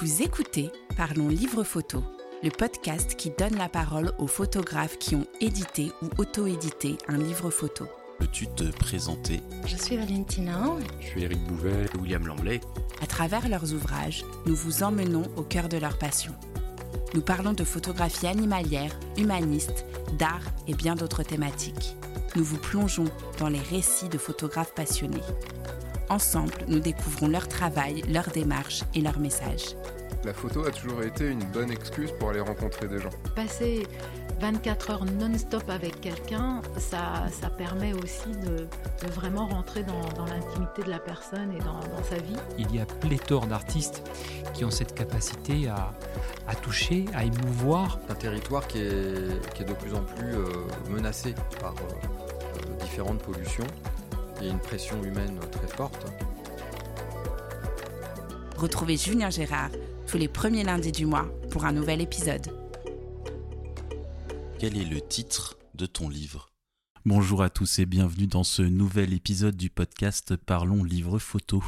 Vous 0.00 0.22
écoutez 0.22 0.70
Parlons 0.96 1.28
Livre 1.28 1.62
Photo, 1.64 2.02
le 2.42 2.50
podcast 2.50 3.14
qui 3.14 3.30
donne 3.30 3.56
la 3.56 3.68
parole 3.68 4.12
aux 4.18 4.26
photographes 4.26 4.98
qui 4.98 5.14
ont 5.14 5.26
édité 5.40 5.92
ou 6.02 6.08
auto-édité 6.18 6.96
un 7.08 7.18
livre 7.18 7.50
photo. 7.50 7.86
Peux-tu 8.18 8.46
te 8.48 8.64
présenter? 8.64 9.40
Je 9.66 9.76
suis 9.76 9.96
Valentina. 9.96 10.64
Je 11.00 11.06
suis 11.06 11.22
Eric 11.22 11.44
Bouvet. 11.44 11.86
William 12.00 12.26
Lamblay. 12.26 12.60
À 13.00 13.06
travers 13.06 13.48
leurs 13.48 13.72
ouvrages, 13.74 14.24
nous 14.46 14.56
vous 14.56 14.82
emmenons 14.82 15.24
au 15.36 15.42
cœur 15.42 15.68
de 15.68 15.76
leur 15.76 15.98
passion. 15.98 16.32
Nous 17.14 17.22
parlons 17.22 17.52
de 17.52 17.64
photographie 17.64 18.26
animalière, 18.26 18.98
humaniste, 19.16 19.84
d'art 20.18 20.42
et 20.66 20.74
bien 20.74 20.96
d'autres 20.96 21.22
thématiques. 21.22 21.96
Nous 22.34 22.44
vous 22.44 22.58
plongeons 22.58 23.08
dans 23.38 23.48
les 23.48 23.60
récits 23.60 24.08
de 24.08 24.18
photographes 24.18 24.74
passionnés. 24.74 25.20
Ensemble, 26.12 26.52
nous 26.68 26.78
découvrons 26.78 27.26
leur 27.26 27.48
travail, 27.48 28.02
leur 28.06 28.28
démarche 28.28 28.82
et 28.94 29.00
leur 29.00 29.18
message. 29.18 29.76
La 30.26 30.34
photo 30.34 30.62
a 30.66 30.70
toujours 30.70 31.02
été 31.02 31.26
une 31.26 31.42
bonne 31.42 31.70
excuse 31.70 32.12
pour 32.18 32.28
aller 32.28 32.40
rencontrer 32.40 32.86
des 32.86 32.98
gens. 32.98 33.08
Passer 33.34 33.86
24 34.38 34.90
heures 34.90 35.04
non-stop 35.06 35.62
avec 35.70 36.02
quelqu'un, 36.02 36.60
ça, 36.76 37.24
ça 37.40 37.48
permet 37.48 37.94
aussi 37.94 38.28
de, 38.44 38.68
de 39.06 39.10
vraiment 39.10 39.46
rentrer 39.46 39.84
dans, 39.84 40.02
dans 40.14 40.26
l'intimité 40.26 40.82
de 40.82 40.90
la 40.90 40.98
personne 40.98 41.50
et 41.50 41.60
dans, 41.60 41.80
dans, 41.80 42.04
sa 42.04 42.16
vie. 42.16 42.36
Il 42.58 42.76
y 42.76 42.78
a 42.78 42.84
pléthore 42.84 43.46
d'artistes 43.46 44.02
qui 44.52 44.66
ont 44.66 44.70
cette 44.70 44.94
capacité 44.94 45.68
à, 45.68 45.92
à, 46.46 46.54
toucher, 46.56 47.06
à 47.14 47.24
émouvoir. 47.24 48.00
Un 48.10 48.16
territoire 48.16 48.66
qui 48.66 48.80
est, 48.80 49.54
qui 49.54 49.62
est 49.62 49.66
de 49.66 49.72
plus 49.72 49.94
en 49.94 50.02
plus 50.02 50.34
euh, 50.34 50.44
menacé 50.90 51.34
par 51.58 51.72
euh, 51.72 52.84
différentes 52.84 53.22
pollutions. 53.22 53.66
Il 54.42 54.46
y 54.46 54.48
a 54.48 54.54
une 54.54 54.58
pression 54.58 55.00
humaine 55.04 55.38
très 55.52 55.68
forte. 55.68 56.04
Retrouvez 58.56 58.96
Julien 58.96 59.30
Gérard 59.30 59.70
tous 60.08 60.18
les 60.18 60.26
premiers 60.26 60.64
lundis 60.64 60.90
du 60.90 61.06
mois 61.06 61.32
pour 61.52 61.64
un 61.64 61.70
nouvel 61.70 62.00
épisode. 62.00 62.48
Quel 64.58 64.76
est 64.76 64.84
le 64.84 65.00
titre 65.00 65.58
de 65.76 65.86
ton 65.86 66.08
livre? 66.08 66.50
Bonjour 67.04 67.40
à 67.40 67.50
tous 67.50 67.78
et 67.78 67.86
bienvenue 67.86 68.26
dans 68.26 68.42
ce 68.42 68.62
nouvel 68.62 69.14
épisode 69.14 69.56
du 69.56 69.70
podcast 69.70 70.34
Parlons 70.34 70.82
livre 70.82 71.20
photo. 71.20 71.62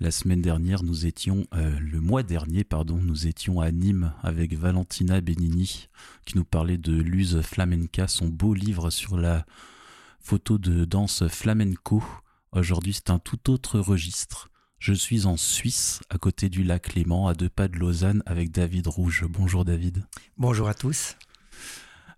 La 0.00 0.10
semaine 0.10 0.40
dernière, 0.40 0.82
nous 0.84 1.04
étions, 1.04 1.46
euh, 1.52 1.78
le 1.78 2.00
mois 2.00 2.22
dernier, 2.22 2.64
pardon, 2.64 2.96
nous 2.96 3.26
étions 3.26 3.60
à 3.60 3.70
Nîmes 3.70 4.14
avec 4.22 4.54
Valentina 4.54 5.20
Benini 5.20 5.88
qui 6.24 6.38
nous 6.38 6.44
parlait 6.46 6.78
de 6.78 6.92
Luz 6.92 7.42
Flamenca, 7.42 8.08
son 8.08 8.28
beau 8.28 8.54
livre 8.54 8.88
sur 8.88 9.18
la 9.18 9.44
photo 10.20 10.58
de 10.58 10.84
danse 10.84 11.26
flamenco. 11.28 12.02
Aujourd'hui, 12.52 12.94
c'est 12.94 13.10
un 13.10 13.18
tout 13.18 13.50
autre 13.50 13.78
registre. 13.78 14.50
Je 14.78 14.92
suis 14.92 15.26
en 15.26 15.36
Suisse, 15.36 16.00
à 16.08 16.18
côté 16.18 16.48
du 16.48 16.62
lac 16.62 16.94
Léman, 16.94 17.26
à 17.26 17.34
deux 17.34 17.48
pas 17.48 17.68
de 17.68 17.76
Lausanne, 17.76 18.22
avec 18.26 18.50
David 18.50 18.86
Rouge. 18.86 19.26
Bonjour 19.28 19.64
David. 19.64 20.06
Bonjour 20.36 20.68
à 20.68 20.74
tous. 20.74 21.16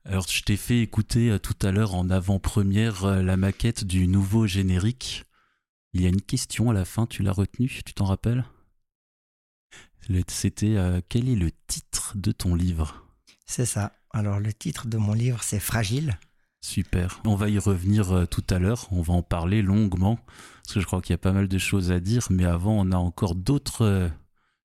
Alors, 0.04 0.26
je 0.28 0.42
t'ai 0.42 0.56
fait 0.56 0.80
écouter 0.80 1.38
tout 1.42 1.56
à 1.62 1.72
l'heure 1.72 1.94
en 1.94 2.10
avant-première 2.10 3.22
la 3.22 3.36
maquette 3.36 3.84
du 3.84 4.06
nouveau 4.06 4.46
générique. 4.46 5.24
Il 5.92 6.02
y 6.02 6.06
a 6.06 6.08
une 6.08 6.22
question 6.22 6.70
à 6.70 6.74
la 6.74 6.84
fin, 6.84 7.06
tu 7.06 7.22
l'as 7.22 7.32
retenue, 7.32 7.80
tu 7.84 7.94
t'en 7.94 8.04
rappelles? 8.04 8.44
C'était 10.28 10.76
euh, 10.76 11.00
quel 11.08 11.28
est 11.28 11.36
le 11.36 11.50
titre 11.66 12.12
de 12.16 12.32
ton 12.32 12.54
livre? 12.54 13.06
C'est 13.46 13.66
ça. 13.66 13.92
Alors, 14.12 14.40
le 14.40 14.52
titre 14.52 14.88
de 14.88 14.96
mon 14.96 15.12
livre, 15.12 15.42
c'est 15.42 15.60
Fragile. 15.60 16.18
Super. 16.60 17.20
On 17.24 17.34
va 17.34 17.48
y 17.48 17.58
revenir 17.58 18.12
euh, 18.12 18.26
tout 18.26 18.44
à 18.50 18.58
l'heure. 18.58 18.86
On 18.90 19.02
va 19.02 19.14
en 19.14 19.22
parler 19.22 19.62
longuement 19.62 20.18
parce 20.62 20.74
que 20.74 20.80
je 20.80 20.86
crois 20.86 21.00
qu'il 21.00 21.12
y 21.12 21.14
a 21.14 21.18
pas 21.18 21.32
mal 21.32 21.48
de 21.48 21.58
choses 21.58 21.90
à 21.90 22.00
dire. 22.00 22.26
Mais 22.30 22.44
avant, 22.44 22.78
on 22.78 22.92
a 22.92 22.96
encore 22.96 23.34
d'autres 23.34 23.84
euh, 23.84 24.08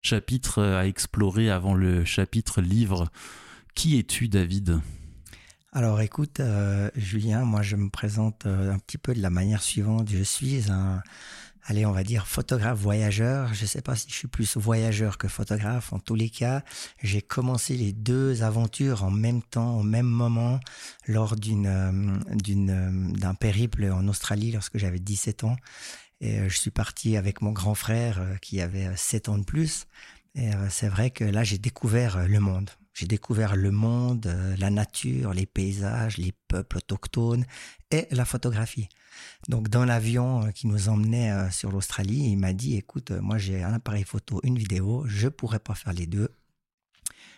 chapitres 0.01 0.61
à 0.61 0.87
explorer 0.87 1.49
avant 1.49 1.73
le 1.73 2.05
chapitre 2.05 2.61
livre. 2.61 3.09
Qui 3.75 3.97
es-tu, 3.97 4.27
David? 4.27 4.79
Alors, 5.75 5.99
écoute, 5.99 6.39
euh, 6.39 6.89
Julien, 6.95 7.43
moi, 7.43 7.61
je 7.61 7.75
me 7.75 7.89
présente 7.89 8.45
euh, 8.45 8.71
un 8.71 8.79
petit 8.79 8.97
peu 8.97 9.13
de 9.13 9.21
la 9.21 9.29
manière 9.29 9.61
suivante. 9.61 10.09
Je 10.09 10.23
suis 10.23 10.71
un 10.71 11.03
allez, 11.65 11.85
on 11.85 11.91
va 11.91 12.03
dire 12.03 12.27
photographe 12.27 12.79
voyageur. 12.79 13.53
Je 13.53 13.65
sais 13.65 13.81
pas 13.81 13.95
si 13.95 14.09
je 14.09 14.15
suis 14.15 14.27
plus 14.27 14.57
voyageur 14.57 15.17
que 15.17 15.27
photographe. 15.27 15.93
En 15.93 15.99
tous 15.99 16.15
les 16.15 16.29
cas, 16.29 16.63
j'ai 17.01 17.21
commencé 17.21 17.75
les 17.75 17.91
deux 17.91 18.43
aventures 18.43 19.03
en 19.03 19.11
même 19.11 19.41
temps, 19.41 19.77
au 19.77 19.83
même 19.83 20.05
moment, 20.05 20.59
lors 21.07 21.35
d'une 21.35 22.19
d'une 22.35 23.13
d'un 23.13 23.33
périple 23.33 23.91
en 23.91 24.07
Australie 24.07 24.51
lorsque 24.51 24.77
j'avais 24.77 24.99
17 24.99 25.43
ans. 25.43 25.55
Et 26.21 26.47
je 26.47 26.57
suis 26.57 26.71
parti 26.71 27.17
avec 27.17 27.41
mon 27.41 27.51
grand 27.51 27.75
frère 27.75 28.21
qui 28.41 28.61
avait 28.61 28.95
7 28.95 29.29
ans 29.29 29.37
de 29.37 29.43
plus. 29.43 29.85
Et 30.35 30.51
c'est 30.69 30.89
vrai 30.89 31.11
que 31.11 31.23
là, 31.23 31.43
j'ai 31.43 31.57
découvert 31.57 32.27
le 32.27 32.39
monde. 32.39 32.69
J'ai 32.93 33.07
découvert 33.07 33.57
le 33.57 33.71
monde, 33.71 34.33
la 34.57 34.69
nature, 34.69 35.33
les 35.33 35.45
paysages, 35.45 36.17
les 36.17 36.33
peuples 36.47 36.77
autochtones 36.77 37.45
et 37.91 38.07
la 38.11 38.23
photographie. 38.23 38.87
Donc 39.49 39.69
dans 39.69 39.85
l'avion 39.85 40.51
qui 40.53 40.67
nous 40.67 40.89
emmenait 40.89 41.51
sur 41.51 41.71
l'Australie, 41.71 42.31
il 42.31 42.37
m'a 42.37 42.53
dit 42.53 42.75
écoute, 42.75 43.11
moi 43.11 43.37
j'ai 43.37 43.63
un 43.63 43.73
appareil 43.73 44.03
photo, 44.03 44.39
une 44.43 44.57
vidéo, 44.57 45.03
je 45.07 45.27
pourrais 45.27 45.59
pas 45.59 45.75
faire 45.75 45.93
les 45.93 46.07
deux. 46.07 46.29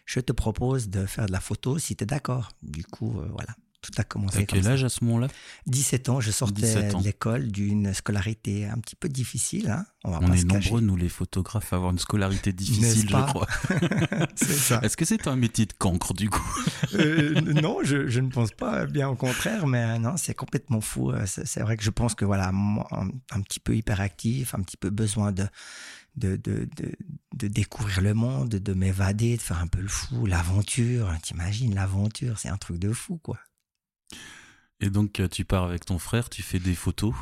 Je 0.08 0.22
te 0.22 0.32
propose 0.32 0.90
de 0.90 1.06
faire 1.06 1.26
de 1.26 1.34
la 1.34 1.42
photo 1.42 1.78
si 1.78 1.96
tu 1.96 2.04
es 2.04 2.08
d'accord. 2.08 2.50
Du 2.64 2.86
coup, 2.86 3.20
euh, 3.20 3.28
voilà. 3.34 3.56
Tout 3.82 3.92
a 3.98 4.04
commencé. 4.04 4.40
À 4.40 4.46
quel 4.46 4.64
comme 4.64 4.72
âge 4.72 4.80
ça. 4.82 4.86
à 4.88 4.90
ce 4.90 5.04
moment-là? 5.06 5.28
17 5.68 6.10
ans, 6.10 6.20
je 6.20 6.32
sortais 6.32 6.94
ans. 6.94 7.00
de 7.00 7.04
l'école 7.04 7.52
d'une 7.52 7.94
scolarité 7.94 8.66
un 8.66 8.80
petit 8.80 8.96
peu 8.96 9.08
difficile. 9.08 9.70
Hein 9.70 9.86
on, 10.04 10.14
on 10.14 10.34
est 10.34 10.44
nombreux, 10.44 10.82
nous 10.82 10.96
les 10.96 11.10
photographes, 11.10 11.72
à 11.74 11.76
avoir 11.76 11.92
une 11.92 12.00
scolarité 12.00 12.54
difficile, 12.54 13.10
je 13.10 13.16
crois. 13.16 13.48
c'est 14.36 14.54
ça. 14.54 14.80
Est-ce 14.82 14.98
que 14.98 15.06
c'est 15.06 15.28
un 15.28 15.36
métier 15.36 15.66
de 15.66 15.74
cancre, 15.74 16.14
du 16.14 16.30
coup? 16.30 16.42
Euh, 16.96 17.40
Non, 17.42 17.80
je, 17.84 18.08
je, 18.08 18.20
ne 18.20 18.30
pense 18.30 18.52
pas, 18.52 18.86
bien 18.86 19.10
au 19.10 19.16
contraire, 19.16 19.68
mais 19.68 20.00
non, 20.00 20.18
c'est 20.18 20.34
complètement 20.34 20.82
fou. 20.82 21.12
C'est 21.26 21.60
vrai 21.60 21.78
que 21.78 21.84
je 21.84 21.90
pense 21.92 22.16
que, 22.16 22.26
voilà, 22.26 22.50
un, 22.50 23.10
un, 23.32 23.42
petit 23.42 23.60
peu 23.60 23.76
hyperactif, 23.76 24.56
un 24.56 24.62
petit 24.62 24.78
peu 24.78 24.90
besoin 24.90 25.32
de, 25.32 25.46
de, 26.16 26.36
de, 26.36 26.68
de, 26.76 26.92
de 27.36 27.48
découvrir 27.48 28.02
le 28.02 28.14
monde, 28.14 28.50
de 28.50 28.74
m'évader, 28.74 29.38
de 29.38 29.42
faire 29.42 29.60
un 29.60 29.68
peu 29.68 29.82
le 29.82 29.88
fou, 29.88 30.26
l'aventure. 30.26 31.14
T'imagines, 31.22 31.76
l'aventure, 31.76 32.40
c'est 32.40 32.50
un 32.50 32.58
truc 32.58 32.80
de 32.80 32.92
fou, 32.92 33.18
quoi. 33.18 33.38
Et 34.80 34.90
donc, 34.90 35.22
tu 35.32 35.46
pars 35.46 35.64
avec 35.64 35.86
ton 35.86 36.00
frère, 36.00 36.30
tu 36.30 36.44
fais 36.44 36.60
des 36.60 36.76
photos, 36.76 37.14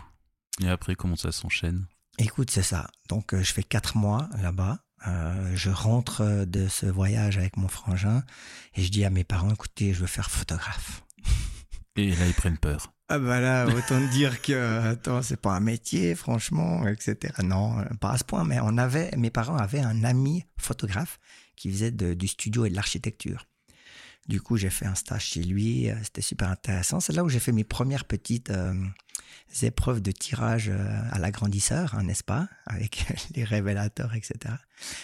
et 0.62 0.70
après, 0.70 0.96
comment 0.96 1.16
ça 1.16 1.32
s'enchaîne? 1.32 1.86
Écoute, 2.18 2.50
c'est 2.50 2.64
ça. 2.64 2.90
Donc, 3.10 3.34
euh, 3.34 3.44
je 3.44 3.54
fais 3.54 3.64
quatre 3.64 3.98
mois 3.98 4.30
là-bas. 4.42 4.80
Euh, 5.08 5.56
je 5.56 5.70
rentre 5.70 6.46
de 6.46 6.68
ce 6.68 6.86
voyage 6.86 7.38
avec 7.38 7.58
mon 7.58 7.68
frangin 7.68 8.24
et 8.74 8.82
je 8.82 8.90
dis 8.90 9.04
à 9.06 9.10
mes 9.10 9.24
parents, 9.24 9.52
écoutez, 9.52 9.94
je 9.94 10.00
veux 10.00 10.08
faire 10.08 10.32
photographe. 10.32 11.04
Et 11.98 12.16
là, 12.16 12.28
ils 12.28 12.34
prennent 12.34 12.58
peur. 12.58 12.94
Ah 13.08 13.20
bah 13.20 13.40
là, 13.40 13.68
autant 13.68 14.02
dire 14.08 14.42
que 14.42 14.80
attends, 14.80 15.22
c'est 15.22 15.40
pas 15.40 15.54
un 15.54 15.60
métier, 15.60 16.16
franchement, 16.16 16.88
etc. 16.88 17.34
Non, 17.44 17.86
pas 18.02 18.14
à 18.14 18.18
ce 18.18 18.24
point, 18.24 18.44
mais 18.44 18.58
on 18.62 18.78
avait, 18.80 19.12
mes 19.16 19.30
parents 19.30 19.58
avaient 19.58 19.80
un 19.80 20.04
ami 20.04 20.44
photographe 20.58 21.20
qui 21.56 21.72
faisait 21.72 21.92
de, 21.92 22.16
du 22.16 22.28
studio 22.28 22.66
et 22.66 22.70
de 22.72 22.76
l'architecture. 22.76 23.46
Du 24.28 24.42
coup, 24.42 24.58
j'ai 24.58 24.70
fait 24.70 24.86
un 24.86 24.96
stage 24.96 25.26
chez 25.26 25.44
lui, 25.44 25.90
c'était 26.04 26.22
super 26.22 26.50
intéressant. 26.50 27.00
C'est 27.00 27.14
là 27.14 27.24
où 27.24 27.30
j'ai 27.30 27.40
fait 27.40 27.52
mes 27.52 27.64
premières 27.64 28.06
petites 28.06 28.50
euh, 28.50 28.74
épreuves 29.62 30.02
de 30.02 30.12
tirage 30.12 30.70
à 31.12 31.20
l'agrandisseur, 31.20 31.94
hein, 31.94 32.04
n'est-ce 32.04 32.24
pas, 32.24 32.50
avec 32.66 33.06
les 33.36 33.44
révélateurs, 33.44 34.16
etc. 34.16 34.56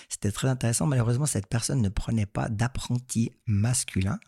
C'était 0.10 0.32
très 0.32 0.48
intéressant. 0.48 0.88
Malheureusement, 0.88 1.28
cette 1.28 1.48
personne 1.48 1.82
ne 1.82 1.90
prenait 1.90 2.26
pas 2.26 2.50
d'apprenti 2.50 3.32
masculin 3.46 4.20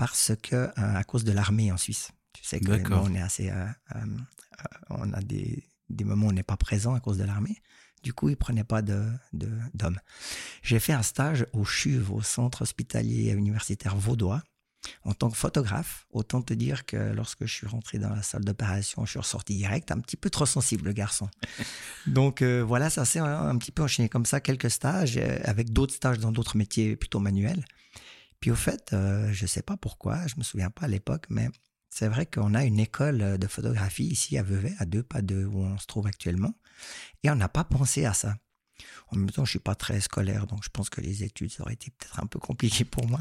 parce 0.00 0.32
que 0.42 0.56
euh, 0.56 0.70
à 0.76 1.04
cause 1.04 1.24
de 1.24 1.32
l'armée 1.32 1.70
en 1.70 1.76
Suisse. 1.76 2.10
Tu 2.32 2.42
sais 2.42 2.58
que 2.58 2.72
nous, 2.72 2.96
on 2.96 3.14
est 3.14 3.20
assez, 3.20 3.50
euh, 3.50 3.66
euh, 3.96 4.06
on 4.88 5.12
a 5.12 5.20
des, 5.20 5.68
des 5.90 6.04
moments 6.04 6.28
où 6.28 6.30
on 6.30 6.32
n'est 6.32 6.42
pas 6.42 6.56
présent 6.56 6.94
à 6.94 7.00
cause 7.00 7.18
de 7.18 7.24
l'armée. 7.24 7.60
Du 8.02 8.12
coup, 8.12 8.28
ils 8.28 8.36
prenaient 8.36 8.64
pas 8.64 8.82
de, 8.82 9.04
de, 9.32 9.48
d'hommes. 9.74 9.98
J'ai 10.62 10.78
fait 10.78 10.92
un 10.92 11.02
stage 11.02 11.46
au 11.52 11.64
CHUV, 11.64 12.12
au 12.12 12.22
Centre 12.22 12.62
Hospitalier 12.62 13.32
Universitaire 13.32 13.96
Vaudois, 13.96 14.42
en 15.04 15.12
tant 15.12 15.30
que 15.30 15.36
photographe. 15.36 16.06
Autant 16.10 16.40
te 16.40 16.54
dire 16.54 16.86
que 16.86 16.96
lorsque 16.96 17.44
je 17.44 17.52
suis 17.52 17.66
rentré 17.66 17.98
dans 17.98 18.08
la 18.10 18.22
salle 18.22 18.44
d'opération, 18.44 19.04
je 19.04 19.10
suis 19.10 19.18
ressorti 19.18 19.54
direct, 19.56 19.90
un 19.92 20.00
petit 20.00 20.16
peu 20.16 20.30
trop 20.30 20.46
sensible, 20.46 20.86
le 20.86 20.92
garçon. 20.92 21.28
Donc 22.06 22.42
euh, 22.42 22.62
voilà, 22.62 22.88
ça 22.88 23.04
s'est 23.04 23.18
un, 23.18 23.48
un, 23.48 23.58
petit 23.58 23.72
peu 23.72 23.82
enchaîné 23.82 24.08
comme 24.08 24.26
ça, 24.26 24.40
quelques 24.40 24.70
stages, 24.70 25.18
avec 25.44 25.70
d'autres 25.72 25.94
stages 25.94 26.18
dans 26.18 26.32
d'autres 26.32 26.56
métiers 26.56 26.96
plutôt 26.96 27.20
manuels. 27.20 27.64
Puis 28.40 28.50
au 28.50 28.56
fait, 28.56 28.92
euh, 28.92 29.30
je 29.32 29.46
sais 29.46 29.62
pas 29.62 29.76
pourquoi, 29.76 30.26
je 30.26 30.34
me 30.38 30.42
souviens 30.42 30.70
pas 30.70 30.86
à 30.86 30.88
l'époque, 30.88 31.26
mais 31.28 31.50
c'est 31.90 32.08
vrai 32.08 32.24
qu'on 32.24 32.54
a 32.54 32.64
une 32.64 32.80
école 32.80 33.38
de 33.38 33.46
photographie 33.46 34.06
ici 34.06 34.38
à 34.38 34.42
Vevey, 34.42 34.74
à 34.78 34.86
deux 34.86 35.02
pas 35.02 35.20
de 35.20 35.44
où 35.44 35.60
on 35.60 35.78
se 35.78 35.86
trouve 35.86 36.06
actuellement, 36.06 36.54
et 37.22 37.30
on 37.30 37.36
n'a 37.36 37.48
pas 37.48 37.64
pensé 37.64 38.04
à 38.04 38.14
ça. 38.14 38.36
En 39.08 39.16
même 39.16 39.30
temps, 39.30 39.44
je 39.44 39.50
suis 39.50 39.58
pas 39.58 39.74
très 39.74 40.00
scolaire, 40.00 40.46
donc 40.46 40.62
je 40.64 40.70
pense 40.70 40.88
que 40.88 41.00
les 41.00 41.22
études 41.24 41.50
ça 41.50 41.62
aurait 41.62 41.74
été 41.74 41.90
peut-être 41.90 42.20
un 42.20 42.26
peu 42.26 42.38
compliqué 42.38 42.84
pour 42.84 43.06
moi. 43.06 43.20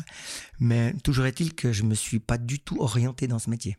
Mais 0.59 0.93
toujours 1.03 1.25
est-il 1.25 1.55
que 1.55 1.73
je 1.73 1.83
me 1.83 1.95
suis 1.95 2.19
pas 2.19 2.37
du 2.37 2.59
tout 2.59 2.79
orienté 2.79 3.27
dans 3.27 3.39
ce 3.39 3.49
métier. 3.49 3.77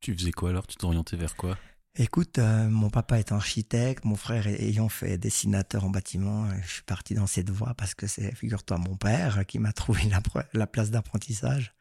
Tu 0.00 0.14
faisais 0.14 0.32
quoi 0.32 0.50
alors? 0.50 0.66
Tu 0.66 0.76
t'orientais 0.76 1.16
vers 1.16 1.36
quoi? 1.36 1.58
Écoute, 1.96 2.38
euh, 2.38 2.68
mon 2.68 2.90
papa 2.90 3.18
est 3.18 3.32
architecte, 3.32 4.04
mon 4.04 4.14
frère 4.14 4.46
ayant 4.46 4.88
fait 4.88 5.18
dessinateur 5.18 5.84
en 5.84 5.90
bâtiment, 5.90 6.44
euh, 6.44 6.52
je 6.62 6.74
suis 6.74 6.82
parti 6.82 7.14
dans 7.14 7.26
cette 7.26 7.50
voie 7.50 7.74
parce 7.74 7.94
que 7.94 8.06
c'est, 8.06 8.32
figure-toi, 8.36 8.78
mon 8.78 8.96
père 8.96 9.44
qui 9.46 9.58
m'a 9.58 9.72
trouvé 9.74 10.02
la 10.52 10.66
place 10.68 10.90
d'apprentissage. 10.90 11.74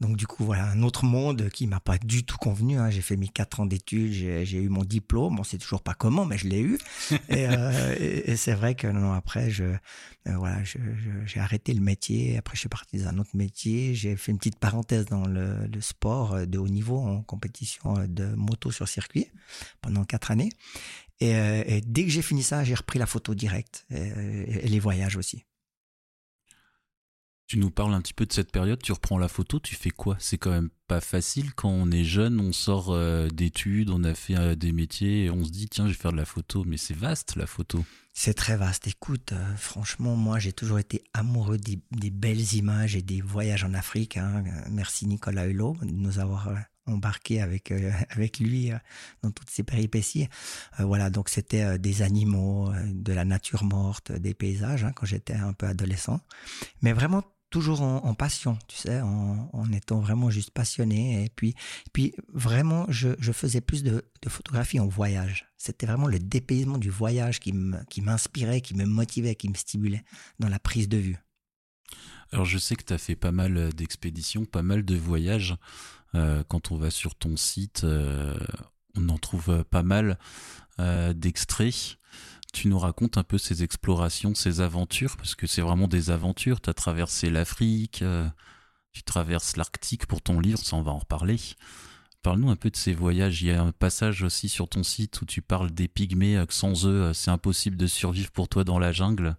Donc 0.00 0.16
du 0.16 0.28
coup, 0.28 0.44
voilà, 0.44 0.66
un 0.66 0.82
autre 0.82 1.04
monde 1.04 1.48
qui 1.50 1.66
m'a 1.66 1.80
pas 1.80 1.98
du 1.98 2.24
tout 2.24 2.36
convenu. 2.36 2.78
Hein. 2.78 2.88
J'ai 2.90 3.00
fait 3.00 3.16
mes 3.16 3.26
quatre 3.26 3.58
ans 3.58 3.66
d'études, 3.66 4.12
j'ai 4.12 4.56
eu 4.56 4.68
mon 4.68 4.84
diplôme. 4.84 5.36
Bon, 5.36 5.42
c'est 5.42 5.58
toujours 5.58 5.82
pas 5.82 5.94
comment, 5.94 6.24
mais 6.24 6.38
je 6.38 6.48
l'ai 6.48 6.60
eu. 6.60 6.78
Euh, 7.30 7.94
et, 7.98 8.36
c'est 8.36 8.54
vrai 8.54 8.74
que 8.74 8.86
non, 8.86 9.12
après, 9.12 9.50
je, 9.50 9.64
euh, 9.64 9.76
voilà, 10.36 10.58
j'ai 10.64 11.40
arrêté 11.40 11.72
le 11.72 11.80
métier. 11.80 12.36
Après, 12.38 12.54
je 12.54 12.60
suis 12.60 12.68
parti 12.68 12.98
dans 12.98 13.08
un 13.08 13.18
autre 13.18 13.30
métier. 13.34 13.94
J'ai 13.94 14.16
fait 14.16 14.32
une 14.32 14.38
petite 14.38 14.58
parenthèse 14.58 15.06
dans 15.06 15.26
le, 15.26 15.66
le, 15.66 15.80
sport 15.80 16.46
de 16.46 16.58
haut 16.58 16.68
niveau 16.68 16.98
en 16.98 17.22
compétition 17.22 17.94
de 18.06 18.26
moto 18.34 18.70
sur 18.70 18.88
circuit 18.88 19.26
pendant 19.82 20.04
quatre 20.04 20.30
années. 20.30 20.50
Et, 21.20 21.34
euh, 21.34 21.62
et 21.66 21.80
dès 21.80 22.04
que 22.04 22.10
j'ai 22.10 22.22
fini 22.22 22.42
ça, 22.42 22.64
j'ai 22.64 22.74
repris 22.74 22.98
la 22.98 23.06
photo 23.06 23.34
directe 23.34 23.86
et 23.90 24.68
les 24.68 24.80
voyages 24.80 25.16
aussi. 25.16 25.44
Tu 27.48 27.58
nous 27.58 27.70
parles 27.70 27.94
un 27.94 28.02
petit 28.02 28.12
peu 28.12 28.26
de 28.26 28.32
cette 28.34 28.52
période, 28.52 28.82
tu 28.82 28.92
reprends 28.92 29.16
la 29.16 29.26
photo, 29.26 29.58
tu 29.58 29.74
fais 29.74 29.88
quoi? 29.88 30.18
C'est 30.20 30.36
quand 30.36 30.50
même 30.50 30.68
pas 30.86 31.00
facile 31.00 31.54
quand 31.54 31.70
on 31.70 31.90
est 31.90 32.04
jeune, 32.04 32.40
on 32.40 32.52
sort 32.52 32.90
euh, 32.90 33.28
d'études, 33.28 33.88
on 33.88 34.04
a 34.04 34.12
fait 34.12 34.36
euh, 34.36 34.54
des 34.54 34.70
métiers 34.70 35.24
et 35.24 35.30
on 35.30 35.42
se 35.46 35.50
dit 35.50 35.66
tiens, 35.66 35.86
je 35.86 35.92
vais 35.92 35.98
faire 35.98 36.12
de 36.12 36.18
la 36.18 36.26
photo, 36.26 36.64
mais 36.66 36.76
c'est 36.76 36.94
vaste 36.94 37.36
la 37.36 37.46
photo. 37.46 37.82
C'est 38.12 38.34
très 38.34 38.58
vaste. 38.58 38.86
Écoute, 38.86 39.32
euh, 39.32 39.56
franchement, 39.56 40.14
moi 40.14 40.38
j'ai 40.38 40.52
toujours 40.52 40.78
été 40.78 41.04
amoureux 41.14 41.56
des, 41.56 41.80
belles 42.10 42.52
images 42.52 42.96
et 42.96 43.00
des 43.00 43.22
voyages 43.22 43.64
en 43.64 43.72
Afrique. 43.72 44.18
Hein. 44.18 44.44
Merci 44.70 45.06
Nicolas 45.06 45.46
Hulot 45.46 45.78
de 45.80 45.90
nous 45.90 46.18
avoir 46.18 46.50
embarqué 46.84 47.40
avec 47.40 47.72
avec 48.10 48.40
lui 48.40 48.72
dans 49.22 49.30
toutes 49.30 49.48
ces 49.48 49.62
péripéties. 49.62 50.28
voilà, 50.78 51.08
donc 51.08 51.30
c'était 51.30 51.78
des 51.78 52.02
animaux, 52.02 52.70
de 52.84 53.14
la 53.14 53.24
nature 53.24 53.64
morte, 53.64 54.12
des 54.12 54.34
paysages 54.34 54.84
hein, 54.84 54.92
quand 54.94 55.06
j'étais 55.06 55.32
un 55.32 55.54
peu 55.54 55.66
adolescent. 55.66 56.20
Mais 56.82 56.92
vraiment 56.92 57.22
toujours 57.50 57.82
en, 57.82 58.14
passion, 58.14 58.58
tu 58.68 58.76
sais, 58.76 59.00
en, 59.00 59.72
étant 59.72 60.00
vraiment 60.00 60.30
juste 60.30 60.50
passionné. 60.50 61.24
Et 61.24 61.30
puis, 61.30 61.54
vraiment, 62.32 62.86
je, 62.88 63.14
faisais 63.32 63.60
plus 63.60 63.82
de, 63.82 64.04
photographie 64.28 64.80
en 64.80 64.86
voyage. 64.86 65.46
C'était 65.56 65.86
vraiment 65.86 66.06
le 66.06 66.18
dépaysement 66.18 66.78
du 66.78 66.90
voyage 66.90 67.40
qui 67.40 67.52
m'inspirait, 67.52 68.60
qui, 68.60 68.74
me 68.74 68.84
motivait, 68.84 69.34
qui 69.34 69.48
me 69.48 69.54
stimulait 69.54 70.04
dans 70.38 70.48
la 70.48 70.58
prise 70.58 70.88
de 70.88 70.98
vue. 70.98 71.18
Alors 72.30 72.44
je 72.44 72.58
sais 72.58 72.76
que 72.76 72.84
tu 72.84 72.92
as 72.92 72.98
fait 72.98 73.16
pas 73.16 73.32
mal 73.32 73.72
d'expéditions, 73.72 74.44
pas 74.44 74.62
mal 74.62 74.84
de 74.84 74.96
voyages. 74.96 75.56
Euh, 76.14 76.42
quand 76.48 76.72
on 76.72 76.76
va 76.76 76.90
sur 76.90 77.14
ton 77.14 77.36
site, 77.36 77.84
euh, 77.84 78.36
on 78.96 79.08
en 79.08 79.18
trouve 79.18 79.64
pas 79.64 79.82
mal 79.82 80.18
euh, 80.78 81.12
d'extraits 81.12 81.98
tu 82.58 82.66
nous 82.66 82.78
racontes 82.78 83.18
un 83.18 83.22
peu 83.22 83.38
ces 83.38 83.62
explorations, 83.62 84.34
ces 84.34 84.60
aventures, 84.60 85.16
parce 85.16 85.36
que 85.36 85.46
c'est 85.46 85.62
vraiment 85.62 85.86
des 85.86 86.10
aventures. 86.10 86.60
Tu 86.60 86.68
as 86.68 86.74
traversé 86.74 87.30
l'Afrique, 87.30 88.02
euh, 88.02 88.28
tu 88.92 89.04
traverses 89.04 89.56
l'Arctique 89.56 90.06
pour 90.06 90.20
ton 90.22 90.40
livre, 90.40 90.58
ça 90.58 90.74
on 90.74 90.82
va 90.82 90.90
en 90.90 90.98
reparler. 90.98 91.36
Parle-nous 92.22 92.50
un 92.50 92.56
peu 92.56 92.68
de 92.68 92.76
ces 92.76 92.94
voyages. 92.94 93.42
Il 93.42 93.48
y 93.48 93.52
a 93.52 93.62
un 93.62 93.70
passage 93.70 94.24
aussi 94.24 94.48
sur 94.48 94.68
ton 94.68 94.82
site 94.82 95.22
où 95.22 95.24
tu 95.24 95.40
parles 95.40 95.70
des 95.70 95.86
pygmées, 95.86 96.36
euh, 96.36 96.46
que 96.46 96.54
sans 96.54 96.84
eux, 96.84 97.02
euh, 97.02 97.12
c'est 97.12 97.30
impossible 97.30 97.76
de 97.76 97.86
survivre 97.86 98.32
pour 98.32 98.48
toi 98.48 98.64
dans 98.64 98.80
la 98.80 98.90
jungle. 98.90 99.36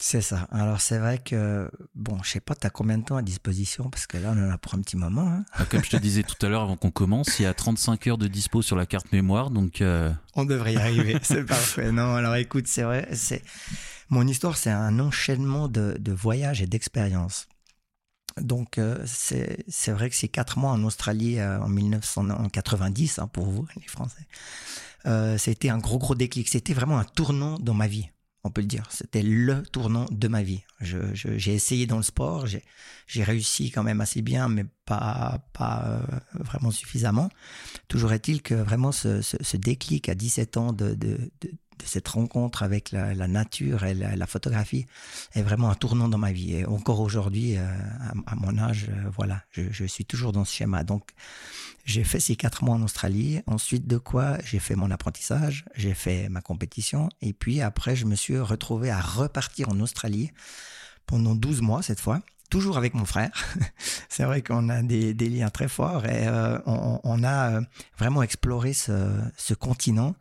C'est 0.00 0.20
ça. 0.20 0.46
Alors 0.52 0.80
c'est 0.80 0.98
vrai 0.98 1.18
que, 1.18 1.68
bon, 1.94 2.22
je 2.22 2.30
sais 2.30 2.40
pas, 2.40 2.54
tu 2.54 2.66
as 2.66 2.70
combien 2.70 2.98
de 2.98 3.04
temps 3.04 3.16
à 3.16 3.22
disposition? 3.22 3.90
Parce 3.90 4.06
que 4.06 4.16
là, 4.16 4.32
on 4.34 4.48
en 4.48 4.50
a 4.50 4.58
pour 4.58 4.74
un 4.74 4.80
petit 4.80 4.96
moment. 4.96 5.26
Hein. 5.28 5.44
Ah, 5.54 5.64
comme 5.64 5.82
je 5.82 5.90
te 5.90 5.96
disais 5.96 6.22
tout 6.22 6.46
à 6.46 6.48
l'heure 6.48 6.62
avant 6.62 6.76
qu'on 6.76 6.92
commence, 6.92 7.40
il 7.40 7.42
y 7.42 7.46
a 7.46 7.54
35 7.54 8.06
heures 8.06 8.18
de 8.18 8.28
dispo 8.28 8.62
sur 8.62 8.76
la 8.76 8.86
carte 8.86 9.10
mémoire, 9.12 9.50
donc... 9.50 9.80
Euh, 9.80 10.12
on 10.34 10.44
devrait 10.44 10.74
y 10.74 10.76
arriver, 10.76 11.18
c'est 11.22 11.44
parfait. 11.44 11.90
Non, 11.90 12.14
alors 12.14 12.36
écoute, 12.36 12.68
c'est 12.68 12.82
vrai, 12.82 13.08
c'est... 13.12 13.42
Mon 14.08 14.26
histoire, 14.26 14.56
c'est 14.56 14.70
un 14.70 15.00
enchaînement 15.00 15.68
de, 15.68 15.96
de 15.98 16.12
voyages 16.12 16.62
et 16.62 16.66
d'expériences. 16.66 17.48
Donc 18.40 18.78
euh, 18.78 19.04
c'est 19.04 19.90
vrai 19.90 20.10
que 20.10 20.16
ces 20.16 20.28
quatre 20.28 20.58
mois 20.58 20.70
en 20.70 20.84
Australie 20.84 21.38
euh, 21.38 21.60
en 21.60 21.68
1990, 21.68 23.18
hein, 23.18 23.26
pour 23.26 23.46
vous, 23.46 23.66
les 23.76 23.88
Français, 23.88 24.26
euh, 25.06 25.38
c'était 25.38 25.68
un 25.68 25.78
gros, 25.78 25.98
gros 25.98 26.14
déclic. 26.14 26.48
C'était 26.48 26.74
vraiment 26.74 26.98
un 26.98 27.04
tournant 27.04 27.58
dans 27.58 27.74
ma 27.74 27.86
vie 27.86 28.10
on 28.44 28.50
peut 28.50 28.60
le 28.60 28.66
dire. 28.66 28.86
C'était 28.90 29.22
le 29.22 29.62
tournant 29.62 30.06
de 30.10 30.28
ma 30.28 30.42
vie. 30.42 30.62
j'ai 30.80 31.54
essayé 31.54 31.86
dans 31.86 31.96
le 31.96 32.02
sport, 32.02 32.46
j'ai 32.46 33.24
réussi 33.24 33.70
quand 33.70 33.82
même 33.82 34.00
assez 34.00 34.22
bien, 34.22 34.48
mais 34.48 34.64
pas, 34.84 35.44
pas 35.52 35.84
euh, 35.86 36.00
vraiment 36.34 36.70
suffisamment. 36.70 37.28
Toujours 37.88 38.12
est-il 38.12 38.42
que 38.42 38.54
vraiment 38.54 38.92
ce, 38.92 39.56
déclic 39.56 40.08
à 40.08 40.14
17 40.14 40.56
ans 40.56 40.72
de, 40.72 40.94
de 40.94 41.30
cette 41.84 42.08
rencontre 42.08 42.62
avec 42.62 42.92
la, 42.92 43.14
nature 43.28 43.84
et 43.84 43.94
la, 43.94 44.26
photographie 44.26 44.86
est 45.34 45.42
vraiment 45.42 45.70
un 45.70 45.74
tournant 45.74 46.08
dans 46.08 46.18
ma 46.18 46.32
vie. 46.32 46.54
Et 46.54 46.66
encore 46.66 47.00
aujourd'hui, 47.00 47.56
euh, 47.56 47.64
à, 48.26 48.34
mon 48.36 48.58
âge, 48.58 48.86
euh, 48.88 49.10
voilà, 49.16 49.42
je, 49.52 49.84
suis 49.84 50.04
toujours 50.04 50.32
dans 50.32 50.44
ce 50.44 50.54
schéma. 50.54 50.84
Donc, 50.84 51.10
j'ai 51.84 52.04
fait 52.04 52.20
ces 52.20 52.36
quatre 52.36 52.64
mois 52.64 52.76
en 52.76 52.82
Australie. 52.82 53.40
Ensuite 53.46 53.86
de 53.86 53.98
quoi, 53.98 54.38
j'ai 54.44 54.58
fait 54.58 54.76
mon 54.76 54.90
apprentissage, 54.90 55.64
j'ai 55.74 55.94
fait 55.94 56.28
ma 56.28 56.40
compétition. 56.40 57.08
Et 57.22 57.32
puis 57.32 57.60
après, 57.60 57.96
je 57.96 58.04
me 58.04 58.14
suis 58.14 58.38
retrouvé 58.38 58.90
à 58.90 59.00
repartir 59.00 59.68
en 59.70 59.80
Australie 59.80 60.30
pendant 61.06 61.34
12 61.34 61.62
mois 61.62 61.82
cette 61.82 62.00
fois 62.00 62.20
toujours 62.48 62.76
avec 62.78 62.94
mon 62.94 63.04
frère. 63.04 63.30
c'est 64.08 64.24
vrai 64.24 64.42
qu'on 64.42 64.68
a 64.68 64.82
des, 64.82 65.12
liens 65.14 65.50
très 65.50 65.68
forts 65.68 66.06
et 66.06 66.26
euh, 66.26 66.58
on, 66.66 67.22
a 67.22 67.52
euh, 67.52 67.60
vraiment 67.98 68.22
exploré 68.22 68.72
ce, 68.72 69.54
continent. 69.54 70.14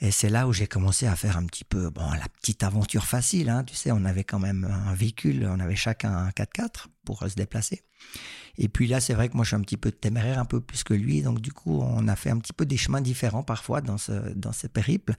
Et 0.00 0.10
c'est 0.10 0.30
là 0.30 0.46
où 0.48 0.52
j'ai 0.52 0.66
commencé 0.66 1.06
à 1.06 1.16
faire 1.16 1.36
un 1.36 1.44
petit 1.44 1.64
peu, 1.64 1.90
bon, 1.90 2.10
la 2.10 2.28
petite 2.40 2.62
aventure 2.62 3.04
facile. 3.04 3.48
Hein, 3.48 3.64
tu 3.64 3.74
sais, 3.74 3.90
on 3.92 4.04
avait 4.04 4.24
quand 4.24 4.38
même 4.38 4.64
un 4.64 4.94
véhicule, 4.94 5.46
on 5.50 5.60
avait 5.60 5.76
chacun 5.76 6.12
un 6.12 6.30
4x4 6.30 6.86
pour 7.04 7.20
se 7.28 7.34
déplacer. 7.34 7.82
Et 8.58 8.68
puis 8.68 8.86
là, 8.86 9.00
c'est 9.00 9.14
vrai 9.14 9.28
que 9.28 9.34
moi, 9.34 9.44
je 9.44 9.48
suis 9.48 9.56
un 9.56 9.60
petit 9.60 9.76
peu 9.76 9.90
téméraire, 9.90 10.38
un 10.38 10.44
peu 10.44 10.60
plus 10.60 10.84
que 10.84 10.94
lui. 10.94 11.22
Donc, 11.22 11.40
du 11.40 11.52
coup, 11.52 11.80
on 11.80 12.08
a 12.08 12.16
fait 12.16 12.30
un 12.30 12.38
petit 12.38 12.52
peu 12.52 12.66
des 12.66 12.76
chemins 12.76 13.00
différents 13.00 13.42
parfois 13.42 13.80
dans 13.80 13.98
ce, 13.98 14.12
dans 14.34 14.52
ce 14.52 14.66
périple. 14.66 15.14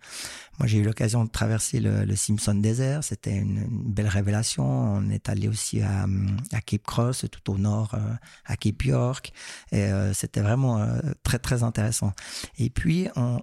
Moi, 0.59 0.67
j'ai 0.67 0.79
eu 0.79 0.83
l'occasion 0.83 1.23
de 1.23 1.29
traverser 1.29 1.79
le, 1.79 2.15
Simpson 2.15 2.55
Desert. 2.55 3.03
C'était 3.03 3.35
une, 3.35 3.67
belle 3.69 4.07
révélation. 4.07 4.65
On 4.65 5.09
est 5.09 5.29
allé 5.29 5.47
aussi 5.47 5.81
à, 5.81 6.05
à 6.51 6.61
Cape 6.61 6.83
Cross, 6.83 7.25
tout 7.31 7.51
au 7.51 7.57
nord, 7.57 7.93
euh, 7.93 8.13
à 8.45 8.55
Cape 8.55 8.83
York. 8.83 9.31
Et 9.71 9.83
euh, 9.83 10.13
c'était 10.13 10.41
vraiment 10.41 10.79
euh, 10.79 10.99
très, 11.23 11.39
très 11.39 11.63
intéressant. 11.63 12.13
Et 12.57 12.69
puis, 12.69 13.07
on, 13.15 13.41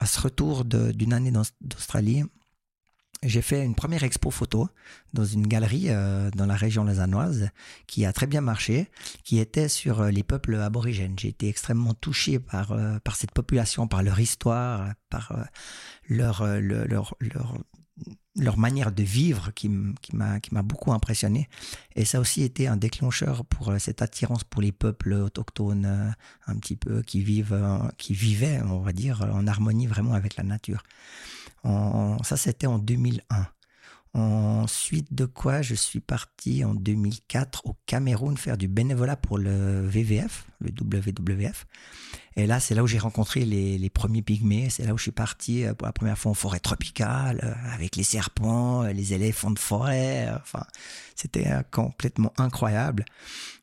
à 0.00 0.06
ce 0.06 0.20
retour 0.20 0.64
d'une 0.64 1.12
année 1.12 1.30
d'Australie, 1.60 2.24
j'ai 3.22 3.42
fait 3.42 3.62
une 3.64 3.74
première 3.74 4.02
expo 4.02 4.30
photo 4.30 4.68
dans 5.12 5.26
une 5.26 5.46
galerie 5.46 5.86
euh, 5.88 6.30
dans 6.30 6.46
la 6.46 6.56
région 6.56 6.84
lausannoise 6.84 7.50
qui 7.86 8.06
a 8.06 8.12
très 8.14 8.26
bien 8.26 8.40
marché, 8.40 8.88
qui 9.24 9.38
était 9.38 9.68
sur 9.68 10.00
euh, 10.00 10.10
les 10.10 10.22
peuples 10.22 10.54
aborigènes. 10.54 11.18
J'ai 11.18 11.28
été 11.28 11.48
extrêmement 11.48 11.92
touché 11.92 12.38
par, 12.38 12.72
euh, 12.72 12.98
par 13.00 13.16
cette 13.16 13.32
population, 13.32 13.88
par 13.88 14.02
leur 14.02 14.18
histoire, 14.18 14.94
par 15.10 15.34
leur, 16.08 16.46
leur, 16.46 17.14
leur, 17.20 17.58
leur, 18.36 18.56
manière 18.56 18.90
de 18.90 19.02
vivre 19.02 19.50
qui 19.54 19.68
m'a 19.68 20.62
beaucoup 20.62 20.92
impressionné. 20.92 21.48
Et 21.96 22.06
ça 22.06 22.18
a 22.18 22.20
aussi 22.22 22.42
été 22.42 22.68
un 22.68 22.76
déclencheur 22.76 23.44
pour 23.44 23.74
cette 23.78 24.00
attirance 24.00 24.44
pour 24.44 24.62
les 24.62 24.72
peuples 24.72 25.12
autochtones, 25.12 26.14
un 26.46 26.56
petit 26.56 26.76
peu, 26.76 27.02
qui, 27.02 27.20
vivent, 27.20 27.90
qui 27.98 28.14
vivaient, 28.14 28.62
on 28.62 28.80
va 28.80 28.92
dire, 28.92 29.28
en 29.32 29.46
harmonie 29.46 29.86
vraiment 29.86 30.14
avec 30.14 30.36
la 30.36 30.44
nature 30.44 30.84
ça, 31.64 32.36
c'était 32.36 32.66
en 32.66 32.78
2001. 32.78 33.46
Ensuite 34.12 35.14
de 35.14 35.24
quoi, 35.24 35.62
je 35.62 35.74
suis 35.74 36.00
parti 36.00 36.64
en 36.64 36.74
2004 36.74 37.64
au 37.66 37.76
Cameroun 37.86 38.36
faire 38.36 38.58
du 38.58 38.66
bénévolat 38.66 39.14
pour 39.14 39.38
le 39.38 39.86
VVF, 39.86 40.46
le 40.58 40.72
WWF. 40.72 41.64
Et 42.34 42.46
là, 42.46 42.58
c'est 42.58 42.74
là 42.74 42.82
où 42.82 42.88
j'ai 42.88 42.98
rencontré 42.98 43.44
les, 43.44 43.90
premiers 43.90 44.22
pygmées. 44.22 44.68
C'est 44.68 44.84
là 44.84 44.94
où 44.94 44.98
je 44.98 45.02
suis 45.02 45.12
parti 45.12 45.64
euh, 45.64 45.74
pour 45.74 45.86
la 45.86 45.92
première 45.92 46.18
fois 46.18 46.32
en 46.32 46.34
forêt 46.34 46.58
tropicale, 46.58 47.40
euh, 47.44 47.72
avec 47.72 47.94
les 47.94 48.02
serpents, 48.02 48.82
euh, 48.82 48.92
les 48.92 49.12
éléphants 49.12 49.52
de 49.52 49.58
forêt. 49.58 50.28
Enfin, 50.40 50.64
c'était 51.14 51.48
complètement 51.70 52.32
incroyable. 52.36 53.04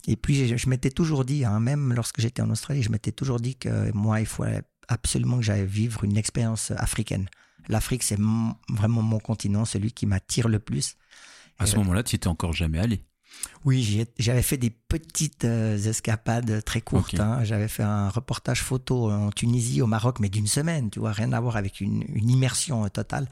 Et 0.07 0.15
puis, 0.15 0.57
je, 0.57 0.69
m'étais 0.69 0.91
toujours 0.91 1.25
dit, 1.25 1.43
hein, 1.43 1.59
même 1.59 1.91
lorsque 1.91 2.21
j'étais 2.21 2.41
en 2.41 2.49
Australie, 2.49 2.83
je 2.83 2.91
m'étais 2.91 3.11
toujours 3.11 3.41
dit 3.41 3.55
que 3.55 3.91
moi, 3.91 4.21
il 4.21 4.25
faut 4.25 4.45
absolument 4.87 5.37
que 5.37 5.43
j'aille 5.43 5.65
vivre 5.65 6.05
une 6.05 6.15
expérience 6.15 6.71
africaine 6.71 7.27
l'Afrique, 7.67 8.03
c'est 8.03 8.19
vraiment 8.69 9.01
mon 9.01 9.19
continent, 9.19 9.65
celui 9.65 9.91
qui 9.91 10.05
m'attire 10.05 10.47
le 10.47 10.59
plus. 10.59 10.95
À 11.59 11.65
ce 11.65 11.75
moment-là, 11.77 12.03
tu 12.03 12.15
n'étais 12.15 12.27
encore 12.27 12.53
jamais 12.53 12.79
allé 12.79 13.03
oui, 13.65 14.05
j'avais 14.17 14.41
fait 14.41 14.57
des 14.57 14.69
petites 14.69 15.45
euh, 15.45 15.77
escapades 15.77 16.63
très 16.63 16.81
courtes. 16.81 17.19
Hein. 17.19 17.43
J'avais 17.43 17.67
fait 17.67 17.83
un 17.83 18.09
reportage 18.09 18.61
photo 18.61 19.11
en 19.11 19.31
Tunisie, 19.31 19.81
au 19.81 19.87
Maroc, 19.87 20.19
mais 20.19 20.29
d'une 20.29 20.47
semaine, 20.47 20.89
tu 20.89 20.99
vois, 20.99 21.11
rien 21.11 21.33
à 21.33 21.39
voir 21.39 21.57
avec 21.57 21.81
une, 21.81 22.03
immersion 22.15 22.87
totale. 22.89 23.27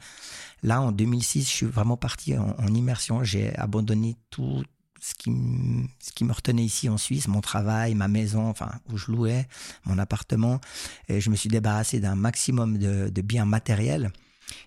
Là, 0.62 0.80
en 0.80 0.92
2006, 0.92 1.44
je 1.44 1.48
suis 1.48 1.66
vraiment 1.66 1.96
parti 1.96 2.36
en, 2.36 2.66
immersion. 2.74 3.24
J'ai 3.24 3.56
abandonné 3.56 4.16
tout, 4.30 4.62
ce 5.00 5.14
qui, 5.14 5.30
m- 5.30 5.88
ce 6.00 6.12
qui 6.12 6.24
me 6.24 6.32
retenait 6.32 6.64
ici 6.64 6.88
en 6.88 6.98
Suisse, 6.98 7.28
mon 7.28 7.40
travail, 7.40 7.94
ma 7.94 8.08
maison, 8.08 8.48
enfin, 8.48 8.70
où 8.92 8.96
je 8.96 9.10
louais, 9.10 9.48
mon 9.84 9.98
appartement. 9.98 10.60
Et 11.08 11.20
je 11.20 11.30
me 11.30 11.36
suis 11.36 11.48
débarrassé 11.48 12.00
d'un 12.00 12.16
maximum 12.16 12.78
de, 12.78 13.08
de 13.08 13.22
biens 13.22 13.46
matériels. 13.46 14.12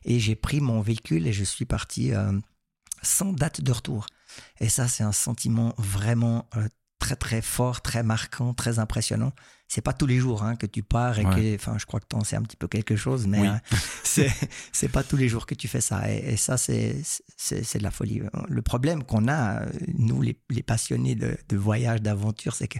Et 0.05 0.19
j'ai 0.19 0.35
pris 0.35 0.61
mon 0.61 0.81
véhicule 0.81 1.27
et 1.27 1.33
je 1.33 1.43
suis 1.43 1.65
parti 1.65 2.13
euh, 2.13 2.31
sans 3.01 3.33
date 3.33 3.61
de 3.61 3.71
retour. 3.71 4.05
Et 4.59 4.69
ça, 4.69 4.87
c'est 4.87 5.03
un 5.03 5.11
sentiment 5.11 5.73
vraiment 5.77 6.47
euh, 6.55 6.67
très 6.99 7.15
très 7.15 7.41
fort, 7.41 7.81
très 7.81 8.03
marquant, 8.03 8.53
très 8.53 8.77
impressionnant. 8.79 9.31
C'est 9.69 9.81
pas 9.81 9.93
tous 9.93 10.07
les 10.07 10.17
jours 10.19 10.43
hein, 10.43 10.55
que 10.55 10.65
tu 10.65 10.81
pars 10.83 11.19
et 11.19 11.25
Ouais. 11.25 11.35
que, 11.35 11.55
enfin, 11.55 11.77
je 11.77 11.85
crois 11.85 11.99
que 11.99 12.07
t'en 12.07 12.23
sais 12.23 12.35
un 12.35 12.41
petit 12.41 12.57
peu 12.57 12.67
quelque 12.67 12.95
chose, 12.95 13.25
mais 13.27 13.39
Oui. 13.39 13.47
euh, 13.47 13.57
c'est 14.03 14.31
c'est 14.71 14.89
pas 14.89 15.03
tous 15.03 15.15
les 15.15 15.29
jours 15.29 15.45
que 15.45 15.55
tu 15.55 15.67
fais 15.67 15.81
ça. 15.81 16.11
Et, 16.11 16.33
et 16.33 16.37
ça, 16.37 16.57
c'est 16.57 16.93
de 16.97 17.83
la 17.83 17.91
folie. 17.91 18.21
Le 18.49 18.61
problème 18.61 19.03
qu'on 19.03 19.27
a, 19.27 19.61
euh, 19.61 19.69
nous 19.97 20.21
les, 20.21 20.39
les 20.49 20.63
passionnés 20.63 21.15
de, 21.15 21.37
de 21.47 21.57
voyage, 21.57 22.01
d'aventure, 22.01 22.53
c'est 22.55 22.67
que 22.67 22.79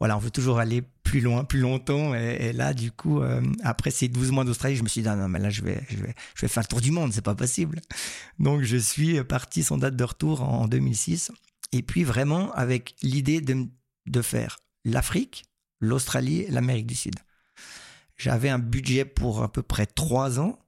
voilà, 0.00 0.16
on 0.16 0.20
veut 0.20 0.30
toujours 0.30 0.58
aller 0.58 0.82
plus 1.04 1.20
loin, 1.20 1.44
plus 1.44 1.60
longtemps. 1.60 2.14
Et, 2.14 2.52
là, 2.54 2.72
du 2.72 2.90
coup, 2.90 3.20
euh, 3.20 3.42
après 3.62 3.90
ces 3.90 4.08
12 4.08 4.30
mois 4.32 4.44
d'Australie, 4.44 4.74
je 4.74 4.82
me 4.82 4.88
suis 4.88 5.02
dit, 5.02 5.08
ah 5.08 5.14
non, 5.14 5.28
mais 5.28 5.38
là, 5.38 5.50
je 5.50 5.62
vais, 5.62 5.82
je 5.90 5.96
vais, 5.98 6.14
je 6.34 6.40
vais 6.40 6.48
faire 6.48 6.62
le 6.62 6.68
tour 6.68 6.80
du 6.80 6.90
monde, 6.90 7.12
c'est 7.12 7.20
pas 7.20 7.34
possible. 7.34 7.80
Donc, 8.38 8.62
je 8.62 8.78
suis 8.78 9.22
parti 9.24 9.62
sans 9.62 9.76
date 9.76 9.96
de 9.96 10.04
retour 10.04 10.42
en 10.42 10.66
2006. 10.66 11.32
Et 11.72 11.82
puis, 11.82 12.02
vraiment, 12.02 12.50
avec 12.52 12.96
l'idée 13.02 13.42
de, 13.42 13.66
de 14.06 14.22
faire 14.22 14.58
l'Afrique, 14.86 15.44
l'Australie 15.80 16.46
l'Amérique 16.48 16.86
du 16.86 16.94
Sud. 16.94 17.16
J'avais 18.16 18.48
un 18.48 18.58
budget 18.58 19.04
pour 19.04 19.42
à 19.42 19.52
peu 19.52 19.62
près 19.62 19.86
trois 19.86 20.40
ans. 20.40 20.58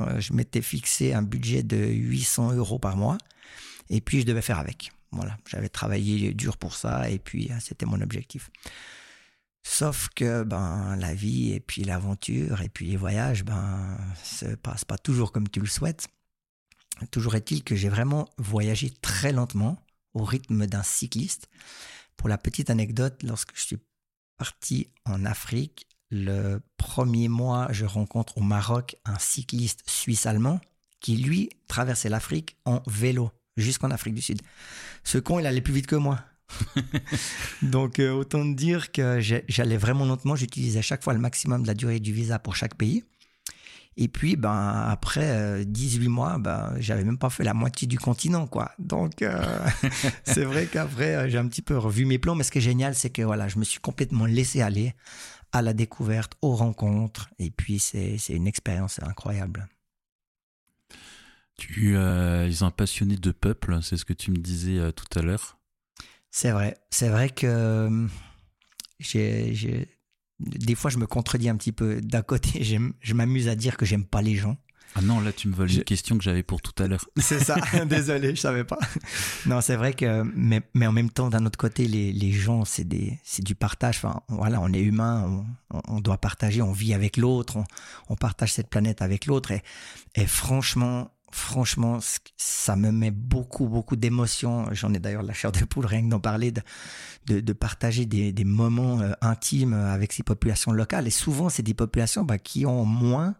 Euh, 0.00 0.20
je 0.20 0.32
m'étais 0.32 0.62
fixé 0.62 1.12
un 1.12 1.22
budget 1.22 1.62
de 1.62 1.76
800 1.76 2.54
euros 2.54 2.80
par 2.80 2.96
mois. 2.96 3.18
Et 3.88 4.00
puis, 4.00 4.20
je 4.20 4.26
devais 4.26 4.42
faire 4.42 4.58
avec. 4.58 4.90
Voilà, 5.12 5.36
j'avais 5.46 5.68
travaillé 5.68 6.32
dur 6.34 6.56
pour 6.56 6.74
ça 6.74 7.10
et 7.10 7.18
puis 7.18 7.50
euh, 7.50 7.56
c'était 7.60 7.86
mon 7.86 8.00
objectif. 8.00 8.50
Sauf 9.62 10.08
que 10.14 10.42
ben 10.42 10.96
la 10.96 11.14
vie 11.14 11.52
et 11.52 11.60
puis 11.60 11.84
l'aventure 11.84 12.62
et 12.62 12.68
puis 12.68 12.86
les 12.86 12.96
voyages 12.96 13.44
ben 13.44 13.98
se 14.22 14.46
passent 14.54 14.84
pas 14.84 14.98
toujours 14.98 15.32
comme 15.32 15.48
tu 15.48 15.60
le 15.60 15.66
souhaites. 15.66 16.08
Toujours 17.10 17.34
est-il 17.34 17.64
que 17.64 17.74
j'ai 17.74 17.88
vraiment 17.88 18.28
voyagé 18.38 18.90
très 18.90 19.32
lentement 19.32 19.82
au 20.14 20.24
rythme 20.24 20.66
d'un 20.66 20.82
cycliste. 20.82 21.48
Pour 22.16 22.28
la 22.28 22.38
petite 22.38 22.70
anecdote, 22.70 23.22
lorsque 23.22 23.56
je 23.56 23.62
suis 23.62 23.78
parti 24.36 24.88
en 25.04 25.24
Afrique, 25.24 25.86
le 26.10 26.60
premier 26.76 27.28
mois, 27.28 27.68
je 27.70 27.84
rencontre 27.84 28.38
au 28.38 28.42
Maroc 28.42 28.96
un 29.04 29.18
cycliste 29.18 29.88
suisse-allemand 29.88 30.60
qui, 31.00 31.16
lui, 31.16 31.50
traversait 31.68 32.08
l'Afrique 32.08 32.56
en 32.64 32.82
vélo 32.86 33.30
jusqu'en 33.60 33.90
Afrique 33.90 34.14
du 34.14 34.22
Sud. 34.22 34.42
Ce 35.04 35.18
con, 35.18 35.38
il 35.38 35.46
allait 35.46 35.60
plus 35.60 35.74
vite 35.74 35.86
que 35.86 35.96
moi. 35.96 36.20
Donc, 37.62 37.98
euh, 37.98 38.10
autant 38.10 38.44
dire 38.44 38.92
que 38.92 39.20
j'allais 39.20 39.76
vraiment 39.76 40.04
lentement. 40.04 40.36
J'utilisais 40.36 40.80
à 40.80 40.82
chaque 40.82 41.02
fois 41.02 41.12
le 41.12 41.20
maximum 41.20 41.62
de 41.62 41.66
la 41.66 41.74
durée 41.74 42.00
du 42.00 42.12
visa 42.12 42.38
pour 42.38 42.56
chaque 42.56 42.74
pays. 42.74 43.04
Et 43.96 44.08
puis, 44.08 44.36
ben, 44.36 44.86
après 44.88 45.30
euh, 45.30 45.64
18 45.64 46.08
mois, 46.08 46.38
ben, 46.38 46.74
j'avais 46.78 47.04
même 47.04 47.18
pas 47.18 47.28
fait 47.28 47.44
la 47.44 47.54
moitié 47.54 47.86
du 47.86 47.98
continent, 47.98 48.46
quoi. 48.46 48.72
Donc, 48.78 49.22
euh, 49.22 49.42
c'est 50.24 50.44
vrai 50.44 50.66
qu'après, 50.66 51.16
euh, 51.16 51.28
j'ai 51.28 51.38
un 51.38 51.46
petit 51.46 51.62
peu 51.62 51.76
revu 51.76 52.06
mes 52.06 52.18
plans. 52.18 52.34
Mais 52.34 52.44
ce 52.44 52.50
qui 52.50 52.58
est 52.58 52.62
génial, 52.62 52.94
c'est 52.94 53.10
que 53.10 53.22
voilà, 53.22 53.48
je 53.48 53.58
me 53.58 53.64
suis 53.64 53.80
complètement 53.80 54.26
laissé 54.26 54.62
aller 54.62 54.94
à 55.52 55.62
la 55.62 55.72
découverte, 55.72 56.32
aux 56.40 56.54
rencontres. 56.54 57.28
Et 57.38 57.50
puis, 57.50 57.78
c'est 57.78 58.16
c'est 58.16 58.34
une 58.34 58.46
expérience 58.46 59.00
incroyable. 59.02 59.68
Tu 61.60 61.94
euh, 61.94 62.48
es 62.48 62.62
un 62.62 62.70
passionné 62.70 63.16
de 63.16 63.30
peuple, 63.32 63.78
c'est 63.82 63.98
ce 63.98 64.06
que 64.06 64.14
tu 64.14 64.30
me 64.30 64.38
disais 64.38 64.78
euh, 64.78 64.92
tout 64.92 65.18
à 65.18 65.20
l'heure. 65.22 65.58
C'est 66.30 66.52
vrai. 66.52 66.78
C'est 66.88 67.10
vrai 67.10 67.28
que 67.28 67.46
euh, 67.46 68.06
j'ai, 68.98 69.88
des 70.40 70.74
fois, 70.74 70.90
je 70.90 70.96
me 70.96 71.06
contredis 71.06 71.50
un 71.50 71.56
petit 71.56 71.72
peu. 71.72 72.00
D'un 72.00 72.22
côté, 72.22 72.64
je 73.00 73.14
m'amuse 73.14 73.48
à 73.48 73.54
dire 73.56 73.76
que 73.76 73.84
j'aime 73.84 74.06
pas 74.06 74.22
les 74.22 74.36
gens. 74.36 74.56
Ah 74.96 75.02
non, 75.02 75.20
là 75.20 75.32
tu 75.32 75.46
me 75.46 75.54
voles 75.54 75.68
Je- 75.68 75.78
une 75.78 75.84
question 75.84 76.18
que 76.18 76.24
j'avais 76.24 76.42
pour 76.42 76.62
tout 76.62 76.82
à 76.82 76.88
l'heure. 76.88 77.04
C'est 77.16 77.38
ça. 77.38 77.56
Désolé, 77.86 78.34
je 78.34 78.40
savais 78.40 78.64
pas. 78.64 78.78
Non, 79.46 79.60
c'est 79.60 79.76
vrai 79.76 79.92
que, 79.92 80.24
mais, 80.34 80.62
mais 80.74 80.86
en 80.88 80.92
même 80.92 81.10
temps, 81.10 81.30
d'un 81.30 81.44
autre 81.46 81.58
côté, 81.58 81.86
les, 81.86 82.10
les 82.12 82.32
gens, 82.32 82.64
c'est 82.64 82.88
du 82.88 83.54
partage. 83.54 83.98
Enfin, 83.98 84.22
voilà, 84.28 84.60
on 84.60 84.72
est 84.72 84.80
humain, 84.80 85.44
on, 85.70 85.80
on 85.86 86.00
doit 86.00 86.18
partager, 86.18 86.60
on 86.62 86.72
vit 86.72 86.92
avec 86.94 87.18
l'autre, 87.18 87.58
on, 87.58 87.64
on 88.08 88.16
partage 88.16 88.52
cette 88.54 88.68
planète 88.68 89.00
avec 89.02 89.26
l'autre. 89.26 89.52
Et, 89.52 89.62
et 90.16 90.26
franchement, 90.26 91.12
franchement, 91.32 91.98
ça 92.36 92.76
me 92.76 92.90
met 92.90 93.10
beaucoup, 93.10 93.66
beaucoup 93.68 93.96
d'émotions. 93.96 94.66
J'en 94.72 94.92
ai 94.94 94.98
d'ailleurs 94.98 95.22
la 95.22 95.32
chair 95.32 95.52
de 95.52 95.64
poule, 95.64 95.86
rien 95.86 96.02
que 96.02 96.08
d'en 96.08 96.20
parler, 96.20 96.52
de, 96.52 97.40
de, 97.40 97.52
partager 97.52 98.06
des, 98.06 98.32
des 98.32 98.44
moments 98.44 99.00
euh, 99.00 99.12
intimes 99.20 99.74
avec 99.74 100.12
ces 100.12 100.22
populations 100.22 100.72
locales. 100.72 101.06
Et 101.06 101.10
souvent, 101.10 101.48
c'est 101.48 101.62
des 101.62 101.74
populations 101.74 102.24
bah, 102.24 102.38
qui 102.38 102.66
ont 102.66 102.84
moins, 102.84 103.34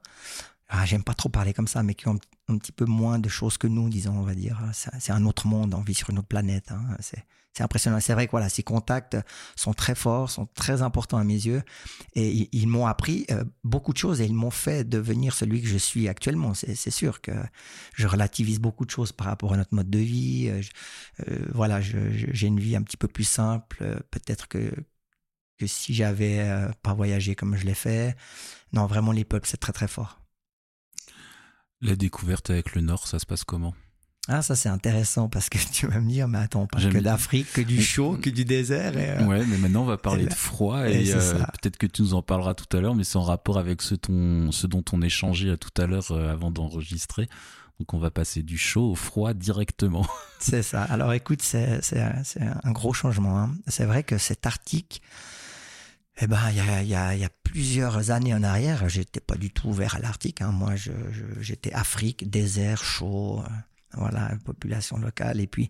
ah, 0.69 0.85
j'aime 0.87 1.03
pas 1.05 1.15
trop 1.15 1.29
parler 1.29 1.53
comme 1.53 1.69
ça, 1.69 1.83
mais 1.83 1.95
qui 1.95 2.09
ont 2.09 2.19
un 2.49 2.59
petit 2.59 2.73
peu 2.73 2.85
moins 2.85 3.19
de 3.19 3.29
choses 3.29 3.59
que 3.59 3.67
nous, 3.67 3.89
disons, 3.89 4.13
on 4.19 4.23
va 4.23 4.35
dire. 4.35 4.61
C'est 4.73 4.91
c'est 4.99 5.13
un 5.13 5.25
autre 5.27 5.47
monde, 5.47 5.75
on 5.75 5.83
vit 5.83 5.95
sur 5.95 6.11
une 6.11 6.19
autre 6.19 6.29
planète. 6.29 6.73
hein. 6.73 6.97
C'est 7.01 7.25
c'est 7.53 7.63
impressionnant. 7.63 7.99
C'est 8.01 8.13
vrai 8.13 8.27
que 8.27 8.31
voilà, 8.31 8.49
ces 8.49 8.63
contacts 8.63 9.17
sont 9.57 9.73
très 9.73 9.95
forts, 9.95 10.31
sont 10.31 10.47
très 10.55 10.83
importants 10.83 11.19
à 11.19 11.25
mes 11.25 11.35
yeux, 11.35 11.63
et 12.15 12.49
ils, 12.53 12.69
m'ont 12.69 12.87
appris 12.87 13.27
euh, 13.31 13.45
beaucoup 13.65 13.93
de 13.93 13.99
choses 13.99 14.21
et 14.21 14.25
ils 14.25 14.35
m'ont 14.35 14.51
fait 14.51 14.89
devenir 14.89 15.35
celui 15.35 15.61
que 15.61 15.69
je 15.69 15.77
suis 15.77 16.09
actuellement. 16.09 16.55
C'est 16.55 16.91
sûr 16.91 17.21
que 17.21 17.33
je 17.95 18.07
relativise 18.07 18.61
beaucoup 18.61 18.85
de 18.85 18.91
choses 18.91 19.13
par 19.13 19.27
rapport 19.27 19.53
à 19.53 19.57
notre 19.57 19.75
mode 19.75 19.91
de 19.91 19.99
vie. 19.99 20.49
Euh, 20.49 20.63
euh, 21.29 21.47
voilà, 21.53 21.81
j'ai 21.81 22.47
une 22.47 22.61
vie 22.61 22.77
un 22.77 22.83
petit 22.83 22.97
peu 22.97 23.09
plus 23.09 23.25
simple. 23.25 24.03
Peut-être 24.11 24.49
que 24.49 24.73
que 25.59 25.67
si 25.67 25.93
j'avais 25.93 26.49
pas 26.83 26.95
voyagé 26.95 27.35
comme 27.35 27.55
je 27.55 27.67
l'ai 27.67 27.75
fait. 27.75 28.17
Non, 28.73 28.87
vraiment, 28.87 29.13
les 29.13 29.27
peuples, 29.27 29.47
c'est 29.47 29.59
très 29.59 29.75
très 29.75 29.89
fort. 29.89 30.19
La 31.83 31.97
découverte 31.97 32.49
avec 32.49 32.75
le 32.75 32.81
Nord, 32.81 33.07
ça 33.07 33.19
se 33.19 33.27
passe 33.27 33.45
comment? 33.45 33.75
Ah, 34.33 34.43
ça 34.43 34.55
c'est 34.55 34.69
intéressant 34.69 35.29
parce 35.29 35.49
que 35.49 35.59
tu 35.73 35.87
vas 35.89 35.99
me 36.01 36.09
dire, 36.09 36.29
mais 36.29 36.39
attends, 36.39 36.63
on 36.63 36.67
parle 36.69 36.85
J'aime- 36.85 36.93
que 36.93 36.99
d'Afrique, 36.99 37.53
que 37.53 37.61
du 37.61 37.83
chaud, 37.83 38.17
que 38.23 38.31
du 38.31 38.45
désert. 38.45 38.97
Et, 38.97 39.11
euh, 39.11 39.27
Ouais, 39.27 39.45
mais 39.45 39.59
maintenant 39.59 39.83
on 39.83 39.87
va 39.87 39.99
parler 39.99 40.27
de 40.27 40.35
froid 40.35 40.89
et 40.89 41.13
euh, 41.13 41.39
peut-être 41.61 41.77
que 41.79 41.87
tu 41.87 42.03
nous 42.03 42.15
en 42.15 42.23
parleras 42.23 42.55
tout 42.55 42.77
à 42.77 42.81
l'heure, 42.81 42.95
mais 42.95 43.05
c'est 43.05 43.17
en 43.19 43.25
rapport 43.25 43.59
avec 43.59 43.83
ce, 43.83 43.95
ton- 43.97 44.53
ce 44.53 44.67
dont 44.67 44.85
on 44.93 45.03
échangeait 45.03 45.57
tout 45.57 45.83
à 45.83 45.87
l'heure 45.87 46.11
euh, 46.13 46.31
avant 46.33 46.51
d'enregistrer. 46.51 47.29
Donc 47.81 47.95
on 47.95 47.99
va 47.99 48.11
passer 48.11 48.43
du 48.43 48.59
chaud 48.59 48.91
au 48.91 48.95
froid 48.95 49.33
directement. 49.33 50.07
C'est 50.39 50.63
ça. 50.63 50.83
Alors 50.85 51.13
écoute, 51.15 51.41
c'est 51.43 51.81
un, 51.97 52.73
gros 52.73 52.93
changement. 52.93 53.39
hein. 53.39 53.55
C'est 53.69 53.87
vrai 53.87 54.03
que 54.05 54.19
cet 54.19 54.47
Arctique, 54.47 55.01
eh 56.21 56.27
ben, 56.27 56.39
il 56.51 56.57
y 56.57 56.61
a, 56.61 56.83
y, 56.83 56.95
a, 56.95 57.15
il 57.15 57.21
y 57.21 57.25
a 57.25 57.31
plusieurs 57.43 58.11
années 58.11 58.35
en 58.35 58.43
arrière, 58.43 58.87
j'étais 58.91 59.21
pas 59.21 59.37
du 59.37 59.51
tout 59.51 59.69
ouvert 59.69 59.95
à 59.97 59.99
l'Arctique. 59.99 60.43
hein. 60.43 60.53
Moi, 60.53 60.77
je- 60.77 60.91
je- 61.11 61.41
j'étais 61.43 61.73
Afrique, 61.73 62.29
désert, 62.29 62.85
chaud, 62.85 63.43
euh, 63.95 63.99
voilà, 63.99 64.31
population 64.45 64.99
locale. 64.99 65.41
Et 65.41 65.47
puis, 65.47 65.69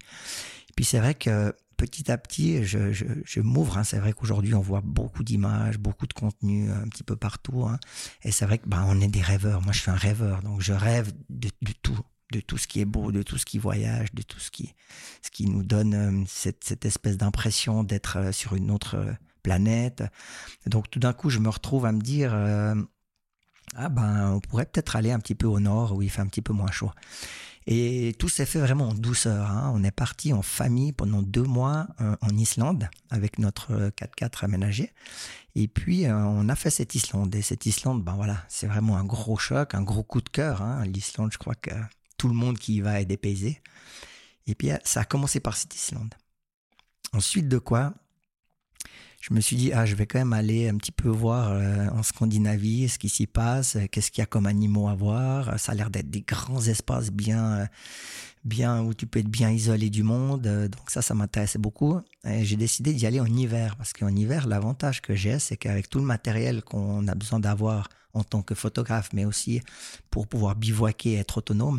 puis 0.77 0.85
c'est 0.85 0.99
vrai 0.99 1.15
que 1.15 1.55
petit 1.77 2.13
à 2.13 2.19
petit, 2.19 2.63
je, 2.65 2.93
je, 2.93 3.41
m'ouvre. 3.41 3.79
hein. 3.79 3.85
C'est 3.85 3.99
vrai 3.99 4.13
qu'aujourd'hui, 4.13 4.55
on 4.55 4.61
voit 4.61 4.83
beaucoup 4.85 5.25
d'images, 5.25 5.79
beaucoup 5.79 6.07
de 6.07 6.13
contenu 6.13 6.71
un 6.71 6.87
petit 6.89 7.03
peu 7.03 7.17
partout. 7.17 7.65
hein. 7.65 7.79
Et 8.23 8.33
c'est 8.33 8.45
vrai 8.45 8.59
que 8.59 8.69
ben, 8.69 8.85
on 8.87 9.01
est 9.01 9.09
des 9.09 9.23
rêveurs. 9.23 9.63
Moi, 9.63 9.73
je 9.73 9.81
suis 9.81 9.91
un 9.91 9.95
rêveur, 9.97 10.43
donc 10.43 10.61
je 10.61 10.75
rêve 10.75 11.13
de, 11.31 11.49
tout, 11.83 11.99
de 12.33 12.41
tout 12.41 12.59
ce 12.59 12.67
qui 12.67 12.81
est 12.81 12.85
beau, 12.85 13.13
de 13.13 13.23
tout 13.23 13.39
ce 13.39 13.47
qui 13.47 13.59
voyage, 13.59 14.13
de 14.13 14.21
tout 14.23 14.39
ce 14.39 14.51
qui, 14.51 14.75
ce 15.23 15.31
qui 15.31 15.47
nous 15.47 15.63
donne 15.63 15.95
euh, 15.95 16.25
cette, 16.29 16.65
cette 16.65 16.85
espèce 16.85 17.17
d'impression 17.17 17.83
d'être 17.83 18.19
euh, 18.19 18.33
sur 18.33 18.55
une 18.55 18.71
autre 18.71 18.97
euh, 18.97 19.13
planète. 19.43 20.03
Donc 20.67 20.91
tout 20.91 20.99
d'un 20.99 21.15
coup, 21.15 21.31
je 21.31 21.39
me 21.39 21.49
retrouve 21.49 21.87
à 21.87 21.93
me 21.93 22.01
dire, 22.03 22.33
euh, 22.35 22.75
ah 23.75 23.89
ben, 23.89 24.33
on 24.33 24.41
pourrait 24.41 24.67
peut-être 24.67 24.97
aller 24.97 25.13
un 25.13 25.19
petit 25.19 25.35
peu 25.35 25.47
au 25.47 25.61
nord 25.61 25.95
où 25.97 26.03
il 26.03 26.11
fait 26.11 26.21
un 26.21 26.27
petit 26.27 26.43
peu 26.43 26.53
moins 26.53 26.71
chaud. 26.71 26.91
Et 27.73 28.17
tout 28.19 28.29
s'est 28.29 28.47
fait 28.47 28.59
vraiment 28.59 28.89
en 28.89 28.95
douceur. 28.95 29.49
hein. 29.49 29.71
On 29.73 29.85
est 29.85 29.93
parti 29.93 30.33
en 30.33 30.43
famille 30.43 30.93
pendant 30.93 31.23
deux 31.23 31.45
mois 31.45 31.87
euh, 32.01 32.17
en 32.21 32.37
Islande 32.37 32.91
avec 33.11 33.39
notre 33.39 33.73
euh, 33.73 33.91
4x4 33.91 34.45
aménagé. 34.45 34.93
Et 35.55 35.69
puis 35.69 36.07
euh, 36.07 36.17
on 36.17 36.49
a 36.49 36.57
fait 36.57 36.71
cette 36.71 36.97
Islande. 36.97 37.33
Et 37.37 37.43
cette 37.43 37.67
Islande, 37.67 38.03
ben 38.03 38.15
voilà, 38.17 38.45
c'est 38.49 38.67
vraiment 38.67 38.97
un 38.97 39.05
gros 39.05 39.37
choc, 39.37 39.75
un 39.77 39.83
gros 39.83 40.03
coup 40.03 40.21
de 40.21 40.29
cœur. 40.29 40.63
hein. 40.63 40.85
L'Islande, 40.85 41.31
je 41.33 41.39
crois 41.39 41.55
que 41.55 41.71
tout 42.19 42.27
le 42.27 42.35
monde 42.35 42.59
qui 42.59 42.75
y 42.75 42.81
va 42.81 43.01
est 43.01 43.05
dépaysé. 43.05 43.63
Et 44.49 44.57
puis 44.57 44.71
ça 44.83 45.03
a 45.03 45.05
commencé 45.05 45.39
par 45.39 45.57
cette 45.57 45.75
Islande. 45.77 46.13
Ensuite 47.13 47.47
de 47.47 47.59
quoi, 47.59 47.95
je 49.21 49.35
me 49.35 49.41
suis 49.41 49.57
dit, 49.57 49.73
ah, 49.73 49.85
je 49.85 49.95
vais 49.95 50.07
quand 50.07 50.19
même 50.19 50.33
aller 50.33 50.69
un 50.69 50.77
petit 50.77 50.93
peu 50.93 51.09
voir 51.09 51.51
euh, 51.51 51.89
en 51.91 52.03
Scandinavie 52.03 52.89
ce 52.89 52.99
qui 52.99 53.11
s'y 53.11 53.27
passe, 53.27 53.77
euh, 53.77 53.87
qu'est-ce 53.91 54.11
qu'il 54.11 54.23
y 54.23 54.25
a 54.25 54.27
comme 54.27 54.47
animaux 54.47 54.89
à 54.89 54.95
voir. 54.95 55.51
Euh, 55.51 55.57
ça 55.59 55.73
a 55.73 55.75
l'air 55.75 55.91
d'être 55.91 56.11
des 56.11 56.23
grands 56.23 56.63
espaces 56.63 57.11
bien, 57.11 57.53
euh, 57.53 57.67
bien, 58.45 58.83
où 58.83 58.95
tu 58.95 59.07
peux 59.07 59.19
être 59.19 59.29
bien 59.29 59.51
isolé 59.51 59.91
du 59.91 60.03
monde. 60.03 60.43
Donc 60.43 60.91
ça, 60.91 61.03
ça 61.03 61.15
m'intéressait 61.15 61.59
beaucoup. 61.59 62.01
Et 62.25 62.45
j'ai 62.47 62.57
décidé 62.57 62.95
d'y 62.95 63.07
aller 63.07 63.21
en 63.21 63.27
hiver, 63.27 63.77
parce 63.77 63.93
qu'en 63.93 64.09
hiver, 64.09 64.47
l'avantage 64.47 65.03
que 65.03 65.15
j'ai, 65.15 65.39
c'est 65.39 65.59
qu'avec 65.59 65.91
tout 65.91 65.99
le 65.99 66.07
matériel 66.07 66.63
qu'on 66.63 67.07
a 67.07 67.15
besoin 67.15 67.41
d'avoir 67.41 67.89
en 68.15 68.25
tant 68.25 68.43
que 68.43 68.55
photographe, 68.55 69.11
mais 69.13 69.25
aussi 69.25 69.61
pour 70.11 70.27
pouvoir 70.27 70.57
bivouaquer 70.57 71.13
et 71.13 71.17
être 71.17 71.39
autonome, 71.39 71.79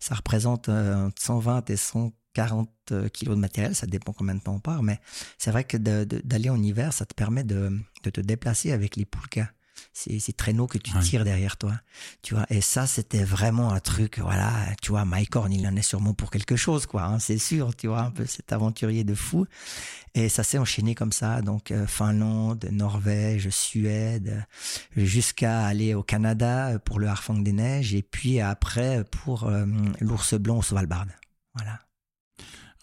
ça 0.00 0.14
représente 0.14 0.68
euh, 0.68 1.10
120 1.18 1.68
et 1.70 1.76
100 1.76 2.12
40 2.36 2.68
euh, 2.92 3.08
kilos 3.08 3.34
de 3.34 3.40
matériel, 3.40 3.74
ça 3.74 3.86
dépend 3.86 4.12
combien 4.12 4.34
de 4.34 4.40
temps 4.40 4.56
on 4.56 4.60
part, 4.60 4.82
mais 4.82 5.00
c'est 5.38 5.50
vrai 5.50 5.64
que 5.64 5.78
d'aller 5.78 6.50
en 6.50 6.62
hiver, 6.62 6.92
ça 6.92 7.06
te 7.06 7.14
permet 7.14 7.44
de, 7.44 7.80
te 8.02 8.20
déplacer 8.20 8.72
avec 8.72 8.96
les 8.96 9.06
poulkas 9.06 9.48
ces, 9.94 10.20
traîneaux 10.34 10.66
que 10.66 10.76
tu 10.76 10.92
tires 11.00 11.24
derrière 11.24 11.56
toi. 11.56 11.72
Tu 12.20 12.34
vois, 12.34 12.44
et 12.50 12.60
ça, 12.60 12.86
c'était 12.86 13.24
vraiment 13.24 13.72
un 13.72 13.80
truc, 13.80 14.18
voilà, 14.18 14.52
tu 14.82 14.90
vois, 14.90 15.06
Mike 15.06 15.34
Horn, 15.34 15.50
il 15.50 15.66
en 15.66 15.74
est 15.76 15.82
sûrement 15.82 16.12
pour 16.12 16.30
quelque 16.30 16.56
chose, 16.56 16.84
quoi, 16.84 17.04
hein, 17.04 17.18
c'est 17.18 17.38
sûr, 17.38 17.74
tu 17.74 17.86
vois, 17.86 18.02
un 18.02 18.10
peu 18.10 18.26
cet 18.26 18.52
aventurier 18.52 19.02
de 19.02 19.14
fou. 19.14 19.46
Et 20.12 20.28
ça 20.28 20.42
s'est 20.42 20.58
enchaîné 20.58 20.94
comme 20.94 21.12
ça, 21.12 21.40
donc 21.40 21.70
euh, 21.70 21.86
Finlande, 21.86 22.68
Norvège, 22.70 23.48
Suède, 23.48 24.44
jusqu'à 24.94 25.64
aller 25.64 25.94
au 25.94 26.02
Canada 26.02 26.72
euh, 26.72 26.78
pour 26.78 26.98
le 26.98 27.06
Harfang 27.08 27.38
des 27.38 27.54
Neiges, 27.54 27.94
et 27.94 28.02
puis 28.02 28.40
après 28.40 29.04
pour 29.04 29.50
l'ours 30.00 30.34
blanc 30.34 30.58
au 30.58 30.62
Svalbard. 30.62 31.06
Voilà. 31.54 31.85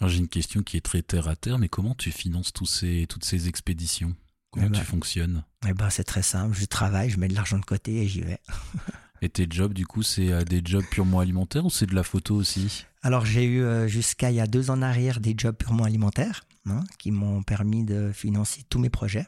J'ai 0.07 0.19
une 0.19 0.27
question 0.27 0.61
qui 0.63 0.77
est 0.77 0.81
très 0.81 1.01
terre 1.01 1.27
à 1.27 1.35
terre, 1.35 1.59
mais 1.59 1.69
comment 1.69 1.95
tu 1.95 2.11
finances 2.11 2.53
tous 2.53 2.65
ces, 2.65 3.05
toutes 3.07 3.25
ces 3.25 3.47
expéditions? 3.47 4.15
Comment 4.51 4.67
eh 4.67 4.71
tu 4.71 4.79
ben, 4.79 4.85
fonctionnes? 4.85 5.43
Eh 5.67 5.73
ben, 5.73 5.89
C'est 5.89 6.03
très 6.03 6.21
simple. 6.21 6.55
Je 6.55 6.65
travaille, 6.65 7.09
je 7.09 7.19
mets 7.19 7.27
de 7.27 7.35
l'argent 7.35 7.57
de 7.57 7.65
côté 7.65 8.03
et 8.03 8.07
j'y 8.07 8.21
vais. 8.21 8.39
et 9.21 9.29
tes 9.29 9.47
jobs, 9.49 9.73
du 9.73 9.85
coup, 9.85 10.03
c'est 10.03 10.31
euh, 10.31 10.43
des 10.43 10.61
jobs 10.63 10.85
purement 10.85 11.19
alimentaires 11.19 11.65
ou 11.65 11.69
c'est 11.69 11.87
de 11.87 11.95
la 11.95 12.03
photo 12.03 12.35
aussi? 12.35 12.85
Alors, 13.01 13.25
j'ai 13.25 13.43
eu 13.43 13.63
euh, 13.63 13.87
jusqu'à 13.87 14.29
il 14.29 14.35
y 14.35 14.41
a 14.41 14.47
deux 14.47 14.69
ans 14.69 14.75
en 14.75 14.81
arrière 14.81 15.19
des 15.19 15.33
jobs 15.37 15.55
purement 15.55 15.83
alimentaires 15.83 16.45
hein, 16.65 16.83
qui 16.99 17.11
m'ont 17.11 17.43
permis 17.43 17.83
de 17.83 18.11
financer 18.13 18.63
tous 18.69 18.79
mes 18.79 18.89
projets. 18.89 19.27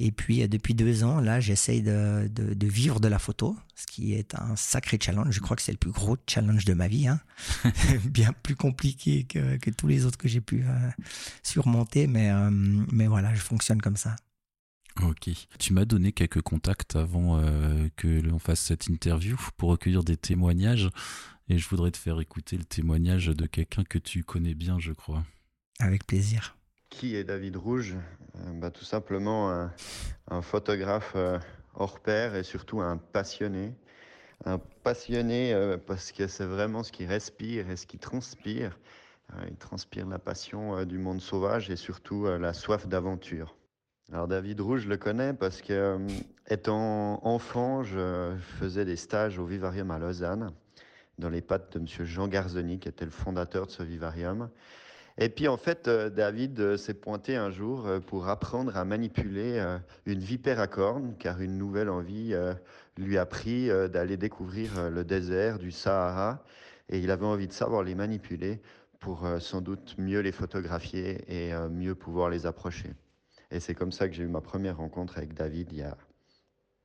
Et 0.00 0.10
puis, 0.10 0.42
euh, 0.42 0.48
depuis 0.48 0.74
deux 0.74 1.04
ans, 1.04 1.20
là, 1.20 1.38
j'essaye 1.38 1.82
de, 1.82 2.28
de, 2.28 2.66
vivre 2.66 2.98
de 2.98 3.08
la 3.08 3.18
photo, 3.18 3.56
ce 3.76 3.86
qui 3.86 4.14
est 4.14 4.34
un 4.34 4.56
sacré 4.56 4.98
challenge. 5.00 5.32
Je 5.32 5.40
crois 5.40 5.56
que 5.56 5.62
c'est 5.62 5.72
le 5.72 5.78
plus 5.78 5.92
gros 5.92 6.16
challenge 6.26 6.64
de 6.64 6.74
ma 6.74 6.88
vie. 6.88 7.06
Hein. 7.06 7.20
Bien 8.04 8.32
plus 8.42 8.56
compliqué 8.56 9.24
que, 9.24 9.56
que, 9.58 9.70
tous 9.70 9.86
les 9.86 10.06
autres 10.06 10.18
que 10.18 10.28
j'ai 10.28 10.40
pu 10.40 10.64
surmonter. 11.42 12.06
Mais, 12.06 12.30
mais 12.90 13.06
voilà, 13.06 13.34
je 13.34 13.40
fonctionne 13.40 13.80
comme 13.80 13.96
ça. 13.96 14.16
Ok. 15.02 15.30
Tu 15.58 15.72
m'as 15.72 15.84
donné 15.84 16.12
quelques 16.12 16.42
contacts 16.42 16.96
avant 16.96 17.38
euh, 17.38 17.88
que 17.96 18.08
l'on 18.08 18.38
fasse 18.38 18.60
cette 18.60 18.88
interview 18.88 19.36
pour 19.56 19.70
recueillir 19.70 20.04
des 20.04 20.16
témoignages. 20.16 20.90
Et 21.48 21.58
je 21.58 21.68
voudrais 21.68 21.90
te 21.90 21.96
faire 21.96 22.20
écouter 22.20 22.56
le 22.56 22.64
témoignage 22.64 23.26
de 23.26 23.46
quelqu'un 23.46 23.84
que 23.84 23.98
tu 23.98 24.24
connais 24.24 24.54
bien, 24.54 24.78
je 24.78 24.92
crois. 24.92 25.24
Avec 25.78 26.06
plaisir. 26.06 26.56
Qui 26.90 27.16
est 27.16 27.24
David 27.24 27.56
Rouge? 27.56 27.96
Euh, 28.36 28.52
bah, 28.54 28.70
Tout 28.70 28.84
simplement 28.84 29.50
un, 30.28 30.42
photographe 30.42 31.14
euh, 31.16 31.38
hors 31.74 32.00
pair 32.00 32.36
et 32.36 32.42
surtout 32.42 32.80
un 32.80 32.98
passionné. 32.98 33.74
Un 34.44 34.58
passionné 34.58 35.54
parce 35.86 36.12
que 36.12 36.26
c'est 36.26 36.46
vraiment 36.46 36.82
ce 36.82 36.92
qui 36.92 37.04
respire 37.04 37.70
et 37.70 37.76
ce 37.76 37.86
qui 37.86 37.98
transpire. 37.98 38.78
il 39.48 39.56
transpire 39.56 40.06
la 40.06 40.18
passion 40.18 40.84
du 40.86 40.96
monde 40.96 41.20
sauvage 41.20 41.68
et 41.68 41.76
surtout 41.76 42.24
la 42.24 42.54
soif 42.54 42.86
d'aventure. 42.86 43.54
Alors 44.12 44.26
David 44.26 44.60
Rouge, 44.60 44.88
le 44.88 44.96
connais 44.96 45.34
parce 45.34 45.62
que, 45.62 45.72
euh, 45.72 45.98
étant 46.48 47.24
enfant, 47.24 47.84
je 47.84 48.34
faisais 48.58 48.84
des 48.84 48.96
stages 48.96 49.38
au 49.38 49.44
vivarium 49.44 49.92
à 49.92 50.00
Lausanne, 50.00 50.50
dans 51.18 51.28
les 51.28 51.40
pattes 51.40 51.72
de 51.74 51.78
M. 51.78 52.06
Jean 52.06 52.26
Garzoni, 52.26 52.80
qui 52.80 52.88
était 52.88 53.04
le 53.04 53.12
fondateur 53.12 53.66
de 53.66 53.70
ce 53.70 53.84
vivarium. 53.84 54.50
Et 55.20 55.28
puis 55.28 55.48
en 55.48 55.56
fait, 55.56 55.86
euh, 55.86 56.10
David 56.10 56.58
euh, 56.60 56.76
s'est 56.76 56.94
pointé 56.94 57.36
un 57.36 57.50
jour 57.50 57.86
pour 58.06 58.28
apprendre 58.28 58.76
à 58.76 58.84
manipuler 58.84 59.64
une 60.06 60.18
vipère 60.18 60.58
à 60.58 60.66
cornes, 60.66 61.14
car 61.18 61.40
une 61.40 61.56
nouvelle 61.56 61.90
envie 61.90 62.34
lui 62.96 63.18
a 63.18 63.26
pris 63.26 63.68
d'aller 63.88 64.16
découvrir 64.16 64.90
le 64.90 65.04
désert 65.04 65.58
du 65.58 65.70
Sahara. 65.70 66.42
Et 66.88 66.98
il 66.98 67.10
avait 67.10 67.26
envie 67.26 67.46
de 67.46 67.52
savoir 67.52 67.82
les 67.82 67.94
manipuler 67.94 68.60
pour 68.98 69.26
sans 69.38 69.60
doute 69.60 69.94
mieux 69.96 70.20
les 70.20 70.32
photographier 70.32 71.24
et 71.28 71.52
mieux 71.70 71.94
pouvoir 71.94 72.28
les 72.28 72.46
approcher. 72.46 72.92
Et 73.50 73.60
c'est 73.60 73.74
comme 73.74 73.92
ça 73.92 74.08
que 74.08 74.14
j'ai 74.14 74.22
eu 74.22 74.28
ma 74.28 74.40
première 74.40 74.78
rencontre 74.78 75.18
avec 75.18 75.34
David 75.34 75.68
il 75.72 75.78
y 75.78 75.82
a 75.82 75.96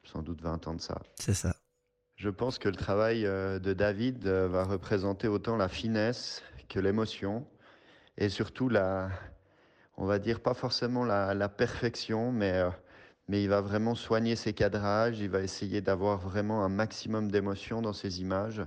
sans 0.04 0.22
doute 0.22 0.42
20 0.42 0.68
ans 0.68 0.76
de 0.76 0.82
ça. 0.82 1.02
C'est 1.16 1.34
ça. 1.34 1.56
Je 2.16 2.30
pense 2.30 2.60
que 2.60 2.70
le 2.70 2.76
travail 2.76 3.26
euh, 3.26 3.60
de 3.60 3.74
David 3.74 4.26
euh, 4.26 4.48
va 4.48 4.64
représenter 4.64 5.28
autant 5.28 5.58
la 5.58 5.68
finesse 5.68 6.42
que 6.70 6.80
l'émotion 6.80 7.46
et 8.18 8.30
surtout 8.30 8.70
la, 8.70 9.10
on 9.98 10.06
va 10.06 10.20
dire 10.20 10.40
pas 10.40 10.54
forcément 10.54 11.04
la, 11.06 11.50
perfection, 11.50 12.32
mais, 12.32 12.54
euh, 12.54 12.70
mais 13.28 13.44
il 13.44 13.50
va 13.50 13.62
vraiment 13.62 13.96
soigner 13.96 14.36
ses 14.36 14.54
cadrages, 14.54 15.20
il 15.20 15.30
va 15.30 15.42
essayer 15.42 15.82
d'avoir 15.82 16.20
vraiment 16.20 16.64
un 16.64 16.70
maximum 16.70 17.32
d'émotion 17.32 17.82
dans 17.82 17.94
ses 17.94 18.22
images 18.22 18.62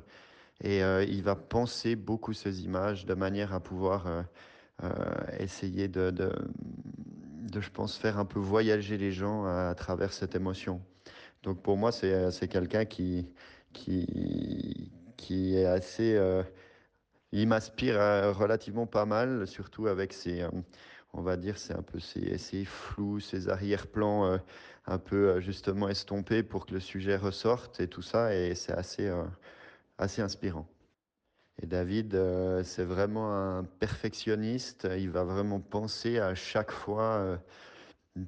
et 0.61 0.80
il 0.80 1.22
va 1.22 1.37
penser 1.37 1.94
beaucoup 1.94 2.32
ces 2.32 2.64
images 2.64 3.06
de 3.06 3.14
manière 3.14 3.54
à 3.54 3.61
pouvoir 3.61 4.24
essayer 5.38 5.87
de, 5.87 6.11
de, 6.11 6.32
je 7.61 7.70
pense, 7.70 7.96
faire 7.96 8.18
un 8.18 8.24
peu 8.24 8.40
voyager 8.40 8.98
les 8.98 9.12
gens 9.12 9.44
à, 9.46 9.72
travers 9.76 10.12
cette 10.12 10.34
émotion. 10.34 10.82
Donc 11.42 11.62
pour 11.62 11.76
moi, 11.76 11.92
c'est 11.92 12.48
quelqu'un 12.48 12.84
qui, 12.84 13.28
qui, 13.72 14.90
qui 15.16 15.56
est 15.56 15.66
assez... 15.66 16.18
Euh, 17.34 17.38
il 17.38 17.48
m'inspire 17.48 18.00
euh, 18.00 18.32
relativement 18.32 18.86
pas 18.86 19.06
mal, 19.06 19.46
surtout 19.46 19.86
avec 19.86 20.12
ses, 20.12 20.42
euh, 20.42 20.50
on 21.12 21.22
va 21.22 21.36
dire, 21.36 21.58
c'est 21.58 21.74
un 21.74 21.82
peu 21.82 21.98
ses, 22.00 22.38
ses 22.38 22.64
flous, 22.64 23.20
ses 23.20 23.48
arrière-plans 23.48 24.38
un 24.86 24.98
peu 24.98 25.40
justement 25.40 25.88
estompés 25.88 26.42
pour 26.42 26.66
que 26.66 26.74
le 26.74 26.80
sujet 26.80 27.16
ressorte 27.16 27.80
et 27.80 27.88
tout 27.88 28.02
ça, 28.02 28.34
et 28.34 28.54
c'est 28.54 28.72
assez, 28.72 29.10
assez 29.98 30.22
inspirant. 30.22 30.66
Et 31.60 31.66
David, 31.66 32.14
euh, 32.14 32.62
c'est 32.62 32.84
vraiment 32.84 33.32
un 33.32 33.64
perfectionniste. 33.64 34.88
Il 34.96 35.10
va 35.10 35.24
vraiment 35.24 35.60
penser 35.60 36.18
à 36.18 36.34
chaque 36.34 36.70
fois 36.70 37.02
euh, 37.18 37.36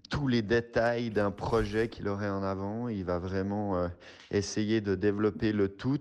tous 0.09 0.29
les 0.29 0.43
détails 0.43 1.11
d'un 1.11 1.31
projet 1.31 1.89
qu'il 1.89 2.09
aurait 2.09 2.31
en 2.31 2.43
avant. 2.43 2.89
Il 2.89 3.05
va 3.05 3.19
vraiment 3.19 3.77
euh, 3.77 3.89
essayer 4.31 4.81
de 4.81 4.95
développer 4.95 5.53
le 5.53 5.69
tout. 5.69 6.01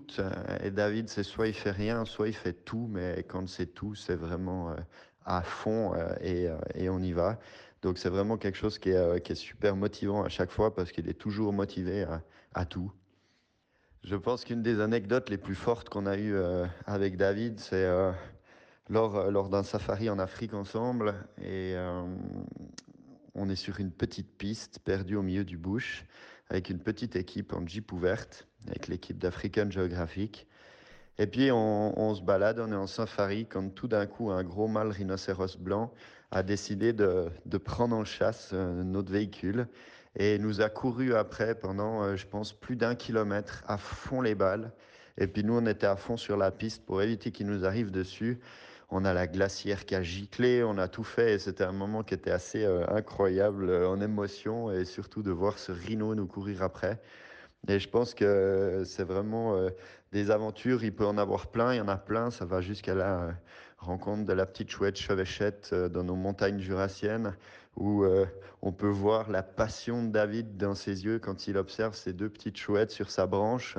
Et 0.62 0.70
David, 0.70 1.08
c'est 1.08 1.22
soit 1.22 1.48
il 1.48 1.54
fait 1.54 1.70
rien, 1.70 2.04
soit 2.04 2.28
il 2.28 2.34
fait 2.34 2.64
tout. 2.64 2.88
Mais 2.90 3.24
quand 3.28 3.48
c'est 3.48 3.74
tout, 3.74 3.94
c'est 3.94 4.16
vraiment 4.16 4.74
à 5.24 5.42
fond 5.42 5.92
et, 6.22 6.48
et, 6.74 6.88
on 6.88 7.00
y 7.00 7.12
va. 7.12 7.38
Donc 7.82 7.98
c'est 7.98 8.10
vraiment 8.10 8.36
quelque 8.36 8.58
chose 8.58 8.78
qui 8.78 8.90
est, 8.90 9.34
super 9.34 9.76
motivant 9.76 10.22
à 10.22 10.28
chaque 10.28 10.50
fois 10.50 10.74
parce 10.74 10.92
qu'il 10.92 11.08
est 11.08 11.14
toujours 11.14 11.52
motivé 11.52 12.06
à, 12.54 12.64
tout. 12.66 12.92
Je 14.04 14.16
pense 14.16 14.44
qu'une 14.44 14.62
des 14.62 14.80
anecdotes 14.80 15.30
les 15.30 15.38
plus 15.38 15.54
fortes 15.54 15.88
qu'on 15.88 16.06
a 16.06 16.16
eues 16.16 16.34
euh, 16.34 16.66
avec 16.86 17.16
David, 17.16 17.60
c'est 17.60 17.84
euh, 17.84 18.12
lors, 18.88 19.16
euh, 19.16 19.30
lors 19.30 19.50
d'un 19.50 19.62
safari 19.62 20.08
en 20.08 20.18
Afrique 20.18 20.54
ensemble. 20.54 21.14
Et 21.42 21.74
on 23.34 23.48
est 23.48 23.56
sur 23.56 23.80
une 23.80 23.90
petite 23.90 24.36
piste 24.36 24.80
perdue 24.84 25.16
au 25.16 25.22
milieu 25.22 25.44
du 25.44 25.56
bush, 25.56 26.04
avec 26.48 26.70
une 26.70 26.78
petite 26.78 27.16
équipe 27.16 27.52
en 27.52 27.66
jeep 27.66 27.92
ouverte, 27.92 28.48
avec 28.68 28.88
l'équipe 28.88 29.18
d'African 29.18 29.70
Geographic. 29.70 30.46
Et 31.18 31.26
puis 31.26 31.50
on, 31.52 32.14
se 32.14 32.22
balade, 32.22 32.60
on 32.60 32.72
est 32.72 32.76
en 32.76 32.86
safari, 32.86 33.46
quand 33.46 33.68
tout 33.74 33.88
d'un 33.88 34.06
coup 34.06 34.30
un 34.30 34.42
gros 34.42 34.68
mâle 34.68 34.90
rhinocéros 34.90 35.58
blanc 35.58 35.92
a 36.30 36.42
décidé 36.42 36.92
de, 36.92 37.28
de 37.44 37.58
prendre 37.58 37.94
en 37.94 38.04
chasse 38.04 38.52
notre 38.52 39.12
véhicule 39.12 39.66
et 40.16 40.38
nous 40.38 40.60
a 40.60 40.68
couru 40.68 41.14
après 41.14 41.54
pendant, 41.54 42.02
euh, 42.02 42.16
je 42.16 42.26
pense, 42.26 42.52
plus 42.52 42.76
d'un 42.76 42.94
kilomètre 42.94 43.62
à 43.66 43.78
fond 43.78 44.20
les 44.20 44.34
balles. 44.34 44.72
Et 45.18 45.26
puis 45.26 45.44
nous, 45.44 45.56
on 45.56 45.66
était 45.66 45.86
à 45.86 45.96
fond 45.96 46.16
sur 46.16 46.36
la 46.36 46.50
piste 46.50 46.84
pour 46.84 47.02
éviter 47.02 47.30
qu'il 47.30 47.46
nous 47.46 47.64
arrive 47.64 47.90
dessus. 47.90 48.40
On 48.90 49.04
a 49.04 49.14
la 49.14 49.26
glacière 49.26 49.86
qui 49.86 49.94
a 49.94 50.02
giclé, 50.02 50.64
on 50.64 50.78
a 50.78 50.88
tout 50.88 51.04
fait 51.04 51.34
et 51.34 51.38
c'était 51.38 51.64
un 51.64 51.72
moment 51.72 52.02
qui 52.02 52.14
était 52.14 52.30
assez 52.30 52.64
euh, 52.64 52.84
incroyable 52.88 53.70
euh, 53.70 53.88
en 53.88 54.00
émotion 54.00 54.72
et 54.72 54.84
surtout 54.84 55.22
de 55.22 55.30
voir 55.30 55.58
ce 55.58 55.72
rhino 55.72 56.14
nous 56.14 56.26
courir 56.26 56.62
après. 56.62 57.00
Et 57.68 57.78
je 57.78 57.88
pense 57.88 58.14
que 58.14 58.82
c'est 58.86 59.04
vraiment 59.04 59.54
des 60.12 60.30
aventures, 60.30 60.82
il 60.82 60.94
peut 60.94 61.04
en 61.04 61.18
avoir 61.18 61.48
plein, 61.48 61.74
il 61.74 61.76
y 61.76 61.80
en 61.82 61.88
a 61.88 61.98
plein, 61.98 62.30
ça 62.30 62.46
va 62.46 62.62
jusqu'à 62.62 62.94
la 62.94 63.34
rencontre 63.76 64.24
de 64.24 64.32
la 64.32 64.46
petite 64.46 64.70
chouette 64.70 64.96
chevêchette 64.96 65.74
dans 65.74 66.02
nos 66.02 66.14
montagnes 66.14 66.60
jurassiennes 66.60 67.34
où 67.76 68.04
euh, 68.04 68.26
on 68.62 68.72
peut 68.72 68.88
voir 68.88 69.30
la 69.30 69.42
passion 69.42 70.04
de 70.04 70.10
David 70.10 70.56
dans 70.56 70.74
ses 70.74 71.04
yeux 71.04 71.18
quand 71.18 71.46
il 71.46 71.56
observe 71.56 71.94
ces 71.94 72.12
deux 72.12 72.28
petites 72.28 72.56
chouettes 72.56 72.90
sur 72.90 73.10
sa 73.10 73.26
branche. 73.26 73.76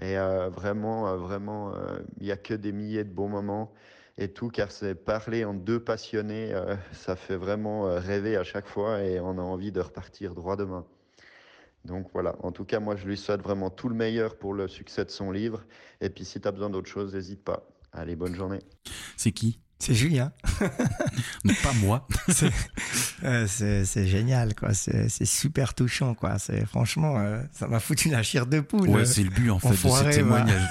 Et 0.00 0.18
euh, 0.18 0.48
vraiment, 0.48 1.08
euh, 1.08 1.16
vraiment, 1.16 1.74
il 2.18 2.24
n'y 2.24 2.32
a 2.32 2.36
que 2.36 2.54
des 2.54 2.72
milliers 2.72 3.04
de 3.04 3.12
bons 3.12 3.28
moments 3.28 3.72
et 4.18 4.28
tout, 4.28 4.48
car 4.48 4.70
c'est 4.70 4.94
parler 4.94 5.44
en 5.44 5.54
deux 5.54 5.80
passionnés, 5.80 6.54
ça 6.92 7.16
fait 7.16 7.36
vraiment 7.36 7.84
rêver 7.98 8.36
à 8.36 8.44
chaque 8.44 8.66
fois 8.66 9.02
et 9.02 9.20
on 9.20 9.38
a 9.38 9.42
envie 9.42 9.72
de 9.72 9.80
repartir 9.80 10.34
droit 10.34 10.56
demain. 10.56 10.84
Donc 11.84 12.08
voilà, 12.12 12.36
en 12.42 12.52
tout 12.52 12.64
cas, 12.64 12.78
moi 12.78 12.96
je 12.96 13.06
lui 13.06 13.16
souhaite 13.16 13.42
vraiment 13.42 13.70
tout 13.70 13.88
le 13.88 13.94
meilleur 13.94 14.36
pour 14.36 14.54
le 14.54 14.68
succès 14.68 15.04
de 15.04 15.10
son 15.10 15.32
livre. 15.32 15.64
Et 16.00 16.10
puis 16.10 16.24
si 16.24 16.40
tu 16.40 16.46
as 16.46 16.52
besoin 16.52 16.70
d'autre 16.70 16.88
chose, 16.88 17.14
n'hésite 17.14 17.42
pas. 17.42 17.66
Allez, 17.92 18.16
bonne 18.16 18.34
journée. 18.34 18.60
C'est 19.16 19.32
qui? 19.32 19.60
C'est 19.78 19.94
Julien. 19.94 20.32
non, 21.44 21.54
pas 21.62 21.72
moi. 21.80 22.06
Euh, 23.24 23.46
c'est 23.46 24.06
génial, 24.06 24.54
quoi. 24.54 24.74
C'est 24.74 25.24
super 25.24 25.74
touchant, 25.74 26.14
quoi. 26.14 26.38
C'est 26.38 26.66
franchement, 26.66 27.18
euh, 27.18 27.40
ça 27.52 27.66
m'a 27.66 27.78
foutu 27.78 28.08
la 28.08 28.22
chair 28.22 28.46
de 28.46 28.60
poule. 28.60 28.88
Ouais, 28.88 29.04
c'est 29.04 29.22
le 29.22 29.30
but 29.30 29.50
en 29.50 29.58
fait 29.58 29.70
de 29.70 29.76
ce 29.76 30.10
témoignage. 30.10 30.68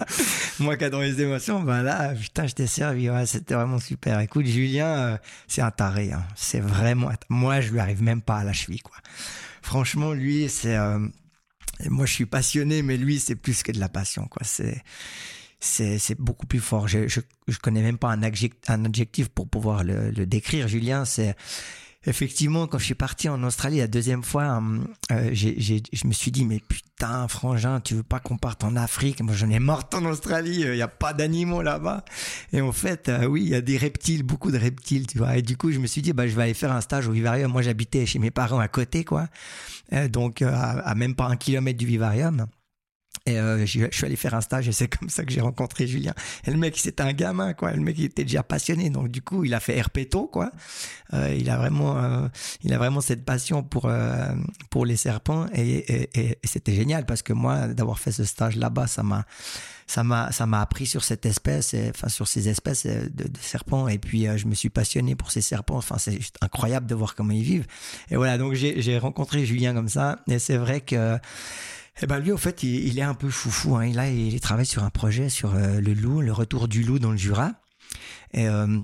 moi, 0.60 0.76
qui 0.76 0.84
adore 0.84 1.02
les 1.02 1.20
émotions, 1.20 1.60
ben 1.60 1.82
là, 1.82 2.14
putain, 2.14 2.46
je 2.46 2.54
t'ai 2.54 2.66
servi. 2.66 3.10
Ouais, 3.10 3.26
c'était 3.26 3.54
vraiment 3.54 3.78
super. 3.78 4.20
Écoute, 4.20 4.46
Julien, 4.46 4.86
euh, 4.86 5.18
c'est 5.46 5.62
un 5.62 5.70
taré. 5.70 6.12
Hein. 6.12 6.24
C'est 6.36 6.60
vraiment. 6.60 7.10
Moi, 7.28 7.60
je 7.60 7.70
lui 7.70 7.80
arrive 7.80 8.02
même 8.02 8.22
pas 8.22 8.38
à 8.38 8.44
la 8.44 8.52
cheville, 8.52 8.80
quoi. 8.80 8.96
Franchement, 9.62 10.12
lui, 10.12 10.48
c'est. 10.48 10.78
moi, 11.88 12.06
je 12.06 12.12
suis 12.12 12.26
passionné, 12.26 12.82
mais 12.82 12.96
lui, 12.96 13.20
c'est 13.20 13.36
plus 13.36 13.62
que 13.62 13.72
de 13.72 13.80
la 13.80 13.88
passion, 13.88 14.26
quoi. 14.26 14.42
C'est 14.44 14.82
c'est 15.60 16.18
beaucoup 16.18 16.46
plus 16.46 16.58
fort. 16.58 16.88
Je, 16.88 17.06
je, 17.06 17.20
je, 17.46 17.58
connais 17.58 17.82
même 17.82 17.98
pas 17.98 18.08
un 18.08 18.22
adjectif, 18.22 18.70
un 18.70 18.86
adjectif 18.86 19.28
pour 19.28 19.46
pouvoir 19.46 19.84
le, 19.84 20.10
le 20.10 20.24
décrire. 20.24 20.68
Julien, 20.68 21.04
c'est 21.04 21.36
effectivement 22.06 22.66
quand 22.66 22.78
je 22.78 22.84
suis 22.84 22.94
parti 22.94 23.28
en 23.28 23.42
Australie 23.42 23.78
la 23.78 23.86
deuxième 23.86 24.22
fois, 24.22 24.44
hum, 24.56 24.86
euh, 25.10 25.30
je 25.32 26.06
me 26.06 26.12
suis 26.12 26.30
dit 26.30 26.44
mais 26.44 26.60
putain, 26.60 27.28
frangin, 27.28 27.80
tu 27.80 27.94
veux 27.94 28.02
pas 28.02 28.20
qu'on 28.20 28.38
parte 28.38 28.64
en 28.64 28.76
Afrique? 28.76 29.20
Moi, 29.22 29.34
j'en 29.34 29.50
ai 29.50 29.58
mort 29.58 29.88
en 29.94 30.04
Australie. 30.06 30.60
Il 30.60 30.66
euh, 30.66 30.76
y 30.76 30.82
a 30.82 30.88
pas 30.88 31.12
d'animaux 31.12 31.62
là-bas. 31.62 32.04
Et 32.52 32.60
en 32.60 32.72
fait, 32.72 33.08
euh, 33.08 33.26
oui, 33.26 33.42
il 33.42 33.48
y 33.48 33.54
a 33.54 33.60
des 33.60 33.76
reptiles, 33.76 34.22
beaucoup 34.22 34.50
de 34.50 34.58
reptiles, 34.58 35.06
tu 35.06 35.18
vois. 35.18 35.36
Et 35.36 35.42
du 35.42 35.56
coup, 35.56 35.70
je 35.72 35.78
me 35.78 35.86
suis 35.86 36.02
dit 36.02 36.12
bah 36.12 36.26
je 36.26 36.34
vais 36.34 36.44
aller 36.44 36.54
faire 36.54 36.72
un 36.72 36.80
stage 36.80 37.08
au 37.08 37.12
vivarium. 37.12 37.50
Moi, 37.50 37.62
j'habitais 37.62 38.06
chez 38.06 38.18
mes 38.18 38.30
parents 38.30 38.60
à 38.60 38.68
côté, 38.68 39.04
quoi. 39.04 39.28
donc 40.08 40.42
à, 40.42 40.70
à, 40.80 40.94
même 40.94 41.14
pas 41.14 41.26
un 41.26 41.36
kilomètre 41.36 41.78
du 41.78 41.86
vivarium. 41.86 42.46
Et 43.26 43.38
euh, 43.38 43.66
je, 43.66 43.88
suis 43.90 44.04
allé 44.06 44.16
faire 44.16 44.34
un 44.34 44.40
stage 44.40 44.68
et 44.68 44.72
c'est 44.72 44.88
comme 44.88 45.08
ça 45.08 45.24
que 45.24 45.32
j'ai 45.32 45.40
rencontré 45.40 45.86
Julien. 45.86 46.14
Et 46.46 46.50
le 46.50 46.56
mec, 46.56 46.76
c'était 46.78 47.02
un 47.02 47.12
gamin, 47.12 47.52
quoi. 47.52 47.72
Le 47.72 47.82
mec, 47.82 47.96
il 47.98 48.06
était 48.06 48.24
déjà 48.24 48.42
passionné. 48.42 48.90
Donc, 48.90 49.08
du 49.08 49.20
coup, 49.20 49.44
il 49.44 49.52
a 49.52 49.60
fait 49.60 49.76
herpéto, 49.76 50.26
quoi. 50.26 50.50
Euh, 51.12 51.34
il 51.38 51.50
a 51.50 51.56
vraiment, 51.58 52.02
euh, 52.02 52.28
il 52.62 52.72
a 52.72 52.78
vraiment 52.78 53.00
cette 53.00 53.24
passion 53.24 53.62
pour, 53.62 53.86
euh, 53.86 54.34
pour 54.70 54.86
les 54.86 54.96
serpents. 54.96 55.46
Et, 55.52 55.70
et, 55.70 56.10
et, 56.14 56.38
c'était 56.44 56.74
génial 56.74 57.04
parce 57.04 57.22
que 57.22 57.32
moi, 57.32 57.68
d'avoir 57.68 57.98
fait 57.98 58.12
ce 58.12 58.24
stage 58.24 58.56
là-bas, 58.56 58.86
ça 58.86 59.02
m'a, 59.02 59.26
ça 59.86 60.02
m'a, 60.02 60.32
ça 60.32 60.46
m'a 60.46 60.62
appris 60.62 60.86
sur 60.86 61.04
cette 61.04 61.26
espèce, 61.26 61.74
et, 61.74 61.90
enfin, 61.90 62.08
sur 62.08 62.26
ces 62.26 62.48
espèces 62.48 62.86
de, 62.86 63.30
serpents. 63.40 63.88
Et 63.88 63.98
puis, 63.98 64.26
je 64.36 64.46
me 64.46 64.54
suis 64.54 64.70
passionné 64.70 65.14
pour 65.14 65.30
ces 65.30 65.42
serpents. 65.42 65.76
Enfin, 65.76 65.98
c'est 65.98 66.18
incroyable 66.40 66.86
de 66.86 66.94
voir 66.94 67.14
comment 67.14 67.32
ils 67.32 67.42
vivent. 67.42 67.66
Et 68.10 68.16
voilà. 68.16 68.38
Donc, 68.38 68.54
j'ai 68.54 68.98
rencontré 68.98 69.44
Julien 69.44 69.74
comme 69.74 69.88
ça. 69.88 70.20
Et 70.26 70.38
c'est 70.38 70.56
vrai 70.56 70.80
que, 70.80 71.18
eh 72.02 72.06
ben 72.06 72.18
lui, 72.18 72.32
au 72.32 72.38
fait, 72.38 72.62
il, 72.62 72.98
est 72.98 73.02
un 73.02 73.14
peu 73.14 73.28
foufou. 73.28 73.76
Hein. 73.76 73.92
Là, 73.92 74.08
il, 74.10 74.32
il 74.32 74.40
travaille 74.40 74.66
sur 74.66 74.82
un 74.82 74.90
projet 74.90 75.28
sur 75.28 75.54
euh, 75.54 75.80
le 75.80 75.92
loup, 75.92 76.20
le 76.20 76.32
retour 76.32 76.66
du 76.66 76.82
loup 76.82 76.98
dans 76.98 77.10
le 77.10 77.18
Jura. 77.18 77.52
Et 78.32 78.48
euh, 78.48 78.78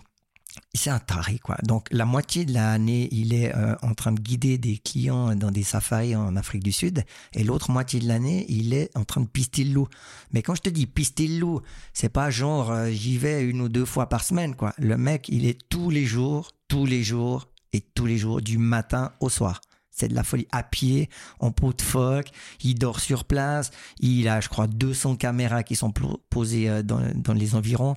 c'est 0.75 0.91
un 0.91 0.99
taré, 0.99 1.39
quoi. 1.39 1.57
Donc, 1.63 1.89
la 1.91 2.05
moitié 2.05 2.45
de 2.45 2.53
l'année, 2.53 3.09
il 3.13 3.33
est 3.33 3.55
euh, 3.55 3.75
en 3.81 3.95
train 3.95 4.13
de 4.13 4.21
guider 4.21 4.59
des 4.59 4.77
clients 4.77 5.35
dans 5.35 5.51
des 5.51 5.63
safaris 5.63 6.15
en 6.15 6.37
Afrique 6.37 6.63
du 6.63 6.73
Sud. 6.73 7.05
Et 7.33 7.43
l'autre 7.43 7.71
moitié 7.71 8.01
de 8.01 8.09
l'année, 8.09 8.45
il 8.51 8.75
est 8.75 8.95
en 8.95 9.05
train 9.05 9.23
de 9.23 9.29
pister 9.29 9.65
le 9.65 9.73
loup. 9.73 9.89
Mais 10.33 10.43
quand 10.43 10.55
je 10.55 10.63
te 10.63 10.71
dis 10.71 10.87
pister 10.87 11.27
le 11.27 11.39
loup, 11.39 11.63
c'est 11.95 12.11
pas 12.11 12.29
genre 12.29 12.75
j'y 12.91 13.17
vais 13.17 13.43
une 13.43 13.63
ou 13.63 13.71
deux 13.71 13.87
fois 13.87 14.11
par 14.11 14.25
semaine, 14.25 14.55
quoi. 14.55 14.75
Le 14.77 14.99
mec, 14.99 15.29
il 15.31 15.47
est 15.47 15.59
tous 15.71 15.89
les 15.89 16.05
jours, 16.05 16.53
tous 16.69 16.85
les 16.85 17.03
jours 17.03 17.49
et 17.73 17.81
tous 17.81 18.07
les 18.07 18.19
jours, 18.19 18.43
du 18.43 18.59
matin 18.59 19.13
au 19.21 19.31
soir. 19.31 19.61
C'est 19.97 20.09
de 20.09 20.15
la 20.15 20.23
folie. 20.23 20.47
À 20.53 20.63
pied, 20.63 21.09
en 21.41 21.51
pot 21.51 21.73
de 21.73 21.81
phoque, 21.81 22.29
il 22.61 22.75
dort 22.75 23.01
sur 23.01 23.25
place. 23.25 23.71
Il 23.99 24.29
a, 24.29 24.41
je 24.41 24.49
crois, 24.49 24.67
200 24.67 25.17
caméras 25.17 25.63
qui 25.63 25.75
sont 25.75 25.93
posées 26.29 26.69
euh, 26.69 26.83
dans, 26.83 27.01
dans 27.15 27.33
les 27.33 27.55
environs. 27.55 27.97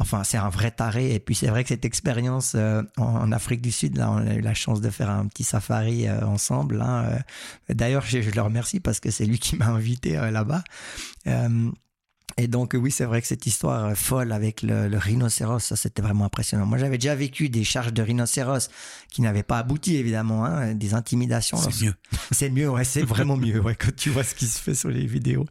Enfin, 0.00 0.24
c'est 0.24 0.38
un 0.38 0.48
vrai 0.48 0.72
taré. 0.72 1.14
Et 1.14 1.20
puis, 1.20 1.36
c'est 1.36 1.46
vrai 1.46 1.62
que 1.62 1.68
cette 1.68 1.84
expérience 1.84 2.54
euh, 2.56 2.82
en, 2.96 3.30
Afrique 3.30 3.60
du 3.60 3.70
Sud, 3.70 3.96
là, 3.96 4.10
on 4.10 4.26
a 4.26 4.34
eu 4.34 4.40
la 4.40 4.54
chance 4.54 4.80
de 4.80 4.90
faire 4.90 5.10
un 5.10 5.26
petit 5.26 5.44
safari 5.44 6.08
euh, 6.08 6.26
ensemble. 6.26 6.80
Hein, 6.80 7.20
D'ailleurs, 7.68 8.04
je, 8.04 8.18
le 8.18 8.42
remercie 8.42 8.80
parce 8.80 8.98
que 8.98 9.10
c'est 9.10 9.26
lui 9.26 9.38
qui 9.38 9.54
m'a 9.56 9.66
invité 9.66 10.14
là-bas. 10.14 10.64
Et 12.40 12.48
donc 12.48 12.74
oui, 12.74 12.90
c'est 12.90 13.04
vrai 13.04 13.20
que 13.20 13.26
cette 13.26 13.44
histoire 13.44 13.94
folle 13.94 14.32
avec 14.32 14.62
le, 14.62 14.96
rhinocéros, 14.96 15.62
ça 15.62 15.76
c'était 15.76 16.00
vraiment 16.00 16.24
impressionnant. 16.24 16.64
Moi 16.64 16.78
j'avais 16.78 16.96
déjà 16.96 17.14
vécu 17.14 17.50
des 17.50 17.64
charges 17.64 17.92
de 17.92 18.00
rhinocéros 18.00 18.70
qui 19.10 19.20
n'avaient 19.20 19.42
pas 19.42 19.58
abouti 19.58 19.96
évidemment, 19.96 20.46
hein, 20.46 20.74
des 20.74 20.94
intimidations. 20.94 21.58
C'est 21.58 21.84
mieux. 21.84 21.94
C'est 22.30 22.48
mieux, 22.48 22.70
ouais, 22.70 22.84
c'est 22.84 23.02
vraiment 23.02 23.36
mieux 23.36 23.60
ouais, 23.60 23.74
quand 23.74 23.94
tu 23.94 24.08
vois 24.08 24.24
ce 24.24 24.34
qui 24.34 24.46
se 24.46 24.58
fait 24.58 24.74
sur 24.74 24.88
les 24.88 25.04
vidéos. 25.04 25.44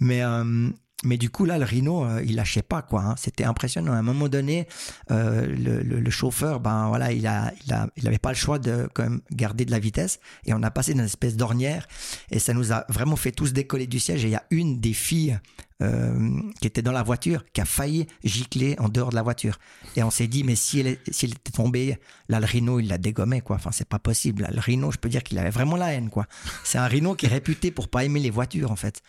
Mais 0.00 0.22
euh, 0.22 0.68
mais 1.04 1.18
du 1.18 1.28
coup, 1.28 1.44
là, 1.44 1.58
le 1.58 1.64
rhino, 1.64 2.04
euh, 2.04 2.22
il 2.24 2.36
lâchait 2.36 2.62
pas, 2.62 2.80
quoi. 2.82 3.02
Hein. 3.02 3.14
C'était 3.18 3.44
impressionnant. 3.44 3.92
À 3.92 3.96
un 3.96 4.02
moment 4.02 4.28
donné, 4.28 4.66
euh, 5.10 5.46
le, 5.46 5.82
le, 5.82 6.00
le, 6.00 6.10
chauffeur, 6.10 6.58
ben 6.58 6.88
voilà, 6.88 7.12
il 7.12 7.26
a, 7.26 7.52
il 7.66 7.72
a, 7.72 7.88
il 7.96 8.08
avait 8.08 8.18
pas 8.18 8.30
le 8.30 8.36
choix 8.36 8.58
de 8.58 8.88
quand 8.94 9.02
même 9.02 9.20
garder 9.30 9.66
de 9.66 9.70
la 9.70 9.78
vitesse. 9.78 10.20
Et 10.46 10.54
on 10.54 10.62
a 10.62 10.70
passé 10.70 10.94
dans 10.94 11.00
une 11.00 11.06
espèce 11.06 11.36
d'ornière, 11.36 11.86
et 12.30 12.38
ça 12.38 12.54
nous 12.54 12.72
a 12.72 12.86
vraiment 12.88 13.16
fait 13.16 13.30
tous 13.30 13.52
décoller 13.52 13.86
du 13.86 14.00
siège. 14.00 14.24
Et 14.24 14.28
il 14.28 14.32
y 14.32 14.36
a 14.36 14.44
une 14.50 14.80
des 14.80 14.94
filles 14.94 15.38
euh, 15.82 16.40
qui 16.60 16.66
était 16.66 16.82
dans 16.82 16.92
la 16.92 17.02
voiture, 17.02 17.44
qui 17.52 17.60
a 17.60 17.64
failli 17.64 18.06
gicler 18.24 18.76
en 18.78 18.88
dehors 18.88 19.10
de 19.10 19.14
la 19.14 19.22
voiture. 19.22 19.58
Et 19.94 20.02
on 20.02 20.10
s'est 20.10 20.26
dit, 20.26 20.42
mais 20.42 20.56
si 20.56 20.80
elle, 20.80 20.98
si 21.10 21.26
elle 21.26 21.32
était 21.32 21.52
tombée, 21.52 21.98
là, 22.28 22.40
le 22.40 22.46
rhino, 22.46 22.80
il 22.80 22.88
l'a 22.88 22.98
dégommé, 22.98 23.40
quoi. 23.42 23.56
Enfin, 23.56 23.72
c'est 23.72 23.88
pas 23.88 23.98
possible. 23.98 24.48
le 24.50 24.60
rhino, 24.60 24.90
je 24.90 24.98
peux 24.98 25.08
dire 25.08 25.22
qu'il 25.22 25.38
avait 25.38 25.50
vraiment 25.50 25.76
la 25.76 25.92
haine, 25.92 26.08
quoi. 26.08 26.26
C'est 26.64 26.78
un 26.78 26.86
rhino 26.86 27.14
qui 27.14 27.26
est 27.26 27.30
réputé 27.30 27.70
pour 27.70 27.88
pas 27.88 28.04
aimer 28.04 28.20
les 28.20 28.30
voitures, 28.30 28.70
en 28.70 28.76
fait. 28.76 29.02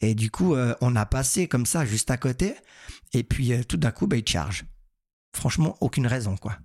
Et 0.00 0.14
du 0.14 0.30
coup, 0.30 0.54
euh, 0.54 0.74
on 0.80 0.96
a 0.96 1.06
passé 1.06 1.48
comme 1.48 1.66
ça, 1.66 1.84
juste 1.84 2.10
à 2.10 2.16
côté. 2.16 2.54
Et 3.12 3.22
puis, 3.22 3.52
euh, 3.52 3.62
tout 3.62 3.76
d'un 3.76 3.90
coup, 3.90 4.06
bah, 4.06 4.16
il 4.16 4.26
charge. 4.26 4.64
Franchement, 5.36 5.76
aucune 5.80 6.06
raison, 6.06 6.36
quoi. 6.36 6.58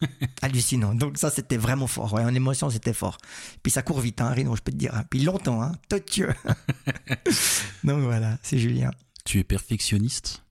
Hallucinant. 0.42 0.94
Donc 0.94 1.18
ça, 1.18 1.30
c'était 1.30 1.56
vraiment 1.56 1.86
fort. 1.86 2.12
Ouais, 2.12 2.24
en 2.24 2.34
émotion, 2.34 2.70
c'était 2.70 2.92
fort. 2.92 3.18
Puis 3.62 3.72
ça 3.72 3.82
court 3.82 4.00
vite, 4.00 4.20
hein, 4.20 4.30
Rino, 4.30 4.54
je 4.56 4.62
peux 4.62 4.72
te 4.72 4.76
dire. 4.76 4.94
Hein. 4.94 5.04
Puis 5.08 5.20
longtemps, 5.20 5.62
hein. 5.62 5.72
Dieu. 6.10 6.32
Donc 7.84 8.00
voilà, 8.02 8.38
c'est 8.42 8.58
Julien. 8.58 8.90
Tu 9.24 9.38
es 9.38 9.44
perfectionniste? 9.44 10.42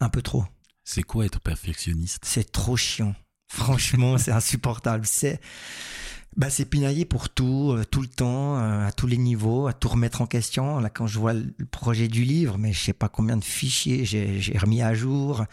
Un 0.00 0.08
peu 0.08 0.22
trop. 0.22 0.44
C'est 0.84 1.02
quoi 1.02 1.24
être 1.26 1.40
perfectionniste? 1.40 2.24
C'est 2.24 2.50
trop 2.50 2.76
chiant. 2.76 3.14
Franchement, 3.48 4.18
c'est 4.18 4.32
insupportable. 4.32 5.06
C'est 5.06 5.40
bah, 6.36 6.48
c'est 6.48 6.64
pinailler 6.64 7.04
pour 7.04 7.28
tout, 7.28 7.72
euh, 7.72 7.84
tout 7.84 8.00
le 8.00 8.06
temps, 8.06 8.56
euh, 8.56 8.86
à 8.86 8.92
tous 8.92 9.08
les 9.08 9.16
niveaux, 9.16 9.66
à 9.66 9.72
tout 9.72 9.88
remettre 9.88 10.22
en 10.22 10.26
question. 10.26 10.78
Là, 10.78 10.88
quand 10.88 11.06
je 11.06 11.18
vois 11.18 11.32
le 11.32 11.52
projet 11.70 12.06
du 12.06 12.22
livre, 12.22 12.56
mais 12.56 12.72
je 12.72 12.80
sais 12.80 12.92
pas 12.92 13.08
combien 13.08 13.36
de 13.36 13.44
fichiers 13.44 14.04
j'ai 14.04 14.58
remis 14.58 14.80
à 14.80 14.94
jour, 14.94 15.44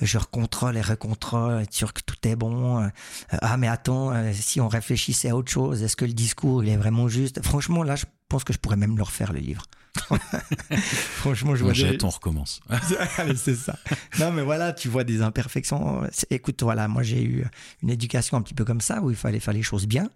je 0.00 0.16
recontrôle 0.16 0.76
et 0.78 0.80
recontrôle, 0.80 1.62
être 1.62 1.74
sûr 1.74 1.92
que 1.92 2.00
tout 2.00 2.16
est 2.26 2.36
bon. 2.36 2.82
Euh, 2.82 2.88
ah, 3.30 3.56
mais 3.58 3.68
attends, 3.68 4.12
si 4.32 4.60
on 4.60 4.68
réfléchissait 4.68 5.28
à 5.28 5.36
autre 5.36 5.52
chose, 5.52 5.82
est-ce 5.82 5.96
que 5.96 6.06
le 6.06 6.14
discours 6.14 6.64
il 6.64 6.70
est 6.70 6.76
vraiment 6.76 7.06
juste? 7.06 7.44
Franchement, 7.44 7.82
là, 7.82 7.94
je 7.96 8.06
pense 8.28 8.44
que 8.44 8.52
je 8.52 8.58
pourrais 8.58 8.76
même 8.76 8.96
le 8.96 9.02
refaire 9.02 9.32
le 9.32 9.40
livre. 9.40 9.64
Franchement, 10.76 11.54
je 11.54 11.64
vois. 11.64 11.72
Jette, 11.72 12.04
on 12.04 12.10
recommence. 12.10 12.60
c'est 13.36 13.54
ça. 13.54 13.78
Non, 14.18 14.32
mais 14.32 14.42
voilà, 14.42 14.72
tu 14.72 14.88
vois 14.88 15.04
des 15.04 15.22
imperfections. 15.22 16.02
Écoute, 16.30 16.62
voilà, 16.62 16.88
moi 16.88 17.02
j'ai 17.02 17.22
eu 17.22 17.44
une 17.82 17.90
éducation 17.90 18.36
un 18.36 18.42
petit 18.42 18.54
peu 18.54 18.64
comme 18.64 18.80
ça 18.80 19.00
où 19.02 19.10
il 19.10 19.16
fallait 19.16 19.40
faire 19.40 19.54
les 19.54 19.62
choses 19.62 19.86
bien. 19.86 20.10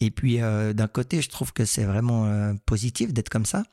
Et 0.00 0.10
puis 0.10 0.40
euh, 0.40 0.72
d'un 0.72 0.86
côté, 0.86 1.20
je 1.20 1.28
trouve 1.28 1.52
que 1.52 1.64
c'est 1.64 1.84
vraiment 1.84 2.26
euh, 2.26 2.54
positif 2.66 3.12
d'être 3.12 3.28
comme 3.28 3.46
ça. 3.46 3.64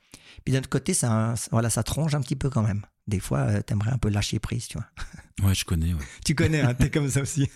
Puis 0.43 0.53
d'un 0.53 0.59
autre 0.59 0.69
côté, 0.69 0.93
ça, 0.93 1.35
voilà, 1.51 1.69
ça 1.69 1.83
tronche 1.83 2.13
un 2.13 2.21
petit 2.21 2.35
peu 2.35 2.49
quand 2.49 2.63
même. 2.63 2.85
Des 3.07 3.19
fois, 3.19 3.39
euh, 3.39 3.61
t'aimerais 3.61 3.91
un 3.91 3.97
peu 3.97 4.09
lâcher 4.09 4.39
prise, 4.39 4.67
tu 4.67 4.77
vois. 4.77 4.87
Ouais, 5.43 5.53
je 5.53 5.65
connais. 5.65 5.93
Ouais. 5.93 5.99
tu 6.23 6.33
connais, 6.33 6.61
hein, 6.61 6.73
t'es 6.73 6.89
comme 6.89 7.09
ça 7.09 7.21
aussi. 7.21 7.49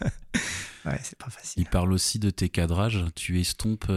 ouais, 0.86 1.00
c'est 1.02 1.18
pas 1.18 1.30
facile. 1.30 1.64
Il 1.64 1.66
parle 1.66 1.94
aussi 1.94 2.20
de 2.20 2.30
tes 2.30 2.50
cadrages. 2.50 3.06
Tu 3.16 3.40
estompes 3.40 3.90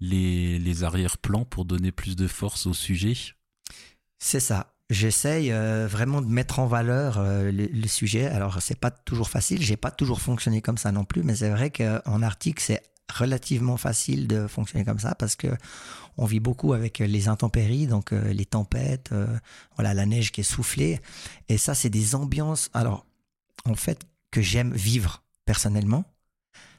les, 0.00 0.58
les 0.58 0.84
arrière-plans 0.84 1.44
pour 1.44 1.64
donner 1.64 1.92
plus 1.92 2.16
de 2.16 2.26
force 2.26 2.66
au 2.66 2.74
sujet? 2.74 3.14
C'est 4.18 4.40
ça. 4.40 4.72
J'essaye 4.88 5.50
euh, 5.50 5.88
vraiment 5.88 6.22
de 6.22 6.28
mettre 6.28 6.60
en 6.60 6.66
valeur 6.66 7.18
euh, 7.18 7.50
le, 7.50 7.88
sujet. 7.88 8.26
Alors, 8.26 8.62
c'est 8.62 8.78
pas 8.78 8.92
toujours 8.92 9.28
facile. 9.28 9.60
J'ai 9.60 9.76
pas 9.76 9.90
toujours 9.90 10.20
fonctionné 10.20 10.62
comme 10.62 10.78
ça 10.78 10.92
non 10.92 11.04
plus, 11.04 11.24
mais 11.24 11.34
c'est 11.34 11.50
vrai 11.50 11.70
qu'en 11.70 12.22
article, 12.22 12.62
c'est 12.62 12.82
relativement 13.12 13.76
facile 13.76 14.28
de 14.28 14.46
fonctionner 14.46 14.84
comme 14.84 14.98
ça 14.98 15.14
parce 15.14 15.36
que 15.36 15.48
on 16.18 16.24
vit 16.24 16.40
beaucoup 16.40 16.72
avec 16.72 16.98
les 16.98 17.28
intempéries, 17.28 17.86
donc 17.86 18.12
euh, 18.12 18.32
les 18.32 18.46
tempêtes, 18.46 19.10
voilà, 19.76 19.92
la 19.92 20.06
neige 20.06 20.32
qui 20.32 20.40
est 20.40 20.44
soufflée. 20.44 21.00
Et 21.48 21.58
ça, 21.58 21.74
c'est 21.74 21.90
des 21.90 22.14
ambiances. 22.14 22.70
Alors, 22.72 23.06
en 23.64 23.74
fait, 23.74 24.06
que 24.30 24.40
j'aime 24.40 24.72
vivre 24.72 25.24
personnellement 25.44 26.04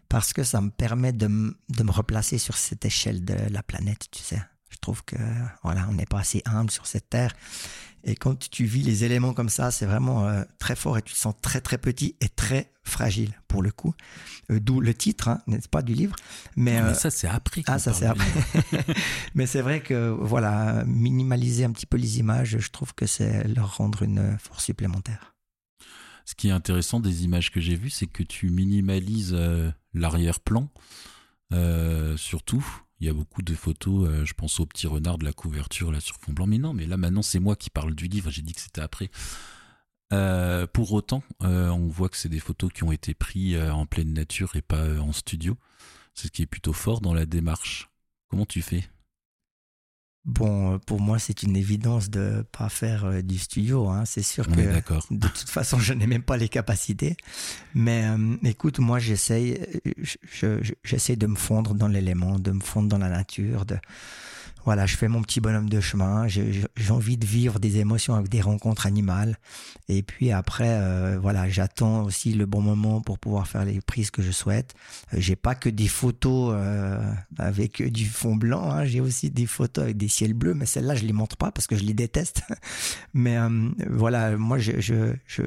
parce 0.10 0.34
que 0.34 0.43
ça 0.43 0.62
me 0.62 0.70
permet 0.70 1.13
de, 1.13 1.28
de, 1.70 1.84
me 1.84 1.91
replacer 1.91 2.38
sur 2.38 2.58
cette 2.58 2.86
échelle 2.86 3.26
de 3.26 3.36
la 3.52 3.63
planète, 3.63 4.08
tu 4.12 4.24
sais. 4.24 4.41
Je 4.70 4.78
trouve 4.78 5.04
que 5.06 5.15
voilà, 5.63 5.88
on 5.89 5.93
n'est 5.93 6.06
pas 6.06 6.20
assez 6.20 6.41
humble 6.46 6.72
sur 6.72 6.86
cette 6.86 7.10
terre. 7.10 7.34
Et 8.04 8.15
quand 8.15 8.50
tu 8.50 8.65
vis 8.65 8.84
les 8.84 9.04
éléments 9.04 9.34
comme 9.34 9.50
ça, 9.50 9.72
c'est 9.72 9.86
vraiment 9.86 10.28
euh, 10.28 10.43
très 10.60 10.76
fort 10.76 10.98
et 10.98 11.02
tu 11.02 11.13
te 11.13 11.17
sens 11.17 11.34
très 11.41 11.62
très 11.62 11.78
petit 11.78 12.15
et 12.22 12.30
très 12.30 12.72
fragile 12.84 13.34
pour 13.48 13.62
le 13.62 13.72
coup. 13.72 13.93
Euh, 14.52 14.60
d'où 14.60 14.80
le 14.80 14.93
titre, 14.93 15.30
hein, 15.30 15.41
n'est-ce 15.48 15.67
pas, 15.67 15.82
du 15.82 15.93
livre. 15.93 16.15
Mais, 16.56 16.80
euh, 16.80 16.93
ça 16.93 17.10
c'est 17.10 17.28
après. 17.28 17.63
Ah 17.67 17.80
ça 17.80 17.93
c'est 17.93 18.06
après. 18.06 18.30
mais 19.36 19.46
c'est 19.46 19.62
vrai 19.62 19.82
que 19.82 20.10
voilà, 20.10 20.84
minimaliser 20.86 21.65
un 21.65 21.72
petit 21.72 21.86
peu 21.86 21.98
les 21.98 22.20
images, 22.20 22.58
je 22.60 22.70
trouve 22.70 22.93
que 22.93 23.06
c'est 23.08 23.48
leur 23.48 23.78
rendre 23.78 24.04
une 24.04 24.38
force 24.39 24.65
supplémentaire. 24.65 25.34
Ce 26.28 26.36
qui 26.36 26.50
est 26.50 26.52
intéressant 26.52 27.00
des 27.00 27.24
images 27.24 27.52
que 27.52 27.62
j'ai 27.62 27.76
vues, 27.76 27.89
c'est 27.89 28.06
que 28.06 28.22
tu 28.22 28.50
minimalises 28.50 29.34
euh, 29.34 29.72
l'arrière-plan, 29.97 30.69
euh, 31.53 32.17
surtout. 32.17 32.65
Il 32.99 33.05
y 33.05 33.10
a 33.10 33.13
beaucoup 33.13 33.43
de 33.43 33.53
photos, 33.53 34.10
euh, 34.10 34.25
je 34.25 34.33
pense 34.33 34.60
au 34.60 34.65
petit 34.65 34.88
renard 34.88 35.17
de 35.19 35.25
la 35.25 35.33
couverture 35.33 35.91
là 35.91 35.99
sur 35.99 36.15
fond 36.15 36.33
blanc. 36.33 36.47
Mais 36.47 36.57
non, 36.57 36.73
mais 36.73 36.86
là 36.86 36.97
maintenant 36.97 37.21
c'est 37.21 37.39
moi 37.39 37.55
qui 37.55 37.69
parle 37.69 37.93
du 37.93 38.07
livre, 38.07 38.31
j'ai 38.31 38.41
dit 38.41 38.53
que 38.53 38.62
c'était 38.62 38.81
après. 38.81 39.10
pour 40.73 40.93
autant, 40.93 41.23
on 41.41 41.88
voit 41.88 42.10
que 42.10 42.17
c'est 42.17 42.29
des 42.29 42.39
photos 42.39 42.71
qui 42.73 42.83
ont 42.83 42.91
été 42.91 43.13
prises 43.13 43.57
en 43.57 43.86
pleine 43.86 44.13
nature 44.13 44.55
et 44.55 44.62
pas 44.62 44.99
en 44.99 45.12
studio. 45.12 45.57
C'est 46.13 46.27
ce 46.27 46.31
qui 46.31 46.41
est 46.41 46.47
plutôt 46.47 46.73
fort 46.73 47.01
dans 47.01 47.13
la 47.13 47.25
démarche. 47.25 47.89
Comment 48.29 48.45
tu 48.45 48.62
fais? 48.62 48.89
Bon, 50.28 50.74
euh, 50.74 50.78
pour 50.78 51.00
moi, 51.00 51.20
c'est 51.20 51.42
une 51.42 51.56
évidence 51.56 52.10
de 52.10 52.46
pas 52.52 52.68
faire 52.68 53.06
euh, 53.06 53.22
du 53.22 53.38
studio. 53.38 53.88
Hein. 53.88 54.04
C'est 54.06 54.22
sûr 54.22 54.46
que 54.46 54.60
de 55.12 55.28
toute 55.28 55.50
façon, 55.50 55.80
je 55.80 55.94
n'ai 55.94 56.06
même 56.06 56.22
pas 56.22 56.36
les 56.36 56.50
capacités. 56.50 57.16
Mais 57.74 58.04
euh, 58.04 58.36
écoute, 58.44 58.80
moi, 58.80 59.00
j'essaye, 59.00 59.58
j'essaie 60.84 61.16
de 61.16 61.28
me 61.28 61.38
fondre 61.38 61.74
dans 61.74 61.88
l'élément, 61.88 62.40
de 62.40 62.52
me 62.52 62.60
fondre 62.60 62.90
dans 62.90 62.98
la 62.98 63.10
nature, 63.10 63.66
de 63.66 63.78
voilà, 64.67 64.86
je 64.86 64.97
fais 64.97 65.08
mon 65.08 65.21
petit 65.21 65.39
bonhomme 65.39 65.69
de 65.69 65.80
chemin. 65.80 66.27
J'ai 66.27 66.67
envie 66.89 67.15
de 67.15 67.25
vivre 67.25 67.58
des 67.58 67.77
émotions 67.77 68.15
avec 68.15 68.27
des 68.27 68.41
rencontres 68.41 68.86
animales. 68.86 69.38
Et 69.88 70.03
puis 70.03 70.34
après, 70.34 70.67
euh, 70.67 71.17
voilà, 71.21 71.47
j'attends 71.47 72.03
aussi 72.03 72.34
le 72.34 72.45
bon 72.45 72.60
moment 72.60 72.99
pour 72.99 73.17
pouvoir 73.17 73.47
faire 73.47 73.63
les 73.63 73.80
prises 73.80 74.12
que 74.12 74.21
je 74.21 74.32
souhaite. 74.32 74.73
Euh, 75.13 75.19
j'ai 75.21 75.38
pas 75.38 75.56
que 75.56 75.69
des 75.69 75.88
photos 75.88 76.51
euh, 76.53 76.99
avec 77.38 77.82
du 77.82 78.08
fond 78.08 78.36
blanc. 78.36 78.69
Hein. 78.69 78.84
J'ai 78.84 78.99
aussi 78.99 79.30
des 79.30 79.45
photos 79.45 79.86
avec 79.86 79.95
des 79.95 80.10
ciels 80.10 80.34
bleus, 80.34 80.53
mais 80.53 80.65
celles-là, 80.65 80.95
je 80.95 81.06
les 81.06 81.13
montre 81.13 81.38
pas 81.38 81.49
parce 81.49 81.65
que 81.65 81.77
je 81.77 81.86
les 81.86 81.93
déteste. 81.93 82.41
mais 83.13 83.38
voilà, 83.89 84.36
moi, 84.36 84.58
je, 84.58 84.82
je, 84.82 85.13
je, 85.27 85.43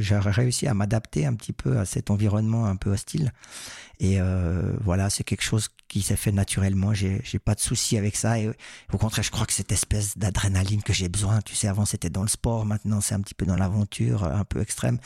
j'ai 0.00 0.18
réussi 0.18 0.66
à 0.66 0.74
m'adapter 0.74 1.24
un 1.24 1.34
petit 1.34 1.52
peu 1.52 1.78
à 1.78 1.84
cet 1.84 2.10
environnement 2.10 2.66
un 2.66 2.74
peu 2.74 2.90
hostile. 2.90 3.32
Et 3.98 4.20
euh, 4.20 4.74
voilà, 4.82 5.08
c'est 5.08 5.24
quelque 5.24 5.42
chose 5.42 5.68
qui 5.88 6.02
s'est 6.02 6.16
fait 6.16 6.32
naturellement. 6.32 6.92
J'ai, 6.92 7.20
j'ai 7.24 7.38
pas 7.38 7.54
de 7.54 7.60
souci 7.60 7.96
avec 7.96 8.16
ça. 8.16 8.38
Et 8.38 8.50
au 8.92 8.98
contraire, 8.98 9.24
je 9.24 9.30
crois 9.30 9.46
que 9.46 9.52
cette 9.52 9.72
espèce 9.72 10.18
d'adrénaline 10.18 10.82
que 10.82 10.92
j'ai 10.92 11.08
besoin, 11.08 11.40
tu 11.40 11.54
sais, 11.54 11.68
avant 11.68 11.86
c'était 11.86 12.10
dans 12.10 12.22
le 12.22 12.28
sport, 12.28 12.66
maintenant 12.66 13.00
c'est 13.00 13.14
un 13.14 13.20
petit 13.20 13.34
peu 13.34 13.46
dans 13.46 13.56
l'aventure, 13.56 14.24
un 14.24 14.44
peu 14.44 14.60
extrême. 14.60 14.98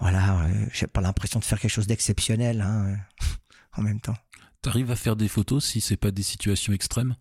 Voilà, 0.00 0.40
euh, 0.44 0.66
j'ai 0.72 0.86
pas 0.86 1.00
l'impression 1.00 1.38
de 1.38 1.44
faire 1.44 1.60
quelque 1.60 1.70
chose 1.70 1.86
d'exceptionnel 1.86 2.62
hein, 2.62 2.96
en 3.76 3.82
même 3.82 4.00
temps. 4.00 4.16
T'arrives 4.62 4.90
à 4.90 4.96
faire 4.96 5.16
des 5.16 5.28
photos 5.28 5.64
si 5.64 5.80
c'est 5.82 5.98
pas 5.98 6.10
des 6.10 6.22
situations 6.22 6.72
extrêmes? 6.72 7.16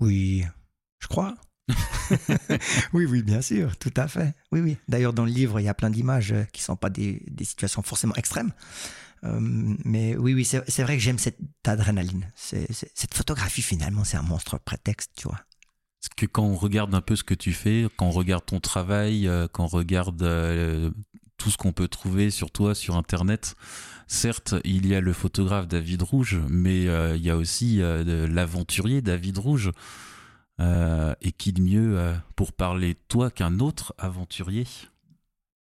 Oui, 0.00 0.44
je 0.98 1.06
crois. 1.06 1.36
oui, 2.92 3.06
oui, 3.06 3.22
bien 3.22 3.42
sûr, 3.42 3.76
tout 3.76 3.94
à 3.96 4.08
fait. 4.08 4.34
Oui, 4.52 4.60
oui. 4.60 4.76
D'ailleurs, 4.88 5.12
dans 5.12 5.24
le 5.24 5.30
livre, 5.30 5.60
il 5.60 5.64
y 5.64 5.68
a 5.68 5.74
plein 5.74 5.90
d'images 5.90 6.34
qui 6.52 6.62
sont 6.62 6.76
pas 6.76 6.90
des, 6.90 7.22
des 7.28 7.44
situations 7.44 7.82
forcément 7.82 8.14
extrêmes. 8.14 8.52
Euh, 9.24 9.38
mais 9.40 10.16
oui, 10.16 10.34
oui, 10.34 10.44
c'est 10.44 10.82
vrai 10.82 10.96
que 10.96 11.02
j'aime 11.02 11.18
cette 11.18 11.38
adrénaline. 11.64 12.30
cette 12.36 13.14
photographie, 13.14 13.62
finalement, 13.62 14.04
c'est 14.04 14.16
un 14.16 14.22
monstre 14.22 14.58
prétexte, 14.58 15.12
tu 15.16 15.28
vois. 15.28 15.40
Parce 16.00 16.14
que 16.16 16.26
quand 16.26 16.44
on 16.44 16.56
regarde 16.56 16.94
un 16.94 17.00
peu 17.00 17.16
ce 17.16 17.24
que 17.24 17.34
tu 17.34 17.52
fais, 17.52 17.86
quand 17.96 18.06
on 18.06 18.10
regarde 18.10 18.44
ton 18.44 18.60
travail, 18.60 19.26
euh, 19.26 19.48
quand 19.50 19.64
on 19.64 19.68
regarde 19.68 20.22
euh, 20.22 20.90
tout 21.36 21.50
ce 21.50 21.56
qu'on 21.56 21.72
peut 21.72 21.88
trouver 21.88 22.30
sur 22.30 22.50
toi 22.50 22.74
sur 22.74 22.96
Internet, 22.96 23.56
certes, 24.06 24.54
il 24.64 24.86
y 24.86 24.94
a 24.94 25.00
le 25.00 25.12
photographe 25.12 25.66
David 25.66 26.02
Rouge, 26.02 26.40
mais 26.48 26.84
il 26.84 27.22
y 27.22 27.30
a 27.30 27.36
aussi 27.36 27.80
l'aventurier 27.80 29.02
David 29.02 29.38
Rouge. 29.38 29.72
et 30.60 31.32
qui 31.32 31.52
de 31.52 31.60
mieux 31.60 32.14
pour 32.36 32.54
parler 32.54 32.94
toi 33.08 33.30
qu'un 33.30 33.58
autre 33.58 33.94
aventurier? 33.98 34.66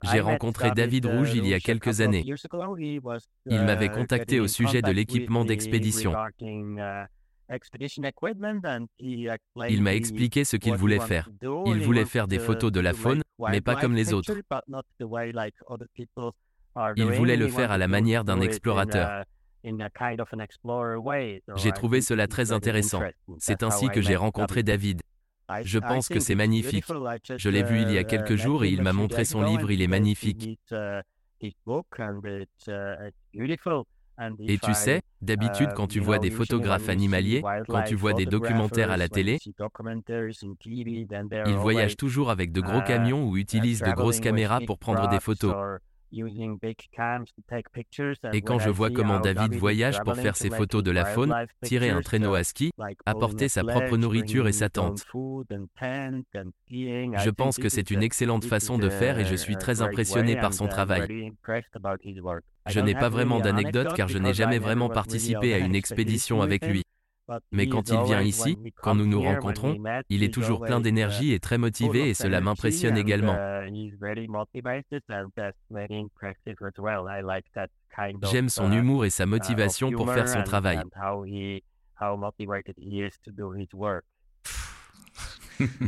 J'ai 0.04 0.20
rencontré 0.20 0.72
David 0.72 1.06
Rouge 1.06 1.34
il 1.34 1.48
y 1.48 1.54
a 1.54 1.60
quelques 1.60 2.02
années. 2.02 2.26
Il 3.46 3.62
m'avait 3.62 3.90
contacté 3.90 4.40
au 4.40 4.48
sujet 4.48 4.82
de 4.82 4.92
l'équipement 4.92 5.46
d'expédition. 5.46 6.14
Il 9.70 9.82
m'a 9.82 9.96
expliqué 9.96 10.44
ce 10.44 10.58
qu'il 10.58 10.76
voulait 10.76 11.00
faire. 11.00 11.30
Il 11.66 11.82
voulait 11.82 12.06
faire 12.06 12.28
des 12.28 12.40
photos 12.40 12.72
de 12.72 12.80
la 12.80 12.94
faune, 12.94 13.22
mais 13.40 13.62
pas 13.62 13.76
comme 13.76 13.96
les 13.96 14.14
autres. 14.14 14.34
Il 16.98 17.06
voulait 17.06 17.38
le 17.38 17.48
faire 17.48 17.72
à 17.72 17.78
la 17.78 17.88
manière 17.88 18.24
d'un 18.24 18.42
explorateur. 18.42 19.24
J'ai 21.56 21.72
trouvé 21.72 22.02
cela 22.02 22.28
très 22.28 22.52
intéressant. 22.52 23.02
C'est 23.40 23.64
ainsi 23.64 23.88
que 23.90 24.02
j'ai 24.02 24.16
rencontré 24.16 24.64
David. 24.64 25.02
Je 25.64 25.80
pense 25.80 26.08
que 26.08 26.20
c'est 26.20 26.36
magnifique. 26.36 26.86
Je 27.38 27.50
l'ai 27.50 27.64
vu 27.64 27.82
il 27.82 27.92
y 27.92 27.98
a 27.98 28.04
quelques 28.04 28.36
jours 28.36 28.64
et 28.64 28.70
il 28.70 28.82
m'a 28.82 28.94
montré 28.94 29.26
son 29.26 29.44
livre, 29.44 29.72
il 29.72 29.82
est 29.82 29.88
magnifique. 29.88 30.60
Et 34.48 34.58
tu 34.60 34.74
sais, 34.74 35.02
d'habitude 35.22 35.74
quand 35.76 35.88
tu 35.88 36.00
vois 36.00 36.20
des 36.20 36.32
photographes 36.32 36.90
animaliers, 36.90 37.44
quand 37.68 37.84
tu 37.84 37.96
vois 37.96 38.14
des 38.14 38.26
documentaires 38.26 38.92
à 38.92 38.98
la 38.98 39.10
télé, 39.10 39.40
ils 41.46 41.56
voyagent 41.58 41.98
toujours 41.98 42.30
avec 42.30 42.52
de 42.52 42.62
gros 42.62 42.82
camions 42.82 43.28
ou 43.28 43.38
utilisent 43.38 43.82
de 43.82 43.92
grosses 43.92 44.20
caméras 44.20 44.62
pour 44.66 44.80
prendre 44.80 45.08
des 45.10 45.20
photos. 45.20 45.54
Et 48.34 48.42
quand 48.42 48.60
je 48.60 48.70
vois 48.70 48.90
comment 48.90 49.20
David 49.20 49.56
voyage 49.56 50.02
pour 50.04 50.16
faire 50.16 50.36
ses 50.36 50.50
photos 50.50 50.84
de 50.84 50.92
la 50.92 51.06
faune, 51.06 51.34
tirer 51.64 51.90
un 51.90 52.02
traîneau 52.02 52.36
à 52.36 52.44
ski, 52.44 52.72
apporter 53.06 53.50
sa 53.50 53.64
propre 53.64 53.98
nourriture 53.98 54.48
et 54.48 54.54
sa 54.54 54.70
tente, 54.70 55.06
je 56.70 57.30
pense 57.30 57.58
que 57.58 57.70
c'est 57.70 57.92
une 57.92 58.04
excellente 58.04 58.46
façon 58.46 58.78
de 58.78 58.90
faire 58.90 59.20
et 59.20 59.26
je 59.26 59.36
suis 59.36 59.58
très 59.58 59.82
impressionné 59.82 60.36
par 60.36 60.54
son 60.54 60.68
travail. 60.68 61.32
Je 62.68 62.80
n'ai 62.80 62.96
pas 62.96 63.10
vraiment 63.10 63.40
d'anecdote 63.40 63.94
car 63.96 64.08
je 64.08 64.18
n'ai 64.18 64.34
jamais 64.34 64.60
vraiment 64.60 64.90
participé 64.90 65.54
à 65.54 65.60
une 65.60 65.76
expédition 65.76 66.42
avec 66.42 66.66
lui. 66.66 66.85
Mais 67.52 67.68
quand 67.68 67.90
il 67.90 68.02
vient 68.04 68.22
ici, 68.22 68.58
quand 68.82 68.96
nous 68.96 69.08
nous 69.08 69.22
rencontrons, 69.22 69.78
il 70.10 70.24
est 70.24 70.34
toujours 70.34 70.62
plein 70.62 70.80
d'énergie 70.80 71.34
et 71.34 71.40
très 71.40 71.58
motivé 71.58 72.10
et 72.10 72.14
cela 72.14 72.42
m'impressionne 72.42 72.98
également. 72.98 73.36
J'aime 78.32 78.50
son 78.50 78.72
humour 78.72 79.06
et 79.06 79.10
sa 79.10 79.26
motivation 79.26 79.92
pour 79.92 80.12
faire 80.12 80.28
son 80.28 80.44
travail. 80.44 80.82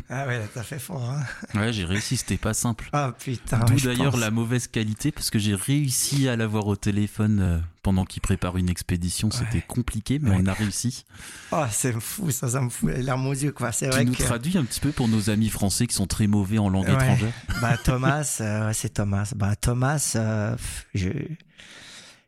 Ah 0.09 0.27
ouais, 0.27 0.41
t'as 0.53 0.63
fait 0.63 0.79
fort. 0.79 1.03
Hein 1.03 1.23
ouais, 1.59 1.73
j'ai 1.73 1.85
réussi, 1.85 2.17
c'était 2.17 2.37
pas 2.37 2.53
simple. 2.53 2.89
Ah 2.93 3.13
putain. 3.17 3.59
D'où 3.59 3.79
d'ailleurs 3.79 4.17
la 4.17 4.31
mauvaise 4.31 4.67
qualité, 4.67 5.11
parce 5.11 5.29
que 5.29 5.39
j'ai 5.39 5.55
réussi 5.55 6.27
à 6.27 6.35
l'avoir 6.35 6.67
au 6.67 6.75
téléphone 6.75 7.39
euh, 7.39 7.59
pendant 7.83 8.05
qu'il 8.05 8.21
prépare 8.21 8.57
une 8.57 8.69
expédition. 8.69 9.29
C'était 9.31 9.61
compliqué, 9.61 10.19
mais 10.19 10.31
on 10.33 10.45
a 10.45 10.53
réussi. 10.53 11.05
Oh, 11.51 11.63
c'est 11.71 11.93
fou, 11.99 12.31
ça, 12.31 12.47
ça 12.49 12.61
me 12.61 12.69
fout 12.69 12.91
les 12.91 13.03
larmes 13.03 13.27
aux 13.27 13.33
yeux, 13.33 13.51
quoi. 13.51 13.71
C'est 13.71 13.87
vrai 13.87 14.05
nous 14.05 14.15
traduit 14.15 14.57
un 14.57 14.65
petit 14.65 14.79
peu 14.79 14.91
pour 14.91 15.07
nos 15.07 15.29
amis 15.29 15.49
français 15.49 15.87
qui 15.87 15.95
sont 15.95 16.07
très 16.07 16.27
mauvais 16.27 16.57
en 16.57 16.69
langue 16.69 16.89
étrangère. 16.89 17.33
Bah, 17.61 17.77
Thomas, 17.77 18.37
euh, 18.41 18.71
c'est 18.73 18.95
Thomas. 18.95 19.31
Bah, 19.35 19.55
Thomas, 19.55 20.13
euh, 20.15 20.55
je. 20.93 21.09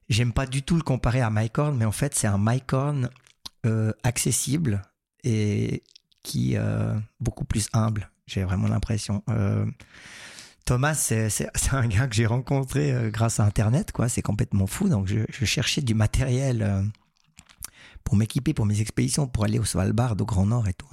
J'aime 0.09 0.33
pas 0.33 0.47
du 0.47 0.63
tout 0.63 0.75
le 0.75 0.81
comparer 0.81 1.21
à 1.21 1.29
Mike 1.29 1.59
Horn, 1.59 1.77
mais 1.77 1.85
en 1.85 1.91
fait, 1.91 2.15
c'est 2.15 2.25
un 2.25 2.39
Mike 2.39 2.73
Horn 2.73 3.09
accessible 4.03 4.81
et 5.23 5.83
qui 6.23 6.55
euh, 6.55 6.97
beaucoup 7.19 7.45
plus 7.45 7.67
humble. 7.73 8.09
J'ai 8.27 8.43
vraiment 8.43 8.67
l'impression. 8.67 9.23
Euh, 9.29 9.65
Thomas, 10.65 10.93
c'est 10.95 11.49
un 11.71 11.87
gars 11.87 12.07
que 12.07 12.15
j'ai 12.15 12.25
rencontré 12.25 12.91
euh, 12.91 13.09
grâce 13.09 13.39
à 13.39 13.45
Internet, 13.45 13.91
quoi. 13.91 14.09
C'est 14.09 14.21
complètement 14.21 14.67
fou. 14.67 14.89
Donc, 14.89 15.07
je, 15.07 15.45
cherchais 15.45 15.81
du 15.81 15.93
matériel 15.93 16.89
pour 18.03 18.15
m'équiper 18.15 18.53
pour 18.53 18.65
mes 18.65 18.81
expéditions, 18.81 19.27
pour 19.27 19.43
aller 19.43 19.59
au 19.59 19.65
Svalbard, 19.65 20.15
au 20.19 20.25
Grand 20.25 20.45
Nord 20.45 20.67
et 20.67 20.73
tout. 20.73 20.87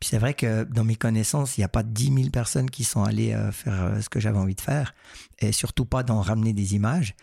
Puis 0.00 0.10
c'est 0.10 0.18
vrai 0.18 0.34
que 0.34 0.64
dans 0.64 0.84
mes 0.84 0.96
connaissances, 0.96 1.56
il 1.56 1.60
n'y 1.60 1.64
a 1.64 1.68
pas 1.68 1.82
10 1.82 2.12
000 2.14 2.30
personnes 2.30 2.68
qui 2.68 2.84
sont 2.84 3.04
allées 3.04 3.34
faire 3.52 4.02
ce 4.02 4.08
que 4.08 4.20
j'avais 4.20 4.38
envie 4.38 4.56
de 4.56 4.60
faire, 4.60 4.94
et 5.38 5.52
surtout 5.52 5.86
pas 5.86 6.02
d'en 6.02 6.20
ramener 6.20 6.52
des 6.52 6.74
images. 6.74 7.14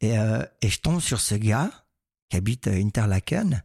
Et, 0.00 0.14
et, 0.62 0.68
je 0.68 0.80
tombe 0.80 1.00
sur 1.00 1.20
ce 1.20 1.34
gars 1.34 1.70
qui 2.30 2.36
habite 2.36 2.66
Interlaken, 2.66 3.62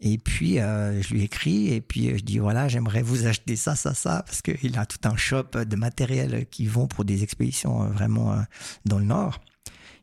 et 0.00 0.18
puis, 0.18 0.60
euh, 0.60 1.02
je 1.02 1.12
lui 1.12 1.24
écris 1.24 1.72
et 1.72 1.80
puis 1.80 2.16
je 2.16 2.22
dis 2.22 2.38
voilà, 2.38 2.68
j'aimerais 2.68 3.02
vous 3.02 3.26
acheter 3.26 3.56
ça, 3.56 3.74
ça, 3.74 3.94
ça, 3.94 4.22
parce 4.24 4.42
qu'il 4.42 4.78
a 4.78 4.86
tout 4.86 5.08
un 5.08 5.16
shop 5.16 5.64
de 5.66 5.76
matériel 5.76 6.46
qui 6.50 6.66
vont 6.66 6.86
pour 6.86 7.04
des 7.04 7.24
expéditions 7.24 7.82
euh, 7.82 7.88
vraiment 7.88 8.32
euh, 8.32 8.42
dans 8.84 8.98
le 8.98 9.04
Nord. 9.04 9.40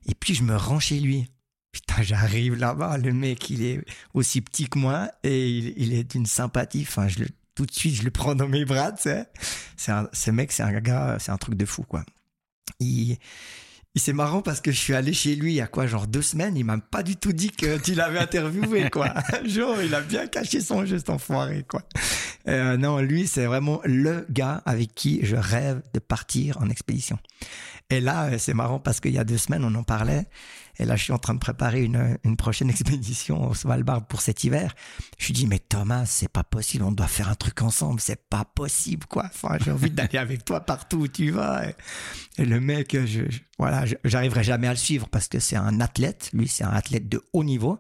Et 0.08 0.13
puis, 0.13 0.36
je 0.36 0.43
me 0.43 0.55
rends 0.55 0.79
chez 0.79 0.99
lui. 0.99 1.29
Putain, 1.71 2.01
j'arrive 2.01 2.55
là-bas, 2.55 2.97
le 2.97 3.13
mec, 3.13 3.49
il 3.49 3.63
est 3.63 3.86
aussi 4.13 4.41
petit 4.41 4.67
que 4.67 4.79
moi 4.79 5.10
et 5.23 5.49
il, 5.49 5.93
est 5.93 6.03
d'une 6.03 6.25
sympathie. 6.25 6.86
Enfin, 6.88 7.08
je 7.08 7.23
tout 7.55 7.65
de 7.65 7.71
suite, 7.71 7.95
je 7.95 8.03
le 8.03 8.12
prends 8.12 8.36
dans 8.36 8.49
mes 8.49 8.65
bras, 8.65 8.91
tu 8.91 9.03
sais. 9.03 9.27
C'est 9.77 9.93
ce 10.12 10.29
mec, 10.29 10.51
c'est 10.51 10.63
un 10.63 10.77
gars, 10.81 11.15
c'est 11.21 11.31
un 11.31 11.38
truc 11.38 11.55
de 11.55 11.65
fou, 11.65 11.84
quoi. 11.84 12.03
Il, 12.81 13.17
c'est 13.99 14.13
marrant 14.13 14.41
parce 14.41 14.62
que 14.62 14.71
je 14.71 14.77
suis 14.77 14.93
allé 14.93 15.13
chez 15.13 15.36
lui 15.36 15.53
il 15.53 15.55
y 15.55 15.62
a 15.62 15.67
quoi, 15.67 15.88
genre 15.88 16.08
deux 16.08 16.21
semaines, 16.21 16.58
il 16.58 16.65
m'a 16.65 16.77
pas 16.77 17.03
du 17.03 17.15
tout 17.15 17.31
dit 17.31 17.51
que 17.51 17.77
tu 17.77 17.93
l'avais 17.93 18.19
interviewé, 18.19 18.89
quoi. 18.91 19.13
genre, 19.45 19.81
il 19.81 19.95
a 19.95 20.01
bien 20.01 20.27
caché 20.27 20.60
son 20.60 20.86
cet 20.86 21.10
enfoiré, 21.10 21.65
quoi. 21.67 21.81
Euh, 22.47 22.77
non, 22.77 22.99
lui, 22.99 23.27
c'est 23.27 23.45
vraiment 23.45 23.81
le 23.86 24.25
gars 24.29 24.62
avec 24.65 24.93
qui 24.93 25.21
je 25.23 25.36
rêve 25.36 25.81
de 25.93 25.99
partir 25.99 26.58
en 26.62 26.69
expédition. 26.69 27.17
Et 27.89 28.01
là, 28.01 28.25
euh, 28.25 28.38
c'est 28.38 28.53
marrant 28.53 28.79
parce 28.79 28.99
qu'il 28.99 29.13
y 29.13 29.19
a 29.19 29.23
deux 29.23 29.38
semaines, 29.38 29.63
on 29.63 29.73
en 29.75 29.84
parlait. 29.84 30.25
Et 30.77 30.85
là, 30.85 30.95
je 30.95 31.03
suis 31.03 31.13
en 31.13 31.17
train 31.17 31.33
de 31.33 31.39
préparer 31.39 31.83
une, 31.83 32.17
une 32.23 32.35
prochaine 32.35 32.69
expédition 32.71 33.49
au 33.49 33.53
Svalbard 33.53 34.05
pour 34.05 34.21
cet 34.21 34.43
hiver. 34.43 34.75
Je 35.17 35.27
lui 35.27 35.33
dis, 35.33 35.47
mais 35.47 35.59
Thomas, 35.59 36.05
c'est 36.05 36.27
pas 36.27 36.43
possible. 36.43 36.83
On 36.83 36.91
doit 36.91 37.07
faire 37.07 37.29
un 37.29 37.35
truc 37.35 37.61
ensemble. 37.61 37.99
C'est 37.99 38.27
pas 38.29 38.45
possible, 38.45 39.05
quoi. 39.07 39.29
J'ai 39.63 39.71
envie 39.71 39.91
d'aller 39.91 40.17
avec 40.17 40.45
toi 40.45 40.59
partout 40.59 40.97
où 40.97 41.07
tu 41.07 41.31
vas. 41.31 41.63
Et, 42.38 42.45
le 42.45 42.59
mec, 42.59 42.97
je, 43.05 43.21
voilà, 43.57 43.85
j'arriverai 44.03 44.43
jamais 44.43 44.67
à 44.67 44.71
le 44.71 44.77
suivre 44.77 45.07
parce 45.07 45.27
que 45.27 45.39
c'est 45.39 45.55
un 45.55 45.79
athlète. 45.79 46.29
Lui, 46.33 46.47
c'est 46.47 46.63
un 46.63 46.73
athlète 46.73 47.07
de 47.07 47.23
haut 47.33 47.43
niveau. 47.43 47.79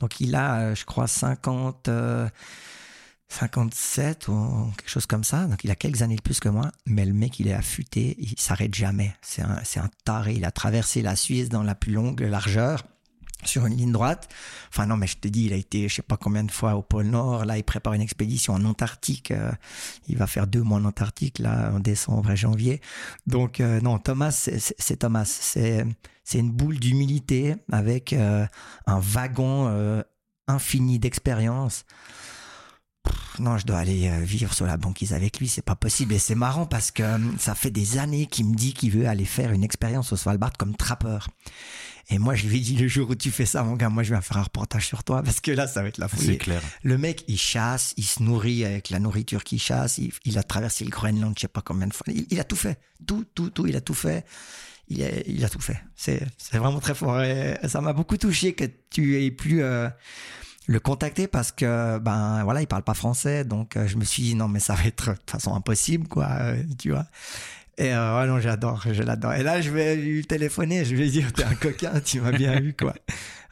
Donc, 0.00 0.20
il 0.20 0.34
a, 0.34 0.60
euh, 0.60 0.74
je 0.74 0.84
crois, 0.84 1.06
50, 1.06 1.88
57 3.32 4.28
ou 4.28 4.70
quelque 4.76 4.90
chose 4.90 5.06
comme 5.06 5.24
ça. 5.24 5.46
Donc 5.46 5.64
il 5.64 5.70
a 5.70 5.74
quelques 5.74 6.02
années 6.02 6.16
de 6.16 6.22
plus 6.22 6.40
que 6.40 6.48
moi, 6.48 6.70
mais 6.86 7.04
le 7.04 7.14
mec 7.14 7.40
il 7.40 7.48
est 7.48 7.54
affûté, 7.54 8.16
il 8.18 8.38
s'arrête 8.38 8.74
jamais. 8.74 9.14
C'est 9.22 9.42
un, 9.42 9.58
c'est 9.64 9.80
un 9.80 9.90
taré. 10.04 10.34
Il 10.34 10.44
a 10.44 10.50
traversé 10.50 11.02
la 11.02 11.16
Suisse 11.16 11.48
dans 11.48 11.62
la 11.62 11.74
plus 11.74 11.92
longue 11.92 12.20
largeur 12.20 12.84
sur 13.44 13.66
une 13.66 13.76
ligne 13.76 13.92
droite. 13.92 14.28
Enfin 14.68 14.86
non, 14.86 14.96
mais 14.96 15.06
je 15.06 15.16
te 15.16 15.28
dis, 15.28 15.46
il 15.46 15.52
a 15.52 15.56
été 15.56 15.88
je 15.88 15.96
sais 15.96 16.02
pas 16.02 16.16
combien 16.16 16.44
de 16.44 16.50
fois 16.50 16.74
au 16.74 16.82
pôle 16.82 17.06
Nord. 17.06 17.44
Là, 17.44 17.58
il 17.58 17.64
prépare 17.64 17.94
une 17.94 18.02
expédition 18.02 18.54
en 18.54 18.64
Antarctique. 18.64 19.30
Euh, 19.30 19.50
il 20.08 20.16
va 20.16 20.26
faire 20.26 20.46
deux 20.46 20.62
mois 20.62 20.78
en 20.78 20.84
Antarctique 20.84 21.38
là 21.38 21.72
en 21.72 21.80
décembre 21.80 22.30
et 22.30 22.36
janvier. 22.36 22.80
Donc 23.26 23.60
euh, 23.60 23.80
non, 23.80 23.98
Thomas, 23.98 24.30
c'est 24.30 24.96
Thomas. 24.96 25.24
C'est 25.24 25.84
c'est 26.24 26.38
une 26.38 26.52
boule 26.52 26.78
d'humilité 26.78 27.56
avec 27.72 28.12
euh, 28.12 28.46
un 28.86 29.00
wagon 29.00 30.02
infini 30.46 30.98
d'expérience 30.98 31.84
non, 33.38 33.58
je 33.58 33.66
dois 33.66 33.78
aller 33.78 34.08
euh, 34.08 34.20
vivre 34.20 34.52
sur 34.52 34.66
la 34.66 34.76
banquise 34.76 35.12
avec 35.12 35.38
lui, 35.38 35.48
c'est 35.48 35.62
pas 35.62 35.74
possible. 35.74 36.14
Et 36.14 36.18
c'est 36.18 36.34
marrant 36.34 36.66
parce 36.66 36.90
que 36.90 37.02
euh, 37.02 37.18
ça 37.38 37.54
fait 37.54 37.70
des 37.70 37.98
années 37.98 38.26
qu'il 38.26 38.46
me 38.46 38.54
dit 38.54 38.74
qu'il 38.74 38.90
veut 38.90 39.06
aller 39.06 39.24
faire 39.24 39.52
une 39.52 39.64
expérience 39.64 40.12
au 40.12 40.16
Svalbard 40.16 40.52
comme 40.58 40.76
trappeur. 40.76 41.28
Et 42.10 42.18
moi, 42.18 42.34
je 42.34 42.46
lui 42.46 42.58
ai 42.58 42.60
dit 42.60 42.76
le 42.76 42.88
jour 42.88 43.08
où 43.08 43.14
tu 43.14 43.30
fais 43.30 43.46
ça, 43.46 43.62
mon 43.62 43.74
gars, 43.74 43.88
moi, 43.88 44.02
je 44.02 44.14
vais 44.14 44.20
faire 44.20 44.36
un 44.36 44.42
reportage 44.42 44.86
sur 44.86 45.02
toi 45.02 45.22
parce 45.22 45.40
que 45.40 45.50
là, 45.50 45.66
ça 45.66 45.82
va 45.82 45.88
être 45.88 45.98
la 45.98 46.08
folie. 46.08 46.26
C'est 46.26 46.36
clair. 46.36 46.60
Le 46.82 46.98
mec, 46.98 47.24
il 47.26 47.38
chasse, 47.38 47.94
il 47.96 48.04
se 48.04 48.22
nourrit 48.22 48.64
avec 48.64 48.90
la 48.90 48.98
nourriture 48.98 49.44
qu'il 49.44 49.60
chasse. 49.60 49.98
Il, 49.98 50.38
a 50.38 50.42
traversé 50.42 50.84
le 50.84 50.90
Groenland, 50.90 51.32
je 51.36 51.42
sais 51.42 51.48
pas 51.48 51.62
combien 51.62 51.86
de 51.86 51.94
fois. 51.94 52.04
Il, 52.30 52.38
a 52.38 52.44
tout 52.44 52.56
fait. 52.56 52.78
Tout, 53.06 53.24
tout, 53.34 53.50
tout, 53.50 53.66
il 53.66 53.76
a 53.76 53.80
tout 53.80 53.94
fait. 53.94 54.26
Il 54.88 55.02
a, 55.02 55.08
il 55.26 55.42
a 55.44 55.48
tout 55.48 55.60
fait. 55.60 55.80
C'est, 55.94 56.22
c'est 56.36 56.58
vraiment 56.58 56.80
très 56.80 56.94
fort. 56.94 57.22
Et 57.22 57.56
ça 57.66 57.80
m'a 57.80 57.92
beaucoup 57.92 58.18
touché 58.18 58.52
que 58.52 58.64
tu 58.90 59.22
aies 59.22 59.30
plus, 59.30 59.62
euh, 59.62 59.88
le 60.66 60.80
contacter 60.80 61.26
parce 61.26 61.52
que 61.52 61.98
ben 61.98 62.42
voilà 62.44 62.60
il 62.60 62.66
parle 62.66 62.82
pas 62.82 62.94
français 62.94 63.44
donc 63.44 63.76
euh, 63.76 63.86
je 63.86 63.96
me 63.96 64.04
suis 64.04 64.22
dit 64.22 64.34
non 64.34 64.48
mais 64.48 64.60
ça 64.60 64.74
va 64.74 64.84
être 64.84 65.10
de 65.10 65.16
toute 65.16 65.30
façon 65.30 65.54
impossible 65.54 66.08
quoi 66.08 66.28
euh, 66.40 66.62
tu 66.78 66.90
vois. 66.90 67.06
Et 67.78 67.92
euh, 67.94 68.26
non 68.26 68.38
j'adore 68.38 68.84
je 68.92 69.02
l'adore. 69.02 69.32
Et 69.34 69.42
là 69.42 69.60
je 69.60 69.70
vais 69.70 69.96
lui 69.96 70.24
téléphoner 70.24 70.84
je 70.84 70.94
vais 70.94 71.04
lui 71.04 71.10
dire 71.10 71.32
t'es 71.34 71.44
un 71.44 71.54
coquin 71.54 72.00
tu 72.00 72.20
m'as 72.20 72.32
bien 72.32 72.60
vu 72.60 72.74
quoi. 72.74 72.94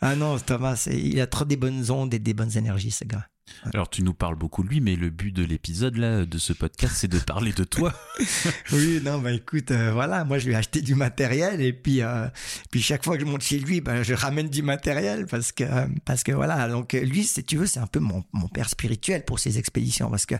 Ah 0.00 0.14
non 0.14 0.38
Thomas 0.38 0.88
il 0.90 1.20
a 1.20 1.26
trop 1.26 1.44
des 1.44 1.56
bonnes 1.56 1.90
ondes 1.90 2.14
et 2.14 2.18
des 2.18 2.34
bonnes 2.34 2.56
énergies 2.56 2.90
ce 2.90 3.04
gars 3.04 3.26
alors 3.72 3.90
tu 3.90 4.02
nous 4.02 4.14
parles 4.14 4.36
beaucoup 4.36 4.62
de 4.62 4.68
lui, 4.68 4.80
mais 4.80 4.96
le 4.96 5.10
but 5.10 5.32
de 5.32 5.44
l'épisode 5.44 5.96
là, 5.96 6.24
de 6.24 6.38
ce 6.38 6.52
podcast, 6.52 6.94
c'est 6.96 7.08
de 7.08 7.18
parler 7.18 7.52
de 7.52 7.64
toi. 7.64 7.92
oui, 8.72 9.00
non, 9.04 9.18
bah 9.18 9.32
écoute, 9.32 9.70
euh, 9.70 9.92
voilà, 9.92 10.24
moi 10.24 10.38
je 10.38 10.46
lui 10.46 10.52
ai 10.52 10.56
acheté 10.56 10.80
du 10.80 10.94
matériel 10.94 11.60
et 11.60 11.72
puis 11.72 12.02
euh, 12.02 12.28
puis 12.70 12.80
chaque 12.80 13.04
fois 13.04 13.16
que 13.16 13.24
je 13.24 13.26
monte 13.26 13.42
chez 13.42 13.58
lui, 13.58 13.80
bah, 13.80 14.02
je 14.02 14.14
ramène 14.14 14.48
du 14.48 14.62
matériel 14.62 15.26
parce 15.26 15.52
que 15.52 15.64
parce 16.04 16.22
que 16.22 16.32
voilà, 16.32 16.68
donc 16.68 16.92
lui, 16.92 17.24
si 17.24 17.42
tu 17.44 17.56
veux, 17.56 17.66
c'est 17.66 17.80
un 17.80 17.86
peu 17.86 18.00
mon, 18.00 18.24
mon 18.32 18.48
père 18.48 18.68
spirituel 18.68 19.24
pour 19.24 19.38
ses 19.38 19.58
expéditions 19.58 20.10
parce 20.10 20.26
que 20.26 20.36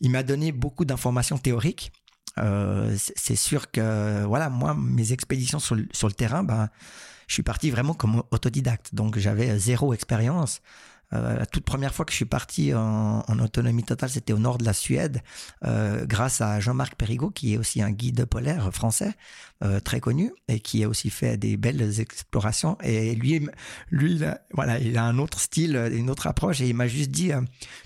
il 0.00 0.10
m'a 0.10 0.22
donné 0.22 0.52
beaucoup 0.52 0.84
d'informations 0.84 1.38
théoriques. 1.38 1.92
Euh, 2.38 2.94
c'est 2.98 3.36
sûr 3.36 3.70
que 3.70 4.24
voilà, 4.24 4.50
moi 4.50 4.74
mes 4.78 5.12
expéditions 5.12 5.58
sur 5.58 5.74
le, 5.74 5.88
sur 5.92 6.06
le 6.06 6.14
terrain, 6.14 6.44
bah 6.44 6.68
je 7.26 7.34
suis 7.34 7.42
parti 7.42 7.70
vraiment 7.70 7.94
comme 7.94 8.22
autodidacte, 8.30 8.94
donc 8.94 9.18
j'avais 9.18 9.58
zéro 9.58 9.92
expérience. 9.94 10.60
Euh, 11.12 11.38
la 11.38 11.46
toute 11.46 11.64
première 11.64 11.94
fois 11.94 12.04
que 12.04 12.10
je 12.10 12.16
suis 12.16 12.24
parti 12.24 12.74
en, 12.74 13.22
autonomie 13.38 13.84
totale, 13.84 14.10
c'était 14.10 14.32
au 14.32 14.38
nord 14.38 14.58
de 14.58 14.64
la 14.64 14.72
Suède, 14.72 15.22
euh, 15.64 16.04
grâce 16.06 16.40
à 16.40 16.58
Jean-Marc 16.60 16.96
Perrigot, 16.96 17.30
qui 17.30 17.54
est 17.54 17.58
aussi 17.58 17.82
un 17.82 17.90
guide 17.90 18.24
polaire 18.24 18.72
français 18.72 19.14
euh, 19.64 19.80
très 19.80 20.00
connu 20.00 20.32
et 20.48 20.60
qui 20.60 20.84
a 20.84 20.88
aussi 20.88 21.10
fait 21.10 21.36
des 21.36 21.56
belles 21.56 22.00
explorations. 22.00 22.76
Et 22.82 23.14
lui, 23.14 23.46
lui, 23.90 24.20
voilà, 24.52 24.78
il 24.78 24.98
a 24.98 25.04
un 25.04 25.18
autre 25.18 25.40
style, 25.40 25.76
une 25.92 26.10
autre 26.10 26.26
approche, 26.26 26.60
et 26.60 26.68
il 26.68 26.74
m'a 26.74 26.88
juste 26.88 27.10
dit, 27.10 27.30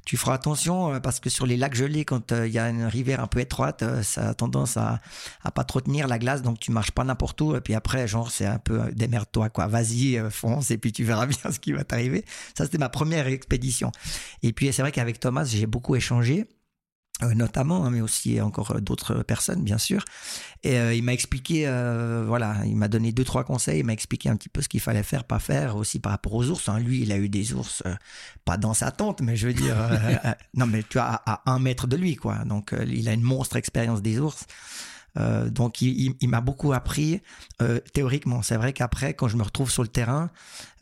tu 0.05 0.17
feras 0.17 0.35
attention 0.35 1.01
parce 1.01 1.21
que 1.21 1.31
sur 1.31 1.47
les 1.47 1.57
lacs 1.57 1.75
gelés, 1.75 2.05
quand 2.05 2.33
il 2.33 2.53
y 2.53 2.59
a 2.59 2.69
une 2.69 2.85
rivière 2.85 3.21
un 3.21 3.27
peu 3.27 3.41
étroite, 3.41 3.85
ça 4.03 4.31
a 4.31 4.35
tendance 4.35 4.77
à, 4.77 5.01
à 5.43 5.51
pas 5.51 5.65
trop 5.65 5.81
tenir 5.81 6.09
la 6.09 6.19
glace, 6.19 6.43
donc 6.43 6.59
tu 6.59 6.73
marches 6.73 6.93
pas 6.93 7.05
n'importe 7.05 7.41
où. 7.41 7.55
Et 7.55 7.61
puis 7.61 7.75
après, 7.75 8.09
genre, 8.09 8.31
c'est 8.31 8.47
un 8.47 8.59
peu 8.59 8.81
démerde-toi, 8.93 9.51
quoi. 9.51 9.67
Vas-y, 9.67 10.21
fonce, 10.31 10.71
et 10.71 10.79
puis 10.79 10.93
tu 10.93 11.05
verras 11.05 11.27
bien 11.27 11.53
ce 11.53 11.61
qui 11.61 11.73
va 11.73 11.85
t'arriver. 11.85 12.25
Ça, 12.57 12.65
c'était 12.65 12.79
ma 12.79 12.89
première 12.89 13.27
expédition. 13.27 13.93
Et 14.43 14.53
puis 14.53 14.73
c'est 14.73 14.83
vrai 14.83 14.93
qu'avec 14.93 15.21
Thomas, 15.21 15.45
j'ai 15.45 15.67
beaucoup 15.67 15.97
échangé. 15.97 16.47
Euh, 17.23 17.35
notamment, 17.35 17.85
hein, 17.85 17.91
mais 17.91 18.01
aussi 18.01 18.41
encore 18.41 18.73
euh, 18.73 18.81
d'autres 18.81 19.23
personnes, 19.23 19.63
bien 19.63 19.79
sûr. 19.79 20.05
Et 20.63 20.79
euh, 20.79 20.95
il 20.95 21.03
m'a 21.03 21.13
expliqué, 21.13 21.65
voilà, 22.27 22.57
il 22.65 22.77
m'a 22.77 22.89
donné 22.89 23.13
deux 23.13 23.25
trois 23.25 23.45
conseils, 23.45 23.81
il 23.81 23.85
m'a 23.85 23.93
expliqué 23.93 24.29
un 24.29 24.37
petit 24.37 24.49
peu 24.49 24.63
ce 24.63 24.69
qu'il 24.69 24.81
fallait 24.81 25.03
faire, 25.03 25.25
pas 25.25 25.39
faire, 25.39 25.77
aussi 25.77 25.99
par 25.99 26.13
rapport 26.13 26.35
aux 26.35 26.49
ours. 26.49 26.69
Hein. 26.69 26.79
Lui, 26.79 27.03
il 27.03 27.13
a 27.13 27.19
eu 27.19 27.29
des 27.29 27.53
ours, 27.53 27.83
pas 28.45 28.57
dans 28.57 28.75
sa 28.75 28.91
tente, 28.91 29.21
mais 29.21 29.37
je 29.37 29.49
veux 29.49 29.55
dire, 29.55 29.77
non, 30.55 30.67
mais 30.67 30.83
tu 30.83 30.99
vois, 30.99 31.23
à, 31.27 31.43
un 31.51 31.59
mètre 31.59 31.87
de 31.87 31.97
lui, 31.97 32.17
quoi. 32.17 32.45
Donc, 32.45 32.75
il 32.87 33.09
a 33.09 33.13
une 33.13 33.23
monstre 33.23 33.57
expérience 33.57 34.03
des 34.03 34.19
ours. 34.19 34.47
Euh, 35.19 35.51
donc 35.51 35.83
il, 35.83 36.15
il, 36.21 36.29
m'a 36.29 36.41
beaucoup 36.41 36.73
appris 36.73 37.21
euh, 37.63 37.81
théoriquement. 37.93 38.43
C'est 38.43 38.57
vrai 38.57 38.73
qu'après, 38.73 39.15
quand 39.15 39.29
je 39.29 39.37
me 39.37 39.43
retrouve 39.43 39.71
sur 39.71 39.83
le 39.83 39.89
terrain, 39.89 40.31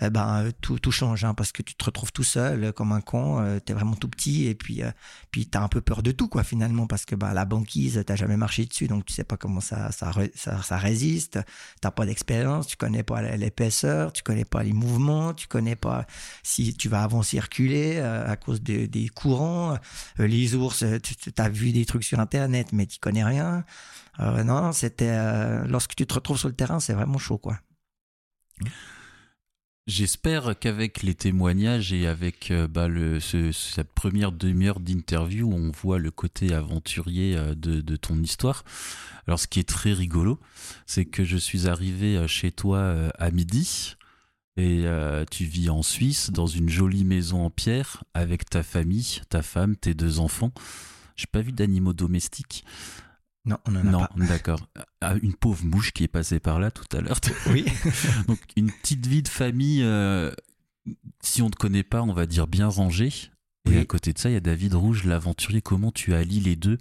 eh 0.01 0.11
ben 0.11 0.51
tout, 0.61 0.79
tout 0.79 0.93
change 0.93 1.25
hein, 1.25 1.35
parce 1.35 1.51
que 1.51 1.63
tu 1.63 1.75
te 1.75 1.85
retrouves 1.85 2.13
tout 2.13 2.25
seul 2.25 2.73
comme 2.73 2.93
un 2.93 3.01
con. 3.01 3.41
Euh, 3.41 3.59
t'es 3.59 3.73
vraiment 3.73 3.95
tout 3.95 4.09
petit 4.09 4.47
et 4.47 4.55
puis 4.55 4.83
euh, 4.83 4.91
puis 5.31 5.47
t'as 5.47 5.61
un 5.61 5.69
peu 5.69 5.81
peur 5.81 6.03
de 6.03 6.13
tout 6.13 6.29
quoi 6.29 6.45
finalement 6.45 6.87
parce 6.87 7.05
que 7.05 7.15
bah 7.15 7.33
la 7.35 7.45
banquise 7.45 8.03
t'as 8.07 8.17
jamais 8.17 8.37
marché 8.37 8.65
dessus 8.65 8.87
donc 8.87 9.05
tu 9.05 9.13
sais 9.13 9.25
pas 9.25 9.37
comment 9.37 9.61
ça 9.61 9.91
ça 9.93 10.13
ça, 10.35 10.63
ça 10.63 10.77
résiste. 10.77 11.39
T'as 11.81 11.91
pas 11.91 12.07
d'expérience, 12.07 12.67
tu 12.67 12.77
connais 12.77 13.03
pas 13.03 13.23
l'épaisseur, 13.37 14.13
tu 14.13 14.23
connais 14.23 14.45
pas 14.45 14.63
les 14.63 14.73
mouvements, 14.73 15.35
tu 15.35 15.47
connais 15.47 15.77
pas 15.77 16.07
si 16.43 16.75
tu 16.75 16.89
vas 16.89 17.03
avant 17.03 17.23
circuler 17.23 17.99
à 17.99 18.37
cause 18.37 18.63
des 18.63 19.11
courants. 19.15 19.79
les 20.19 20.55
ours, 20.55 20.85
tu 21.03 21.33
as 21.37 21.49
vu 21.49 21.73
des 21.73 21.87
trucs 21.87 22.05
sur 22.05 22.21
internet 22.21 22.69
mais 22.73 22.87
tu 22.87 22.99
connais 22.99 23.25
rien. 23.25 23.65
Euh, 24.21 24.43
non, 24.45 24.73
c'était 24.73 25.11
euh, 25.11 25.65
lorsque 25.67 25.95
tu 25.95 26.07
te 26.07 26.15
retrouves 26.15 26.39
sur 26.39 26.49
le 26.49 26.55
terrain, 26.55 26.81
c'est 26.81 26.95
vraiment 26.95 27.19
chaud, 27.19 27.39
quoi. 27.39 27.59
J'espère 29.87 30.59
qu'avec 30.59 31.03
les 31.03 31.15
témoignages 31.15 31.95
et 31.95 32.07
avec 32.07 32.51
euh, 32.51 32.69
bah, 32.69 32.89
cette 33.53 33.93
première 33.93 34.33
demi-heure 34.33 34.81
d'interview, 34.81 35.51
on 35.51 35.71
voit 35.71 35.99
le 35.99 36.11
côté 36.11 36.53
aventurier 36.53 37.37
de, 37.57 37.81
de, 37.81 37.97
ton 37.97 38.17
histoire. 38.23 38.65
Alors, 39.27 39.39
ce 39.39 39.47
qui 39.47 39.61
est 39.61 39.69
très 39.69 39.93
rigolo, 39.93 40.39
c'est 40.85 41.07
que 41.07 41.25
je 41.25 41.37
suis 41.39 41.69
arrivé 41.69 42.27
chez 42.29 42.53
toi 42.53 43.11
à 43.19 43.31
midi 43.31 43.97
et 44.57 44.85
tu 45.31 45.45
vis 45.45 45.71
en 45.71 45.83
Suisse 45.83 46.31
dans 46.31 46.47
une 46.47 46.69
jolie 46.69 47.05
maison 47.05 47.45
en 47.45 47.51
pierre 47.51 48.05
avec 48.13 48.51
ta 48.51 48.63
famille, 48.63 49.21
ta 49.31 49.43
femme, 49.43 49.77
tes 49.77 49.95
deux 49.95 50.19
enfants. 50.19 50.53
J'ai 51.17 51.27
pas 51.27 51.41
vu 51.41 51.53
d'animaux 51.53 51.95
domestiques. 51.95 52.65
Non, 53.49 53.59
on 53.67 53.77
en 53.77 53.81
a 53.81 53.83
non, 53.83 54.07
d'accord. 54.17 54.69
Ah, 55.01 55.15
une 55.23 55.35
pauvre 55.35 55.65
mouche 55.65 55.93
qui 55.93 56.05
est 56.05 56.09
passée 56.09 56.39
par 56.39 56.61
là 56.61 56.71
tout 56.71 56.85
à 56.97 57.01
l'heure. 57.01 57.19
Oui. 57.51 57.65
Donc 58.29 58.39
une 58.57 58.71
petite 58.71 59.07
vie 59.07 59.23
de 59.23 59.29
famille, 59.29 59.83
euh, 59.83 60.31
si 61.23 61.41
on 61.43 61.47
ne 61.47 61.51
te 61.51 61.57
connaît 61.57 61.83
pas, 61.83 62.03
on 62.03 62.13
va 62.13 62.27
dire 62.27 62.47
bien 62.47 62.69
rangée. 62.69 63.13
Et 63.71 63.79
à 63.79 63.85
côté 63.85 64.15
de 64.15 64.19
ça, 64.19 64.31
il 64.31 64.33
y 64.33 64.37
a 64.37 64.41
David 64.41 64.73
Rouge, 64.73 65.05
l'aventurier. 65.05 65.61
Comment 65.61 65.93
tu 65.93 66.15
allies 66.15 66.41
les 66.41 66.57
deux? 66.57 66.79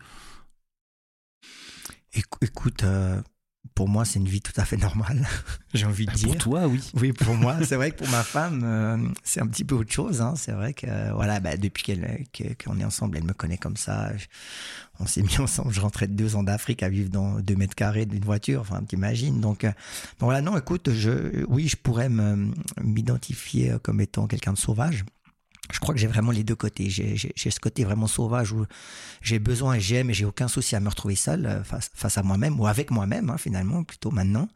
Écoute, 2.42 2.84
euh, 2.84 3.22
pour 3.76 3.88
moi, 3.88 4.06
c'est 4.06 4.20
une 4.20 4.28
vie 4.28 4.42
tout 4.42 4.54
à 4.58 4.66
fait 4.66 4.78
normale, 4.78 5.28
j'ai 5.74 5.86
envie 5.86 6.06
de 6.06 6.12
dire. 6.12 6.30
Pour 6.30 6.38
toi, 6.38 6.68
oui. 6.68 6.82
Oui, 6.96 7.14
pour 7.14 7.36
moi. 7.36 7.58
C'est 7.64 7.76
vrai 7.76 7.92
que 7.92 7.98
pour 7.98 8.10
ma 8.10 8.24
femme, 8.24 8.62
euh, 8.64 8.98
c'est 9.24 9.42
un 9.42 9.48
petit 9.48 9.64
peu 9.64 9.76
autre 9.76 9.92
chose. 9.92 10.22
Hein. 10.22 10.34
C'est 10.36 10.52
vrai 10.52 10.74
que, 10.74 11.14
voilà, 11.14 11.40
bah, 11.40 11.58
depuis 11.58 11.84
qu'on 12.64 12.80
est 12.80 12.84
ensemble, 12.84 13.18
elle 13.18 13.24
me 13.24 13.34
connaît 13.34 13.58
comme 13.58 13.78
ça. 13.78 14.12
on 15.00 15.06
s'est 15.06 15.24
mis 15.24 15.40
ensemble. 15.40 15.74
Je 15.74 15.82
rentrais 15.82 16.08
de 16.08 16.14
deux 16.14 16.36
ans 16.36 16.44
d'Afrique 16.44 16.84
à 16.84 16.90
vivre 16.90 17.10
dans 17.10 17.40
deux 17.40 17.56
mètres 17.56 17.76
carrés 17.76 18.06
d'une 18.06 18.24
voiture. 18.24 18.62
Enfin, 18.62 18.82
t'imagines. 18.84 19.40
Donc, 19.40 19.64
euh, 19.64 19.72
voilà, 20.20 20.42
non, 20.42 20.58
écoute, 20.58 20.92
je, 20.92 21.46
oui, 21.48 21.68
je 21.68 21.78
pourrais 21.78 22.10
m'identifier 22.82 23.76
comme 23.84 24.02
étant 24.02 24.28
quelqu'un 24.28 24.54
de 24.54 24.58
sauvage. 24.58 25.06
Je 25.72 25.80
crois 25.80 25.94
que 25.94 26.00
j'ai 26.00 26.08
vraiment 26.08 26.32
les 26.32 26.44
deux 26.44 26.56
côtés. 26.56 26.90
J'ai 26.90 27.52
ce 27.52 27.60
côté 27.60 27.84
vraiment 27.84 28.08
sauvage 28.08 28.52
où 28.52 28.66
j'ai 29.22 29.40
besoin 29.40 29.76
et 29.76 29.80
j'aime 29.80 30.10
et 30.10 30.14
j'ai 30.14 30.26
aucun 30.26 30.48
souci 30.48 30.76
à 30.76 30.80
me 30.80 30.90
retrouver 30.90 31.16
seul 31.16 31.46
euh, 31.46 31.64
face, 31.64 32.18
à 32.18 32.24
moi-même 32.24 32.60
ou 32.60 32.68
avec 32.68 32.92
moi-même 32.92 33.30
hein, 33.30 33.38
finalement, 33.38 33.84
plutôt 33.84 34.12
maintenant, 34.12 34.48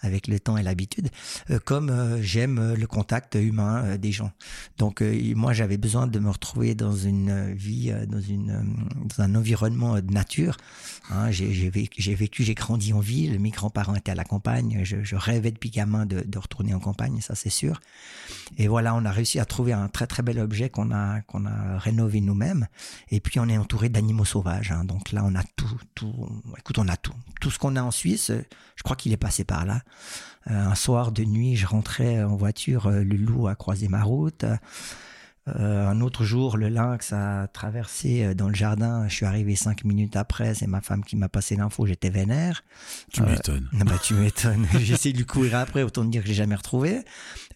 avec 0.00 0.28
le 0.28 0.38
temps 0.38 0.56
et 0.56 0.62
l'habitude, 0.62 1.08
euh, 1.50 1.58
comme 1.64 1.90
euh, 1.90 2.22
j'aime 2.22 2.74
le 2.74 2.86
contact 2.86 3.34
humain 3.34 3.96
des 3.96 4.12
gens. 4.12 4.32
Donc 4.78 5.02
moi 5.34 5.52
j'avais 5.52 5.76
besoin 5.76 6.06
de 6.06 6.18
me 6.18 6.30
retrouver 6.30 6.74
dans 6.74 6.94
une 6.94 7.52
vie, 7.54 7.92
dans, 8.08 8.20
une, 8.20 8.76
dans 9.04 9.24
un 9.24 9.34
environnement 9.34 9.96
de 9.96 10.12
nature. 10.12 10.56
Hein, 11.10 11.30
j'ai 11.30 11.70
vécu, 11.70 12.42
j'ai 12.42 12.54
grandi 12.54 12.92
en 12.92 13.00
ville, 13.00 13.38
mes 13.38 13.50
grands-parents 13.50 13.94
étaient 13.94 14.12
à 14.12 14.16
la 14.16 14.24
campagne, 14.24 14.80
je, 14.84 15.16
rêvais 15.16 15.50
depuis 15.50 15.70
gamin 15.70 16.04
de, 16.04 16.20
de 16.20 16.38
retourner 16.38 16.74
en 16.74 16.80
campagne, 16.80 17.20
ça 17.20 17.34
c'est 17.34 17.50
sûr. 17.50 17.80
Et 18.58 18.68
voilà, 18.68 18.94
on 18.94 19.04
a 19.04 19.10
réussi 19.10 19.38
à 19.38 19.44
trouver 19.44 19.72
un 19.72 19.88
très 19.88 20.06
très 20.06 20.22
bel 20.22 20.38
objet 20.38 20.70
qu'on 20.70 20.90
a, 20.90 21.20
qu'on 21.22 21.46
a 21.46 21.78
rénové 21.78 22.20
nous-mêmes. 22.20 22.68
Et 23.10 23.20
puis, 23.20 23.40
on 23.40 23.48
est 23.48 23.58
entouré 23.58 23.88
d'animaux 23.88 24.24
sauvages. 24.24 24.70
Hein. 24.70 24.84
Donc 24.84 25.12
là, 25.12 25.22
on 25.24 25.34
a 25.34 25.42
tout, 25.56 25.80
tout. 25.94 26.42
Écoute, 26.58 26.78
on 26.78 26.88
a 26.88 26.96
tout. 26.96 27.14
Tout 27.40 27.50
ce 27.50 27.58
qu'on 27.58 27.76
a 27.76 27.82
en 27.82 27.90
Suisse, 27.90 28.32
je 28.76 28.82
crois 28.82 28.96
qu'il 28.96 29.12
est 29.12 29.18
passé 29.18 29.44
par 29.44 29.64
là. 29.64 29.82
Euh, 30.50 30.54
un 30.54 30.74
soir 30.74 31.12
de 31.12 31.24
nuit, 31.24 31.56
je 31.56 31.66
rentrais 31.66 32.22
en 32.22 32.36
voiture, 32.36 32.86
euh, 32.86 33.02
le 33.02 33.16
loup 33.16 33.48
a 33.48 33.54
croisé 33.54 33.88
ma 33.88 34.02
route. 34.02 34.44
Euh, 35.48 35.86
un 35.86 36.00
autre 36.00 36.24
jour, 36.24 36.56
le 36.56 36.68
lynx 36.68 37.12
a 37.12 37.46
traversé 37.46 38.24
euh, 38.24 38.34
dans 38.34 38.48
le 38.48 38.54
jardin. 38.54 39.06
Je 39.06 39.14
suis 39.14 39.26
arrivé 39.26 39.54
cinq 39.54 39.84
minutes 39.84 40.16
après. 40.16 40.54
C'est 40.54 40.66
ma 40.66 40.80
femme 40.80 41.04
qui 41.04 41.14
m'a 41.14 41.28
passé 41.28 41.54
l'info. 41.54 41.86
J'étais 41.86 42.10
vénère. 42.10 42.64
Tu 43.12 43.22
m'étonnes. 43.22 43.68
bah, 43.86 43.94
tu 44.02 44.14
m'étonnes. 44.14 44.66
J'ai 44.80 44.94
essayé 44.94 45.12
de 45.12 45.18
lui 45.18 45.26
courir 45.26 45.56
après. 45.56 45.84
Autant 45.84 46.04
dire 46.04 46.22
que 46.22 46.28
j'ai 46.28 46.34
jamais 46.34 46.56
retrouvé. 46.56 47.02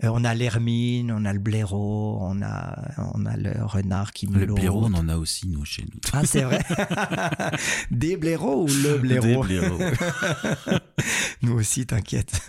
Euh, 0.05 0.11
on 0.13 0.25
a 0.25 0.35
l'hermine, 0.35 1.11
on 1.11 1.25
a 1.25 1.33
le 1.33 1.41
blaireau, 1.41 2.19
on 2.21 2.41
a, 2.43 2.79
on 3.15 3.27
a 3.27 3.37
le 3.37 3.53
renard 3.65 4.13
qui 4.13 4.29
nous 4.29 4.39
Le 4.39 4.47
blaireau, 4.47 4.85
on 4.85 4.95
en 4.95 5.09
a 5.09 5.17
aussi, 5.17 5.49
nous, 5.49 5.65
chez 5.65 5.83
nous. 5.83 6.01
Ah, 6.13 6.23
c'est 6.25 6.43
vrai. 6.43 6.61
Des 7.91 8.17
blaireaux 8.17 8.63
ou 8.63 8.67
le 8.69 8.99
blaireau? 8.99 9.45
Des 9.45 9.59
blaireaux. 9.59 9.79
nous 11.43 11.55
aussi, 11.55 11.87
t'inquiète. 11.87 12.41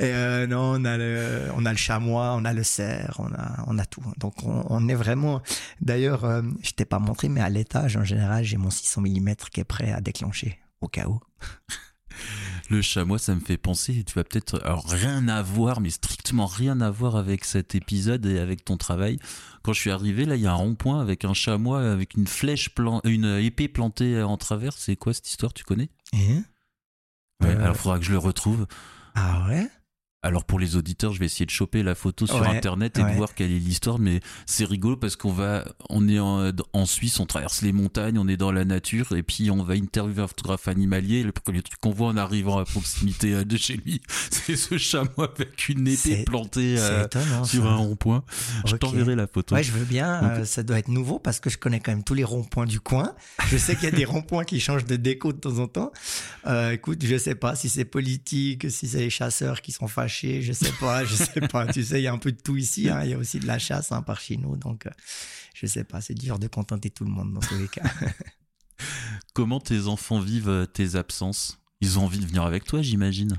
Et 0.00 0.12
non, 0.48 0.74
on 0.76 0.84
a 0.84 0.98
le, 0.98 1.48
on 1.56 1.64
a 1.64 1.70
le 1.70 1.78
chamois, 1.78 2.34
on 2.36 2.44
a 2.44 2.52
le 2.52 2.64
cerf, 2.64 3.20
on 3.20 3.32
a, 3.32 3.64
on 3.66 3.78
a 3.78 3.86
tout. 3.86 4.02
Donc, 4.18 4.34
on, 4.44 4.63
on 4.64 4.88
est 4.88 4.94
vraiment. 4.94 5.42
D'ailleurs, 5.80 6.24
euh, 6.24 6.42
je 6.62 6.72
t'ai 6.72 6.84
pas 6.84 6.98
montré, 6.98 7.28
mais 7.28 7.40
à 7.40 7.48
l'étage, 7.48 7.96
en 7.96 8.04
général, 8.04 8.44
j'ai 8.44 8.56
mon 8.56 8.70
600 8.70 9.02
mm 9.02 9.34
qui 9.52 9.60
est 9.60 9.64
prêt 9.64 9.92
à 9.92 10.00
déclencher 10.00 10.58
au 10.80 10.88
cas 10.88 11.06
où. 11.06 11.20
Le 12.70 12.80
chamois, 12.80 13.18
ça 13.18 13.34
me 13.34 13.40
fait 13.40 13.58
penser, 13.58 14.04
tu 14.04 14.14
vas 14.14 14.24
peut-être, 14.24 14.62
alors 14.64 14.88
rien 14.88 15.28
à 15.28 15.42
voir, 15.42 15.80
mais 15.80 15.90
strictement 15.90 16.46
rien 16.46 16.80
à 16.80 16.90
voir 16.90 17.16
avec 17.16 17.44
cet 17.44 17.74
épisode 17.74 18.24
et 18.24 18.38
avec 18.38 18.64
ton 18.64 18.76
travail. 18.76 19.18
Quand 19.62 19.72
je 19.72 19.80
suis 19.80 19.90
arrivé, 19.90 20.24
là, 20.24 20.36
il 20.36 20.42
y 20.42 20.46
a 20.46 20.52
un 20.52 20.56
rond-point 20.56 21.00
avec 21.00 21.24
un 21.24 21.34
chamois, 21.34 21.82
avec 21.90 22.14
une 22.14 22.26
flèche, 22.26 22.70
une 23.04 23.24
épée 23.24 23.68
plantée 23.68 24.22
en 24.22 24.36
travers. 24.36 24.72
C'est 24.74 24.96
quoi 24.96 25.12
cette 25.12 25.28
histoire, 25.28 25.52
tu 25.52 25.64
connais? 25.64 25.90
Eh? 26.12 26.38
Ouais, 27.42 27.50
alors 27.50 27.74
il 27.74 27.78
faudra 27.78 27.98
que 27.98 28.04
je 28.04 28.12
le 28.12 28.18
retrouve. 28.18 28.66
Ah 29.14 29.46
ouais? 29.48 29.68
Alors 30.24 30.44
pour 30.44 30.58
les 30.58 30.76
auditeurs, 30.76 31.12
je 31.12 31.20
vais 31.20 31.26
essayer 31.26 31.44
de 31.44 31.50
choper 31.50 31.82
la 31.82 31.94
photo 31.94 32.26
sur 32.26 32.42
internet 32.42 32.98
et 32.98 33.02
de 33.02 33.12
voir 33.12 33.34
quelle 33.34 33.52
est 33.52 33.58
l'histoire, 33.58 33.98
mais 33.98 34.20
c'est 34.46 34.64
rigolo 34.64 34.96
parce 34.96 35.16
qu'on 35.16 35.32
va, 35.32 35.66
on 35.90 36.08
est 36.08 36.18
en, 36.18 36.86
Suisse, 36.86 37.20
on 37.20 37.26
traverse 37.26 37.60
les 37.60 37.72
montagnes, 37.72 38.18
on 38.18 38.26
est 38.26 38.38
dans 38.38 38.50
la 38.50 38.64
nature 38.64 39.12
et 39.12 39.22
puis 39.22 39.50
on 39.50 39.62
va 39.62 39.74
interviewer 39.74 40.22
un 40.22 40.26
photographe 40.26 40.66
animalier. 40.68 41.22
Le 41.22 41.32
premier 41.32 41.60
truc 41.60 41.78
qu'on 41.78 41.90
voit 41.90 42.08
en 42.08 42.16
arrivant 42.16 42.58
à 42.58 42.64
proximité 42.64 43.44
de 43.44 43.56
chez 43.58 43.76
lui, 43.76 44.00
c'est 44.30 44.56
ce 44.56 44.78
chameau 44.78 45.10
avec 45.18 45.68
une 45.68 45.86
épée 45.86 46.24
plantée 46.24 46.76
euh, 46.78 47.06
sur 47.44 47.66
un 47.66 47.76
rond-point. 47.76 48.24
Je 48.64 48.76
t'enverrai 48.76 49.16
la 49.16 49.26
photo. 49.26 49.54
Ouais, 49.54 49.62
je 49.62 49.72
veux 49.72 49.84
bien. 49.84 50.24
Euh, 50.24 50.44
ça 50.46 50.62
doit 50.62 50.78
être 50.78 50.88
nouveau 50.88 51.18
parce 51.18 51.38
que 51.38 51.50
je 51.50 51.58
connais 51.58 51.80
quand 51.80 51.92
même 51.92 52.04
tous 52.04 52.14
les 52.14 52.24
ronds-points 52.24 52.66
du 52.66 52.80
coin. 52.80 53.14
Je 53.48 53.58
sais 53.58 53.74
qu'il 53.74 53.84
y 53.84 53.92
a 53.92 53.96
des 53.96 54.04
ronds-points 54.06 54.44
qui 54.44 54.58
changent 54.58 54.86
de 54.86 54.96
déco 54.96 55.34
de 55.34 55.38
temps 55.38 55.58
en 55.58 55.66
temps. 55.66 55.92
Euh, 56.46 56.70
écoute, 56.72 57.04
je 57.04 57.18
sais 57.18 57.34
pas 57.34 57.56
si 57.56 57.68
c'est 57.68 57.84
politique, 57.84 58.70
si 58.70 58.88
c'est 58.88 59.00
les 59.00 59.10
chasseurs 59.10 59.60
qui 59.60 59.72
sont 59.72 59.86
fâchés 59.86 60.13
je 60.22 60.52
sais 60.52 60.72
pas, 60.80 61.04
je 61.04 61.14
sais 61.14 61.40
pas. 61.40 61.66
tu 61.66 61.84
sais, 61.84 62.00
il 62.00 62.04
y 62.04 62.06
a 62.06 62.12
un 62.12 62.18
peu 62.18 62.32
de 62.32 62.40
tout 62.40 62.56
ici. 62.56 62.88
Hein. 62.88 63.02
Il 63.04 63.10
y 63.10 63.14
a 63.14 63.18
aussi 63.18 63.40
de 63.40 63.46
la 63.46 63.58
chasse 63.58 63.92
hein, 63.92 64.02
par 64.02 64.20
chez 64.20 64.36
nous, 64.36 64.56
donc 64.56 64.86
euh, 64.86 64.90
je 65.54 65.66
sais 65.66 65.84
pas. 65.84 66.00
C'est 66.00 66.14
dur 66.14 66.38
de 66.38 66.46
contenter 66.46 66.90
tout 66.90 67.04
le 67.04 67.10
monde 67.10 67.32
dans 67.32 67.40
tous 67.40 67.58
les 67.58 67.68
cas. 67.68 67.82
Comment 69.34 69.60
tes 69.60 69.86
enfants 69.86 70.20
vivent 70.20 70.48
euh, 70.48 70.66
tes 70.66 70.96
absences? 70.96 71.60
Ils 71.80 71.98
ont 71.98 72.04
envie 72.04 72.18
de 72.18 72.26
venir 72.26 72.44
avec 72.44 72.64
toi, 72.64 72.82
j'imagine? 72.82 73.38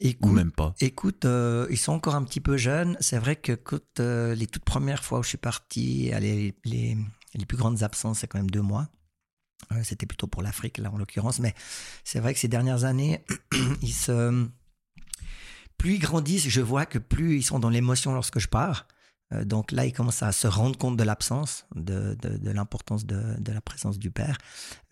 Écoute, 0.00 0.30
Ou 0.30 0.32
même 0.32 0.52
pas? 0.52 0.74
Écoute, 0.80 1.24
euh, 1.24 1.66
ils 1.70 1.78
sont 1.78 1.92
encore 1.92 2.14
un 2.14 2.22
petit 2.22 2.40
peu 2.40 2.56
jeunes. 2.56 2.96
C'est 3.00 3.18
vrai 3.18 3.34
que 3.34 3.52
les 4.34 4.46
toutes 4.46 4.64
premières 4.64 5.02
fois 5.02 5.18
où 5.18 5.22
je 5.22 5.30
suis 5.30 5.38
parti, 5.38 6.10
les, 6.20 6.54
les, 6.64 6.96
les 7.34 7.46
plus 7.46 7.56
grandes 7.56 7.82
absences, 7.82 8.20
c'est 8.20 8.28
quand 8.28 8.38
même 8.38 8.50
deux 8.50 8.62
mois. 8.62 8.88
C'était 9.82 10.06
plutôt 10.06 10.28
pour 10.28 10.42
l'Afrique, 10.42 10.78
là, 10.78 10.90
en 10.92 10.98
l'occurrence. 10.98 11.40
Mais 11.40 11.54
c'est 12.04 12.20
vrai 12.20 12.32
que 12.32 12.40
ces 12.40 12.48
dernières 12.48 12.84
années, 12.84 13.24
ils 13.82 13.92
se 13.92 14.46
plus 15.78 15.94
ils 15.94 15.98
grandissent, 15.98 16.48
je 16.48 16.60
vois 16.60 16.84
que 16.86 16.98
plus 16.98 17.36
ils 17.36 17.42
sont 17.42 17.58
dans 17.58 17.70
l'émotion 17.70 18.12
lorsque 18.12 18.38
je 18.38 18.48
pars. 18.48 18.86
Euh, 19.32 19.44
donc 19.44 19.72
là, 19.72 19.86
ils 19.86 19.92
commencent 19.92 20.22
à 20.22 20.32
se 20.32 20.46
rendre 20.46 20.76
compte 20.76 20.96
de 20.96 21.04
l'absence, 21.04 21.66
de, 21.74 22.16
de, 22.20 22.50
l'importance 22.50 23.06
de, 23.06 23.38
de, 23.38 23.52
la 23.52 23.60
présence 23.60 23.98
du 23.98 24.10
père. 24.10 24.38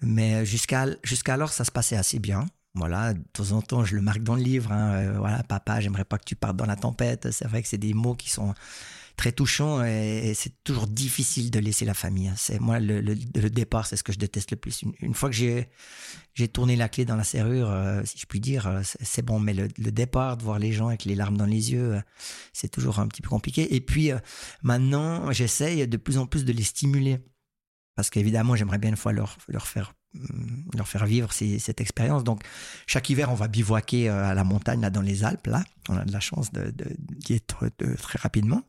Mais 0.01 0.45
jusqu'à 0.47 0.87
jusqu'alors, 1.03 1.51
ça 1.51 1.65
se 1.65 1.71
passait 1.71 1.97
assez 1.97 2.19
bien. 2.19 2.47
Voilà, 2.75 3.15
de 3.15 3.23
temps 3.33 3.53
en 3.53 3.63
temps, 3.63 3.85
je 3.85 3.97
le 3.97 4.03
marque 4.03 4.23
dans 4.23 4.35
le 4.35 4.43
livre. 4.43 4.71
Hein, 4.71 4.93
euh, 4.93 5.19
voilà, 5.19 5.43
papa, 5.43 5.81
j'aimerais 5.81 6.05
pas 6.05 6.19
que 6.19 6.25
tu 6.25 6.37
partes 6.37 6.57
dans 6.57 6.67
la 6.67 6.77
tempête. 6.77 7.31
C'est 7.31 7.49
vrai 7.49 7.63
que 7.63 7.69
c'est 7.69 7.79
des 7.79 7.95
mots 7.95 8.15
qui 8.15 8.31
sont 8.31 8.55
très 9.17 9.33
touchant 9.33 9.85
et, 9.85 10.33
c'est 10.35 10.63
toujours 10.63 10.87
difficile 10.87 11.51
de 11.51 11.59
laisser 11.59 11.85
la 11.85 11.95
famille. 11.95 12.29
Hein. 12.29 12.35
C'est 12.37 12.61
moi 12.61 12.79
le, 12.79 13.15
départ, 13.51 13.87
c'est 13.87 13.97
ce 13.97 14.03
que 14.03 14.13
je 14.13 14.19
déteste 14.19 14.51
le 14.51 14.57
plus. 14.57 14.83
Une, 15.01 15.15
fois 15.15 15.31
que 15.31 15.35
j'ai 15.35 15.69
j'ai 16.35 16.49
tourné 16.49 16.77
la 16.77 16.89
clé 16.89 17.05
dans 17.05 17.17
la 17.17 17.25
serrure, 17.25 17.71
euh, 17.71 18.03
si 18.05 18.19
je 18.19 18.27
puis 18.27 18.41
dire, 18.41 18.67
euh, 18.67 18.83
c'est 18.83 19.23
bon. 19.23 19.41
Mais 19.41 19.55
le, 19.55 19.69
départ, 19.69 20.37
de 20.37 20.43
voir 20.43 20.59
les 20.59 20.73
gens 20.73 20.89
avec 20.89 21.05
les 21.05 21.15
larmes 21.15 21.37
dans 21.37 21.47
les 21.47 21.73
yeux, 21.73 21.95
euh, 21.95 22.01
c'est 22.53 22.69
toujours 22.69 22.99
un 22.99 23.09
petit 23.09 23.23
peu 23.23 23.31
compliqué. 23.31 23.75
Et 23.75 23.81
puis 23.81 24.11
maintenant, 24.63 25.33
j'essaye 25.33 25.89
de 25.89 25.97
plus 25.97 26.19
en 26.19 26.27
plus 26.27 26.45
de 26.45 26.53
les 26.53 26.65
stimuler 26.65 27.19
parce 27.97 28.11
qu'évidemment, 28.11 28.55
j'aimerais 28.55 28.79
bien 28.79 28.91
une 28.91 28.97
fois 28.97 29.13
leur, 29.13 29.39
leur 29.49 29.67
faire 29.67 29.95
leur 30.75 30.89
faire 30.89 31.07
vivre 31.07 31.33
cette 31.33 31.81
expérience. 31.81 32.25
Donc, 32.25 32.43
chaque 32.87 33.09
hiver, 33.11 33.31
on 33.31 33.35
va 33.35 33.49
bivouaquer 33.49 34.09
euh, 34.09 34.25
à 34.25 34.35
la 34.35 34.45
montagne, 34.45 34.81
là, 34.81 34.91
dans 34.91 35.01
les 35.01 35.25
Alpes, 35.25 35.47
là. 35.47 35.65
On 35.89 35.97
a 35.97 36.05
de 36.05 36.13
la 36.13 36.21
chance 36.21 36.51
d'y 36.53 37.35
être 37.35 37.69
très 37.79 38.19
rapidement. 38.19 38.63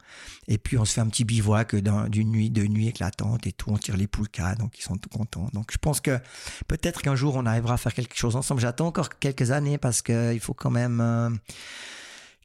Et 0.47 0.59
puis, 0.59 0.77
on 0.77 0.85
se 0.85 0.93
fait 0.93 1.01
un 1.01 1.07
petit 1.07 1.23
bivouac 1.23 1.75
d'une 1.75 2.29
nuit, 2.29 2.51
deux 2.51 2.67
nuits 2.67 2.87
éclatantes 2.87 3.47
et 3.47 3.51
tout. 3.51 3.71
On 3.71 3.77
tire 3.77 3.97
les 3.97 4.05
poulkas, 4.05 4.55
donc 4.55 4.77
ils 4.77 4.83
sont 4.83 4.97
tout 4.97 5.09
contents. 5.09 5.49
Donc, 5.53 5.71
je 5.71 5.79
pense 5.79 5.99
que 5.99 6.19
peut-être 6.67 7.01
qu'un 7.01 7.15
jour, 7.15 7.35
on 7.35 7.45
arrivera 7.47 7.73
à 7.73 7.77
faire 7.77 7.93
quelque 7.93 8.15
chose 8.15 8.35
ensemble. 8.35 8.61
J'attends 8.61 8.87
encore 8.87 9.17
quelques 9.17 9.49
années 9.49 9.79
parce 9.79 10.01
qu'il 10.01 10.39
faut 10.39 10.53
quand 10.53 10.71
même... 10.71 11.01
Euh, 11.01 11.29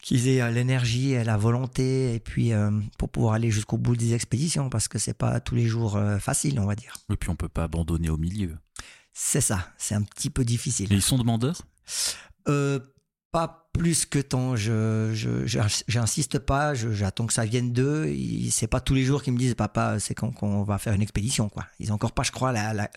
qu'ils 0.02 0.28
aient 0.28 0.42
euh, 0.42 0.50
l'énergie 0.50 1.12
et 1.12 1.24
la 1.24 1.38
volonté 1.38 2.14
et 2.14 2.20
puis 2.20 2.52
pour 2.98 3.08
pouvoir 3.08 3.34
aller 3.34 3.50
jusqu'au 3.50 3.78
bout 3.78 3.96
des 3.96 4.12
expéditions 4.12 4.68
parce 4.68 4.88
que 4.88 4.98
c'est 4.98 5.14
pas 5.14 5.40
tous 5.40 5.54
les 5.54 5.66
jours 5.66 5.98
facile 6.20 6.60
on 6.60 6.66
va 6.66 6.74
dire. 6.74 6.94
Et 7.10 7.16
puis 7.16 7.30
on 7.30 7.36
peut 7.36 7.48
pas 7.48 7.64
abandonner 7.64 8.10
au 8.10 8.18
milieu. 8.18 8.56
C'est 9.14 9.40
ça, 9.40 9.68
c'est 9.78 9.94
un 9.94 10.02
petit 10.02 10.30
peu 10.30 10.44
difficile. 10.44 10.92
Et 10.92 10.96
ils 10.96 11.02
sont 11.02 11.18
demandeurs? 11.18 11.62
Euh, 12.48 12.80
Pas 13.30 13.70
plus 13.72 14.04
que 14.04 14.18
tant. 14.18 14.56
Je, 14.56 15.12
j'insiste 15.88 16.38
pas, 16.38 16.74
j'attends 16.74 17.26
que 17.26 17.32
ça 17.32 17.44
vienne 17.44 17.72
d'eux. 17.72 18.14
C'est 18.50 18.66
pas 18.66 18.80
tous 18.80 18.94
les 18.94 19.04
jours 19.04 19.22
qu'ils 19.22 19.32
me 19.32 19.38
disent 19.38 19.54
papa, 19.54 19.98
c'est 20.00 20.14
quand 20.14 20.30
qu'on 20.32 20.62
va 20.64 20.78
faire 20.78 20.92
une 20.92 21.02
expédition. 21.02 21.48
quoi. 21.48 21.66
Ils 21.78 21.88
n'ont 21.88 21.94
encore 21.94 22.12
pas, 22.12 22.22
je 22.22 22.32
crois, 22.32 22.52
la, 22.52 22.90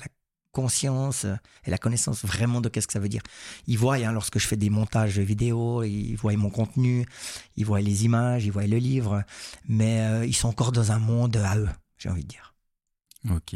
conscience 0.60 1.26
et 1.66 1.70
la 1.70 1.78
connaissance 1.78 2.24
vraiment 2.24 2.62
de 2.62 2.70
qu'est-ce 2.70 2.88
que 2.88 2.94
ça 2.94 3.00
veut 3.00 3.10
dire. 3.10 3.22
Ils 3.68 3.78
voient, 3.78 3.96
hein, 3.96 4.14
lorsque 4.14 4.40
je 4.40 4.48
fais 4.48 4.58
des 4.58 4.70
montages 4.70 5.20
vidéo, 5.20 5.84
ils 5.84 6.16
voient 6.16 6.36
mon 6.38 6.50
contenu, 6.50 7.06
ils 7.58 7.66
voient 7.66 7.82
les 7.82 8.06
images, 8.06 8.46
ils 8.46 8.52
voient 8.52 8.68
le 8.68 8.78
livre, 8.78 9.24
mais 9.68 10.02
euh, 10.02 10.26
ils 10.26 10.36
sont 10.36 10.50
encore 10.50 10.72
dans 10.72 10.92
un 10.92 11.00
monde 11.00 11.38
à 11.38 11.58
eux, 11.58 11.70
j'ai 11.98 12.10
envie 12.10 12.24
de 12.24 12.30
dire. 12.30 12.56
Ok. 13.30 13.56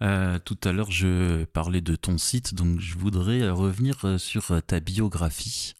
Euh, 0.00 0.38
tout 0.38 0.58
à 0.64 0.72
l'heure, 0.72 0.90
je 0.90 1.44
parlais 1.44 1.80
de 1.80 1.96
ton 1.96 2.18
site, 2.18 2.54
donc 2.54 2.80
je 2.80 2.96
voudrais 2.96 3.48
revenir 3.50 4.04
euh, 4.04 4.18
sur 4.18 4.50
euh, 4.50 4.60
ta 4.60 4.80
biographie, 4.80 5.74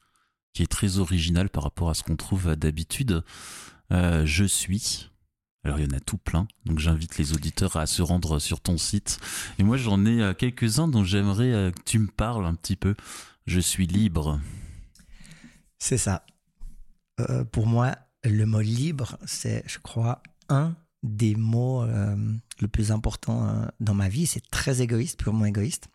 qui 0.53 0.63
est 0.63 0.71
très 0.71 0.99
originale 0.99 1.49
par 1.49 1.65
rapport 1.65 1.91
à 1.91 1.95
ce 1.95 2.03
qu'on 2.03 2.17
trouve 2.17 2.57
d'habitude. 2.57 3.25
je 3.91 4.45
suis. 4.45 5.12
Alors 5.65 5.79
il 5.79 5.89
y 5.89 5.95
en 5.95 5.97
a 5.97 6.01
tout 6.01 6.17
plein, 6.19 6.49
donc 6.65 6.81
j'invite 6.81 7.19
les 7.19 7.33
auditeurs 7.33 7.77
à 7.77 7.87
se 7.87 8.03
rendre 8.03 8.41
sur 8.41 8.61
ton 8.61 8.79
site. 8.79 9.21
Et 9.59 9.63
moi 9.63 9.77
j'en 9.77 10.05
ai 10.05 10.35
quelques-uns 10.35 10.89
dont 10.89 11.05
j'aimerais 11.05 11.73
que 11.73 11.83
tu 11.85 11.99
me 11.99 12.09
parles 12.09 12.47
un 12.47 12.55
petit 12.55 12.77
peu. 12.77 12.97
Je 13.47 13.61
suis 13.61 13.87
libre. 13.87 14.41
C'est 15.79 15.99
ça. 15.99 16.25
pour 17.53 17.67
moi, 17.67 17.97
le 18.25 18.45
mot 18.45 18.61
libre, 18.61 19.19
c'est, 19.25 19.63
je 19.67 19.79
crois, 19.79 20.23
un 20.49 20.75
des 21.03 21.35
mots 21.35 21.83
euh, 21.83 22.17
le 22.61 22.69
plus 22.69 22.93
important 22.93 23.49
euh, 23.49 23.67
dans 23.81 23.95
ma 23.95 24.09
vie. 24.09 24.27
C'est 24.27 24.49
très 24.51 24.81
égoïste, 24.81 25.19
purement 25.19 25.45
égoïste. 25.45 25.89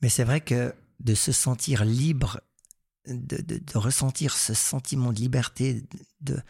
Mais 0.00 0.08
c'est 0.08 0.24
vrai 0.24 0.40
que 0.40 0.74
de 1.00 1.14
se 1.14 1.32
sentir 1.32 1.84
libre, 1.84 2.40
de, 3.06 3.60
ressentir 3.74 4.34
ce 4.34 4.54
sentiment 4.54 5.12
de 5.12 5.18
liberté, 5.18 5.84
de, 6.20 6.40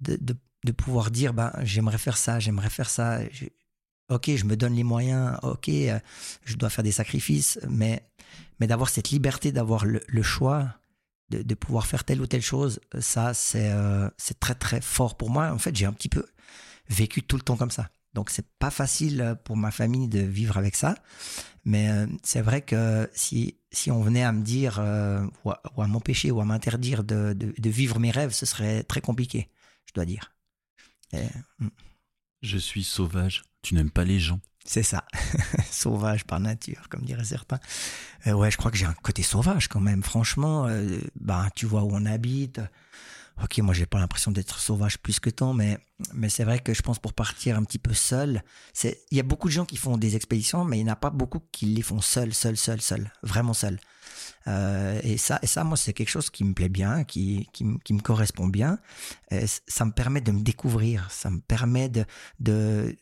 de, 0.00 0.16
de 0.20 0.36
pouvoir 0.70 1.10
dire, 1.10 1.34
ben, 1.34 1.52
j'aimerais 1.62 1.98
faire 1.98 2.16
ça, 2.16 2.38
j'aimerais 2.38 2.70
faire 2.70 2.88
ça. 2.88 3.20
ok, 4.08 4.30
je 4.36 4.44
me 4.44 4.56
donne 4.56 4.74
les 4.74 4.84
moyens, 4.84 5.38
ok, 5.42 5.68
euh, 5.68 5.98
je 6.44 6.56
dois 6.56 6.70
faire 6.70 6.84
des 6.84 6.92
sacrifices, 6.92 7.58
mais, 7.68 8.06
mais 8.60 8.66
d'avoir 8.66 8.88
cette 8.88 9.10
liberté, 9.10 9.50
d'avoir 9.50 9.84
le, 9.84 10.22
choix 10.22 10.76
de, 11.30 11.42
de, 11.42 11.54
pouvoir 11.54 11.86
faire 11.86 12.04
telle 12.04 12.20
ou 12.20 12.26
telle 12.26 12.42
chose, 12.42 12.80
ça, 13.00 13.34
c'est 13.34 13.70
euh, 13.72 14.08
c'est 14.16 14.38
très, 14.38 14.54
très 14.54 14.80
fort 14.80 15.16
pour 15.16 15.30
moi. 15.30 15.50
En 15.50 15.58
fait, 15.58 15.74
j'ai 15.74 15.86
un 15.86 15.92
petit 15.92 16.08
peu 16.08 16.24
vécu 16.88 17.22
tout 17.22 17.36
le 17.36 17.42
temps 17.42 17.56
comme 17.56 17.70
ça. 17.70 17.90
Donc, 18.14 18.30
c'est 18.30 18.46
pas 18.58 18.70
facile 18.70 19.36
pour 19.44 19.56
ma 19.56 19.70
famille 19.70 20.06
de 20.06 20.20
vivre 20.20 20.58
avec 20.58 20.76
ça. 20.76 20.94
Mais 21.64 21.88
euh, 21.88 22.06
c'est 22.22 22.42
vrai 22.42 22.60
que 22.60 23.08
si, 23.14 23.56
si 23.70 23.90
on 23.90 24.02
venait 24.02 24.22
à 24.22 24.32
me 24.32 24.42
dire, 24.42 24.78
ou 25.44 25.50
à, 25.50 25.86
m'empêcher, 25.88 26.30
ou 26.30 26.40
à 26.40 26.44
m'interdire 26.44 27.02
de, 27.04 27.32
de, 27.32 27.54
de, 27.56 27.70
vivre 27.70 27.98
mes 27.98 28.10
rêves, 28.10 28.32
ce 28.32 28.44
serait 28.44 28.82
très 28.82 29.00
compliqué, 29.00 29.48
je 29.86 29.94
dois 29.94 30.04
dire. 30.04 30.32
Hmm. 31.58 31.68
Je 32.42 32.58
suis 32.58 32.84
sauvage. 32.84 33.42
Tu 33.62 33.74
n'aimes 33.74 33.90
pas 33.90 34.04
les 34.04 34.18
gens. 34.18 34.40
C'est 34.64 34.82
ça. 34.82 35.04
sauvage 35.70 36.24
par 36.24 36.40
nature, 36.40 36.88
comme 36.88 37.02
diraient 37.02 37.24
certains. 37.24 37.60
Euh, 38.26 38.32
ouais, 38.32 38.50
je 38.50 38.56
crois 38.56 38.70
que 38.70 38.76
j'ai 38.76 38.86
un 38.86 38.94
côté 38.94 39.22
sauvage 39.22 39.68
quand 39.68 39.80
même. 39.80 40.02
Franchement, 40.02 40.66
euh, 40.66 41.00
bah, 41.16 41.48
tu 41.54 41.66
vois 41.66 41.82
où 41.82 41.90
on 41.92 42.06
habite. 42.06 42.60
Ok, 43.42 43.58
moi 43.58 43.74
j'ai 43.74 43.86
pas 43.86 43.98
l'impression 43.98 44.30
d'être 44.30 44.58
sauvage 44.58 44.98
plus 44.98 45.18
que 45.18 45.30
tant, 45.30 45.54
mais, 45.54 45.78
mais 46.12 46.28
c'est 46.28 46.44
vrai 46.44 46.58
que 46.58 46.74
je 46.74 46.82
pense 46.82 46.98
pour 46.98 47.14
partir 47.14 47.56
un 47.56 47.64
petit 47.64 47.78
peu 47.78 47.94
seul, 47.94 48.42
il 48.84 49.16
y 49.16 49.20
a 49.20 49.24
beaucoup 49.24 49.48
de 49.48 49.52
gens 49.52 49.64
qui 49.64 49.76
font 49.76 49.96
des 49.96 50.16
expéditions, 50.16 50.64
mais 50.64 50.78
il 50.78 50.84
n'y 50.84 50.90
en 50.90 50.92
a 50.92 50.96
pas 50.96 51.10
beaucoup 51.10 51.40
qui 51.50 51.66
les 51.66 51.82
font 51.82 52.00
seul, 52.00 52.34
seul, 52.34 52.56
seul, 52.56 52.80
seul, 52.82 53.10
vraiment 53.22 53.54
seul. 53.54 53.80
Euh, 54.46 55.00
et, 55.02 55.16
ça, 55.16 55.38
ça, 55.42 55.64
moi, 55.64 55.76
c'est 55.76 55.92
quelque 55.92 56.08
chose 56.08 56.30
qui 56.30 56.44
me 56.44 56.54
plaît 56.54 56.68
bien, 56.68 57.04
qui, 57.04 57.48
qui, 57.52 57.64
me 57.64 58.00
correspond 58.00 58.48
bien. 58.48 58.78
ça 59.66 59.84
me 59.84 59.92
permet 59.92 60.20
de 60.20 60.32
me 60.32 60.40
découvrir, 60.40 61.10
ça 61.10 61.30
me 61.30 61.40
permet 61.40 61.88
de, 61.88 62.04
de, 62.40 62.96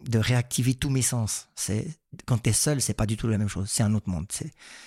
de 0.00 0.18
réactiver 0.18 0.74
tous 0.74 0.90
mes 0.90 1.02
sens. 1.02 1.48
C'est 1.54 1.86
quand 2.26 2.38
tu 2.38 2.50
es 2.50 2.52
seul, 2.52 2.80
c'est 2.80 2.94
pas 2.94 3.06
du 3.06 3.16
tout 3.16 3.28
la 3.28 3.38
même 3.38 3.48
chose. 3.48 3.68
C'est 3.70 3.82
un 3.82 3.94
autre 3.94 4.08
monde. 4.08 4.26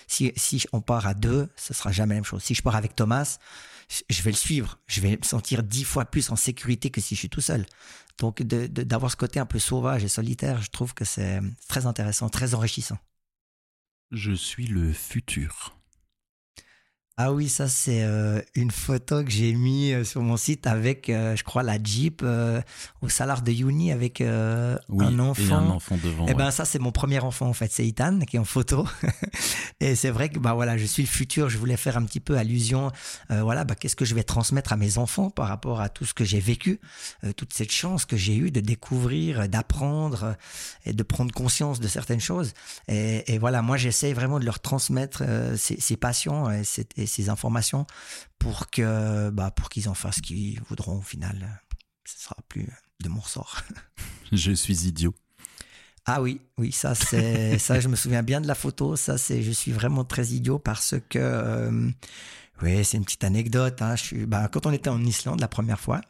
Si, 0.08 0.32
si 0.36 0.66
on 0.72 0.82
part 0.82 1.08
à 1.08 1.14
deux, 1.14 1.50
ce 1.56 1.74
sera 1.74 1.92
jamais 1.92 2.16
la 2.16 2.22
même 2.22 2.26
chose. 2.26 2.44
Si 2.44 2.54
je 2.54 2.62
pars 2.62 2.76
avec 2.76 2.96
Thomas, 2.96 3.38
je 4.10 4.22
vais 4.22 4.32
le 4.32 4.38
suivre. 4.38 4.80
Je 4.88 5.02
vais 5.02 5.18
me 5.18 5.24
sentir 5.24 5.64
dix 5.64 5.84
fois 5.84 6.06
plus 6.06 6.30
en 6.32 6.36
sécurité 6.36 6.90
que 6.90 7.02
si 7.02 7.16
je 7.16 7.20
suis 7.20 7.30
tout 7.30 7.42
seul. 7.42 7.66
Donc, 8.20 8.42
d'avoir 8.44 9.12
ce 9.12 9.18
côté 9.18 9.40
un 9.40 9.46
peu 9.46 9.60
sauvage 9.60 10.04
et 10.04 10.08
solitaire, 10.08 10.62
je 10.62 10.70
trouve 10.70 10.94
que 10.94 11.06
c'est 11.06 11.42
très 11.68 11.86
intéressant, 11.86 12.30
très 12.30 12.54
enrichissant. 12.54 12.98
Je 14.12 14.32
suis 14.32 14.68
le 14.68 14.94
futur. 14.94 15.76
Ah 17.18 17.32
oui, 17.32 17.48
ça 17.48 17.70
c'est 17.70 18.04
euh, 18.04 18.42
une 18.56 18.72
photo 18.72 19.24
que 19.24 19.32
j'ai 19.32 19.54
mis 19.54 19.94
euh, 19.94 20.04
sur 20.04 20.22
mon 20.22 20.36
site 20.36 20.68
avec, 20.68 21.10
euh, 21.10 21.34
je 21.38 21.46
crois, 21.46 21.64
la 21.64 21.82
Jeep 21.82 22.22
au 23.02 23.08
salaire 23.08 23.42
de 23.42 23.54
Uni 23.54 23.94
avec 23.94 24.20
un 24.20 24.78
enfant. 25.20 25.42
Et 25.42 25.54
un 25.54 25.70
enfant 25.70 25.98
devant. 26.04 26.28
Et 26.28 26.32
eh 26.32 26.34
ben 26.34 26.52
ça 26.52 26.66
c'est 26.66 26.80
mon 26.80 26.92
premier 26.92 27.20
enfant 27.20 27.48
en 27.48 27.54
fait, 27.54 27.72
c'est 27.72 27.88
Ethan 27.88 28.20
qui 28.20 28.36
est 28.36 28.40
en 28.40 28.44
photo. 28.44 28.86
et 29.80 29.96
c'est 29.96 30.10
vrai 30.10 30.28
que 30.28 30.40
bah 30.40 30.56
voilà, 30.56 30.78
je 30.78 30.84
suis 30.84 31.04
le 31.04 31.08
futur. 31.08 31.48
Je 31.48 31.58
voulais 31.58 31.78
faire 31.78 31.96
un 31.96 32.04
petit 32.04 32.20
peu 32.20 32.38
allusion, 32.38 32.92
voilà, 33.30 33.64
bah, 33.64 33.76
qu'est-ce 33.76 33.96
que 33.96 34.04
je 34.04 34.14
vais 34.14 34.24
transmettre 34.24 34.74
à 34.74 34.78
mes 34.78 34.98
enfants 34.98 35.30
par 35.30 35.48
rapport 35.48 35.80
à 35.80 35.88
tout 35.88 36.04
ce 36.04 36.14
que 36.14 36.26
j'ai 36.26 36.42
vécu, 36.42 36.82
toute 37.38 37.54
cette 37.54 37.72
chance 37.72 38.04
que 38.04 38.18
j'ai 38.18 38.36
eue 38.36 38.52
de 38.52 38.60
découvrir, 38.60 39.48
d'apprendre 39.48 40.36
et 40.86 40.92
de 40.92 41.04
prendre 41.04 41.34
conscience 41.34 41.80
de 41.80 41.88
certaines 41.88 42.20
choses. 42.20 42.52
Et, 42.90 43.34
et 43.34 43.38
voilà, 43.38 43.62
moi 43.62 43.78
j'essaye 43.78 44.12
vraiment 44.12 44.40
de 44.40 44.46
leur 44.46 44.60
transmettre 44.60 45.24
ces, 45.56 45.80
ces 45.80 45.96
passions 45.96 46.52
et, 46.52 46.64
et 46.98 47.05
ces 47.06 47.30
informations 47.30 47.86
pour 48.40 48.70
que 48.70 49.30
bah, 49.30 49.52
pour 49.52 49.70
qu'ils 49.70 49.90
en 49.90 49.94
fassent 49.94 50.18
ce 50.18 50.22
qu'ils 50.22 50.62
voudront 50.64 50.98
au 50.98 51.02
final. 51.02 51.62
Ce 52.06 52.24
sera 52.24 52.38
plus 52.48 52.70
de 53.02 53.10
mon 53.10 53.22
sort. 53.22 53.62
Je 54.32 54.52
suis 54.52 54.88
idiot. 54.88 55.14
Ah 56.06 56.22
oui, 56.22 56.40
oui, 56.58 56.72
ça 56.72 56.94
c'est 56.94 57.58
ça. 57.58 57.80
Je 57.80 57.88
me 57.88 57.96
souviens 57.96 58.22
bien 58.22 58.40
de 58.40 58.48
la 58.48 58.56
photo. 58.56 58.96
Ça 58.96 59.18
c'est, 59.18 59.42
je 59.42 59.52
suis 59.52 59.72
vraiment 59.72 60.04
très 60.04 60.28
idiot 60.28 60.60
parce 60.60 60.96
que 61.10 61.18
euh, 61.20 61.90
oui, 62.62 62.86
c'est 62.86 62.98
une 62.98 63.06
petite 63.06 63.24
anecdote. 63.24 63.82
Hein, 63.82 63.96
je 63.96 64.04
suis, 64.04 64.26
bah, 64.26 64.48
quand 64.52 64.66
on 64.66 64.72
était 64.72 64.90
en 64.90 65.04
Islande 65.04 65.40
la 65.40 65.48
première 65.48 65.80
fois, 65.80 66.02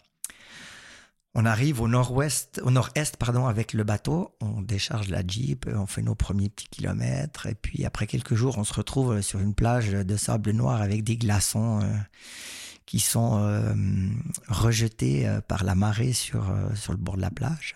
on 1.38 1.43
arrive 1.43 1.81
au 1.81 1.89
nord-ouest, 1.89 2.61
au 2.63 2.71
nord-est, 2.71 3.17
pardon, 3.17 3.45
avec 3.45 3.73
le 3.73 3.83
bateau. 3.83 4.33
On 4.39 4.61
décharge 4.61 5.09
la 5.09 5.21
Jeep, 5.27 5.67
on 5.67 5.86
fait 5.86 6.01
nos 6.01 6.15
premiers 6.15 6.47
petits 6.47 6.69
kilomètres. 6.69 7.45
Et 7.47 7.55
puis, 7.55 7.83
après 7.83 8.07
quelques 8.07 8.36
jours, 8.36 8.57
on 8.57 8.63
se 8.63 8.73
retrouve 8.73 9.19
sur 9.19 9.41
une 9.41 9.53
plage 9.53 9.91
de 9.91 10.15
sable 10.15 10.51
noir 10.51 10.81
avec 10.81 11.03
des 11.03 11.17
glaçons 11.17 11.81
euh, 11.81 11.93
qui 12.86 13.01
sont 13.01 13.38
euh, 13.38 13.73
rejetés 14.47 15.27
euh, 15.27 15.41
par 15.41 15.65
la 15.65 15.75
marée 15.75 16.13
sur, 16.13 16.45
sur 16.73 16.93
le 16.93 16.99
bord 16.99 17.17
de 17.17 17.21
la 17.21 17.31
plage. 17.31 17.75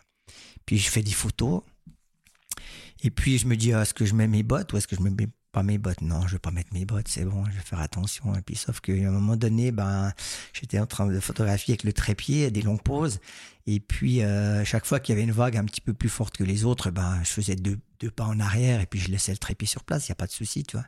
Puis, 0.66 0.78
je 0.78 0.90
fais 0.90 1.04
des 1.04 1.12
photos. 1.12 1.62
Et 3.04 3.12
puis, 3.12 3.40
je 3.40 3.46
me 3.46 3.58
dis, 3.58 3.72
est-ce 3.72 3.94
que 3.94 4.06
je 4.06 4.16
mets 4.16 4.28
mes 4.30 4.44
bottes 4.44 4.72
ou 4.72 4.78
est-ce 4.78 4.88
que 4.88 4.96
je 4.96 5.02
mets 5.02 5.12
pas 5.60 5.64
mes 5.64 5.78
bottes. 5.78 6.02
Non, 6.02 6.26
je 6.26 6.34
vais 6.34 6.40
pas 6.40 6.52
mettre 6.52 6.74
mes 6.74 6.86
bottes, 6.86 7.10
c'est 7.10 7.26
bon, 7.26 7.44
je 7.46 7.52
vais 7.52 7.64
faire 7.64 7.82
attention. 7.82 8.34
Et 8.36 8.42
puis, 8.42 8.56
sauf 8.56 8.80
qu'à 8.80 8.94
un 8.94 9.12
moment 9.12 9.36
donné, 9.36 9.72
ben, 9.72 10.14
j'étais 10.54 10.80
en 10.80 10.86
train 10.86 11.06
de 11.06 11.20
photographier 11.20 11.74
avec 11.74 11.84
le 11.84 11.92
trépied, 11.92 12.50
des 12.50 12.62
longues 12.62 12.82
pauses. 12.82 13.20
Et 13.68 13.82
puis, 13.82 14.24
euh, 14.24 14.64
chaque 14.64 14.86
fois 14.86 15.02
qu'il 15.02 15.14
y 15.14 15.18
avait 15.18 15.26
une 15.26 15.34
vague 15.34 15.58
un 15.58 15.66
petit 15.66 15.82
peu 15.82 15.94
plus 15.94 16.08
forte 16.08 16.38
que 16.38 16.46
les 16.46 16.64
autres, 16.64 16.92
ben, 16.92 17.20
je 17.24 17.30
faisais 17.30 17.58
deux, 17.58 17.78
deux 18.00 18.10
pas 18.10 18.24
en 18.24 18.40
arrière 18.40 18.80
et 18.80 18.86
puis 18.86 19.02
je 19.02 19.12
laissais 19.12 19.34
le 19.34 19.38
trépied 19.38 19.68
sur 19.68 19.84
place, 19.84 20.08
il 20.08 20.12
n'y 20.12 20.14
a 20.14 20.16
pas 20.16 20.28
de 20.28 20.32
souci, 20.32 20.64
tu 20.64 20.78
vois. 20.78 20.86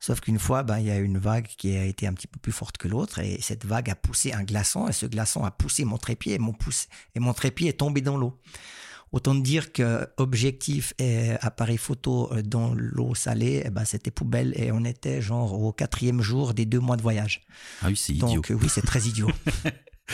Sauf 0.00 0.20
qu'une 0.20 0.38
fois, 0.38 0.62
ben, 0.62 0.78
il 0.78 0.86
y 0.86 0.90
a 0.90 0.98
une 0.98 1.18
vague 1.18 1.46
qui 1.58 1.76
a 1.76 1.84
été 1.84 2.06
un 2.06 2.14
petit 2.14 2.26
peu 2.26 2.40
plus 2.40 2.50
forte 2.50 2.78
que 2.78 2.88
l'autre 2.88 3.18
et 3.18 3.38
cette 3.42 3.66
vague 3.66 3.90
a 3.90 3.94
poussé 3.94 4.32
un 4.32 4.42
glaçon 4.42 4.88
et 4.88 4.92
ce 4.92 5.04
glaçon 5.04 5.44
a 5.44 5.50
poussé 5.50 5.84
mon 5.84 5.98
trépied 5.98 6.32
et 6.32 6.38
mon, 6.38 6.54
pouce, 6.54 6.88
et 7.14 7.20
mon 7.20 7.34
trépied 7.34 7.68
est 7.68 7.78
tombé 7.78 8.00
dans 8.00 8.16
l'eau. 8.16 8.36
Autant 9.14 9.36
dire 9.36 9.72
que 9.72 10.08
objectif 10.16 10.92
et 10.98 11.30
appareil 11.40 11.76
photo 11.78 12.32
euh, 12.32 12.42
dans 12.42 12.74
l'eau 12.74 13.14
salée, 13.14 13.62
eh 13.64 13.70
ben, 13.70 13.84
c'était 13.84 14.10
poubelle 14.10 14.52
et 14.60 14.72
on 14.72 14.84
était 14.84 15.22
genre 15.22 15.52
au 15.52 15.72
quatrième 15.72 16.20
jour 16.20 16.52
des 16.52 16.66
deux 16.66 16.80
mois 16.80 16.96
de 16.96 17.02
voyage. 17.02 17.42
Ah 17.80 17.86
oui, 17.90 17.96
c'est 17.96 18.12
idiot. 18.12 18.26
Donc 18.26 18.50
oui, 18.50 18.68
c'est 18.68 18.82
très 18.82 19.02
idiot. 19.02 19.30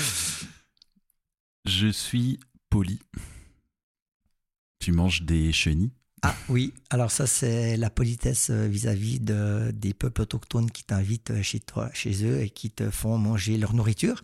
Je 1.64 1.88
suis 1.88 2.40
poli. 2.68 3.00
Tu 4.80 4.92
manges 4.92 5.22
des 5.22 5.50
chenilles 5.50 5.92
ah 6.22 6.36
oui, 6.50 6.74
alors 6.90 7.10
ça 7.10 7.26
c'est 7.26 7.78
la 7.78 7.88
politesse 7.88 8.50
euh, 8.50 8.66
vis-à-vis 8.66 9.20
de, 9.20 9.70
des 9.72 9.94
peuples 9.94 10.20
autochtones 10.20 10.70
qui 10.70 10.84
t'invitent 10.84 11.30
euh, 11.30 11.42
chez 11.42 11.60
toi, 11.60 11.88
chez 11.94 12.26
eux 12.26 12.42
et 12.42 12.50
qui 12.50 12.70
te 12.70 12.90
font 12.90 13.16
manger 13.16 13.56
leur 13.56 13.72
nourriture. 13.72 14.22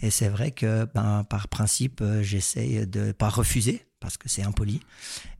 Et 0.00 0.10
c'est 0.10 0.28
vrai 0.28 0.52
que 0.52 0.86
ben, 0.94 1.24
par 1.24 1.48
principe, 1.48 2.04
j'essaye 2.22 2.86
de 2.86 3.10
pas 3.10 3.28
refuser 3.28 3.84
parce 4.04 4.18
que 4.18 4.28
c'est 4.28 4.42
impoli. 4.42 4.80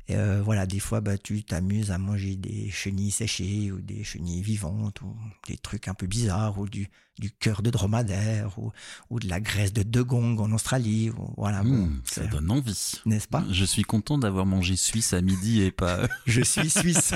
Et 0.08 0.16
euh, 0.16 0.40
voilà, 0.42 0.64
des 0.64 0.80
fois, 0.80 1.02
bah, 1.02 1.18
tu 1.18 1.44
t'amuses 1.44 1.90
à 1.90 1.98
manger 1.98 2.34
des 2.36 2.70
chenilles 2.70 3.10
séchées 3.10 3.70
ou 3.70 3.80
des 3.82 4.04
chenilles 4.04 4.40
vivantes 4.40 5.02
ou 5.02 5.14
des 5.46 5.58
trucs 5.58 5.86
un 5.86 5.92
peu 5.92 6.06
bizarres 6.06 6.58
ou 6.58 6.66
du, 6.66 6.88
du 7.18 7.30
cœur 7.30 7.60
de 7.60 7.68
dromadaire 7.68 8.58
ou, 8.58 8.72
ou 9.10 9.20
de 9.20 9.28
la 9.28 9.40
graisse 9.40 9.74
de 9.74 9.82
degong 9.82 10.40
en 10.40 10.50
Australie. 10.52 11.10
voilà, 11.36 11.62
mmh, 11.62 12.00
ça 12.04 12.26
donne 12.26 12.50
envie. 12.50 13.02
N'est-ce 13.04 13.28
pas? 13.28 13.44
Je 13.50 13.64
suis 13.66 13.82
content 13.82 14.16
d'avoir 14.16 14.46
mangé 14.46 14.76
suisse 14.76 15.12
à 15.12 15.20
midi 15.20 15.60
et 15.60 15.70
pas... 15.70 16.08
Je 16.26 16.40
suis 16.40 16.70
suisse. 16.70 17.12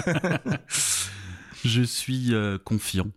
Je 1.64 1.82
suis 1.82 2.34
euh, 2.34 2.58
confiant 2.58 3.08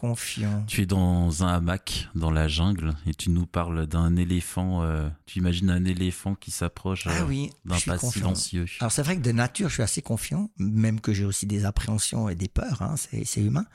confiant. 0.00 0.64
Tu 0.66 0.80
es 0.80 0.86
dans 0.86 1.44
un 1.44 1.48
hamac 1.48 2.08
dans 2.14 2.30
la 2.30 2.48
jungle 2.48 2.94
et 3.06 3.12
tu 3.12 3.28
nous 3.28 3.44
parles 3.44 3.86
d'un 3.86 4.16
éléphant. 4.16 4.82
Euh, 4.82 5.10
tu 5.26 5.40
imagines 5.40 5.68
un 5.68 5.84
éléphant 5.84 6.34
qui 6.34 6.50
s'approche 6.50 7.06
ah 7.06 7.10
euh, 7.22 7.46
d'un 7.66 7.78
pas 7.78 7.98
silencieux. 7.98 8.64
Alors 8.80 8.90
c'est 8.92 9.02
vrai 9.02 9.16
que 9.16 9.20
de 9.20 9.32
nature, 9.32 9.68
je 9.68 9.74
suis 9.74 9.82
assez 9.82 10.00
confiant, 10.00 10.48
même 10.56 11.02
que 11.02 11.12
j'ai 11.12 11.26
aussi 11.26 11.44
des 11.44 11.66
appréhensions 11.66 12.30
et 12.30 12.34
des 12.34 12.48
peurs. 12.48 12.80
Hein, 12.80 12.94
c'est 12.96 13.40
humain. 13.42 13.66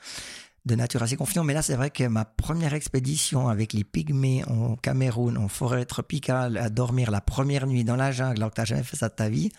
De 0.65 0.73
nature 0.73 1.03
assez 1.03 1.15
confiant, 1.15 1.43
mais 1.43 1.53
là 1.53 1.61
c'est 1.61 1.75
vrai 1.75 1.91
que 1.91 2.05
ma 2.05 2.25
première 2.25 2.73
expédition 2.73 3.47
avec 3.47 3.71
les 3.73 3.83
pygmées 3.83 4.43
en 4.45 4.75
Cameroun, 4.77 5.37
en 5.37 5.47
forêt 5.47 5.85
tropicale, 5.85 6.57
à 6.57 6.71
dormir 6.71 7.11
la 7.11 7.21
première 7.21 7.67
nuit 7.67 7.83
dans 7.83 7.95
la 7.95 8.11
jungle, 8.11 8.37
alors 8.37 8.49
que 8.49 8.55
t'as 8.55 8.65
jamais 8.65 8.81
fait 8.81 8.97
ça 8.97 9.09
de 9.09 9.13
ta 9.13 9.29
vie, 9.29 9.51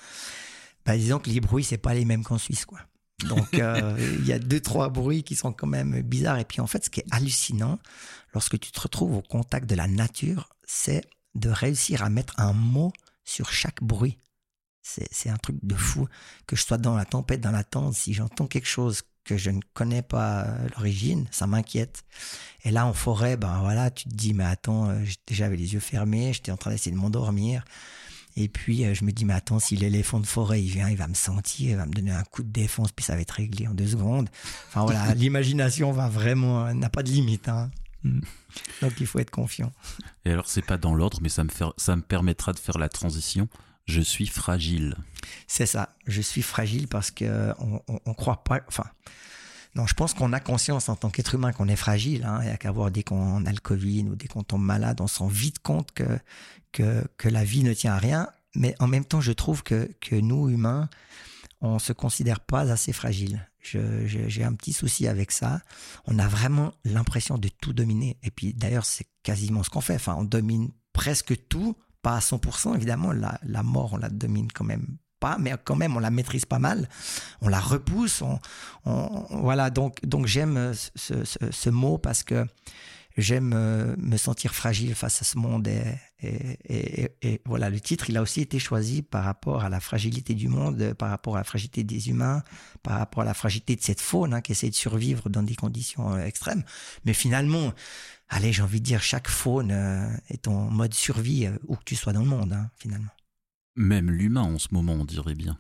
bah, 0.84 0.96
disons 0.96 1.20
que 1.20 1.30
les 1.30 1.40
bruits 1.40 1.62
c'est 1.62 1.78
pas 1.78 1.94
les 1.94 2.04
mêmes 2.04 2.24
qu'en 2.24 2.38
Suisse, 2.38 2.64
quoi. 2.64 2.80
Donc, 3.24 3.54
euh, 3.54 3.96
il 4.18 4.26
y 4.26 4.32
a 4.32 4.38
deux, 4.38 4.60
trois 4.60 4.88
bruits 4.88 5.22
qui 5.22 5.36
sont 5.36 5.52
quand 5.52 5.66
même 5.66 6.02
bizarres. 6.02 6.38
Et 6.38 6.44
puis, 6.44 6.60
en 6.60 6.66
fait, 6.66 6.84
ce 6.84 6.90
qui 6.90 7.00
est 7.00 7.06
hallucinant, 7.10 7.78
lorsque 8.34 8.58
tu 8.58 8.70
te 8.72 8.80
retrouves 8.80 9.16
au 9.16 9.22
contact 9.22 9.68
de 9.68 9.74
la 9.74 9.86
nature, 9.86 10.50
c'est 10.66 11.04
de 11.34 11.48
réussir 11.48 12.02
à 12.02 12.10
mettre 12.10 12.34
un 12.38 12.52
mot 12.52 12.92
sur 13.24 13.50
chaque 13.50 13.82
bruit. 13.82 14.18
C'est 14.82 15.30
un 15.30 15.36
truc 15.36 15.56
de 15.62 15.74
fou. 15.74 16.06
Que 16.46 16.54
je 16.54 16.62
sois 16.62 16.78
dans 16.78 16.94
la 16.94 17.04
tempête, 17.04 17.40
dans 17.40 17.50
la 17.50 17.64
tente, 17.64 17.94
si 17.94 18.14
j'entends 18.14 18.46
quelque 18.46 18.68
chose 18.68 19.02
que 19.24 19.36
je 19.36 19.50
ne 19.50 19.60
connais 19.74 20.02
pas 20.02 20.46
l'origine, 20.76 21.26
ça 21.32 21.48
m'inquiète. 21.48 22.04
Et 22.64 22.70
là, 22.70 22.86
en 22.86 22.92
forêt, 22.92 23.36
ben 23.36 23.60
voilà, 23.60 23.90
tu 23.90 24.08
te 24.08 24.14
dis, 24.14 24.32
mais 24.32 24.44
attends, 24.44 24.90
euh, 24.90 25.04
j'avais 25.28 25.56
les 25.56 25.74
yeux 25.74 25.80
fermés, 25.80 26.32
j'étais 26.32 26.52
en 26.52 26.56
train 26.56 26.70
d'essayer 26.70 26.92
de 26.92 27.00
m'endormir. 27.00 27.64
Et 28.36 28.48
puis, 28.48 28.84
euh, 28.84 28.94
je 28.94 29.04
me 29.04 29.12
dis, 29.12 29.24
mais 29.24 29.34
attends, 29.34 29.58
si 29.58 29.76
l'éléphant 29.76 30.20
de 30.20 30.26
forêt, 30.26 30.62
il 30.62 30.68
vient, 30.68 30.90
il 30.90 30.96
va 30.96 31.08
me 31.08 31.14
sentir, 31.14 31.70
il 31.70 31.76
va 31.76 31.86
me 31.86 31.92
donner 31.92 32.12
un 32.12 32.24
coup 32.24 32.42
de 32.42 32.50
défense, 32.50 32.92
puis 32.92 33.04
ça 33.04 33.14
va 33.14 33.22
être 33.22 33.30
réglé 33.30 33.66
en 33.66 33.72
deux 33.72 33.86
secondes. 33.86 34.28
Enfin 34.68 34.84
voilà, 34.84 35.14
l'imagination 35.14 35.90
va 35.92 36.08
vraiment, 36.08 36.72
n'a 36.74 36.90
pas 36.90 37.02
de 37.02 37.08
limite. 37.08 37.48
Hein. 37.48 37.70
Mm. 38.02 38.20
Donc 38.82 38.92
il 39.00 39.06
faut 39.06 39.18
être 39.18 39.30
confiant. 39.30 39.72
Et 40.24 40.30
alors 40.30 40.48
c'est 40.48 40.62
pas 40.62 40.76
dans 40.76 40.94
l'ordre, 40.94 41.18
mais 41.22 41.28
ça 41.28 41.44
me, 41.44 41.50
ça 41.76 41.96
me 41.96 42.02
permettra 42.02 42.52
de 42.52 42.58
faire 42.58 42.78
la 42.78 42.88
transition. 42.88 43.48
Je 43.86 44.00
suis 44.00 44.26
fragile. 44.26 44.96
C'est 45.46 45.66
ça. 45.66 45.94
Je 46.06 46.20
suis 46.20 46.42
fragile 46.42 46.88
parce 46.88 47.10
que 47.10 47.54
on, 47.58 47.80
on, 48.04 48.14
croit 48.14 48.42
pas. 48.42 48.60
Enfin, 48.66 48.84
non, 49.76 49.86
je 49.86 49.94
pense 49.94 50.12
qu'on 50.12 50.32
a 50.32 50.40
conscience 50.40 50.88
en 50.88 50.96
tant 50.96 51.08
qu'être 51.08 51.36
humain 51.36 51.52
qu'on 51.52 51.68
est 51.68 51.76
fragile. 51.76 52.24
Hein, 52.24 52.40
et 52.42 52.50
à 52.50 52.56
qu'à 52.56 52.72
voir 52.72 52.90
dès 52.90 53.04
qu'on 53.04 53.46
a 53.46 53.52
le 53.52 53.60
Covid 53.60 54.02
ou 54.04 54.16
dès 54.16 54.26
qu'on 54.26 54.42
tombe 54.42 54.62
malade, 54.62 55.00
on 55.00 55.06
se 55.06 55.20
rend 55.20 55.28
vite 55.28 55.60
compte 55.60 55.92
que, 55.92 56.18
que 56.76 57.28
la 57.28 57.44
vie 57.44 57.64
ne 57.64 57.72
tient 57.72 57.94
à 57.94 57.98
rien. 57.98 58.28
Mais 58.54 58.74
en 58.78 58.86
même 58.86 59.04
temps, 59.04 59.20
je 59.20 59.32
trouve 59.32 59.62
que 59.62 59.88
nous 60.12 60.48
humains, 60.48 60.88
on 61.60 61.78
se 61.78 61.92
considère 61.92 62.40
pas 62.40 62.70
assez 62.70 62.92
fragile. 62.92 63.48
J'ai 63.60 64.44
un 64.44 64.54
petit 64.54 64.72
souci 64.72 65.06
avec 65.08 65.32
ça. 65.32 65.60
On 66.06 66.18
a 66.18 66.28
vraiment 66.28 66.72
l'impression 66.84 67.38
de 67.38 67.48
tout 67.48 67.72
dominer. 67.72 68.18
Et 68.22 68.30
puis 68.30 68.54
d'ailleurs, 68.54 68.84
c'est 68.84 69.06
quasiment 69.22 69.62
ce 69.62 69.70
qu'on 69.70 69.80
fait. 69.80 69.96
Enfin, 69.96 70.14
on 70.18 70.24
domine 70.24 70.70
presque 70.92 71.48
tout, 71.48 71.76
pas 72.02 72.16
à 72.16 72.20
100%. 72.20 72.76
Évidemment, 72.76 73.12
la, 73.12 73.62
mort, 73.62 73.94
on 73.94 73.96
la 73.96 74.08
domine 74.08 74.50
quand 74.52 74.64
même 74.64 74.98
pas, 75.18 75.38
mais 75.38 75.54
quand 75.64 75.76
même, 75.76 75.96
on 75.96 76.00
la 76.00 76.10
maîtrise 76.10 76.44
pas 76.44 76.58
mal. 76.58 76.88
On 77.40 77.48
la 77.48 77.60
repousse. 77.60 78.22
On, 78.22 78.38
voilà, 79.30 79.70
donc, 79.70 80.04
donc 80.04 80.26
j'aime 80.26 80.72
ce, 80.74 81.70
mot 81.70 81.98
parce 81.98 82.22
que 82.22 82.46
j'aime 83.16 83.52
euh, 83.54 83.94
me 83.98 84.16
sentir 84.16 84.54
fragile 84.54 84.94
face 84.94 85.22
à 85.22 85.24
ce 85.24 85.38
monde. 85.38 85.68
Et, 86.22 87.40
voilà, 87.44 87.70
le 87.70 87.80
titre, 87.80 88.10
il 88.10 88.16
a 88.16 88.22
aussi 88.22 88.40
été 88.40 88.58
choisi 88.58 89.02
par 89.02 89.24
rapport 89.24 89.64
à 89.64 89.68
la 89.68 89.80
fragilité 89.80 90.34
du 90.34 90.48
monde, 90.48 90.94
par 90.94 91.10
rapport 91.10 91.36
à 91.36 91.40
la 91.40 91.44
fragilité 91.44 91.84
des 91.84 92.08
humains, 92.08 92.42
par 92.82 92.98
rapport 92.98 93.22
à 93.22 93.26
la 93.26 93.34
fragilité 93.34 93.76
de 93.76 93.82
cette 93.82 94.00
faune 94.00 94.34
hein, 94.34 94.40
qui 94.40 94.52
essaie 94.52 94.70
de 94.70 94.74
survivre 94.74 95.28
dans 95.28 95.42
des 95.42 95.54
conditions 95.54 96.14
euh, 96.14 96.24
extrêmes. 96.24 96.64
Mais 97.04 97.12
finalement, 97.12 97.72
allez, 98.28 98.52
j'ai 98.52 98.62
envie 98.62 98.80
de 98.80 98.86
dire, 98.86 99.02
chaque 99.02 99.28
faune 99.28 99.70
euh, 99.72 100.08
est 100.28 100.48
en 100.48 100.70
mode 100.70 100.94
survie 100.94 101.48
où 101.66 101.76
que 101.76 101.84
tu 101.84 101.96
sois 101.96 102.12
dans 102.12 102.22
le 102.22 102.28
monde, 102.28 102.52
hein, 102.52 102.70
finalement. 102.76 103.12
Même 103.76 104.10
l'humain 104.10 104.42
en 104.42 104.58
ce 104.58 104.68
moment, 104.72 104.94
on 104.94 105.04
dirait 105.04 105.34
bien. 105.34 105.58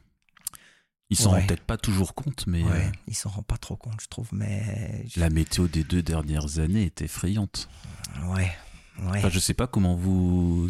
Ils 1.08 1.16
s'en 1.16 1.30
rendent 1.30 1.46
peut-être 1.46 1.64
pas 1.64 1.76
toujours 1.76 2.14
compte, 2.14 2.46
mais. 2.46 2.62
Ouais, 2.64 2.90
ils 3.06 3.14
s'en 3.14 3.30
rendent 3.30 3.46
pas 3.46 3.58
trop 3.58 3.76
compte, 3.76 4.00
je 4.00 4.08
trouve. 4.08 4.28
Mais 4.32 5.04
la 5.16 5.30
météo 5.30 5.68
des 5.68 5.84
deux 5.84 6.02
dernières 6.02 6.58
années 6.58 6.84
est 6.84 7.02
effrayante. 7.02 7.68
Ouais. 8.24 8.50
ouais. 8.98 9.18
Enfin, 9.18 9.28
je 9.28 9.38
sais 9.38 9.54
pas 9.54 9.68
comment 9.68 9.94
vous, 9.94 10.68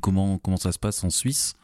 comment 0.00 0.38
comment 0.38 0.56
ça 0.56 0.72
se 0.72 0.78
passe 0.78 1.04
en 1.04 1.10
Suisse, 1.10 1.56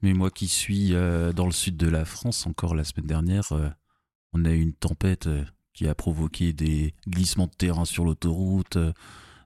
mais 0.00 0.14
moi 0.14 0.30
qui 0.30 0.48
suis 0.48 0.94
euh, 0.94 1.32
dans 1.32 1.46
le 1.46 1.52
sud 1.52 1.76
de 1.76 1.88
la 1.88 2.06
France, 2.06 2.46
encore 2.46 2.74
la 2.74 2.84
semaine 2.84 3.06
dernière, 3.06 3.52
euh, 3.52 3.68
on 4.32 4.46
a 4.46 4.50
eu 4.50 4.60
une 4.60 4.72
tempête 4.72 5.26
euh, 5.26 5.44
qui 5.74 5.86
a 5.86 5.94
provoqué 5.94 6.54
des 6.54 6.94
glissements 7.06 7.46
de 7.46 7.52
terrain 7.52 7.84
sur 7.84 8.04
l'autoroute, 8.04 8.78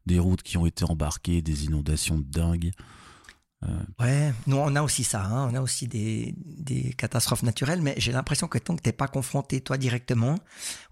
des 0.06 0.20
routes 0.20 0.42
qui 0.42 0.58
ont 0.58 0.66
été 0.66 0.84
embarquées, 0.84 1.42
des 1.42 1.64
inondations 1.64 2.18
de 2.18 2.24
dingue. 2.24 2.70
Euh, 3.68 4.04
ouais, 4.04 4.32
nous 4.46 4.56
on 4.56 4.74
a 4.76 4.82
aussi 4.82 5.02
ça, 5.02 5.24
hein. 5.24 5.48
on 5.50 5.54
a 5.54 5.60
aussi 5.60 5.88
des, 5.88 6.34
des, 6.38 6.92
catastrophes 6.92 7.42
naturelles, 7.42 7.82
mais 7.82 7.94
j'ai 7.96 8.12
l'impression 8.12 8.48
que 8.48 8.58
tant 8.58 8.76
que 8.76 8.82
t'es 8.82 8.92
pas 8.92 9.08
confronté 9.08 9.60
toi 9.60 9.76
directement, 9.76 10.36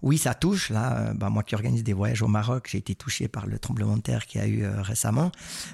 oui 0.01 0.17
ça 0.17 0.33
touche. 0.33 0.69
Là, 0.69 1.13
bah, 1.13 1.29
moi 1.29 1.43
qui 1.43 1.55
organise 1.55 1.83
des 1.83 1.93
voyages 1.93 2.21
au 2.21 2.27
Maroc, 2.27 2.67
j'ai 2.69 2.79
été 2.79 2.95
touché 2.95 3.27
par 3.27 3.47
le 3.47 3.59
tremblement 3.59 3.97
de 3.97 4.01
terre 4.01 4.25
qu'il 4.25 4.41
y 4.41 4.43
a 4.43 4.47
eu 4.47 4.63
euh, 4.63 4.81
récemment, 4.81 5.31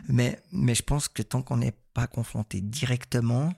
mais 0.10 0.40
mais 0.52 0.76
je 0.76 0.84
pense 0.84 1.08
que 1.08 1.24
tant 1.24 1.42
qu'on 1.42 1.58
n'est 1.58 1.76
pas 1.94 2.08
confronté 2.08 2.62
directement, 2.62 3.54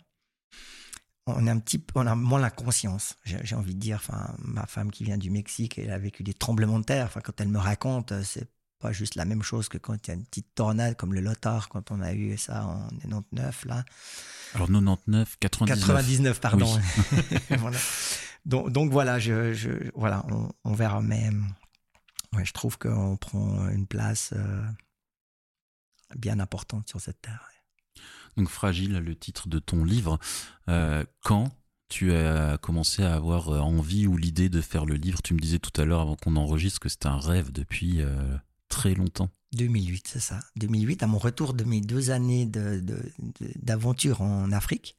on 1.26 1.48
a 1.48 1.52
un 1.52 1.60
petit, 1.60 1.84
on 1.96 2.08
a 2.08 2.16
moins 2.16 2.40
la 2.40 2.52
conscience. 2.52 3.16
J'ai 3.26 3.56
envie 3.56 3.76
de 3.76 3.80
dire, 3.80 3.98
enfin 3.98 4.36
ma 4.40 4.66
femme 4.66 4.92
qui 4.92 5.04
vient 5.04 5.18
du 5.18 5.30
Mexique, 5.30 5.78
elle 5.80 5.92
a 5.92 5.98
vécu 5.98 6.24
des 6.24 6.34
tremblements 6.34 6.80
de 6.80 6.86
terre. 6.86 7.06
Enfin 7.08 7.22
quand 7.22 7.40
elle 7.42 7.50
me 7.50 7.60
raconte, 7.60 8.14
c'est 8.24 8.48
pas 8.84 8.92
juste 8.92 9.16
la 9.16 9.24
même 9.24 9.44
chose 9.44 9.70
que 9.70 9.78
quand 9.78 9.96
il 10.06 10.08
y 10.10 10.12
a 10.12 10.16
une 10.16 10.26
petite 10.26 10.54
tornade 10.56 10.98
comme 10.98 11.14
le 11.14 11.22
Lothar, 11.22 11.70
quand 11.70 11.90
on 11.90 12.02
a 12.02 12.14
eu 12.14 12.38
ça 12.38 12.66
en 12.66 12.90
99, 12.90 13.66
là. 13.66 13.86
Alors 14.54 14.68
99, 14.68 15.38
99. 15.40 15.88
99, 15.88 16.42
pardon. 16.42 16.80
Donc, 18.46 18.70
donc, 18.70 18.92
voilà, 18.92 19.20
je, 19.20 19.54
je 19.54 19.70
voilà 19.96 20.26
on, 20.66 20.74
verra, 20.74 21.02
mais 21.02 21.30
ouais, 22.34 22.44
je 22.44 22.52
trouve 22.52 22.78
qu'on 22.78 23.16
prend 23.16 23.70
une 23.70 23.88
place 23.88 24.34
euh, 24.36 24.62
bien 26.18 26.42
importante 26.42 26.90
sur 26.90 27.00
cette 27.00 27.22
terre. 27.22 27.50
Donc 28.36 28.50
fragile, 28.50 28.98
le 28.98 29.16
titre 29.16 29.48
de 29.48 29.60
ton 29.60 29.86
livre. 29.86 30.20
Euh, 30.68 31.06
quand 31.22 31.56
tu 31.88 32.14
as 32.14 32.58
commencé 32.58 33.02
à 33.06 33.14
avoir 33.14 33.48
euh, 33.48 33.60
envie 33.60 34.08
ou 34.08 34.18
l'idée 34.18 34.50
de 34.50 34.60
faire 34.60 34.86
le 34.86 34.96
livre 34.96 35.22
Tu 35.22 35.34
me 35.34 35.40
disais 35.40 35.60
tout 35.60 35.80
à 35.80 35.86
l'heure 35.86 36.02
avant 36.02 36.18
qu'on 36.18 36.36
enregistre 36.36 36.82
que 36.82 36.90
c'était 36.90 37.08
un 37.08 37.20
rêve 37.20 37.54
depuis 37.54 38.02
très 38.74 38.96
longtemps. 38.96 39.30
2008, 39.54 40.08
c'est 40.08 40.20
ça. 40.20 40.40
2008, 40.56 41.04
à 41.04 41.08
mon 41.08 41.20
retour 41.20 41.54
de 41.54 41.64
mes 41.64 41.80
deux 41.80 42.10
années 42.10 42.50
d'aventure 43.62 44.22
en 44.22 44.52
Afrique, 44.52 44.98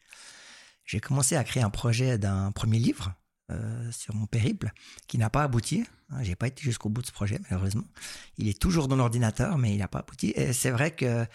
j'ai 0.85 1.01
commencé 1.01 1.35
à 1.35 1.43
créer 1.43 1.63
un 1.63 1.71
projet 1.71 2.19
d'un 2.19 2.53
premier 2.53 2.79
livre 2.79 3.15
euh, 3.51 3.91
sur 3.91 4.15
mon 4.15 4.27
périple 4.27 4.71
qui 5.09 5.19
n'a 5.19 5.29
pas 5.29 5.43
abouti. 5.43 5.85
Hein, 6.11 6.23
j'ai 6.23 6.37
pas 6.37 6.47
été 6.47 6.63
jusqu'au 6.63 6.89
bout 6.89 7.03
de 7.03 7.07
ce 7.09 7.13
projet, 7.13 7.41
malheureusement. 7.51 7.85
Il 8.39 8.49
est 8.49 8.59
toujours 8.59 8.87
dans 8.87 8.97
l'ordinateur, 8.97 9.59
mais 9.59 9.75
il 9.75 9.79
n'a 9.79 9.89
pas 9.89 9.99
abouti. 9.99 10.33
Et 10.37 10.53
c'est 10.53 10.71
vrai 10.71 10.93
que 10.93 11.27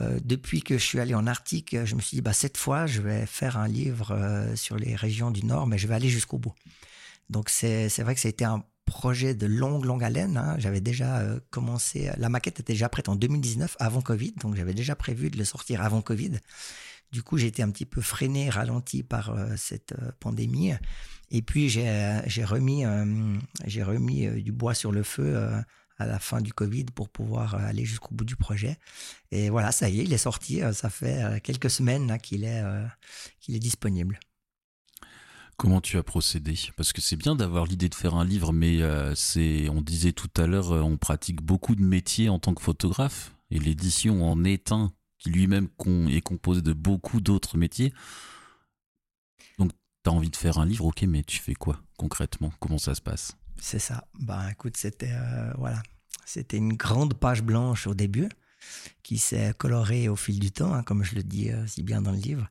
euh, 0.00 0.18
depuis 0.24 0.62
que 0.62 0.78
je 0.78 0.84
suis 0.84 0.98
allé 0.98 1.14
en 1.14 1.26
Arctique, 1.26 1.76
je 1.84 1.94
me 1.94 2.00
suis 2.00 2.16
dit, 2.16 2.22
bah, 2.22 2.32
cette 2.32 2.56
fois, 2.56 2.86
je 2.86 3.02
vais 3.02 3.26
faire 3.26 3.58
un 3.58 3.68
livre 3.68 4.12
euh, 4.12 4.56
sur 4.56 4.76
les 4.76 4.96
régions 4.96 5.30
du 5.30 5.44
Nord, 5.44 5.66
mais 5.66 5.76
je 5.76 5.86
vais 5.86 5.94
aller 5.94 6.08
jusqu'au 6.08 6.38
bout. 6.38 6.54
Donc 7.28 7.48
c'est 7.48 7.88
vrai 8.00 8.14
que 8.14 8.20
ça 8.20 8.28
a 8.28 8.30
été 8.30 8.44
un 8.44 8.64
projet 8.92 9.34
de 9.34 9.46
longue, 9.46 9.86
longue 9.86 10.04
haleine. 10.04 10.36
Hein. 10.36 10.56
J'avais 10.58 10.82
déjà 10.82 11.20
euh, 11.20 11.40
commencé, 11.50 12.10
la 12.18 12.28
maquette 12.28 12.60
était 12.60 12.74
déjà 12.74 12.90
prête 12.90 13.08
en 13.08 13.16
2019, 13.16 13.76
avant 13.80 14.02
Covid, 14.02 14.34
donc 14.42 14.54
j'avais 14.54 14.74
déjà 14.74 14.94
prévu 14.94 15.30
de 15.30 15.38
le 15.38 15.46
sortir 15.46 15.80
avant 15.80 16.02
Covid. 16.02 16.32
Du 17.10 17.22
coup, 17.22 17.38
j'ai 17.38 17.46
été 17.46 17.62
un 17.62 17.70
petit 17.70 17.86
peu 17.86 18.02
freiné, 18.02 18.50
ralenti 18.50 19.02
par 19.02 19.30
euh, 19.30 19.54
cette 19.56 19.92
euh, 19.92 20.12
pandémie. 20.20 20.72
Et 21.30 21.40
puis, 21.40 21.70
j'ai 21.70 22.44
remis, 22.44 22.84
j'ai 23.64 23.82
remis 23.82 24.28
du 24.42 24.52
bois 24.52 24.74
sur 24.74 24.92
le 24.92 25.02
feu 25.02 25.34
à 25.98 26.04
la 26.04 26.18
fin 26.18 26.42
du 26.42 26.52
Covid 26.52 26.84
pour 26.94 27.08
pouvoir 27.08 27.54
aller 27.54 27.86
jusqu'au 27.86 28.14
bout 28.14 28.26
du 28.26 28.36
projet. 28.36 28.76
Et 29.30 29.48
voilà, 29.48 29.72
ça 29.72 29.88
y 29.88 30.00
est, 30.00 30.04
il 30.04 30.12
est 30.12 30.18
sorti. 30.18 30.60
Ça 30.74 30.90
fait 30.90 31.40
quelques 31.42 31.70
semaines 31.70 32.18
qu'il 32.22 32.44
est, 32.44 32.62
qu'il 33.40 33.56
est 33.56 33.60
disponible. 33.60 34.20
Comment 35.62 35.80
tu 35.80 35.96
as 35.96 36.02
procédé? 36.02 36.58
Parce 36.76 36.92
que 36.92 37.00
c'est 37.00 37.14
bien 37.14 37.36
d'avoir 37.36 37.66
l'idée 37.66 37.88
de 37.88 37.94
faire 37.94 38.16
un 38.16 38.24
livre, 38.24 38.52
mais 38.52 38.82
euh, 38.82 39.14
c'est, 39.14 39.68
on 39.68 39.80
disait 39.80 40.10
tout 40.10 40.28
à 40.36 40.48
l'heure, 40.48 40.72
euh, 40.72 40.80
on 40.80 40.96
pratique 40.96 41.40
beaucoup 41.40 41.76
de 41.76 41.84
métiers 41.84 42.28
en 42.28 42.40
tant 42.40 42.52
que 42.52 42.60
photographe, 42.60 43.32
et 43.52 43.60
l'édition 43.60 44.28
en 44.28 44.42
est 44.42 44.72
un 44.72 44.92
qui 45.18 45.30
lui-même 45.30 45.68
est 46.10 46.20
composé 46.20 46.62
de 46.62 46.72
beaucoup 46.72 47.20
d'autres 47.20 47.58
métiers. 47.58 47.94
Donc, 49.60 49.70
tu 50.02 50.10
as 50.10 50.12
envie 50.12 50.30
de 50.30 50.36
faire 50.36 50.58
un 50.58 50.66
livre, 50.66 50.84
ok, 50.86 51.02
mais 51.02 51.22
tu 51.22 51.38
fais 51.38 51.54
quoi 51.54 51.80
concrètement? 51.96 52.52
Comment 52.58 52.78
ça 52.78 52.96
se 52.96 53.00
passe? 53.00 53.36
C'est 53.60 53.78
ça. 53.78 54.08
Bah, 54.18 54.50
écoute, 54.50 54.76
c'était 54.76 55.12
euh, 55.12 55.52
voilà, 55.58 55.80
c'était 56.26 56.56
une 56.56 56.72
grande 56.72 57.14
page 57.14 57.44
blanche 57.44 57.86
au 57.86 57.94
début 57.94 58.28
qui 59.04 59.16
s'est 59.16 59.54
colorée 59.56 60.08
au 60.08 60.16
fil 60.16 60.40
du 60.40 60.50
temps, 60.50 60.74
hein, 60.74 60.82
comme 60.82 61.04
je 61.04 61.14
le 61.14 61.22
dis 61.22 61.50
si 61.68 61.84
bien 61.84 62.02
dans 62.02 62.10
le 62.10 62.18
livre. 62.18 62.48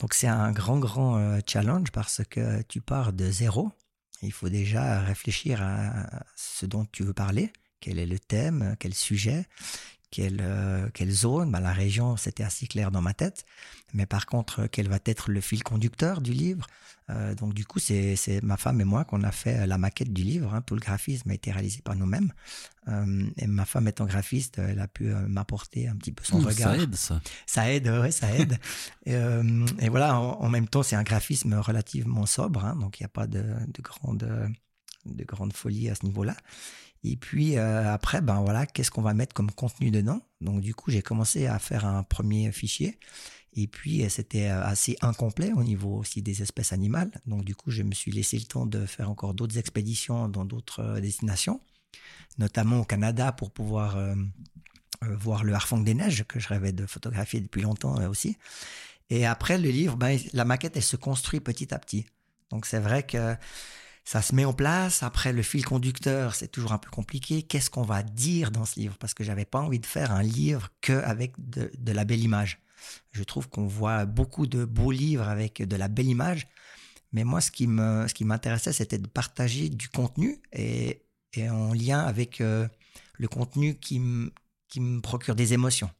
Donc 0.00 0.14
c'est 0.14 0.26
un 0.26 0.50
grand, 0.50 0.78
grand 0.78 1.18
euh, 1.18 1.40
challenge 1.46 1.92
parce 1.92 2.22
que 2.28 2.62
tu 2.62 2.80
pars 2.80 3.12
de 3.12 3.30
zéro. 3.30 3.70
Il 4.22 4.32
faut 4.32 4.48
déjà 4.48 5.00
réfléchir 5.00 5.62
à 5.62 6.24
ce 6.36 6.66
dont 6.66 6.86
tu 6.90 7.04
veux 7.04 7.14
parler, 7.14 7.52
quel 7.80 7.98
est 7.98 8.06
le 8.06 8.18
thème, 8.18 8.76
quel 8.78 8.94
sujet, 8.94 9.46
quelle, 10.10 10.40
euh, 10.40 10.88
quelle 10.92 11.10
zone? 11.10 11.50
Bah, 11.50 11.60
la 11.60 11.72
région, 11.72 12.16
c'était 12.16 12.42
assez 12.42 12.66
clair 12.66 12.90
dans 12.90 13.02
ma 13.02 13.14
tête. 13.14 13.44
Mais 13.92 14.06
par 14.06 14.26
contre, 14.26 14.66
quel 14.66 14.88
va 14.88 14.98
être 15.04 15.30
le 15.30 15.40
fil 15.40 15.62
conducteur 15.62 16.20
du 16.20 16.32
livre? 16.32 16.66
Euh, 17.10 17.34
Donc 17.34 17.54
du 17.54 17.64
coup, 17.64 17.78
c'est 17.78 18.40
ma 18.42 18.56
femme 18.56 18.80
et 18.80 18.84
moi 18.84 19.04
qu'on 19.04 19.22
a 19.22 19.32
fait 19.32 19.66
la 19.66 19.78
maquette 19.78 20.12
du 20.12 20.22
livre. 20.22 20.54
Hein. 20.54 20.62
Tout 20.62 20.74
le 20.74 20.80
graphisme 20.80 21.30
a 21.30 21.34
été 21.34 21.52
réalisé 21.52 21.80
par 21.82 21.96
nous-mêmes. 21.96 22.32
Euh, 22.88 23.24
et 23.36 23.46
ma 23.46 23.64
femme 23.64 23.88
étant 23.88 24.06
graphiste, 24.06 24.58
elle 24.58 24.80
a 24.80 24.88
pu 24.88 25.04
m'apporter 25.04 25.88
un 25.88 25.96
petit 25.96 26.12
peu 26.12 26.24
son 26.24 26.38
regard. 26.38 26.74
Ça 26.74 26.78
aide, 26.78 26.94
ça. 26.94 27.20
Ça 27.46 27.72
aide, 27.72 27.88
ouais, 27.88 28.10
ça 28.10 28.32
aide. 28.34 28.58
et, 29.06 29.88
voilà, 29.88 30.18
en, 30.18 30.48
même 30.48 30.68
temps, 30.68 30.82
c'est 30.82 30.96
un 30.96 31.02
graphisme 31.02 31.54
relativement 31.54 32.26
sobre, 32.26 32.64
hein, 32.64 32.76
donc 32.76 33.00
il 33.00 33.02
n'y 33.02 33.06
a 33.06 33.10
pas 33.10 33.26
de, 33.26 33.42
de 33.42 33.82
grande 33.82 34.50
de 35.06 35.24
grande 35.24 35.52
folie 35.52 35.88
à 35.88 35.94
ce 35.94 36.04
niveau-là. 36.04 36.36
Et 37.02 37.16
puis 37.16 37.56
euh, 37.56 37.92
après, 37.92 38.20
ben 38.20 38.40
voilà, 38.42 38.66
qu'est-ce 38.66 38.90
qu'on 38.90 39.02
va 39.02 39.14
mettre 39.14 39.34
comme 39.34 39.50
contenu 39.50 39.90
dedans? 39.90 40.20
Donc 40.40 40.60
du 40.60 40.74
coup, 40.74 40.90
j'ai 40.90 41.02
commencé 41.02 41.46
à 41.46 41.58
faire 41.58 41.86
un 41.86 42.02
premier 42.02 42.52
fichier. 42.52 42.98
Et 43.54 43.66
puis 43.66 44.08
c'était 44.10 44.48
euh, 44.48 44.62
assez 44.62 44.96
incomplet 45.00 45.52
au 45.52 45.64
niveau 45.64 45.96
aussi 45.96 46.22
des 46.22 46.42
espèces 46.42 46.72
animales. 46.72 47.10
Donc 47.26 47.44
du 47.44 47.54
coup, 47.54 47.70
je 47.70 47.82
me 47.82 47.92
suis 47.92 48.12
laissé 48.12 48.38
le 48.38 48.44
temps 48.44 48.66
de 48.66 48.84
faire 48.86 49.10
encore 49.10 49.34
d'autres 49.34 49.58
expéditions 49.58 50.28
dans 50.28 50.44
d'autres 50.44 50.80
euh, 50.80 51.00
destinations, 51.00 51.60
notamment 52.38 52.80
au 52.80 52.84
Canada 52.84 53.32
pour 53.32 53.50
pouvoir 53.50 53.98
voir 55.02 55.44
le 55.44 55.54
harfang 55.54 55.78
des 55.78 55.94
neiges 55.94 56.24
que 56.24 56.38
je 56.38 56.48
rêvais 56.48 56.72
de 56.72 56.84
photographier 56.84 57.40
depuis 57.40 57.62
longtemps 57.62 58.06
aussi. 58.08 58.36
Et 59.08 59.24
après 59.24 59.56
le 59.56 59.70
livre, 59.70 59.96
ben, 59.96 60.18
la 60.34 60.44
maquette 60.44 60.76
elle 60.76 60.82
se 60.82 60.96
construit 60.96 61.40
petit 61.40 61.72
à 61.72 61.78
petit. 61.78 62.04
Donc 62.50 62.66
c'est 62.66 62.78
vrai 62.78 63.02
que 63.04 63.34
ça 64.04 64.22
se 64.22 64.34
met 64.34 64.44
en 64.44 64.52
place. 64.52 65.02
Après, 65.02 65.32
le 65.32 65.42
fil 65.42 65.64
conducteur, 65.64 66.34
c'est 66.34 66.48
toujours 66.48 66.72
un 66.72 66.78
peu 66.78 66.90
compliqué. 66.90 67.42
Qu'est-ce 67.42 67.70
qu'on 67.70 67.82
va 67.82 68.02
dire 68.02 68.50
dans 68.50 68.64
ce 68.64 68.80
livre? 68.80 68.96
Parce 68.98 69.14
que 69.14 69.24
j'avais 69.24 69.44
pas 69.44 69.60
envie 69.60 69.78
de 69.78 69.86
faire 69.86 70.12
un 70.12 70.22
livre 70.22 70.70
que 70.80 70.92
avec 70.92 71.32
de, 71.38 71.70
de 71.78 71.92
la 71.92 72.04
belle 72.04 72.20
image. 72.20 72.60
Je 73.12 73.22
trouve 73.22 73.48
qu'on 73.48 73.66
voit 73.66 74.06
beaucoup 74.06 74.46
de 74.46 74.64
beaux 74.64 74.90
livres 74.90 75.28
avec 75.28 75.62
de 75.62 75.76
la 75.76 75.88
belle 75.88 76.06
image, 76.06 76.46
mais 77.12 77.24
moi, 77.24 77.40
ce 77.40 77.50
qui 77.50 77.66
me, 77.66 78.06
ce 78.08 78.14
qui 78.14 78.24
m'intéressait, 78.24 78.72
c'était 78.72 78.98
de 78.98 79.06
partager 79.06 79.68
du 79.68 79.88
contenu 79.88 80.40
et, 80.52 81.02
et 81.34 81.50
en 81.50 81.72
lien 81.72 82.00
avec 82.00 82.40
euh, 82.40 82.68
le 83.14 83.28
contenu 83.28 83.78
qui, 83.78 84.00
qui 84.68 84.80
me 84.80 85.00
procure 85.00 85.34
des 85.34 85.52
émotions. 85.52 85.90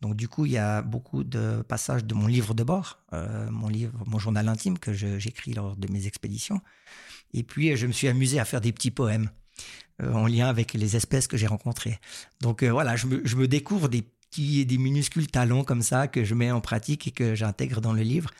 Donc 0.00 0.16
du 0.16 0.28
coup, 0.28 0.46
il 0.46 0.52
y 0.52 0.58
a 0.58 0.82
beaucoup 0.82 1.24
de 1.24 1.62
passages 1.62 2.04
de 2.04 2.14
mon 2.14 2.26
livre 2.26 2.54
de 2.54 2.64
bord, 2.64 2.98
euh, 3.12 3.50
mon 3.50 3.68
livre, 3.68 3.92
mon 4.06 4.18
journal 4.18 4.48
intime 4.48 4.78
que 4.78 4.92
j'écris 4.92 5.52
lors 5.52 5.76
de 5.76 5.92
mes 5.92 6.06
expéditions. 6.06 6.60
Et 7.34 7.42
puis, 7.42 7.76
je 7.76 7.86
me 7.86 7.92
suis 7.92 8.08
amusé 8.08 8.40
à 8.40 8.44
faire 8.44 8.60
des 8.60 8.72
petits 8.72 8.90
poèmes 8.90 9.30
euh, 10.02 10.12
en 10.12 10.26
lien 10.26 10.48
avec 10.48 10.72
les 10.72 10.96
espèces 10.96 11.26
que 11.26 11.36
j'ai 11.36 11.46
rencontrées. 11.46 11.98
Donc 12.40 12.62
euh, 12.62 12.70
voilà, 12.70 12.96
je 12.96 13.06
me, 13.06 13.46
découvre 13.46 13.88
des 13.88 14.02
petits, 14.02 14.64
des 14.64 14.78
minuscules 14.78 15.26
talents 15.26 15.64
comme 15.64 15.82
ça 15.82 16.08
que 16.08 16.24
je 16.24 16.34
mets 16.34 16.50
en 16.50 16.62
pratique 16.62 17.06
et 17.06 17.10
que 17.10 17.34
j'intègre 17.34 17.82
dans 17.82 17.92
le 17.92 18.02
livre. 18.02 18.30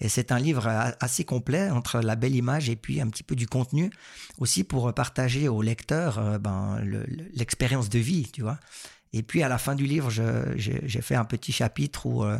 Et 0.00 0.08
c'est 0.08 0.30
un 0.30 0.38
livre 0.38 0.68
assez 1.00 1.24
complet 1.24 1.68
entre 1.70 1.98
la 1.98 2.14
belle 2.14 2.36
image 2.36 2.70
et 2.70 2.76
puis 2.76 3.00
un 3.00 3.08
petit 3.08 3.24
peu 3.24 3.34
du 3.34 3.48
contenu, 3.48 3.90
aussi 4.38 4.62
pour 4.62 4.94
partager 4.94 5.48
au 5.48 5.60
lecteur 5.60 6.38
ben, 6.38 6.80
l'expérience 7.34 7.88
de 7.88 7.98
vie, 7.98 8.30
tu 8.32 8.42
vois. 8.42 8.60
Et 9.12 9.22
puis 9.22 9.42
à 9.42 9.48
la 9.48 9.58
fin 9.58 9.74
du 9.74 9.86
livre, 9.86 10.10
j'ai 10.10 11.02
fait 11.02 11.14
un 11.14 11.24
petit 11.24 11.52
chapitre 11.52 12.06
où 12.06 12.24
euh, 12.24 12.38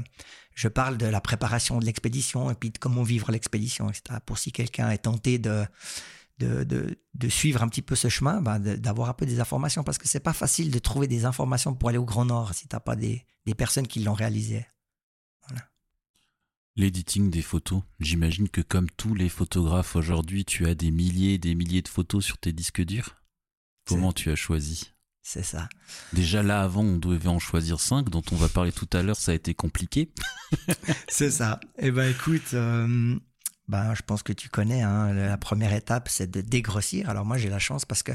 je 0.54 0.68
parle 0.68 0.98
de 0.98 1.06
la 1.06 1.20
préparation 1.20 1.78
de 1.78 1.84
l'expédition 1.84 2.50
et 2.50 2.54
puis 2.54 2.70
de 2.70 2.78
comment 2.78 3.02
vivre 3.02 3.30
l'expédition, 3.30 3.88
etc. 3.88 4.18
Pour 4.24 4.38
si 4.38 4.52
quelqu'un 4.52 4.90
est 4.90 4.98
tenté 4.98 5.38
de, 5.38 5.64
de, 6.38 6.98
de, 7.14 7.28
suivre 7.28 7.62
un 7.62 7.68
petit 7.68 7.82
peu 7.82 7.94
ce 7.94 8.08
chemin, 8.08 8.40
ben 8.40 8.58
d'avoir 8.58 9.08
un 9.08 9.14
peu 9.14 9.26
des 9.26 9.40
informations, 9.40 9.82
parce 9.82 9.98
que 9.98 10.08
c'est 10.08 10.20
pas 10.20 10.32
facile 10.32 10.70
de 10.70 10.78
trouver 10.78 11.06
des 11.06 11.24
informations 11.24 11.74
pour 11.74 11.88
aller 11.88 11.98
au 11.98 12.04
Grand 12.04 12.24
Nord 12.24 12.54
si 12.54 12.68
tu 12.68 12.76
n'as 12.76 12.80
pas 12.80 12.96
des, 12.96 13.24
des, 13.46 13.54
personnes 13.54 13.86
qui 13.86 14.00
l'ont 14.00 14.14
réalisé. 14.14 14.66
Voilà. 15.48 15.64
L'editing 16.76 17.30
des 17.30 17.42
photos, 17.42 17.82
j'imagine 17.98 18.48
que 18.48 18.60
comme 18.60 18.90
tous 18.90 19.14
les 19.14 19.28
photographes 19.28 19.96
aujourd'hui, 19.96 20.44
tu 20.44 20.66
as 20.66 20.74
des 20.74 20.90
milliers 20.90 21.34
et 21.34 21.38
des 21.38 21.54
milliers 21.54 21.82
de 21.82 21.88
photos 21.88 22.24
sur 22.24 22.38
tes 22.38 22.52
disques 22.52 22.82
durs. 22.82 23.16
Comment 23.86 24.12
tu 24.12 24.30
as 24.30 24.36
choisi? 24.36 24.92
C'est 25.30 25.42
ça. 25.42 25.68
Déjà 26.14 26.42
là, 26.42 26.62
avant, 26.62 26.80
on 26.80 26.96
devait 26.96 27.28
en 27.28 27.38
choisir 27.38 27.80
cinq, 27.80 28.08
dont 28.08 28.22
on 28.32 28.36
va 28.36 28.48
parler 28.48 28.72
tout 28.72 28.88
à 28.94 29.02
l'heure, 29.02 29.18
ça 29.18 29.32
a 29.32 29.34
été 29.34 29.52
compliqué. 29.52 30.10
c'est 31.08 31.30
ça. 31.30 31.60
Eh 31.78 31.90
ben 31.90 32.10
écoute, 32.10 32.54
euh, 32.54 33.14
ben, 33.68 33.94
je 33.94 34.00
pense 34.00 34.22
que 34.22 34.32
tu 34.32 34.48
connais, 34.48 34.80
hein, 34.80 35.12
la 35.12 35.36
première 35.36 35.74
étape, 35.74 36.08
c'est 36.08 36.30
de 36.30 36.40
dégrossir. 36.40 37.10
Alors 37.10 37.26
moi, 37.26 37.36
j'ai 37.36 37.50
la 37.50 37.58
chance 37.58 37.84
parce 37.84 38.02
que 38.02 38.12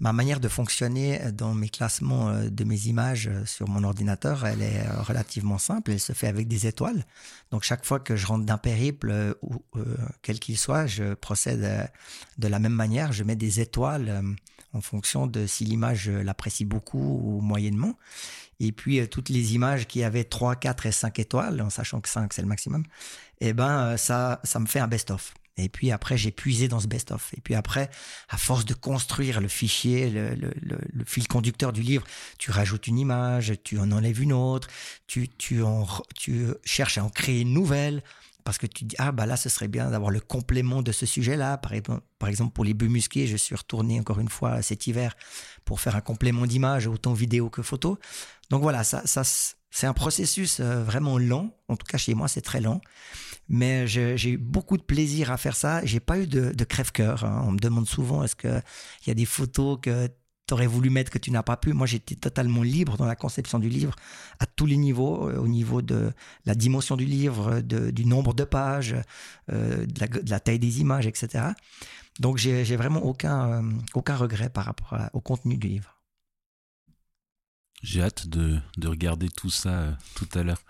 ma 0.00 0.12
manière 0.12 0.40
de 0.40 0.48
fonctionner 0.48 1.20
dans 1.30 1.54
mes 1.54 1.68
classements 1.68 2.30
euh, 2.30 2.48
de 2.48 2.64
mes 2.64 2.88
images 2.88 3.28
euh, 3.28 3.46
sur 3.46 3.68
mon 3.68 3.84
ordinateur, 3.84 4.44
elle 4.44 4.62
est 4.62 4.82
relativement 4.98 5.58
simple. 5.58 5.92
Elle 5.92 6.00
se 6.00 6.12
fait 6.12 6.26
avec 6.26 6.48
des 6.48 6.66
étoiles. 6.66 7.04
Donc 7.52 7.62
chaque 7.62 7.84
fois 7.84 8.00
que 8.00 8.16
je 8.16 8.26
rentre 8.26 8.44
d'un 8.44 8.58
périple, 8.58 9.36
ou 9.42 9.64
quel 10.22 10.40
qu'il 10.40 10.58
soit, 10.58 10.86
je 10.86 11.14
procède 11.14 11.88
de 12.38 12.48
la 12.48 12.58
même 12.58 12.74
manière. 12.74 13.12
Je 13.12 13.22
mets 13.22 13.36
des 13.36 13.60
étoiles 13.60 14.34
en 14.72 14.80
fonction 14.80 15.26
de 15.26 15.46
si 15.46 15.64
l'image 15.64 16.08
l'apprécie 16.08 16.64
beaucoup 16.64 17.20
ou 17.22 17.40
moyennement. 17.40 17.96
Et 18.60 18.72
puis 18.72 19.00
euh, 19.00 19.06
toutes 19.06 19.28
les 19.28 19.54
images 19.54 19.86
qui 19.86 20.02
avaient 20.04 20.24
3, 20.24 20.56
4 20.56 20.86
et 20.86 20.92
5 20.92 21.18
étoiles, 21.18 21.60
en 21.60 21.70
sachant 21.70 22.00
que 22.00 22.08
5 22.08 22.32
c'est 22.32 22.42
le 22.42 22.48
maximum, 22.48 22.84
eh 23.40 23.52
ben 23.52 23.86
euh, 23.86 23.96
ça 23.96 24.40
ça 24.44 24.60
me 24.60 24.66
fait 24.66 24.80
un 24.80 24.88
best-of. 24.88 25.34
Et 25.58 25.68
puis 25.68 25.90
après, 25.90 26.16
j'ai 26.16 26.30
puisé 26.30 26.66
dans 26.66 26.80
ce 26.80 26.86
best-of. 26.86 27.34
Et 27.36 27.40
puis 27.42 27.54
après, 27.54 27.90
à 28.30 28.38
force 28.38 28.64
de 28.64 28.72
construire 28.72 29.40
le 29.40 29.48
fichier, 29.48 30.08
le, 30.08 31.04
fil 31.04 31.28
conducteur 31.28 31.74
du 31.74 31.82
livre, 31.82 32.04
tu 32.38 32.50
rajoutes 32.50 32.86
une 32.86 32.98
image, 32.98 33.52
tu 33.62 33.78
en 33.78 33.92
enlèves 33.92 34.22
une 34.22 34.32
autre, 34.32 34.68
tu, 35.06 35.28
tu, 35.28 35.62
en, 35.62 35.86
tu 36.14 36.46
cherches 36.64 36.96
à 36.96 37.04
en 37.04 37.10
créer 37.10 37.42
une 37.42 37.52
nouvelle 37.52 38.02
parce 38.44 38.58
que 38.58 38.66
tu 38.66 38.84
dis 38.84 38.96
ah 38.98 39.12
bah 39.12 39.26
là 39.26 39.36
ce 39.36 39.48
serait 39.48 39.68
bien 39.68 39.90
d'avoir 39.90 40.10
le 40.10 40.20
complément 40.20 40.82
de 40.82 40.92
ce 40.92 41.06
sujet-là. 41.06 41.58
Par, 41.58 41.72
par 42.18 42.28
exemple 42.28 42.52
pour 42.52 42.64
les 42.64 42.74
bœufs 42.74 42.88
musqués, 42.88 43.26
je 43.26 43.36
suis 43.36 43.54
retourné 43.54 44.00
encore 44.00 44.20
une 44.20 44.28
fois 44.28 44.62
cet 44.62 44.86
hiver 44.86 45.14
pour 45.64 45.80
faire 45.80 45.96
un 45.96 46.00
complément 46.00 46.46
d'image 46.46 46.86
autant 46.86 47.12
vidéo 47.12 47.50
que 47.50 47.62
photo. 47.62 47.98
Donc 48.50 48.62
voilà, 48.62 48.84
ça, 48.84 49.02
ça 49.06 49.22
c'est 49.70 49.86
un 49.86 49.94
processus 49.94 50.60
euh, 50.60 50.84
vraiment 50.84 51.18
lent. 51.18 51.56
En 51.68 51.76
tout 51.76 51.86
cas 51.86 51.98
chez 51.98 52.14
moi 52.14 52.28
c'est 52.28 52.42
très 52.42 52.60
lent, 52.60 52.80
mais 53.48 53.86
j'ai 53.86 54.30
eu 54.30 54.38
beaucoup 54.38 54.76
de 54.76 54.82
plaisir 54.82 55.30
à 55.30 55.36
faire 55.36 55.56
ça. 55.56 55.84
J'ai 55.84 56.00
pas 56.00 56.18
eu 56.18 56.26
de, 56.26 56.64
crève-cœur. 56.64 57.24
Hein. 57.24 57.44
On 57.46 57.52
me 57.52 57.58
demande 57.58 57.86
souvent 57.88 58.22
est-ce 58.22 58.36
que 58.36 58.60
il 59.02 59.08
y 59.08 59.10
a 59.10 59.14
des 59.14 59.24
photos 59.24 59.78
que 59.80 60.08
aurais 60.52 60.66
voulu 60.66 60.90
mettre 60.90 61.10
que 61.10 61.18
tu 61.18 61.30
n'as 61.30 61.42
pas 61.42 61.56
pu. 61.56 61.72
Moi, 61.72 61.86
j'étais 61.86 62.14
totalement 62.14 62.62
libre 62.62 62.96
dans 62.96 63.06
la 63.06 63.16
conception 63.16 63.58
du 63.58 63.68
livre 63.68 63.94
à 64.38 64.46
tous 64.46 64.66
les 64.66 64.76
niveaux, 64.76 65.28
euh, 65.28 65.38
au 65.38 65.48
niveau 65.48 65.82
de 65.82 66.12
la 66.44 66.54
dimension 66.54 66.96
du 66.96 67.04
livre, 67.04 67.60
du 67.60 68.06
nombre 68.06 68.34
de 68.34 68.44
pages, 68.44 68.94
euh, 69.50 69.86
de, 69.86 70.30
la, 70.30 70.40
taille 70.40 70.58
des 70.58 70.80
images, 70.80 71.06
etc. 71.06 71.44
Donc, 72.20 72.38
j'ai 72.38 72.76
vraiment 72.76 73.04
aucun, 73.04 73.48
euh, 73.48 73.70
aucun 73.94 74.16
regret 74.16 74.50
par 74.50 74.64
rapport 74.64 74.96
au 75.12 75.20
contenu 75.20 75.56
du 75.56 75.68
livre. 75.68 75.98
J'ai 77.82 78.02
hâte 78.02 78.28
de, 78.28 78.60
regarder 78.84 79.28
tout 79.28 79.50
ça 79.50 79.96
tout 80.14 80.28
à 80.34 80.42
l'heure. 80.42 80.62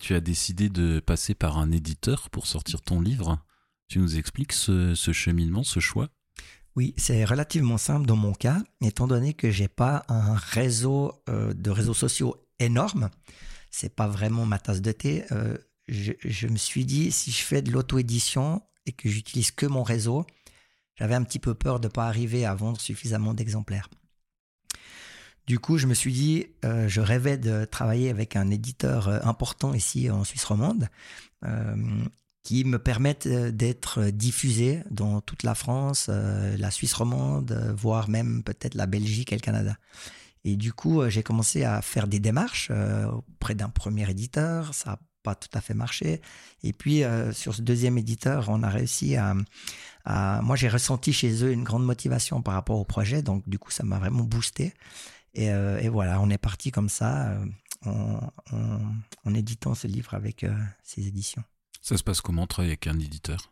tu 0.00 0.14
as 0.14 0.20
décidé 0.20 0.68
de 0.70 1.00
passer 1.00 1.34
par 1.34 1.58
un 1.58 1.70
éditeur 1.72 2.30
pour 2.30 2.46
sortir 2.46 2.80
ton 2.80 3.00
livre. 3.00 3.38
Tu 3.88 3.98
nous 3.98 4.16
expliques 4.16 4.54
ce 4.54 4.94
cheminement, 5.12 5.62
ce 5.62 5.80
choix? 5.80 6.08
Oui, 6.76 6.92
c'est 6.96 7.24
relativement 7.24 7.78
simple 7.78 8.06
dans 8.06 8.16
mon 8.16 8.32
cas, 8.32 8.60
étant 8.80 9.06
donné 9.06 9.32
que 9.32 9.50
j'ai 9.50 9.68
pas 9.68 10.04
un 10.08 10.34
réseau 10.34 11.12
euh, 11.28 11.54
de 11.54 11.70
réseaux 11.70 11.94
sociaux 11.94 12.36
énorme. 12.58 13.10
C'est 13.70 13.94
pas 13.94 14.08
vraiment 14.08 14.44
ma 14.44 14.58
tasse 14.58 14.82
de 14.82 14.90
thé. 14.90 15.24
Euh, 15.30 15.56
je, 15.86 16.46
me 16.48 16.56
suis 16.56 16.84
dit, 16.84 17.12
si 17.12 17.30
je 17.30 17.42
fais 17.42 17.62
de 17.62 17.70
l'auto-édition 17.70 18.62
et 18.86 18.92
que 18.92 19.08
j'utilise 19.08 19.52
que 19.52 19.66
mon 19.66 19.84
réseau, 19.84 20.26
j'avais 20.96 21.14
un 21.14 21.22
petit 21.22 21.38
peu 21.38 21.54
peur 21.54 21.78
de 21.78 21.86
ne 21.86 21.92
pas 21.92 22.06
arriver 22.06 22.44
à 22.44 22.54
vendre 22.54 22.80
suffisamment 22.80 23.34
d'exemplaires. 23.34 23.88
Du 25.46 25.58
coup, 25.58 25.78
je 25.78 25.86
me 25.86 25.94
suis 25.94 26.12
dit, 26.12 26.46
euh, 26.64 26.88
je 26.88 27.00
rêvais 27.00 27.36
de 27.36 27.66
travailler 27.66 28.10
avec 28.10 28.34
un 28.34 28.50
éditeur 28.50 29.08
important 29.26 29.74
ici 29.74 30.10
en 30.10 30.24
Suisse 30.24 30.44
romande 30.44 30.88
qui 32.44 32.62
me 32.64 32.78
permettent 32.78 33.26
euh, 33.26 33.50
d'être 33.50 34.04
diffusés 34.04 34.82
dans 34.90 35.20
toute 35.20 35.42
la 35.42 35.54
France, 35.54 36.06
euh, 36.10 36.56
la 36.58 36.70
Suisse 36.70 36.92
romande, 36.92 37.50
euh, 37.52 37.72
voire 37.74 38.08
même 38.08 38.44
peut-être 38.44 38.74
la 38.74 38.86
Belgique 38.86 39.32
et 39.32 39.36
le 39.36 39.40
Canada. 39.40 39.76
Et 40.44 40.56
du 40.56 40.74
coup, 40.74 41.08
j'ai 41.08 41.22
commencé 41.22 41.64
à 41.64 41.80
faire 41.80 42.06
des 42.06 42.20
démarches 42.20 42.70
auprès 42.70 43.54
d'un 43.54 43.70
premier 43.70 44.10
éditeur. 44.10 44.74
Ça 44.74 44.90
n'a 44.90 44.98
pas 45.22 45.34
tout 45.34 45.48
à 45.54 45.62
fait 45.62 45.72
marché. 45.72 46.20
Et 46.62 46.74
puis, 46.74 47.02
sur 47.32 47.54
ce 47.54 47.62
deuxième 47.62 47.96
éditeur, 47.96 48.50
on 48.50 48.62
a 48.62 48.68
réussi 48.68 49.16
à... 49.16 49.34
moi, 50.42 50.54
j'ai 50.54 50.68
ressenti 50.68 51.14
chez 51.14 51.42
eux 51.44 51.50
une 51.50 51.64
grande 51.64 51.86
motivation 51.86 52.42
par 52.42 52.52
rapport 52.52 52.78
au 52.78 52.84
projet. 52.84 53.22
Donc, 53.22 53.48
du 53.48 53.58
coup, 53.58 53.70
ça 53.70 53.84
m'a 53.84 53.98
vraiment 53.98 54.22
boosté. 54.22 54.74
Et, 55.32 55.46
et, 55.46 55.88
voilà, 55.88 56.20
on 56.20 56.28
est 56.28 56.36
parti 56.36 56.70
comme 56.70 56.90
ça 56.90 57.38
en, 57.86 58.20
en 59.24 59.34
éditant 59.34 59.74
ce 59.74 59.86
livre 59.86 60.12
avec 60.12 60.44
ces 60.82 61.06
éditions. 61.06 61.42
Ça 61.84 61.98
se 61.98 62.02
passe 62.02 62.22
comment 62.22 62.46
travailler 62.46 62.72
avec 62.72 62.86
un 62.86 62.98
éditeur? 62.98 63.50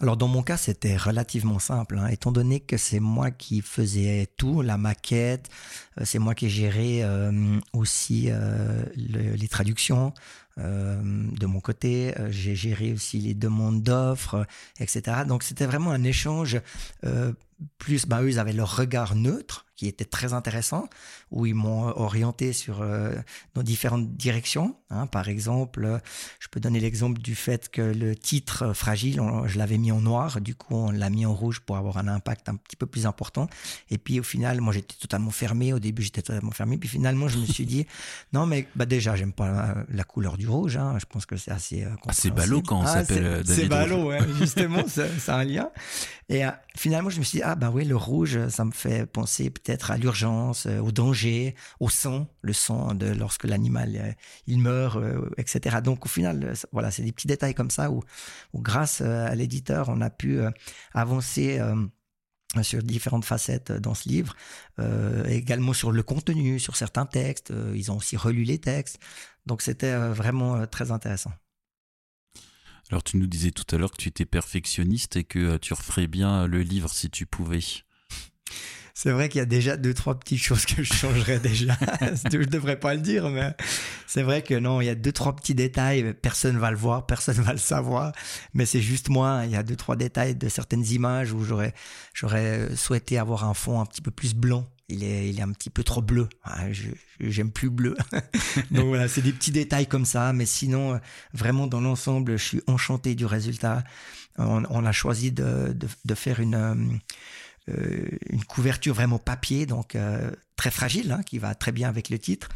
Alors 0.00 0.16
dans 0.16 0.26
mon 0.26 0.42
cas, 0.42 0.56
c'était 0.56 0.96
relativement 0.96 1.60
simple, 1.60 1.98
hein. 1.98 2.08
étant 2.08 2.32
donné 2.32 2.58
que 2.58 2.76
c'est 2.76 2.98
moi 2.98 3.30
qui 3.30 3.62
faisais 3.62 4.26
tout, 4.36 4.60
la 4.60 4.76
maquette, 4.76 5.48
euh, 6.00 6.02
c'est 6.04 6.18
moi 6.18 6.34
qui 6.34 6.50
gérais 6.50 7.02
euh, 7.02 7.60
aussi 7.72 8.26
euh, 8.28 8.82
les 8.96 9.48
traductions 9.48 10.12
de 10.58 11.44
mon 11.44 11.60
côté, 11.60 12.14
j'ai 12.30 12.56
géré 12.56 12.94
aussi 12.94 13.18
les 13.18 13.34
demandes 13.34 13.82
d'offres, 13.82 14.46
etc. 14.80 15.18
Donc 15.28 15.42
c'était 15.42 15.66
vraiment 15.66 15.90
un 15.90 16.02
échange 16.02 16.58
plus, 17.78 18.06
bah, 18.06 18.22
eux, 18.22 18.30
ils 18.30 18.38
avaient 18.38 18.52
leur 18.52 18.76
regard 18.76 19.14
neutre, 19.14 19.66
qui 19.76 19.86
était 19.86 20.06
très 20.06 20.32
intéressant, 20.32 20.88
où 21.30 21.44
ils 21.44 21.54
m'ont 21.54 21.88
orienté 21.88 22.54
sur 22.54 22.80
euh, 22.80 23.14
nos 23.54 23.62
différentes 23.62 24.16
directions. 24.16 24.74
Hein. 24.88 25.06
Par 25.06 25.28
exemple, 25.28 26.00
je 26.40 26.48
peux 26.48 26.60
donner 26.60 26.80
l'exemple 26.80 27.20
du 27.20 27.34
fait 27.34 27.68
que 27.68 27.82
le 27.82 28.16
titre 28.16 28.72
fragile, 28.72 29.20
je 29.46 29.58
l'avais 29.58 29.76
mis 29.76 29.92
en 29.92 30.00
noir, 30.00 30.40
du 30.40 30.54
coup 30.54 30.74
on 30.74 30.90
l'a 30.90 31.10
mis 31.10 31.26
en 31.26 31.34
rouge 31.34 31.60
pour 31.60 31.76
avoir 31.76 31.98
un 31.98 32.08
impact 32.08 32.48
un 32.48 32.56
petit 32.56 32.76
peu 32.76 32.86
plus 32.86 33.04
important. 33.06 33.48
Et 33.90 33.98
puis 33.98 34.18
au 34.18 34.22
final, 34.22 34.62
moi 34.62 34.72
j'étais 34.72 34.96
totalement 34.98 35.30
fermé. 35.30 35.74
Au 35.74 35.78
début, 35.78 36.02
j'étais 36.02 36.22
totalement 36.22 36.52
fermé. 36.52 36.78
Puis 36.78 36.88
finalement, 36.88 37.28
je 37.28 37.38
me 37.38 37.44
suis 37.44 37.66
dit, 37.66 37.86
non 38.32 38.46
mais 38.46 38.66
bah 38.76 38.86
déjà, 38.86 39.14
j'aime 39.14 39.32
pas 39.32 39.74
la, 39.90 40.04
couleur 40.04 40.38
du 40.38 40.48
rouge. 40.48 40.78
Hein. 40.78 40.96
Je 40.98 41.04
pense 41.04 41.26
que 41.26 41.36
c'est 41.36 41.50
assez. 41.50 41.84
Euh, 41.84 41.90
ah, 42.06 42.12
c'est 42.12 42.30
ballot 42.30 42.62
quand 42.62 42.80
on 42.80 42.84
ah, 42.84 42.94
s'appelle 42.94 43.26
euh, 43.26 43.42
David. 43.42 43.54
C'est 43.54 43.68
ballot, 43.68 44.06
ouais, 44.06 44.20
justement, 44.38 44.84
c'est 44.88 45.30
un 45.30 45.44
lien. 45.44 45.68
Et 46.28 46.42
finalement, 46.76 47.10
je 47.10 47.20
me 47.20 47.24
suis 47.24 47.38
dit, 47.38 47.44
ah 47.46 47.54
ben 47.54 47.70
oui, 47.70 47.84
le 47.84 47.96
rouge, 47.96 48.48
ça 48.48 48.64
me 48.64 48.72
fait 48.72 49.06
penser 49.06 49.50
peut-être 49.50 49.90
à 49.90 49.96
l'urgence, 49.96 50.66
au 50.66 50.92
danger, 50.92 51.54
au 51.80 51.88
sang, 51.88 52.28
le 52.42 52.52
sang 52.52 52.94
de 52.94 53.06
lorsque 53.06 53.44
l'animal 53.44 54.16
il 54.46 54.58
meurt, 54.58 54.98
etc. 55.36 55.80
Donc 55.82 56.06
au 56.06 56.08
final, 56.08 56.54
voilà, 56.72 56.90
c'est 56.90 57.02
des 57.02 57.12
petits 57.12 57.26
détails 57.26 57.54
comme 57.54 57.70
ça 57.70 57.90
où, 57.90 58.02
grâce 58.54 59.00
à 59.00 59.34
l'éditeur, 59.34 59.88
on 59.88 60.00
a 60.00 60.10
pu 60.10 60.40
avancer 60.92 61.60
sur 62.62 62.82
différentes 62.82 63.24
facettes 63.24 63.72
dans 63.72 63.94
ce 63.94 64.08
livre, 64.08 64.34
euh, 64.78 65.24
également 65.26 65.72
sur 65.72 65.92
le 65.92 66.02
contenu, 66.02 66.58
sur 66.58 66.76
certains 66.76 67.06
textes. 67.06 67.50
Euh, 67.50 67.72
ils 67.74 67.90
ont 67.90 67.96
aussi 67.96 68.16
relu 68.16 68.44
les 68.44 68.58
textes. 68.58 68.98
Donc 69.46 69.62
c'était 69.62 69.92
euh, 69.92 70.12
vraiment 70.12 70.66
très 70.66 70.90
intéressant. 70.90 71.32
Alors 72.90 73.02
tu 73.02 73.16
nous 73.16 73.26
disais 73.26 73.50
tout 73.50 73.64
à 73.74 73.78
l'heure 73.78 73.90
que 73.90 73.96
tu 73.96 74.08
étais 74.08 74.26
perfectionniste 74.26 75.16
et 75.16 75.24
que 75.24 75.56
tu 75.56 75.74
referais 75.74 76.06
bien 76.06 76.46
le 76.46 76.62
livre 76.62 76.90
si 76.90 77.10
tu 77.10 77.26
pouvais. 77.26 77.60
C'est 78.98 79.10
vrai 79.10 79.28
qu'il 79.28 79.40
y 79.40 79.42
a 79.42 79.46
déjà 79.46 79.76
deux, 79.76 79.92
trois 79.92 80.18
petites 80.18 80.40
choses 80.40 80.64
que 80.64 80.82
je 80.82 80.94
changerais 80.94 81.38
déjà. 81.38 81.76
je 82.32 82.48
devrais 82.48 82.80
pas 82.80 82.94
le 82.94 83.02
dire, 83.02 83.28
mais 83.28 83.54
c'est 84.06 84.22
vrai 84.22 84.40
que 84.40 84.54
non, 84.54 84.80
il 84.80 84.86
y 84.86 84.88
a 84.88 84.94
deux, 84.94 85.12
trois 85.12 85.36
petits 85.36 85.54
détails. 85.54 86.14
Personne 86.14 86.56
va 86.56 86.70
le 86.70 86.78
voir, 86.78 87.04
personne 87.04 87.36
va 87.42 87.52
le 87.52 87.58
savoir. 87.58 88.12
Mais 88.54 88.64
c'est 88.64 88.80
juste 88.80 89.10
moi. 89.10 89.42
Il 89.44 89.50
y 89.50 89.56
a 89.56 89.62
deux, 89.62 89.76
trois 89.76 89.96
détails 89.96 90.34
de 90.34 90.48
certaines 90.48 90.86
images 90.86 91.32
où 91.32 91.44
j'aurais, 91.44 91.74
j'aurais 92.14 92.74
souhaité 92.74 93.18
avoir 93.18 93.44
un 93.44 93.52
fond 93.52 93.80
un 93.80 93.84
petit 93.84 94.00
peu 94.00 94.10
plus 94.10 94.34
blanc. 94.34 94.64
Il 94.88 95.02
est, 95.02 95.28
il 95.28 95.38
est 95.38 95.42
un 95.42 95.52
petit 95.52 95.70
peu 95.70 95.82
trop 95.82 96.00
bleu. 96.00 96.28
Ah, 96.44 96.66
j'aime 97.20 97.50
plus 97.50 97.70
bleu. 97.70 97.96
Donc 98.70 98.86
voilà, 98.86 99.08
c'est 99.08 99.22
des 99.22 99.32
petits 99.32 99.50
détails 99.50 99.86
comme 99.86 100.04
ça. 100.04 100.32
Mais 100.32 100.46
sinon, 100.46 101.00
vraiment 101.32 101.66
dans 101.66 101.80
l'ensemble, 101.80 102.36
je 102.36 102.44
suis 102.44 102.62
enchanté 102.66 103.14
du 103.14 103.26
résultat. 103.26 103.82
On, 104.38 104.84
a 104.84 104.92
choisi 104.92 105.32
de, 105.32 105.72
de, 105.72 105.88
de 106.04 106.14
faire 106.14 106.40
une, 106.40 106.54
euh, 106.54 106.74
euh, 107.68 108.06
une 108.30 108.44
couverture 108.44 108.94
vraiment 108.94 109.18
papier, 109.18 109.66
donc 109.66 109.96
euh, 109.96 110.30
très 110.54 110.70
fragile, 110.70 111.10
hein, 111.10 111.22
qui 111.26 111.38
va 111.38 111.56
très 111.56 111.72
bien 111.72 111.88
avec 111.88 112.10
le 112.10 112.18
titre. 112.18 112.48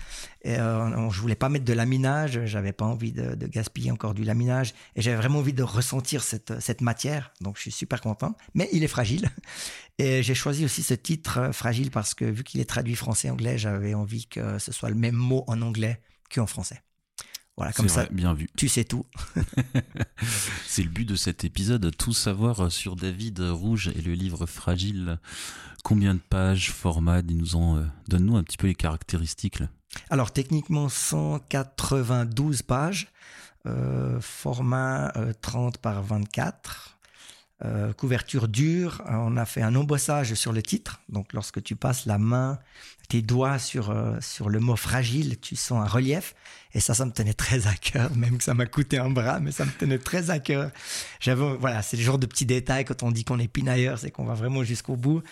Et, 0.43 0.57
euh, 0.57 1.11
je 1.11 1.21
voulais 1.21 1.35
pas 1.35 1.49
mettre 1.49 1.65
de 1.65 1.73
laminage, 1.73 2.45
j'avais 2.45 2.73
pas 2.73 2.85
envie 2.85 3.11
de, 3.11 3.35
gaspiller 3.49 3.91
encore 3.91 4.15
du 4.15 4.23
laminage, 4.23 4.73
et 4.95 5.03
j'avais 5.03 5.17
vraiment 5.17 5.41
envie 5.41 5.53
de 5.53 5.65
ressentir 5.65 6.23
cette, 6.23 6.61
cette 6.61 6.81
matière, 6.81 7.33
donc 7.41 7.57
je 7.57 7.63
suis 7.63 7.73
super 7.73 8.01
content. 8.01 8.37
Mais 8.55 8.69
il 8.73 8.85
est 8.85 8.89
fragile. 8.89 9.29
Et 10.01 10.23
j'ai 10.23 10.35
choisi 10.35 10.65
aussi 10.65 10.83
ce 10.83 10.95
titre 10.95 11.51
fragile 11.53 11.91
parce 11.91 12.15
que 12.15 12.25
vu 12.25 12.43
qu'il 12.43 12.59
est 12.59 12.65
traduit 12.65 12.97
français-anglais, 12.97 13.59
j'avais 13.59 13.93
envie 13.93 14.27
que 14.27 14.59
ce 14.59 14.73
soit 14.73 14.89
le 14.89 14.95
même 14.95 15.15
mot 15.15 15.45
en 15.47 15.61
anglais 15.61 16.01
qu'en 16.35 16.47
français. 16.47 16.83
Voilà, 17.59 17.75
comme 17.75 17.91
ça, 17.91 18.07
bien 18.11 18.33
vu. 18.33 18.49
tu 18.57 18.71
sais 18.71 18.85
tout. 18.85 19.05
c'est 20.67 20.83
le 20.83 20.89
but 20.89 21.05
de 21.05 21.17
cet 21.17 21.45
épisode, 21.45 21.95
tout 21.99 22.15
savoir 22.15 22.73
sur 22.73 22.97
David 22.97 23.41
Rouge 23.41 23.93
et 23.95 24.01
le 24.01 24.15
livre 24.15 24.47
Fragile. 24.47 25.19
Combien 25.85 26.15
de 26.15 26.21
pages, 26.21 26.71
format, 26.71 27.21
nous 27.21 27.57
en, 27.57 27.77
euh, 27.77 27.85
donne-nous 28.09 28.39
un 28.39 28.43
petit 28.43 28.57
peu 28.57 28.69
les 28.69 28.75
caractéristiques. 28.75 29.63
Alors 30.09 30.33
techniquement 30.33 30.89
192 30.89 32.63
pages, 32.63 33.09
euh, 33.67 34.19
format 34.23 35.13
30 35.43 35.77
euh, 35.77 35.79
par 35.83 36.03
24. 36.03 36.97
Euh, 37.63 37.93
couverture 37.93 38.49
dure, 38.49 39.03
on 39.07 39.37
a 39.37 39.45
fait 39.45 39.61
un 39.61 39.75
embossage 39.75 40.33
sur 40.35 40.53
le 40.53 40.63
titre. 40.63 41.01
Donc 41.11 41.33
lorsque 41.35 41.63
tu 41.63 41.77
passes 41.77 42.07
la 42.07 42.17
main, 42.17 42.59
tes 43.11 43.21
doigts 43.21 43.59
sur, 43.59 43.91
euh, 43.91 44.17
sur 44.21 44.49
le 44.49 44.61
mot 44.61 44.77
fragile, 44.77 45.39
tu 45.41 45.57
sens 45.57 45.83
un 45.83 45.87
relief. 45.87 46.35
Et 46.73 46.81
ça, 46.81 46.95
ça 46.95 47.05
me 47.05 47.11
tenait 47.11 47.35
très 47.35 47.67
à 47.67 47.75
cœur, 47.75 48.15
même 48.17 48.39
que 48.39 48.45
ça 48.45 48.55
m'a 48.55 48.67
coûté 48.67 48.99
un 48.99 49.11
bras, 49.11 49.41
mais 49.41 49.51
ça 49.51 49.65
me 49.65 49.73
tenait 49.73 49.99
très 49.99 50.31
à 50.31 50.39
cœur. 50.39 50.71
J'avais, 51.19 51.57
voilà, 51.57 51.83
c'est 51.83 51.97
le 51.97 52.03
genre 52.03 52.19
de 52.19 52.27
petits 52.27 52.47
détails 52.47 52.85
quand 52.85 53.03
on 53.03 53.11
dit 53.11 53.25
qu'on 53.25 53.41
est 53.41 53.49
pinailleur, 53.49 53.99
c'est 53.99 54.13
qu'on 54.13 54.25
va 54.25 54.35
vraiment 54.35 54.63
jusqu'au 54.63 54.97
bout. 54.97 55.23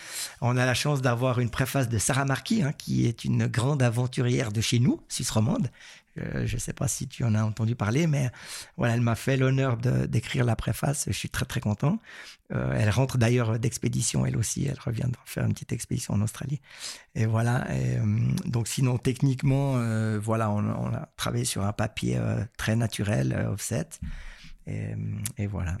On 0.41 0.57
a 0.57 0.65
la 0.65 0.73
chance 0.73 1.01
d'avoir 1.01 1.39
une 1.39 1.49
préface 1.49 1.87
de 1.87 1.97
Sarah 1.97 2.25
Marquis, 2.25 2.61
hein, 2.61 2.73
qui 2.77 3.07
est 3.07 3.23
une 3.23 3.47
grande 3.47 3.81
aventurière 3.81 4.51
de 4.51 4.59
chez 4.59 4.79
nous, 4.79 5.01
Suisse 5.07 5.31
romande, 5.31 5.71
euh, 6.17 6.45
je 6.45 6.55
ne 6.55 6.59
sais 6.59 6.73
pas 6.73 6.87
si 6.87 7.07
tu 7.07 7.23
en 7.23 7.35
as 7.35 7.43
entendu 7.43 7.75
parler, 7.75 8.07
mais 8.07 8.29
voilà, 8.77 8.95
elle 8.95 9.01
m'a 9.01 9.15
fait 9.15 9.37
l'honneur 9.37 9.77
d'écrire 9.77 10.43
la 10.45 10.55
préface. 10.55 11.05
Je 11.07 11.13
suis 11.13 11.29
très 11.29 11.45
très 11.45 11.59
content. 11.59 11.99
Euh, 12.51 12.73
elle 12.75 12.89
rentre 12.89 13.17
d'ailleurs 13.17 13.59
d'expédition, 13.59 14.25
elle 14.25 14.37
aussi. 14.37 14.65
Elle 14.65 14.79
revient 14.79 15.07
de 15.07 15.17
faire 15.25 15.45
une 15.45 15.53
petite 15.53 15.71
expédition 15.71 16.13
en 16.13 16.21
Australie. 16.21 16.61
Et 17.15 17.25
voilà. 17.25 17.67
Euh, 17.69 18.31
donc 18.45 18.67
sinon, 18.67 18.97
techniquement, 18.97 19.73
voilà, 20.19 20.49
on, 20.49 20.93
a 20.93 21.09
travaillé 21.15 21.45
sur 21.45 21.63
un 21.63 21.73
papier 21.73 22.19
très 22.57 22.75
naturel, 22.75 23.47
offset. 23.51 23.89
Et, 24.67 24.95
et, 25.37 25.47
voilà. 25.47 25.77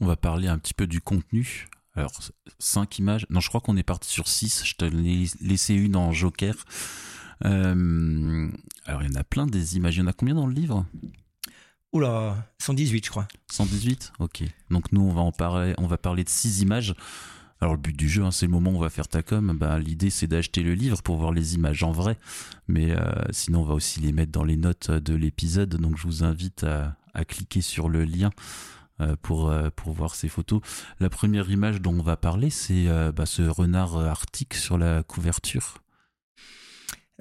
On 0.00 0.06
va 0.06 0.16
parler 0.16 0.48
un 0.48 0.58
petit 0.58 0.74
peu 0.74 0.86
du 0.86 1.00
contenu. 1.00 1.68
Alors, 1.94 2.12
cinq 2.58 2.98
images. 2.98 3.26
Non, 3.30 3.40
je 3.40 3.48
crois 3.48 3.62
qu'on 3.62 3.76
est 3.76 3.82
parti 3.82 4.10
sur 4.10 4.28
six. 4.28 4.64
Je 4.64 4.74
te 4.74 4.84
l'ai 4.84 5.26
laissé 5.40 5.74
une 5.74 5.96
en 5.96 6.12
Joker. 6.12 6.54
Euh, 7.44 8.48
alors, 8.84 9.02
il 9.02 9.12
y 9.12 9.16
en 9.16 9.20
a 9.20 9.24
plein 9.24 9.46
des 9.46 9.76
images. 9.76 9.96
Il 9.96 10.00
y 10.00 10.02
en 10.02 10.06
a 10.06 10.12
combien 10.12 10.34
dans 10.34 10.46
le 10.46 10.54
livre? 10.54 10.86
Oula, 11.92 12.36
118, 12.58 13.04
je 13.04 13.10
crois. 13.10 13.28
118 13.50 14.12
Ok. 14.18 14.42
Donc, 14.70 14.92
nous, 14.92 15.02
on 15.02 15.12
va, 15.12 15.20
en 15.20 15.32
parler, 15.32 15.74
on 15.78 15.86
va 15.86 15.98
parler 15.98 16.24
de 16.24 16.28
six 16.28 16.60
images. 16.62 16.94
Alors 17.60 17.74
le 17.74 17.80
but 17.80 17.96
du 17.96 18.06
jeu, 18.08 18.22
hein, 18.22 18.30
c'est 18.30 18.44
le 18.44 18.52
moment 18.52 18.72
où 18.72 18.76
on 18.76 18.80
va 18.80 18.90
faire 18.90 19.08
ta 19.08 19.22
com. 19.22 19.56
Bah, 19.58 19.78
L'idée 19.78 20.10
c'est 20.10 20.26
d'acheter 20.26 20.62
le 20.62 20.74
livre 20.74 21.02
pour 21.02 21.16
voir 21.16 21.32
les 21.32 21.54
images 21.54 21.82
en 21.82 21.90
vrai, 21.90 22.18
mais 22.68 22.90
euh, 22.90 23.00
sinon 23.30 23.62
on 23.62 23.64
va 23.64 23.72
aussi 23.72 23.98
les 24.00 24.12
mettre 24.12 24.30
dans 24.30 24.44
les 24.44 24.58
notes 24.58 24.90
de 24.90 25.14
l'épisode. 25.14 25.74
Donc 25.76 25.96
je 25.96 26.02
vous 26.02 26.22
invite 26.22 26.64
à, 26.64 26.96
cliquer 27.24 27.62
sur 27.62 27.88
le 27.88 28.04
lien 28.04 28.28
euh, 29.00 29.16
pour, 29.22 29.50
pour 29.74 29.92
voir 29.94 30.14
ces 30.14 30.28
photos. 30.28 30.60
La 31.00 31.08
première 31.08 31.50
image 31.50 31.80
dont 31.80 31.98
on 31.98 32.02
va 32.02 32.18
parler, 32.18 32.50
c'est 32.50 32.88
bah, 33.12 33.24
ce 33.24 33.40
renard 33.40 33.96
arctique 33.96 34.52
sur 34.52 34.76
la 34.76 35.02
couverture. 35.02 35.78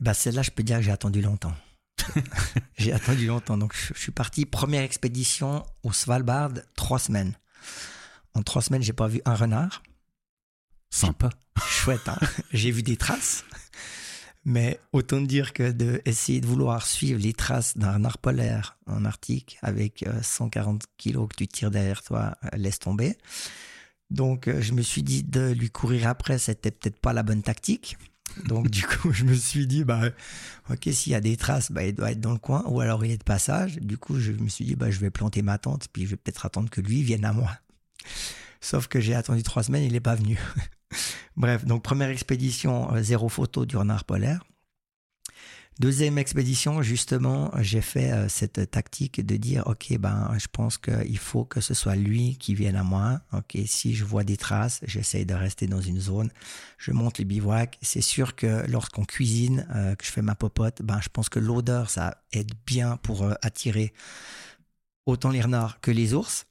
Bah 0.02 0.14
celle-là, 0.14 0.42
je 0.42 0.52
peux 0.52 0.64
dire 0.64 0.78
que 0.78 0.84
j'ai 0.84 0.92
attendu 0.92 1.22
longtemps. 1.22 1.54
j'ai 2.78 2.92
attendu 2.92 3.28
longtemps. 3.28 3.58
Donc, 3.58 3.74
je, 3.76 4.00
suis 4.00 4.12
parti, 4.12 4.46
première 4.46 4.84
expédition 4.84 5.66
au 5.84 5.92
Svalbard, 5.92 6.52
trois 6.76 7.00
semaines. 7.00 7.34
En 8.34 8.44
trois 8.44 8.62
semaines, 8.62 8.84
j'ai 8.84 8.94
pas 8.94 9.08
vu 9.08 9.22
un 9.26 9.36
renard. 9.36 9.84
Sympa. 10.90 11.30
Chouette, 11.66 12.08
hein 12.08 12.18
J'ai 12.52 12.72
vu 12.72 12.84
des 12.84 12.98
traces. 12.98 13.46
Mais 14.44 14.80
autant 14.94 15.22
dire 15.22 15.54
que 15.54 15.72
d'essayer 15.72 16.40
de, 16.40 16.46
vouloir 16.46 16.86
suivre 16.86 17.20
les 17.20 17.34
traces 17.34 17.78
d'un 17.78 17.94
renard 17.94 18.20
polaire 18.20 18.78
en 18.86 19.04
Arctique 19.04 19.58
avec 19.64 20.06
140 20.22 20.84
euh, 20.84 20.86
kilos 20.98 21.28
que 21.30 21.36
tu 21.36 21.48
tires 21.48 21.72
derrière 21.72 22.04
toi, 22.04 22.38
euh, 22.44 22.58
laisse 22.58 22.78
tomber. 22.78 23.18
Donc, 24.12 24.48
euh, 24.48 24.62
je 24.62 24.74
me 24.74 24.84
suis 24.84 25.02
dit 25.02 25.24
de 25.24 25.52
lui 25.52 25.72
courir 25.72 26.08
après, 26.08 26.38
c'était 26.38 26.70
peut-être 26.70 27.00
pas 27.00 27.12
la 27.12 27.24
bonne 27.24 27.42
tactique. 27.42 27.98
Donc 28.46 28.70
du 28.70 28.86
coup, 28.86 29.12
je 29.14 29.24
me 29.24 29.34
suis 29.34 29.68
dit, 29.68 29.84
bah, 29.84 30.10
ok, 30.70 30.90
s'il 30.92 31.14
y 31.14 31.16
a 31.16 31.22
des 31.22 31.38
traces, 31.38 31.72
bah, 31.72 31.86
il 31.86 31.94
doit 31.94 32.12
être 32.12 32.20
dans 32.20 32.34
le 32.34 32.38
coin, 32.38 32.64
ou 32.68 32.82
alors 32.82 33.06
il 33.06 33.12
est 33.12 33.18
de 33.18 33.24
passage. 33.24 33.78
Du 33.78 33.98
coup, 33.98 34.20
je 34.20 34.32
me 34.32 34.50
suis 34.50 34.66
dit, 34.66 34.76
bah, 34.76 34.92
je 34.92 35.00
vais 35.00 35.10
planter 35.10 35.42
ma 35.42 35.58
tente, 35.58 35.88
puis 35.92 36.06
je 36.06 36.12
vais 36.12 36.16
peut-être 36.18 36.46
attendre 36.46 36.70
que 36.70 36.82
lui 36.82 37.04
vienne 37.04 37.26
à 37.26 37.34
moi. 37.34 37.52
Sauf 38.62 38.88
que 38.88 39.00
j'ai 39.00 39.16
attendu 39.16 39.44
trois 39.44 39.64
semaines, 39.64 39.84
il 39.84 39.94
n'est 39.94 40.00
pas 40.00 40.16
venu. 40.16 40.38
Bref, 41.38 41.66
donc 41.66 41.84
première 41.84 42.10
expédition, 42.10 42.94
euh, 42.94 43.02
zéro 43.02 43.30
photo 43.30 43.66
du 43.66 43.78
renard 43.78 44.06
polaire. 44.06 44.44
Deuxième 45.78 46.18
expédition, 46.18 46.82
justement, 46.82 47.52
j'ai 47.60 47.82
fait 47.82 48.10
euh, 48.14 48.30
cette 48.30 48.72
tactique 48.72 49.26
de 49.26 49.36
dire, 49.36 49.64
ok, 49.68 49.98
ben, 50.00 50.34
je 50.38 50.48
pense 50.50 50.78
qu'il 50.78 51.18
faut 51.18 51.44
que 51.44 51.60
ce 51.60 51.74
soit 51.74 51.98
lui 51.98 52.38
qui 52.38 52.56
vienne 52.56 52.78
à 52.78 52.84
moi. 52.84 53.20
Ok, 53.34 53.58
si 53.66 53.94
je 53.94 54.06
vois 54.06 54.24
des 54.24 54.38
traces, 54.38 54.80
j'essaye 54.86 55.26
de 55.26 55.34
rester 55.34 55.68
dans 55.68 55.82
une 55.82 56.00
zone. 56.00 56.32
Je 56.78 56.92
monte 56.94 57.18
les 57.18 57.26
bivouacs. 57.26 57.78
C'est 57.82 58.00
sûr 58.00 58.38
que 58.38 58.66
lorsqu'on 58.70 59.04
cuisine, 59.04 59.68
euh, 59.76 59.96
que 59.96 60.06
je 60.06 60.12
fais 60.12 60.22
ma 60.22 60.36
popote, 60.36 60.82
ben, 60.82 61.02
je 61.02 61.10
pense 61.10 61.28
que 61.28 61.40
l'odeur, 61.40 61.90
ça 61.90 62.24
aide 62.32 62.54
bien 62.66 62.96
pour 62.96 63.24
euh, 63.24 63.34
attirer 63.42 63.94
autant 65.06 65.30
les 65.30 65.42
renards 65.42 65.82
que 65.82 65.92
les 65.92 66.14
ours. 66.14 66.46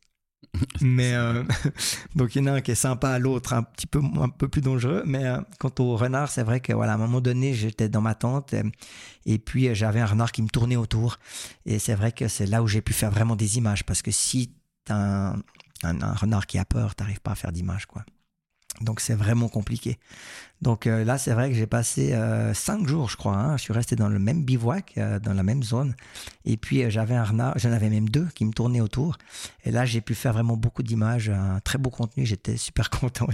mais 0.81 1.15
euh, 1.15 1.43
donc 2.15 2.35
il 2.35 2.39
y 2.39 2.43
en 2.43 2.47
a 2.47 2.57
un 2.57 2.61
qui 2.61 2.71
est 2.71 2.77
sympa, 2.77 3.19
l'autre 3.19 3.53
un 3.53 3.63
petit 3.63 3.87
peu 3.87 4.01
un 4.21 4.29
peu 4.29 4.49
plus 4.49 4.61
dangereux. 4.61 5.03
Mais 5.07 5.25
euh, 5.25 5.41
quant 5.59 5.73
au 5.79 5.97
renard, 5.97 6.31
c'est 6.31 6.43
vrai 6.43 6.61
que 6.61 6.73
voilà, 6.73 6.93
à 6.93 6.95
un 6.95 6.99
moment 6.99 7.21
donné, 7.21 7.55
j'étais 7.55 7.89
dans 7.89 8.01
ma 8.01 8.15
tente 8.15 8.55
et, 9.27 9.39
puis 9.39 9.75
j'avais 9.75 10.01
un 10.01 10.07
renard 10.07 10.33
qui 10.33 10.43
me 10.43 10.49
tournait 10.49 10.77
autour. 10.77 11.19
Et 11.67 11.79
c'est 11.79 11.95
vrai 11.95 12.13
que 12.13 12.29
c'est 12.29 12.47
là 12.47 12.63
où 12.63 12.69
j'ai 12.69 12.83
pu 12.83 12.93
faire 12.93 13.11
vraiment 13.11 13.37
des 13.37 13.59
images 13.59 13.85
parce 13.85 14.03
que 14.03 14.11
si 14.11 14.53
t'as 14.85 14.95
un, 14.95 15.43
un, 15.83 16.13
renard 16.15 16.47
qui 16.47 16.59
a 16.59 16.65
peur, 16.65 16.95
t'arrives 16.95 17.21
pas 17.21 17.33
à 17.33 17.35
faire 17.35 17.53
d'images 17.53 17.87
quoi. 17.87 18.05
Donc 18.81 19.01
c'est 19.01 19.14
vraiment 19.14 19.49
compliqué. 19.49 19.99
Donc 20.62 20.87
euh, 20.87 21.05
là, 21.05 21.18
c'est 21.18 21.33
vrai 21.33 21.51
que 21.51 21.55
j'ai 21.55 21.66
passé 21.66 22.14
euh, 22.14 22.55
cinq 22.55 22.87
jours, 22.89 23.11
je 23.11 23.16
crois. 23.18 23.37
Hein. 23.37 23.57
Je 23.59 23.62
suis 23.62 23.72
resté 23.72 23.97
dans 23.97 24.09
le 24.09 24.18
même 24.18 24.45
bivouac, 24.45 24.95
euh, 24.97 25.18
dans 25.18 25.35
la 25.35 25.43
même 25.43 25.62
zone. 25.62 25.95
Et 26.47 26.57
puis 26.57 26.91
j'avais 26.91 27.14
un 27.14 27.25
renard, 27.25 27.59
j'en 27.59 27.70
avais 27.70 27.91
même 27.91 28.09
deux 28.09 28.27
qui 28.35 28.47
me 28.47 28.53
tournaient 28.53 28.81
autour. 28.81 29.18
Et 29.64 29.70
là, 29.70 29.85
j'ai 29.85 30.01
pu 30.01 30.14
faire 30.14 30.33
vraiment 30.33 30.57
beaucoup 30.57 30.83
d'images, 30.83 31.29
un 31.29 31.61
très 31.61 31.77
beau 31.77 31.91
contenu. 31.91 32.25
J'étais 32.25 32.57
super 32.57 32.89
content. 33.01 33.27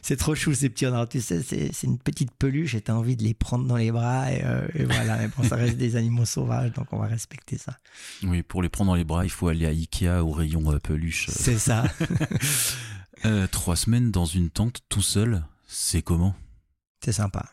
C'est 0.00 0.16
trop 0.16 0.34
chou 0.36 0.54
ces 0.54 0.68
petits 0.68 0.86
renards. 0.86 1.08
Tu 1.08 1.20
sais, 1.20 1.42
c'est 1.42 1.82
une 1.82 1.98
petite 1.98 2.30
peluche. 2.30 2.70
J'ai 2.70 2.92
envie 2.92 3.16
de 3.16 3.24
les 3.24 3.34
prendre 3.34 3.66
dans 3.66 3.76
les 3.76 3.90
bras. 3.90 4.30
Et, 4.32 4.44
et 4.74 4.84
voilà. 4.84 5.16
Mais 5.18 5.28
bon, 5.36 5.42
ça 5.42 5.56
reste 5.56 5.76
des 5.76 5.96
animaux 5.96 6.24
sauvages, 6.24 6.72
donc 6.72 6.86
on 6.92 6.98
va 6.98 7.06
respecter 7.06 7.58
ça. 7.58 7.76
Oui, 8.22 8.44
pour 8.44 8.62
les 8.62 8.68
prendre 8.68 8.92
dans 8.92 8.96
les 8.96 9.04
bras, 9.04 9.24
il 9.24 9.30
faut 9.30 9.48
aller 9.48 9.66
à 9.66 9.70
Ikea 9.70 10.22
au 10.22 10.30
rayon 10.30 10.78
peluche. 10.78 11.26
C'est 11.30 11.58
ça. 11.58 11.84
trois 13.50 13.76
semaines 13.76 14.10
dans 14.10 14.26
une 14.26 14.50
tente 14.50 14.80
tout 14.88 15.02
seul, 15.02 15.44
c'est 15.66 16.02
comment? 16.02 16.34
C'est 17.04 17.12
sympa. 17.12 17.44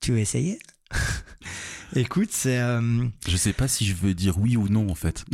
Tu 0.00 0.12
veux 0.12 0.18
essayer? 0.18 0.58
Écoute, 1.94 2.30
c'est. 2.32 2.58
Euh, 2.58 3.06
je 3.26 3.36
sais 3.36 3.52
pas 3.52 3.68
si 3.68 3.86
je 3.86 3.94
veux 3.94 4.12
dire 4.12 4.38
oui 4.38 4.56
ou 4.56 4.68
non 4.68 4.90
en 4.90 4.94
fait. 4.94 5.24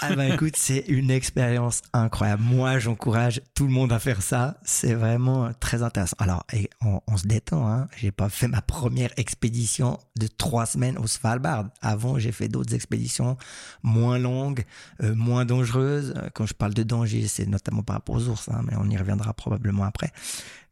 ah 0.00 0.14
bah 0.16 0.26
écoute, 0.26 0.54
c'est 0.56 0.84
une 0.88 1.10
expérience 1.10 1.82
incroyable. 1.92 2.42
Moi, 2.42 2.78
j'encourage 2.78 3.42
tout 3.54 3.66
le 3.66 3.70
monde 3.70 3.92
à 3.92 3.98
faire 3.98 4.22
ça. 4.22 4.58
C'est 4.64 4.94
vraiment 4.94 5.52
très 5.60 5.82
intéressant. 5.82 6.16
Alors, 6.18 6.44
on, 6.80 7.16
se 7.16 7.26
détend. 7.26 7.68
Hein. 7.68 7.88
J'ai 7.96 8.10
pas 8.10 8.28
fait 8.28 8.48
ma 8.48 8.62
première 8.62 9.10
expédition 9.18 9.98
de 10.18 10.26
trois 10.26 10.66
semaines 10.66 10.96
au 10.98 11.06
Svalbard. 11.06 11.66
Avant, 11.82 12.18
j'ai 12.18 12.32
fait 12.32 12.48
d'autres 12.48 12.74
expéditions 12.74 13.36
moins 13.82 14.18
longues, 14.18 14.64
euh, 15.02 15.14
moins 15.14 15.44
dangereuses. 15.44 16.14
Quand 16.34 16.46
je 16.46 16.54
parle 16.54 16.74
de 16.74 16.82
danger, 16.82 17.28
c'est 17.28 17.46
notamment 17.46 17.82
par 17.82 17.96
rapport 17.96 18.16
aux 18.16 18.28
ours, 18.28 18.48
hein, 18.48 18.62
mais 18.64 18.74
on 18.78 18.88
y 18.88 18.96
reviendra 18.96 19.34
probablement 19.34 19.84
après. 19.84 20.12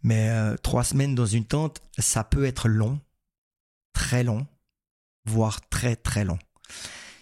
Mais 0.02 0.30
euh, 0.30 0.56
trois 0.56 0.84
semaines 0.84 1.14
dans 1.14 1.26
une 1.26 1.44
tente, 1.44 1.80
ça 1.98 2.24
peut 2.24 2.44
être 2.44 2.68
long, 2.68 3.00
très 3.99 4.22
long 4.22 4.46
voire 5.26 5.61
très 5.68 5.96
très 5.96 6.24
long. 6.24 6.38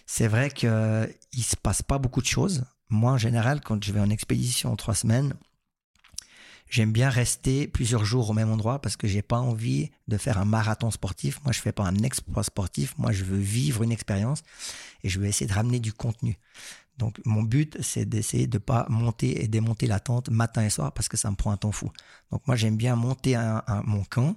C'est 0.05 0.27
vrai 0.27 0.51
qu'il 0.51 0.69
ne 0.69 1.41
se 1.41 1.55
passe 1.55 1.81
pas 1.81 1.97
beaucoup 1.97 2.21
de 2.21 2.27
choses. 2.27 2.65
Moi, 2.89 3.11
en 3.11 3.17
général, 3.17 3.61
quand 3.61 3.83
je 3.83 3.91
vais 3.91 3.99
en 3.99 4.11
expédition 4.11 4.71
en 4.71 4.75
trois 4.75 4.93
semaines, 4.93 5.33
j'aime 6.69 6.93
bien 6.93 7.09
rester 7.09 7.67
plusieurs 7.67 8.05
jours 8.05 8.29
au 8.29 8.33
même 8.33 8.51
endroit 8.51 8.79
parce 8.79 8.95
que 8.95 9.07
j'ai 9.07 9.23
pas 9.23 9.39
envie 9.39 9.89
de 10.07 10.17
faire 10.17 10.37
un 10.37 10.45
marathon 10.45 10.91
sportif. 10.91 11.43
Moi, 11.43 11.51
je 11.51 11.61
fais 11.61 11.73
pas 11.73 11.83
un 11.83 11.97
exploit 12.03 12.43
sportif. 12.43 12.95
Moi, 12.97 13.11
je 13.11 13.23
veux 13.23 13.39
vivre 13.39 13.81
une 13.81 13.91
expérience 13.91 14.43
et 15.03 15.09
je 15.09 15.19
veux 15.19 15.25
essayer 15.25 15.47
de 15.47 15.53
ramener 15.53 15.79
du 15.79 15.91
contenu. 15.91 16.37
Donc 16.97 17.19
mon 17.25 17.43
but, 17.43 17.77
c'est 17.81 18.05
d'essayer 18.05 18.47
de 18.47 18.57
pas 18.57 18.85
monter 18.89 19.43
et 19.43 19.47
démonter 19.47 19.85
la 19.87 19.99
tente 19.99 20.29
matin 20.29 20.63
et 20.63 20.69
soir 20.69 20.93
parce 20.93 21.07
que 21.09 21.17
ça 21.17 21.29
me 21.29 21.35
prend 21.35 21.51
un 21.51 21.57
temps 21.57 21.71
fou. 21.71 21.91
Donc 22.31 22.47
moi, 22.47 22.55
j'aime 22.55 22.77
bien 22.77 22.95
monter 22.95 23.35
mon 23.85 24.03
camp 24.03 24.35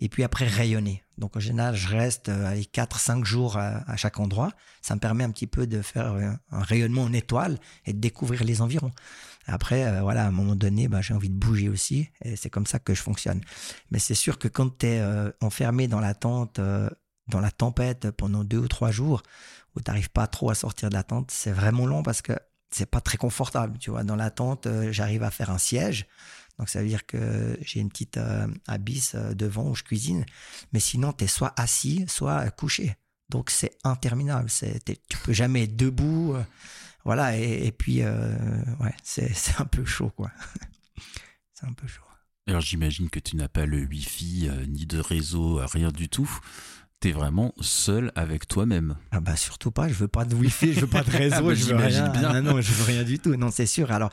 et 0.00 0.08
puis 0.08 0.24
après 0.24 0.46
rayonner. 0.46 1.04
Donc 1.20 1.36
en 1.36 1.40
général, 1.40 1.76
je 1.76 1.88
reste 1.88 2.30
euh, 2.30 2.46
avec 2.46 2.72
4-5 2.72 3.24
jours 3.24 3.58
à, 3.58 3.96
chaque 3.96 4.18
endroit. 4.18 4.50
Ça 4.80 4.94
me 4.94 5.00
permet 5.00 5.22
un 5.22 5.30
petit 5.30 5.46
peu 5.46 5.66
de 5.66 5.82
faire 5.82 6.14
euh, 6.14 6.32
un, 6.50 6.62
rayonnement 6.62 7.02
en 7.02 7.12
étoile 7.12 7.58
et 7.84 7.92
de 7.92 7.98
découvrir 7.98 8.42
les 8.42 8.62
environs. 8.62 8.90
Après, 9.46 9.84
euh, 9.84 10.00
voilà, 10.00 10.24
à 10.24 10.28
un 10.28 10.30
moment 10.30 10.56
donné, 10.56 10.88
bah, 10.88 11.02
j'ai 11.02 11.12
envie 11.12 11.28
de 11.28 11.38
bouger 11.38 11.68
aussi 11.68 12.08
et 12.24 12.36
c'est 12.36 12.48
comme 12.48 12.66
ça 12.66 12.78
que 12.78 12.94
je 12.94 13.02
fonctionne. 13.02 13.42
Mais 13.90 13.98
c'est 13.98 14.14
sûr 14.14 14.38
que 14.38 14.48
quand 14.48 14.78
tu 14.78 14.86
es 14.86 15.02
enfermé 15.40 15.88
dans 15.88 16.00
la 16.00 16.14
tente, 16.14 16.58
dans 16.58 17.40
la 17.40 17.50
tempête 17.50 18.10
pendant 18.12 18.42
deux 18.42 18.58
ou 18.58 18.68
trois 18.68 18.90
jours, 18.90 19.22
où 19.76 19.80
tu 19.80 19.90
n'arrives 19.90 20.10
pas 20.10 20.26
trop 20.26 20.50
à 20.50 20.54
sortir 20.54 20.88
de 20.88 20.94
la 20.94 21.02
tente, 21.02 21.30
c'est 21.30 21.52
vraiment 21.52 21.86
long 21.86 22.02
parce 22.02 22.22
que 22.22 22.32
c'est 22.70 22.90
pas 22.90 23.00
très 23.00 23.18
confortable. 23.18 23.78
Tu 23.78 23.90
vois, 23.90 24.04
dans 24.04 24.16
la 24.16 24.30
tente, 24.30 24.66
j'arrive 24.90 25.22
à 25.22 25.30
faire 25.30 25.50
un 25.50 25.58
siège. 25.58 26.06
Donc 26.60 26.68
ça 26.68 26.82
veut 26.82 26.88
dire 26.88 27.06
que 27.06 27.58
j'ai 27.62 27.80
une 27.80 27.88
petite 27.88 28.18
euh, 28.18 28.46
abysse 28.66 29.14
euh, 29.14 29.32
devant 29.32 29.70
où 29.70 29.74
je 29.74 29.82
cuisine. 29.82 30.26
Mais 30.74 30.78
sinon, 30.78 31.14
tu 31.14 31.24
es 31.24 31.26
soit 31.26 31.54
assis, 31.58 32.04
soit 32.06 32.50
couché. 32.50 32.96
Donc 33.30 33.48
c'est 33.48 33.78
interminable. 33.82 34.50
C'est, 34.50 34.84
tu 34.84 35.16
peux 35.24 35.32
jamais 35.32 35.62
être 35.62 35.74
debout. 35.74 36.36
voilà. 37.06 37.38
Et, 37.38 37.72
puis, 37.72 38.02
c'est 39.02 39.32
un 39.58 39.64
peu 39.64 39.86
chaud, 39.86 40.10
quoi. 40.10 40.30
c'est 41.54 41.66
un 41.66 41.72
peu 41.72 41.86
chaud. 41.86 42.02
Alors 42.46 42.60
j'imagine 42.60 43.08
que 43.08 43.20
tu 43.20 43.36
n'as 43.36 43.48
pas 43.48 43.64
le 43.64 43.84
Wi-Fi, 43.84 44.50
ni 44.68 44.84
de 44.84 44.98
réseau, 44.98 45.60
rien 45.66 45.90
du 45.90 46.10
tout 46.10 46.30
t'es 47.00 47.12
vraiment 47.12 47.54
seul 47.60 48.12
avec 48.14 48.46
toi-même. 48.46 48.96
Ah 49.10 49.20
bah 49.20 49.34
surtout 49.34 49.70
pas, 49.70 49.88
je 49.88 49.94
veux 49.94 50.08
pas 50.08 50.24
de 50.26 50.34
wifi, 50.34 50.74
je 50.74 50.80
veux 50.80 50.86
pas 50.86 51.02
de 51.02 51.10
réseau, 51.16 51.36
ah 51.38 51.42
bah 51.42 51.54
je 51.54 51.64
veux 51.64 51.76
rien. 51.76 52.08
Bien. 52.10 52.40
Non, 52.40 52.54
non, 52.54 52.60
je 52.60 52.72
veux 52.72 52.84
rien 52.84 53.02
du 53.02 53.18
tout. 53.18 53.34
Non, 53.36 53.50
c'est 53.50 53.66
sûr. 53.66 53.90
Alors, 53.90 54.12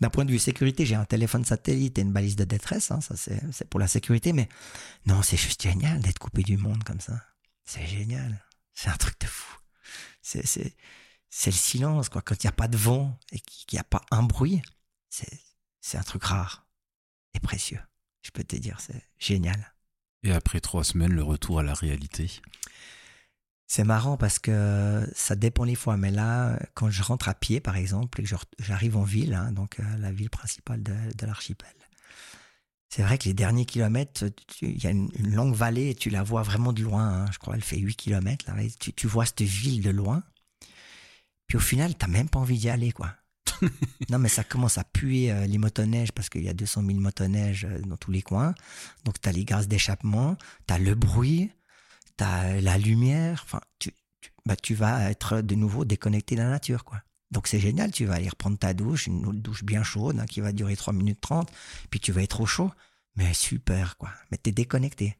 d'un 0.00 0.08
point 0.08 0.24
de 0.24 0.30
vue 0.30 0.38
sécurité, 0.38 0.86
j'ai 0.86 0.94
un 0.94 1.04
téléphone 1.04 1.44
satellite 1.44 1.98
et 1.98 2.02
une 2.02 2.12
balise 2.12 2.36
de 2.36 2.44
détresse, 2.44 2.90
hein, 2.90 3.00
ça 3.00 3.14
c'est 3.16 3.68
pour 3.68 3.78
la 3.78 3.86
sécurité, 3.86 4.32
mais 4.32 4.48
non, 5.06 5.22
c'est 5.22 5.36
juste 5.36 5.62
génial 5.62 6.00
d'être 6.00 6.18
coupé 6.18 6.42
du 6.42 6.56
monde 6.56 6.82
comme 6.84 7.00
ça. 7.00 7.20
C'est 7.64 7.86
génial. 7.86 8.44
C'est 8.74 8.88
un 8.88 8.96
truc 8.96 9.20
de 9.20 9.26
fou. 9.26 9.58
C'est 10.22 10.46
c'est 10.46 10.74
c'est 11.28 11.50
le 11.50 11.56
silence 11.56 12.08
quoi. 12.08 12.22
Quand 12.22 12.42
il 12.42 12.46
n'y 12.46 12.50
a 12.50 12.52
pas 12.52 12.68
de 12.68 12.76
vent 12.76 13.18
et 13.30 13.40
qu'il 13.40 13.76
n'y 13.76 13.80
a 13.80 13.84
pas 13.84 14.02
un 14.10 14.22
bruit, 14.22 14.62
c'est 15.10 15.40
c'est 15.80 15.98
un 15.98 16.02
truc 16.02 16.24
rare 16.24 16.66
et 17.34 17.40
précieux. 17.40 17.80
Je 18.22 18.30
peux 18.30 18.44
te 18.44 18.56
dire, 18.56 18.80
c'est 18.80 19.02
génial. 19.18 19.71
Et 20.24 20.32
après 20.32 20.60
trois 20.60 20.84
semaines, 20.84 21.12
le 21.12 21.22
retour 21.22 21.58
à 21.58 21.62
la 21.62 21.74
réalité 21.74 22.30
C'est 23.66 23.84
marrant 23.84 24.16
parce 24.16 24.38
que 24.38 25.08
ça 25.14 25.34
dépend 25.34 25.64
les 25.64 25.74
fois. 25.74 25.96
Mais 25.96 26.10
là, 26.10 26.58
quand 26.74 26.90
je 26.90 27.02
rentre 27.02 27.28
à 27.28 27.34
pied, 27.34 27.60
par 27.60 27.76
exemple, 27.76 28.20
et 28.20 28.24
que 28.24 28.36
j'arrive 28.58 28.96
en 28.96 29.02
ville, 29.02 29.34
hein, 29.34 29.52
donc 29.52 29.80
euh, 29.80 29.96
la 29.98 30.12
ville 30.12 30.30
principale 30.30 30.82
de, 30.82 31.26
l'archipel, 31.26 31.74
c'est 32.88 33.02
vrai 33.02 33.18
que 33.18 33.24
les 33.24 33.34
derniers 33.34 33.64
kilomètres, 33.64 34.24
il 34.60 34.82
y 34.82 34.86
a 34.86 34.90
une, 34.90 35.10
longue 35.18 35.54
vallée 35.54 35.90
et 35.90 35.94
tu 35.94 36.10
la 36.10 36.22
vois 36.22 36.42
vraiment 36.42 36.72
de 36.72 36.82
loin. 36.82 37.08
Hein. 37.08 37.26
Je 37.32 37.38
crois 37.38 37.54
qu'elle 37.54 37.64
fait 37.64 37.78
8 37.78 37.96
kilomètres. 37.96 38.44
Tu, 38.78 38.92
tu, 38.92 39.06
vois 39.06 39.24
cette 39.24 39.42
ville 39.42 39.82
de 39.82 39.90
loin. 39.90 40.22
Puis 41.46 41.56
au 41.56 41.60
final, 41.60 41.96
tu 41.96 42.04
n'as 42.04 42.12
même 42.12 42.28
pas 42.28 42.38
envie 42.38 42.58
d'y 42.58 42.68
aller, 42.68 42.92
quoi. 42.92 43.14
non, 44.10 44.18
mais 44.18 44.28
ça 44.28 44.44
commence 44.44 44.78
à 44.78 44.84
puer 44.84 45.30
euh, 45.30 45.46
les 45.46 45.58
motoneiges 45.58 46.12
parce 46.12 46.28
qu'il 46.28 46.42
y 46.42 46.48
a 46.48 46.54
200 46.54 46.82
000 46.86 46.98
motoneiges 46.98 47.64
euh, 47.64 47.80
dans 47.80 47.96
tous 47.96 48.10
les 48.10 48.22
coins. 48.22 48.54
Donc, 49.04 49.20
tu 49.20 49.28
as 49.28 49.32
les 49.32 49.44
gaz 49.44 49.68
d'échappement, 49.68 50.36
tu 50.66 50.74
as 50.74 50.78
le 50.78 50.94
bruit, 50.94 51.50
tu 52.18 52.24
as 52.24 52.60
la 52.60 52.78
lumière. 52.78 53.42
Enfin, 53.44 53.60
tu, 53.78 53.92
bah, 54.46 54.56
tu 54.56 54.74
vas 54.74 55.10
être 55.10 55.40
de 55.40 55.54
nouveau 55.54 55.84
déconnecté 55.84 56.34
de 56.34 56.42
la 56.42 56.50
nature, 56.50 56.84
quoi. 56.84 57.02
Donc, 57.30 57.46
c'est 57.46 57.60
génial. 57.60 57.90
Tu 57.90 58.04
vas 58.04 58.14
aller 58.14 58.28
reprendre 58.28 58.58
ta 58.58 58.74
douche, 58.74 59.06
une 59.06 59.22
douche 59.40 59.64
bien 59.64 59.82
chaude 59.82 60.18
hein, 60.20 60.26
qui 60.26 60.40
va 60.40 60.52
durer 60.52 60.76
3 60.76 60.92
minutes 60.92 61.20
30. 61.20 61.50
Puis, 61.90 62.00
tu 62.00 62.12
vas 62.12 62.22
être 62.22 62.40
au 62.40 62.46
chaud. 62.46 62.70
Mais 63.16 63.34
super, 63.34 63.96
quoi. 63.96 64.10
Mais 64.30 64.38
tu 64.42 64.50
es 64.50 64.52
déconnecté 64.52 65.16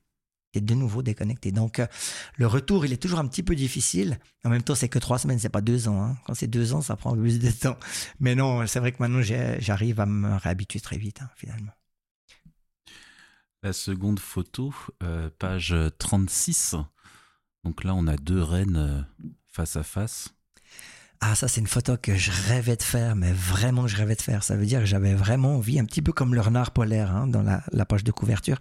t'es 0.52 0.60
de 0.60 0.74
nouveau 0.74 1.02
déconnecté. 1.02 1.50
Donc, 1.50 1.78
euh, 1.78 1.86
le 2.36 2.46
retour, 2.46 2.84
il 2.86 2.92
est 2.92 3.02
toujours 3.02 3.18
un 3.18 3.26
petit 3.26 3.42
peu 3.42 3.56
difficile. 3.56 4.18
En 4.44 4.50
même 4.50 4.62
temps, 4.62 4.74
c'est 4.74 4.88
que 4.88 4.98
trois 4.98 5.18
semaines, 5.18 5.38
c'est 5.38 5.48
pas 5.48 5.60
deux 5.60 5.88
ans. 5.88 6.02
Hein. 6.02 6.16
Quand 6.26 6.34
c'est 6.34 6.46
deux 6.46 6.74
ans, 6.74 6.82
ça 6.82 6.96
prend 6.96 7.16
plus 7.16 7.38
de 7.38 7.50
temps. 7.50 7.76
Mais 8.20 8.34
non, 8.34 8.66
c'est 8.66 8.78
vrai 8.78 8.92
que 8.92 8.98
maintenant, 9.00 9.22
j'arrive 9.22 9.98
à 10.00 10.06
me 10.06 10.36
réhabituer 10.36 10.80
très 10.80 10.98
vite, 10.98 11.22
hein, 11.22 11.30
finalement. 11.36 11.72
La 13.62 13.72
seconde 13.72 14.18
photo, 14.18 14.74
euh, 15.02 15.30
page 15.38 15.74
36. 15.98 16.74
Donc 17.64 17.84
là, 17.84 17.94
on 17.94 18.06
a 18.06 18.16
deux 18.16 18.42
rennes 18.42 18.76
euh, 18.76 19.26
face 19.46 19.76
à 19.76 19.82
face. 19.82 20.34
Ah, 21.20 21.36
ça, 21.36 21.46
c'est 21.46 21.60
une 21.60 21.68
photo 21.68 21.96
que 21.96 22.16
je 22.16 22.32
rêvais 22.48 22.74
de 22.74 22.82
faire, 22.82 23.14
mais 23.14 23.32
vraiment, 23.32 23.86
je 23.86 23.96
rêvais 23.96 24.16
de 24.16 24.22
faire. 24.22 24.42
Ça 24.42 24.56
veut 24.56 24.66
dire 24.66 24.80
que 24.80 24.86
j'avais 24.86 25.14
vraiment 25.14 25.54
envie, 25.54 25.78
un 25.78 25.84
petit 25.84 26.02
peu 26.02 26.12
comme 26.12 26.34
le 26.34 26.40
renard 26.40 26.72
polaire 26.72 27.14
hein, 27.14 27.28
dans 27.28 27.42
la, 27.42 27.62
la 27.70 27.86
page 27.86 28.02
de 28.02 28.10
couverture, 28.10 28.58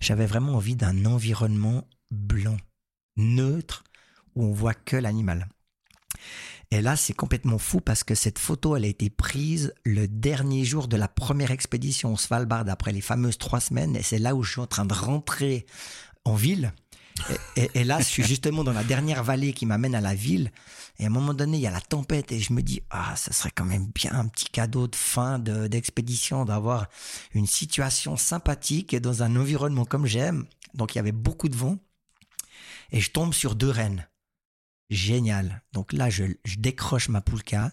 j'avais 0.00 0.26
vraiment 0.26 0.54
envie 0.54 0.76
d'un 0.76 1.04
environnement 1.04 1.84
blanc, 2.10 2.56
neutre, 3.16 3.84
où 4.34 4.44
on 4.44 4.52
voit 4.52 4.74
que 4.74 4.96
l'animal. 4.96 5.48
Et 6.70 6.82
là, 6.82 6.96
c'est 6.96 7.14
complètement 7.14 7.58
fou 7.58 7.80
parce 7.80 8.04
que 8.04 8.14
cette 8.14 8.38
photo, 8.38 8.76
elle 8.76 8.84
a 8.84 8.88
été 8.88 9.08
prise 9.08 9.72
le 9.84 10.06
dernier 10.06 10.64
jour 10.64 10.86
de 10.86 10.98
la 10.98 11.08
première 11.08 11.50
expédition 11.50 12.12
au 12.12 12.16
Svalbard 12.18 12.68
après 12.68 12.92
les 12.92 13.00
fameuses 13.00 13.38
trois 13.38 13.60
semaines. 13.60 13.96
Et 13.96 14.02
c'est 14.02 14.18
là 14.18 14.34
où 14.34 14.42
je 14.42 14.52
suis 14.52 14.60
en 14.60 14.66
train 14.66 14.84
de 14.84 14.92
rentrer 14.92 15.64
en 16.24 16.34
ville. 16.34 16.72
Et, 17.56 17.84
là, 17.84 17.98
je 17.98 18.04
suis 18.04 18.24
justement 18.24 18.64
dans 18.64 18.72
la 18.72 18.84
dernière 18.84 19.24
vallée 19.24 19.52
qui 19.52 19.66
m'amène 19.66 19.94
à 19.94 20.00
la 20.00 20.14
ville. 20.14 20.50
Et 20.98 21.04
à 21.04 21.06
un 21.06 21.10
moment 21.10 21.34
donné, 21.34 21.58
il 21.58 21.60
y 21.60 21.66
a 21.66 21.70
la 21.70 21.80
tempête 21.80 22.32
et 22.32 22.40
je 22.40 22.52
me 22.52 22.62
dis, 22.62 22.82
ah, 22.90 23.14
ça 23.16 23.32
serait 23.32 23.52
quand 23.54 23.64
même 23.64 23.86
bien 23.94 24.12
un 24.12 24.26
petit 24.26 24.46
cadeau 24.46 24.88
de 24.88 24.96
fin 24.96 25.38
d'expédition, 25.38 26.44
d'avoir 26.44 26.86
une 27.34 27.46
situation 27.46 28.16
sympathique 28.16 28.94
et 28.94 29.00
dans 29.00 29.22
un 29.22 29.36
environnement 29.36 29.84
comme 29.84 30.06
j'aime. 30.06 30.46
Donc 30.74 30.94
il 30.94 30.98
y 30.98 31.00
avait 31.00 31.12
beaucoup 31.12 31.48
de 31.48 31.56
vent. 31.56 31.78
Et 32.90 33.00
je 33.00 33.10
tombe 33.10 33.34
sur 33.34 33.54
deux 33.54 33.70
rennes. 33.70 34.08
Génial. 34.90 35.62
Donc 35.72 35.92
là, 35.92 36.08
je, 36.08 36.24
décroche 36.56 37.08
ma 37.10 37.20
poulka. 37.20 37.70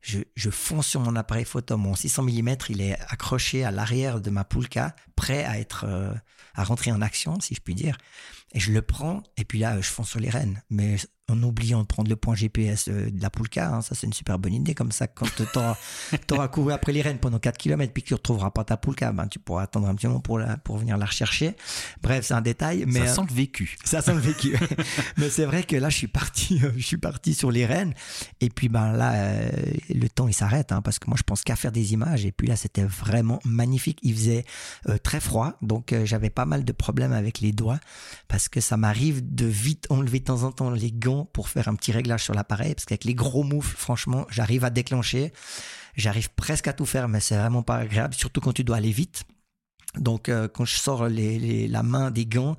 Je, 0.00 0.50
fonce 0.50 0.88
sur 0.88 1.00
mon 1.00 1.14
appareil 1.16 1.44
photo. 1.44 1.76
Mon 1.76 1.94
600 1.94 2.24
mm, 2.24 2.56
il 2.70 2.80
est 2.80 2.98
accroché 3.08 3.64
à 3.64 3.70
l'arrière 3.70 4.20
de 4.20 4.30
ma 4.30 4.44
poulka, 4.44 4.94
prêt 5.14 5.44
à 5.44 5.58
être, 5.58 5.84
euh, 5.88 6.12
à 6.54 6.64
rentrer 6.64 6.90
en 6.90 7.02
action, 7.02 7.40
si 7.40 7.54
je 7.54 7.60
puis 7.60 7.74
dire. 7.74 7.96
Et 8.56 8.58
je 8.58 8.72
le 8.72 8.80
prends, 8.80 9.22
et 9.36 9.44
puis 9.44 9.58
là, 9.58 9.78
je 9.82 9.86
fonce 9.86 10.08
sur 10.08 10.18
les 10.18 10.30
rennes. 10.30 10.62
Mais 10.70 10.96
en 11.28 11.42
oubliant 11.42 11.82
de 11.82 11.86
prendre 11.86 12.08
le 12.08 12.14
point 12.14 12.36
GPS 12.36 12.88
euh, 12.88 13.10
de 13.10 13.20
la 13.20 13.30
Poulka. 13.30 13.68
Hein. 13.68 13.82
Ça, 13.82 13.96
c'est 13.96 14.06
une 14.06 14.12
super 14.12 14.38
bonne 14.38 14.54
idée. 14.54 14.74
Comme 14.74 14.92
ça, 14.92 15.08
quand 15.08 15.26
tu 15.34 15.42
auras 16.32 16.48
couru 16.48 16.72
après 16.72 16.92
les 16.92 17.02
rennes 17.02 17.18
pendant 17.18 17.40
4 17.40 17.58
km 17.58 17.92
puis 17.92 18.04
que 18.04 18.08
tu 18.08 18.14
ne 18.14 18.18
retrouveras 18.18 18.50
pas 18.50 18.62
ta 18.62 18.76
Poulka, 18.76 19.10
ben, 19.12 19.26
tu 19.26 19.40
pourras 19.40 19.64
attendre 19.64 19.88
un 19.88 19.94
petit 19.96 20.06
moment 20.06 20.20
pour, 20.20 20.38
la, 20.38 20.56
pour 20.56 20.76
venir 20.76 20.96
la 20.96 21.06
rechercher. 21.06 21.56
Bref, 22.00 22.26
c'est 22.26 22.34
un 22.34 22.42
détail. 22.42 22.84
Mais, 22.86 23.06
ça 23.06 23.14
sent 23.16 23.22
le 23.28 23.34
vécu. 23.34 23.76
Ça 23.84 24.02
sent 24.02 24.14
le 24.14 24.20
vécu. 24.20 24.56
mais 25.16 25.28
c'est 25.28 25.46
vrai 25.46 25.64
que 25.64 25.74
là, 25.74 25.88
je 25.88 25.96
suis 25.96 26.06
parti, 26.06 26.60
je 26.76 26.86
suis 26.86 26.96
parti 26.96 27.34
sur 27.34 27.50
les 27.50 27.66
rennes. 27.66 27.94
Et 28.40 28.48
puis, 28.48 28.68
ben 28.68 28.92
là, 28.92 29.50
le 29.88 30.08
temps, 30.08 30.28
il 30.28 30.34
s'arrête. 30.34 30.70
Hein, 30.70 30.80
parce 30.80 31.00
que 31.00 31.08
moi, 31.08 31.16
je 31.18 31.24
pense 31.24 31.42
qu'à 31.42 31.56
faire 31.56 31.72
des 31.72 31.92
images. 31.92 32.24
Et 32.24 32.30
puis 32.30 32.46
là, 32.46 32.54
c'était 32.54 32.84
vraiment 32.84 33.40
magnifique. 33.44 33.98
Il 34.02 34.14
faisait 34.14 34.44
très 35.02 35.18
froid. 35.18 35.54
Donc, 35.60 35.92
j'avais 36.04 36.30
pas 36.30 36.44
mal 36.44 36.64
de 36.64 36.72
problèmes 36.72 37.12
avec 37.12 37.40
les 37.40 37.50
doigts 37.50 37.80
parce 38.28 38.48
que 38.48 38.60
ça 38.60 38.76
m'arrive 38.76 39.34
de 39.34 39.46
vite 39.46 39.86
enlever 39.90 40.20
de 40.20 40.24
temps 40.24 40.44
en 40.44 40.52
temps 40.52 40.70
les 40.70 40.92
gants 40.92 41.15
pour 41.24 41.48
faire 41.48 41.68
un 41.68 41.74
petit 41.74 41.92
réglage 41.92 42.22
sur 42.24 42.34
l'appareil 42.34 42.74
parce 42.74 42.84
qu'avec 42.84 43.04
les 43.04 43.14
gros 43.14 43.42
moufles, 43.42 43.76
franchement, 43.76 44.26
j'arrive 44.30 44.64
à 44.64 44.70
déclencher. 44.70 45.32
J'arrive 45.96 46.30
presque 46.30 46.68
à 46.68 46.74
tout 46.74 46.84
faire, 46.84 47.08
mais 47.08 47.20
c'est 47.20 47.36
vraiment 47.36 47.62
pas 47.62 47.76
agréable, 47.76 48.14
surtout 48.14 48.40
quand 48.40 48.52
tu 48.52 48.64
dois 48.64 48.76
aller 48.76 48.92
vite. 48.92 49.24
Donc 49.98 50.28
euh, 50.28 50.48
quand 50.48 50.64
je 50.64 50.76
sors 50.76 51.08
les, 51.08 51.68
la 51.68 51.82
main 51.82 52.10
des 52.10 52.26
gants, 52.26 52.56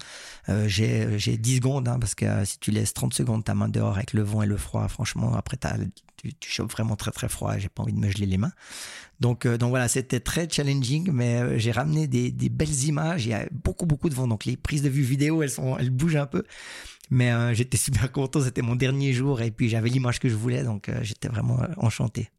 euh, 0.50 0.68
j'ai, 0.68 1.20
j'ai 1.20 1.38
10 1.38 1.58
secondes, 1.58 1.88
hein, 1.88 1.98
parce 2.00 2.16
que 2.16 2.26
euh, 2.26 2.46
si 2.46 2.60
tu 2.60 2.72
laisses 2.72 2.94
30 2.94 3.14
secondes 3.14 3.44
ta 3.44 3.54
main 3.54 3.70
dehors 3.70 3.96
avec 3.96 4.14
le 4.14 4.24
vent 4.24 4.42
et 4.42 4.48
le 4.48 4.58
froid, 4.58 4.88
franchement, 4.88 5.36
après 5.36 5.58
tu, 6.18 6.34
tu 6.34 6.50
chauffes 6.50 6.72
vraiment 6.72 6.96
très 6.96 7.12
très 7.12 7.30
froid 7.30 7.56
et 7.56 7.60
j'ai 7.60 7.70
pas 7.70 7.84
envie 7.84 7.94
de 7.94 8.00
me 8.00 8.10
geler 8.10 8.26
les 8.26 8.38
mains. 8.38 8.54
Donc, 9.20 9.48
donc 9.48 9.70
voilà, 9.70 9.88
c'était 9.88 10.20
très 10.20 10.48
challenging, 10.50 11.10
mais 11.12 11.60
j'ai 11.60 11.72
ramené 11.72 12.08
des, 12.08 12.32
des, 12.32 12.50
belles 12.50 12.84
images, 12.84 13.26
il 13.26 13.30
y 13.30 13.34
a 13.34 13.48
beaucoup 13.52 13.88
beaucoup 13.88 14.10
de 14.10 14.16
vent, 14.16 14.28
donc 14.28 14.46
les 14.46 14.58
prises 14.58 14.84
de 14.84 14.90
vue 14.90 15.02
vidéo, 15.02 15.42
elles, 15.42 15.50
sont, 15.50 15.76
elles 15.78 15.90
bougent 15.90 16.18
un 16.18 16.28
peu. 16.28 16.44
Mais 17.10 17.56
j'étais 17.56 17.78
super 17.88 18.12
content, 18.12 18.42
c'était 18.42 18.62
mon 18.62 18.76
dernier 18.76 19.14
jour 19.14 19.42
et 19.42 19.52
puis 19.52 19.70
j'avais 19.70 19.90
l'image 19.90 20.20
que 20.20 20.30
je 20.30 20.36
voulais, 20.36 20.64
donc 20.64 20.90
j'étais 21.02 21.28
vraiment 21.28 21.60
enchanté. 21.78 22.30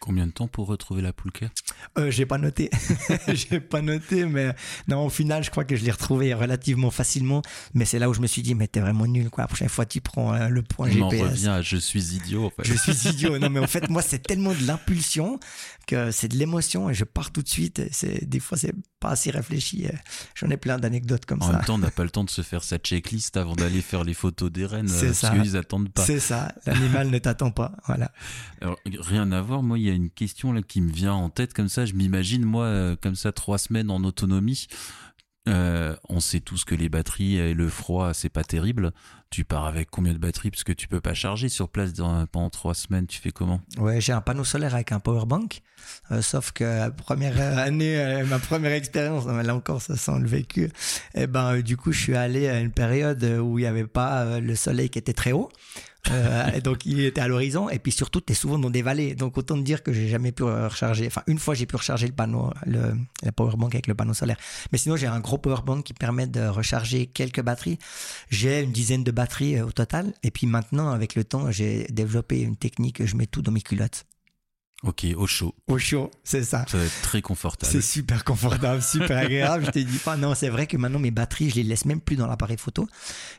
Combien 0.00 0.26
de 0.26 0.32
temps 0.32 0.48
pour 0.48 0.66
retrouver 0.66 1.02
la 1.02 1.12
poulka 1.12 1.50
euh, 1.98 2.10
J'ai 2.10 2.26
pas 2.26 2.38
noté. 2.38 2.70
j'ai 3.28 3.60
pas 3.60 3.82
noté, 3.82 4.26
mais 4.26 4.54
non, 4.88 5.06
au 5.06 5.08
final, 5.08 5.42
je 5.44 5.50
crois 5.50 5.64
que 5.64 5.76
je 5.76 5.84
l'ai 5.84 5.90
retrouvé 5.90 6.34
relativement 6.34 6.90
facilement. 6.90 7.42
Mais 7.74 7.84
c'est 7.84 7.98
là 7.98 8.08
où 8.08 8.14
je 8.14 8.20
me 8.20 8.26
suis 8.26 8.42
dit, 8.42 8.54
mais 8.54 8.68
t'es 8.68 8.80
vraiment 8.80 9.06
nul, 9.06 9.30
quoi. 9.30 9.44
La 9.44 9.48
prochaine 9.48 9.68
fois, 9.68 9.86
tu 9.86 10.00
prends 10.00 10.34
euh, 10.34 10.48
le 10.48 10.62
point 10.62 10.88
GPS. 10.88 11.22
On 11.22 11.24
revient 11.24 11.48
à 11.48 11.62
je 11.62 11.76
suis 11.76 12.14
idiot, 12.14 12.46
en 12.46 12.50
fait. 12.50 12.64
Je 12.64 12.74
suis 12.74 13.08
idiot. 13.08 13.38
Non, 13.38 13.50
mais 13.50 13.60
en 13.60 13.66
fait, 13.66 13.88
moi, 13.88 14.02
c'est 14.02 14.22
tellement 14.22 14.52
de 14.52 14.66
l'impulsion 14.66 15.38
que 15.86 16.10
c'est 16.10 16.28
de 16.28 16.36
l'émotion 16.36 16.90
et 16.90 16.94
je 16.94 17.04
pars 17.04 17.30
tout 17.30 17.42
de 17.42 17.48
suite. 17.48 17.82
C'est 17.92 18.28
des 18.28 18.40
fois, 18.40 18.58
c'est 18.58 18.74
pas 19.00 19.10
assez 19.10 19.30
réfléchi. 19.30 19.86
J'en 20.34 20.50
ai 20.50 20.56
plein 20.56 20.78
d'anecdotes 20.78 21.26
comme 21.26 21.40
ça. 21.40 21.48
En 21.48 21.52
même 21.52 21.64
temps, 21.64 21.74
on 21.74 21.78
n'a 21.78 21.90
pas 21.90 22.04
le 22.04 22.10
temps 22.10 22.24
de 22.24 22.30
se 22.30 22.42
faire 22.42 22.64
sa 22.64 22.78
checklist 22.78 23.36
avant 23.36 23.54
d'aller 23.54 23.80
faire 23.82 24.04
les 24.04 24.14
photos 24.14 24.50
des 24.50 24.66
rennes. 24.66 24.88
C'est 24.88 25.14
ça. 25.14 25.28
Parce 25.28 25.42
qu'ils 25.42 25.56
attendent 25.56 25.90
pas. 25.90 26.04
C'est 26.04 26.20
ça. 26.20 26.52
L'animal 26.66 27.10
ne 27.10 27.18
t'attend 27.18 27.50
pas. 27.50 27.72
Voilà. 27.86 28.10
Alors, 28.60 28.78
rien 28.84 29.30
à 29.32 29.40
voir. 29.40 29.62
Moi, 29.62 29.78
il 29.78 29.84
y 29.84 29.90
a 29.90 29.94
une 29.94 30.10
question 30.10 30.52
là 30.52 30.62
qui 30.62 30.80
me 30.80 30.90
vient 30.90 31.14
en 31.14 31.30
tête 31.30 31.54
comme 31.54 31.65
ça. 31.68 31.84
Je 31.84 31.94
m'imagine, 31.94 32.44
moi, 32.44 32.64
euh, 32.64 32.96
comme 33.00 33.16
ça, 33.16 33.32
trois 33.32 33.58
semaines 33.58 33.90
en 33.90 34.02
autonomie. 34.04 34.66
Euh, 35.48 35.94
on 36.08 36.18
sait 36.18 36.40
tous 36.40 36.64
que 36.64 36.74
les 36.74 36.88
batteries 36.88 37.36
et 37.36 37.54
le 37.54 37.68
froid, 37.68 38.12
c'est 38.14 38.28
pas 38.28 38.42
terrible. 38.42 38.90
Tu 39.30 39.44
pars 39.44 39.64
avec 39.64 39.90
combien 39.90 40.12
de 40.12 40.18
batteries? 40.18 40.50
Parce 40.50 40.64
que 40.64 40.72
tu 40.72 40.88
peux 40.88 41.00
pas 41.00 41.14
charger 41.14 41.48
sur 41.48 41.68
place 41.68 41.92
pendant 42.32 42.50
trois 42.50 42.74
semaines. 42.74 43.06
Tu 43.06 43.20
fais 43.20 43.30
comment? 43.30 43.60
Ouais, 43.78 44.00
j'ai 44.00 44.12
un 44.12 44.20
panneau 44.20 44.42
solaire 44.42 44.74
avec 44.74 44.90
un 44.90 44.98
power 44.98 45.24
bank. 45.24 45.62
Euh, 46.10 46.20
sauf 46.20 46.50
que 46.50 46.64
la 46.64 46.90
première 46.90 47.40
année, 47.58 48.24
ma 48.26 48.40
première 48.40 48.72
expérience, 48.72 49.26
là 49.26 49.54
encore, 49.54 49.82
ça 49.82 49.96
sent 49.96 50.18
le 50.18 50.26
vécu. 50.26 50.64
Et 50.64 50.70
eh 51.22 51.26
ben, 51.28 51.60
du 51.60 51.76
coup, 51.76 51.92
je 51.92 52.00
suis 52.00 52.16
allé 52.16 52.48
à 52.48 52.58
une 52.58 52.72
période 52.72 53.22
où 53.22 53.58
il 53.58 53.62
n'y 53.62 53.68
avait 53.68 53.86
pas 53.86 54.40
le 54.40 54.54
soleil 54.56 54.90
qui 54.90 54.98
était 54.98 55.12
très 55.12 55.30
haut. 55.30 55.48
Euh, 56.10 56.60
donc 56.60 56.86
il 56.86 57.00
était 57.00 57.20
à 57.20 57.28
l'horizon. 57.28 57.68
Et 57.68 57.78
puis 57.78 57.92
surtout 57.92 58.20
tu 58.20 58.32
es 58.32 58.34
souvent 58.34 58.58
dans 58.58 58.70
des 58.70 58.82
vallées. 58.82 59.14
Donc 59.14 59.36
autant 59.38 59.56
te 59.56 59.62
dire 59.62 59.82
que 59.82 59.92
j'ai 59.92 60.08
jamais 60.08 60.32
pu 60.32 60.42
recharger. 60.42 61.06
Enfin 61.06 61.22
une 61.26 61.38
fois 61.38 61.54
j'ai 61.54 61.66
pu 61.66 61.76
recharger 61.76 62.06
le 62.06 62.12
panneau 62.12 62.52
le 62.66 62.94
la 63.22 63.32
power 63.32 63.56
bank 63.56 63.74
avec 63.74 63.86
le 63.86 63.94
panneau 63.94 64.14
solaire. 64.14 64.36
Mais 64.72 64.78
sinon 64.78 64.96
j'ai 64.96 65.06
un 65.06 65.20
gros 65.20 65.38
power 65.38 65.62
bank 65.64 65.84
qui 65.84 65.94
permet 65.94 66.26
de 66.26 66.46
recharger 66.46 67.06
quelques 67.06 67.42
batteries. 67.42 67.78
J'ai 68.30 68.62
une 68.62 68.72
dizaine 68.72 69.04
de 69.04 69.10
batteries 69.10 69.56
euh, 69.56 69.66
au 69.66 69.72
total. 69.72 70.12
Et 70.22 70.30
puis 70.30 70.46
maintenant 70.46 70.90
avec 70.90 71.14
le 71.14 71.24
temps 71.24 71.50
j'ai 71.50 71.84
développé 71.90 72.40
une 72.40 72.56
technique. 72.56 73.04
Je 73.04 73.16
mets 73.16 73.26
tout 73.26 73.42
dans 73.42 73.52
mes 73.52 73.62
culottes 73.62 74.04
Ok, 74.86 75.04
au 75.16 75.26
chaud. 75.26 75.52
Au 75.66 75.78
chaud, 75.78 76.12
c'est 76.22 76.44
ça. 76.44 76.64
Ça 76.68 76.78
va 76.78 76.84
être 76.84 77.02
très 77.02 77.20
confortable. 77.20 77.72
C'est 77.72 77.82
super 77.82 78.22
confortable, 78.22 78.80
super 78.80 79.18
agréable. 79.18 79.64
je 79.66 79.70
te 79.72 79.78
dis 79.80 79.98
pas, 79.98 80.16
non, 80.16 80.34
c'est 80.36 80.48
vrai 80.48 80.68
que 80.68 80.76
maintenant 80.76 81.00
mes 81.00 81.10
batteries, 81.10 81.50
je 81.50 81.56
les 81.56 81.64
laisse 81.64 81.86
même 81.86 82.00
plus 82.00 82.14
dans 82.14 82.28
l'appareil 82.28 82.56
photo. 82.56 82.86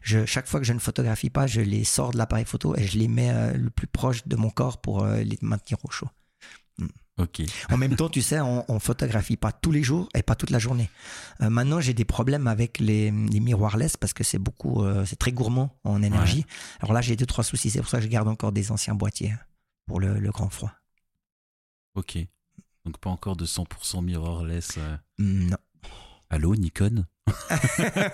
Je, 0.01 0.25
chaque 0.25 0.47
fois 0.47 0.59
que 0.59 0.65
je 0.65 0.73
ne 0.73 0.79
photographie 0.79 1.29
pas, 1.29 1.47
je 1.47 1.61
les 1.61 1.85
sors 1.85 2.11
de 2.11 2.17
l'appareil 2.17 2.43
photo 2.43 2.75
et 2.75 2.85
je 2.85 2.97
les 2.97 3.07
mets 3.07 3.31
euh, 3.31 3.53
le 3.53 3.69
plus 3.69 3.87
proche 3.87 4.27
de 4.27 4.35
mon 4.35 4.49
corps 4.49 4.81
pour 4.81 5.03
euh, 5.03 5.21
les 5.21 5.37
maintenir 5.41 5.77
au 5.85 5.89
chaud. 5.89 6.09
Hmm. 6.79 6.87
Ok. 7.17 7.41
En 7.69 7.77
même 7.77 7.95
temps, 7.95 8.09
tu 8.09 8.21
sais, 8.21 8.41
on, 8.41 8.69
on, 8.69 8.79
photographie 8.79 9.37
pas 9.37 9.53
tous 9.53 9.71
les 9.71 9.83
jours 9.83 10.09
et 10.13 10.23
pas 10.23 10.35
toute 10.35 10.49
la 10.49 10.59
journée. 10.59 10.89
Euh, 11.41 11.49
maintenant, 11.49 11.79
j'ai 11.79 11.93
des 11.93 12.05
problèmes 12.05 12.47
avec 12.47 12.77
les, 12.79 13.09
les 13.09 13.39
mirrorless 13.39 13.95
parce 13.95 14.11
que 14.11 14.25
c'est 14.25 14.37
beaucoup, 14.37 14.83
c'est 15.05 15.17
très 15.17 15.31
gourmand 15.31 15.73
en 15.85 16.03
énergie. 16.03 16.45
Alors 16.81 16.91
là, 16.91 16.99
j'ai 16.99 17.15
deux 17.15 17.25
trois 17.25 17.45
soucis. 17.45 17.69
C'est 17.69 17.79
pour 17.79 17.89
ça 17.89 17.99
que 17.99 18.03
je 18.03 18.09
garde 18.09 18.27
encore 18.27 18.51
des 18.51 18.69
anciens 18.69 18.95
boîtiers 18.95 19.33
pour 19.87 20.01
le, 20.01 20.19
le 20.19 20.31
grand 20.31 20.49
froid. 20.49 20.73
Ok. 21.97 22.19
Donc 22.85 22.99
pas 22.99 23.09
encore 23.09 23.35
de 23.35 23.47
100% 23.47 24.03
mirrorless. 24.03 24.77
Euh... 24.77 24.97
Non. 25.17 25.57
Allô, 26.29 26.55
Nikon 26.55 27.05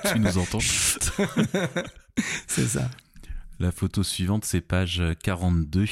Tu 0.09 0.19
nous 0.19 0.37
entends 0.37 0.59
C'est 2.47 2.67
ça. 2.67 2.89
La 3.59 3.73
photo 3.73 4.01
suivante, 4.01 4.45
c'est 4.45 4.61
page 4.61 5.03
42. 5.21 5.85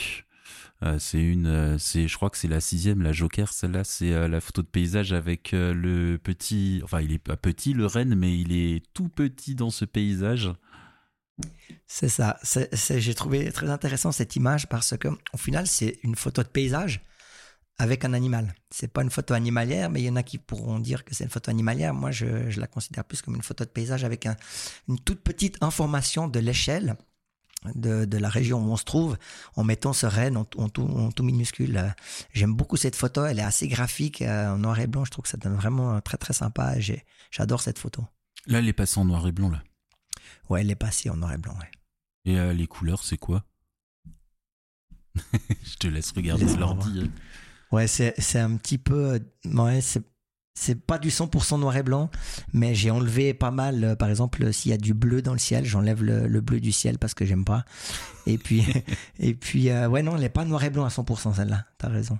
Euh, 0.84 1.00
c'est 1.00 1.22
une, 1.22 1.48
euh, 1.48 1.78
c'est, 1.78 2.08
je 2.08 2.16
crois 2.16 2.30
que 2.30 2.38
c'est 2.38 2.48
la 2.48 2.62
sixième, 2.62 3.02
la 3.02 3.12
Joker. 3.12 3.52
Celle-là, 3.52 3.84
c'est 3.84 4.14
euh, 4.14 4.30
la 4.30 4.40
photo 4.40 4.62
de 4.62 4.68
paysage 4.68 5.12
avec 5.12 5.54
euh, 5.54 5.74
le 5.74 6.18
petit, 6.18 6.80
enfin, 6.86 7.02
il 7.02 7.12
est 7.12 7.20
pas 7.20 7.36
petit, 7.36 7.74
le 7.74 7.88
renne, 7.88 8.16
mais 8.16 8.40
il 8.40 8.54
est 8.54 8.86
tout 8.94 9.10
petit 9.10 9.54
dans 9.54 9.70
ce 9.70 9.84
paysage. 9.84 10.50
C'est 11.88 12.10
ça. 12.10 12.40
J'ai 12.72 13.14
trouvé 13.16 13.52
très 13.52 13.70
intéressant 13.70 14.14
cette 14.14 14.38
image 14.38 14.70
parce 14.70 14.96
que, 14.98 15.10
au 15.34 15.38
final, 15.38 15.68
c'est 15.68 16.00
une 16.04 16.16
photo 16.16 16.42
de 16.42 16.48
paysage 16.48 17.02
avec 17.82 18.06
un 18.06 18.14
animal. 18.14 18.54
C'est 18.70 18.88
pas 18.88 19.02
une 19.02 19.10
photo 19.10 19.34
animalière, 19.34 19.90
mais 19.90 20.02
il 20.02 20.06
y 20.06 20.10
en 20.10 20.16
a 20.16 20.22
qui 20.22 20.38
pourront 20.38 20.78
dire 20.78 21.04
que 21.04 21.16
c'est 21.16 21.24
une 21.24 21.32
photo 21.32 21.50
animalière. 21.50 21.96
Moi, 21.96 22.12
je, 22.12 22.48
je, 22.52 22.60
la 22.60 22.68
considère 22.68 23.04
plus 23.04 23.24
comme 23.24 23.36
une 23.36 23.42
photo 23.42 23.66
de 23.66 23.70
paysage 23.70 24.04
avec 24.04 24.28
un, 24.28 24.36
une 24.88 25.00
toute 25.00 25.22
petite 25.22 25.58
information 25.64 26.28
de 26.28 26.40
l'échelle 26.40 26.96
de, 27.74 28.06
de, 28.06 28.18
la 28.20 28.30
région 28.30 28.64
où 28.64 28.72
on 28.72 28.78
se 28.78 28.84
trouve 28.84 29.18
en 29.56 29.64
mettant 29.64 29.94
ce 29.94 30.06
renne 30.06 30.38
en, 30.38 30.48
en, 30.58 30.70
tout, 30.70 30.84
en 30.84 31.12
tout, 31.12 31.24
minuscule. 31.24 31.96
J'aime 32.34 32.54
beaucoup 32.54 32.78
cette 32.78 32.96
photo, 32.96 33.26
elle 33.26 33.40
est 33.40 33.44
assez 33.44 33.68
graphique, 33.68 34.22
en 34.22 34.60
noir 34.60 34.80
et 34.80 34.86
blanc, 34.86 35.04
je 35.04 35.12
trouve 35.12 35.24
que 35.24 35.30
ça 35.30 35.38
donne 35.38 35.56
vraiment 35.56 36.00
très 36.02 36.18
très 36.18 36.34
sympa. 36.34 36.76
J'adore 37.32 37.62
cette 37.62 37.80
photo. 37.80 38.06
Là, 38.46 38.60
elle 38.60 38.68
est 38.68 38.74
passée 38.74 39.00
en 39.00 39.06
noir 39.06 39.28
et 39.28 39.32
blanc, 39.32 39.50
là 39.50 39.64
Ouais, 40.50 40.62
elle 40.62 40.70
est 40.70 40.76
passée 40.76 41.10
en 41.10 41.16
noir 41.18 41.34
et 41.34 41.38
blanc, 41.38 41.56
ouais. 41.60 41.72
Et 42.26 42.38
euh, 42.38 42.54
les 42.54 42.68
couleurs, 42.68 43.04
c'est 43.04 43.18
quoi? 43.18 43.44
Je 45.64 45.76
te 45.80 45.88
laisse 45.88 46.12
regarder 46.12 46.46
l'ordi. 46.58 47.10
Ouais, 47.72 47.88
c'est, 47.88 48.40
un 48.40 48.58
petit 48.58 48.78
peu. 48.78 49.20
Ouais, 49.46 49.82
c'est, 49.82 50.04
c'est 50.54 50.76
pas 50.76 50.98
du 50.98 51.10
100% 51.10 51.60
noir 51.60 51.76
et 51.78 51.84
blanc, 51.84 52.10
mais 52.54 52.76
j'ai 52.76 52.92
enlevé 52.92 53.34
pas 53.34 53.52
mal. 53.52 53.84
Euh, 53.84 53.96
par 53.96 54.10
exemple, 54.10 54.52
s'il 54.52 54.72
y 54.72 54.74
a 54.74 54.78
du 54.78 54.94
bleu 54.94 55.22
dans 55.22 55.34
le 55.34 55.40
ciel, 55.40 55.66
j'enlève 55.66 56.04
le, 56.04 56.28
le 56.28 56.42
bleu 56.42 56.60
du 56.60 56.72
ciel 56.72 56.98
parce 56.98 57.14
que 57.14 57.26
j'aime 57.26 57.46
pas. 57.46 57.64
Et 58.28 58.38
puis, 58.38 58.66
et 59.20 59.34
puis 59.34 59.70
euh, 59.70 59.88
ouais, 59.88 60.04
non, 60.04 60.18
elle 60.18 60.24
est 60.24 60.30
pas 60.30 60.46
noir 60.46 60.64
et 60.64 60.70
blanc 60.70 60.86
à 60.86 60.90
100% 60.90 61.36
celle-là. 61.36 61.66
T'as 61.78 61.90
raison. 61.90 62.20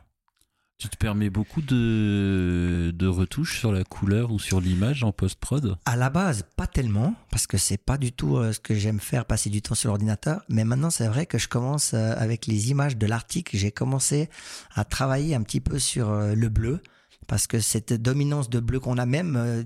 Tu 0.82 0.90
te 0.90 0.98
permets 0.98 1.30
beaucoup 1.30 1.62
de, 1.62 2.92
de 2.92 3.06
retouches 3.06 3.60
sur 3.60 3.72
la 3.72 3.84
couleur 3.84 4.32
ou 4.32 4.40
sur 4.40 4.60
l'image 4.60 5.04
en 5.04 5.12
post-prod? 5.12 5.78
À 5.86 5.96
la 5.96 6.10
base, 6.10 6.44
pas 6.56 6.66
tellement, 6.66 7.14
parce 7.30 7.46
que 7.46 7.60
c'est 7.60 7.78
pas 7.78 8.00
du 8.00 8.12
tout 8.12 8.38
euh, 8.38 8.52
ce 8.52 8.60
que 8.60 8.74
j'aime 8.74 9.00
faire, 9.00 9.26
passer 9.26 9.52
du 9.52 9.62
temps 9.62 9.76
sur 9.76 9.90
l'ordinateur. 9.90 10.42
Mais 10.50 10.64
maintenant, 10.64 10.90
c'est 10.90 11.08
vrai 11.08 11.28
que 11.28 11.38
je 11.38 11.48
commence 11.48 11.94
euh, 11.94 12.16
avec 12.18 12.48
les 12.48 12.72
images 12.72 12.98
de 12.98 13.06
l'article, 13.06 13.56
j'ai 13.58 13.70
commencé 13.70 14.28
à 14.74 14.84
travailler 14.84 15.36
un 15.36 15.44
petit 15.44 15.60
peu 15.60 15.78
sur 15.78 16.10
euh, 16.10 16.34
le 16.34 16.50
bleu, 16.50 16.82
parce 17.28 17.46
que 17.46 17.60
cette 17.60 17.94
dominance 17.94 18.50
de 18.50 18.60
bleu 18.60 18.80
qu'on 18.80 18.98
a 18.98 19.06
même 19.06 19.64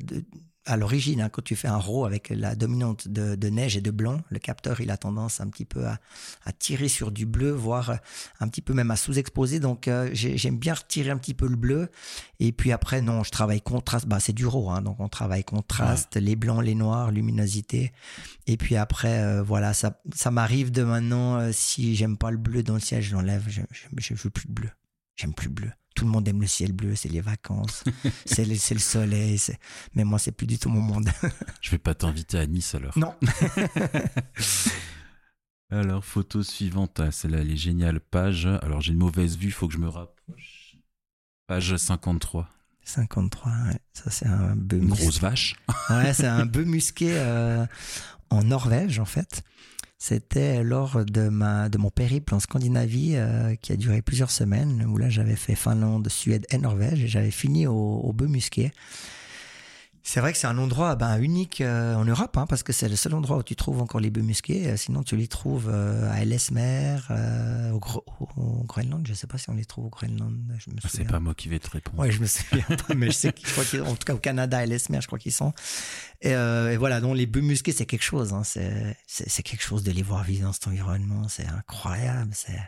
à 0.66 0.78
l'origine, 0.78 1.22
hein, 1.22 1.30
quand 1.30 1.44
tu 1.44 1.56
fais 1.56 1.68
un 1.68 1.78
RAW 1.78 2.06
avec 2.06 2.30
la 2.30 2.56
dominante 2.56 3.08
de, 3.08 3.36
de, 3.36 3.48
neige 3.50 3.78
et 3.78 3.82
de 3.82 3.92
blanc, 3.92 4.22
le 4.30 4.40
capteur 4.40 4.82
il 4.82 4.90
a 4.90 4.98
tendance 4.98 5.40
un 5.40 5.48
petit 5.48 5.66
peu 5.66 5.86
à, 5.86 6.00
à 6.44 6.52
tirer 6.52 6.88
sur 6.88 7.12
du 7.12 7.26
bleu, 7.26 7.52
voire 7.52 7.98
un 8.40 8.48
petit 8.48 8.62
peu 8.62 8.74
même 8.74 8.92
à 8.92 8.96
sous-exposer. 8.96 9.60
Donc 9.60 9.88
euh, 9.88 10.10
j'aime 10.14 10.58
bien 10.58 10.74
retirer 10.74 11.12
un 11.12 11.18
petit 11.18 11.34
peu 11.34 11.48
le 11.48 11.56
bleu. 11.56 11.90
Et 12.40 12.52
puis 12.52 12.72
après, 12.72 13.02
non, 13.02 13.24
je 13.24 13.32
travaille 13.32 13.62
contraste. 13.62 14.08
Bah 14.08 14.20
c'est 14.20 14.34
du 14.34 14.46
RAW, 14.46 14.70
hein, 14.72 14.82
donc 14.82 15.00
on 15.00 15.10
travaille 15.10 15.44
contraste, 15.44 16.16
ouais. 16.16 16.22
les 16.22 16.36
blancs, 16.36 16.64
les 16.64 16.76
noirs, 16.76 17.12
luminosité. 17.12 17.94
Et 18.48 18.58
puis 18.58 18.76
après, 18.76 19.20
euh, 19.24 19.44
voilà, 19.44 19.74
ça, 19.74 20.02
ça 20.14 20.32
m'arrive 20.32 20.72
de 20.72 20.84
maintenant, 20.84 21.38
euh, 21.38 21.52
si 21.52 21.96
j'aime 21.96 22.18
pas 22.18 22.32
le 22.32 22.38
bleu 22.38 22.64
dans 22.64 22.76
le 22.76 22.80
ciel, 22.80 23.02
je 23.02 23.14
l'enlève. 23.14 23.44
Je, 23.48 23.62
je, 23.72 23.88
je 23.98 24.14
veux 24.16 24.30
plus 24.30 24.48
de 24.48 24.54
bleu. 24.54 24.70
J'aime 25.16 25.34
plus 25.34 25.48
le 25.48 25.54
bleu 25.54 25.72
tout 25.96 26.06
le 26.06 26.12
monde 26.12 26.28
aime 26.28 26.42
le 26.42 26.48
ciel 26.48 26.74
bleu, 26.74 26.96
c'est 26.96 27.10
les 27.10 27.22
vacances, 27.22 27.84
c'est 28.26 28.46
le, 28.46 28.54
le, 28.54 28.80
soleil, 28.80 29.40
mais 29.96 30.04
moi 30.04 30.20
c'est 30.20 30.34
plus 30.34 30.46
du 30.46 30.60
tout 30.60 30.70
mon 30.70 30.82
monde. 30.82 31.10
Je 31.62 31.72
vais 31.72 31.78
pas 31.78 31.96
t'inviter 31.96 32.38
à 32.38 32.46
Nice 32.46 32.76
alors. 32.76 32.98
Non. 32.98 33.16
Alors, 35.72 36.06
photo 36.06 36.44
suivante, 36.44 37.00
ah, 37.00 37.10
celle-là, 37.12 37.40
elle 37.40 37.50
est 37.50 37.58
géniale. 37.58 38.00
Page. 38.00 38.46
Alors, 38.62 38.82
j'ai 38.82 38.92
une 38.92 39.00
mauvaise 39.00 39.36
vue, 39.36 39.50
faut 39.50 39.68
que 39.68 39.74
je 39.74 39.80
me 39.80 39.90
rapproche. 39.90 40.78
Page 41.48 41.76
53. 41.76 42.48
53, 42.84 43.52
ouais. 43.52 43.80
ça 43.94 44.12
c'est 44.12 44.28
un 44.28 44.56
bœuf 44.56 44.82
Une 44.82 44.90
grosse 44.90 45.20
vache. 45.20 45.56
ouais, 45.90 46.14
c'est 46.14 46.28
un 46.28 46.46
bœuf 46.46 46.68
musqué 46.68 47.10
euh, 47.14 47.66
en 48.30 48.44
Norvège 48.44 49.00
en 49.00 49.06
fait. 49.06 49.44
C'était 50.08 50.64
lors 50.64 51.04
de, 51.04 51.30
ma, 51.30 51.68
de 51.68 51.80
mon 51.80 51.90
périple 51.90 52.36
en 52.36 52.40
Scandinavie 52.40 53.14
euh, 53.16 53.56
qui 53.56 53.72
a 53.72 53.76
duré 53.76 54.04
plusieurs 54.04 54.30
semaines, 54.30 54.86
où 54.88 54.98
là 54.98 55.10
j'avais 55.10 55.36
fait 55.36 55.56
Finlande, 55.56 56.08
Suède 56.10 56.46
et 56.52 56.60
Norvège, 56.60 57.04
et 57.04 57.08
j'avais 57.08 57.32
fini 57.32 57.66
au, 57.66 57.74
au 57.74 58.14
bœuf 58.14 58.30
musqué. 58.30 58.72
C'est 60.08 60.20
vrai 60.20 60.32
que 60.34 60.38
c'est 60.38 60.46
un 60.46 60.60
endroit 60.60 60.96
ben, 60.96 61.20
unique 61.20 61.62
euh, 61.62 61.96
en 61.96 62.06
Europe, 62.06 62.38
hein, 62.38 62.46
parce 62.48 62.62
que 62.62 62.72
c'est 62.72 62.88
le 62.88 62.96
seul 62.96 63.16
endroit 63.16 63.38
où 63.38 63.44
tu 63.44 63.56
trouves 63.56 63.82
encore 63.82 64.00
les 64.00 64.12
bœufs 64.12 64.22
musqués. 64.22 64.68
Euh, 64.68 64.78
sinon, 64.78 65.02
tu 65.02 65.18
les 65.18 65.28
trouves 65.28 65.68
euh, 65.68 66.12
à 66.12 66.22
Ellesmer, 66.22 66.98
au, 67.74 67.82
au, 68.38 68.64
Groenland. 68.66 69.02
Je 69.08 69.14
ne 69.14 69.18
sais 69.18 69.26
pas 69.26 69.40
si 69.40 69.50
on 69.50 69.56
les 69.56 69.66
trouve 69.66 69.86
au 69.86 69.90
Groenland. 69.90 70.38
Je 70.60 70.70
me 70.70 70.76
ah, 70.84 70.88
c'est 70.92 71.06
pas 71.06 71.20
moi 71.20 71.34
qui 71.34 71.50
vais 71.50 71.58
te 71.58 71.72
répondre. 71.72 71.98
Oui, 71.98 72.12
je 72.12 72.22
me 72.22 72.28
souviens 72.28 72.64
pas, 72.88 72.94
mais 72.94 73.08
je 73.08 73.14
sais 73.14 73.34
qu'en 73.34 73.96
tout 73.96 74.06
cas 74.06 74.14
au 74.14 74.20
Canada, 74.20 74.60
à 74.60 74.64
Ellesmer, 74.66 75.02
je 75.02 75.08
crois 75.08 75.18
qu'ils 75.18 75.34
sont. 75.34 75.54
Et, 76.22 76.30
et, 76.30 76.78
voilà, 76.78 77.02
donc 77.02 77.18
les 77.18 77.26
bœufs 77.26 77.42
musqués, 77.42 77.72
c'est 77.72 77.88
quelque 77.88 78.04
chose. 78.04 78.32
Hein, 78.32 78.44
c'est 78.44 79.44
quelque 79.44 79.64
chose 79.64 79.82
de 79.82 79.92
les 79.92 80.04
voir 80.04 80.24
vivre 80.24 80.46
dans 80.46 80.54
cet 80.54 80.68
environnement. 80.68 81.28
C'est 81.30 81.48
incroyable. 81.48 82.30
C'est 82.32 82.60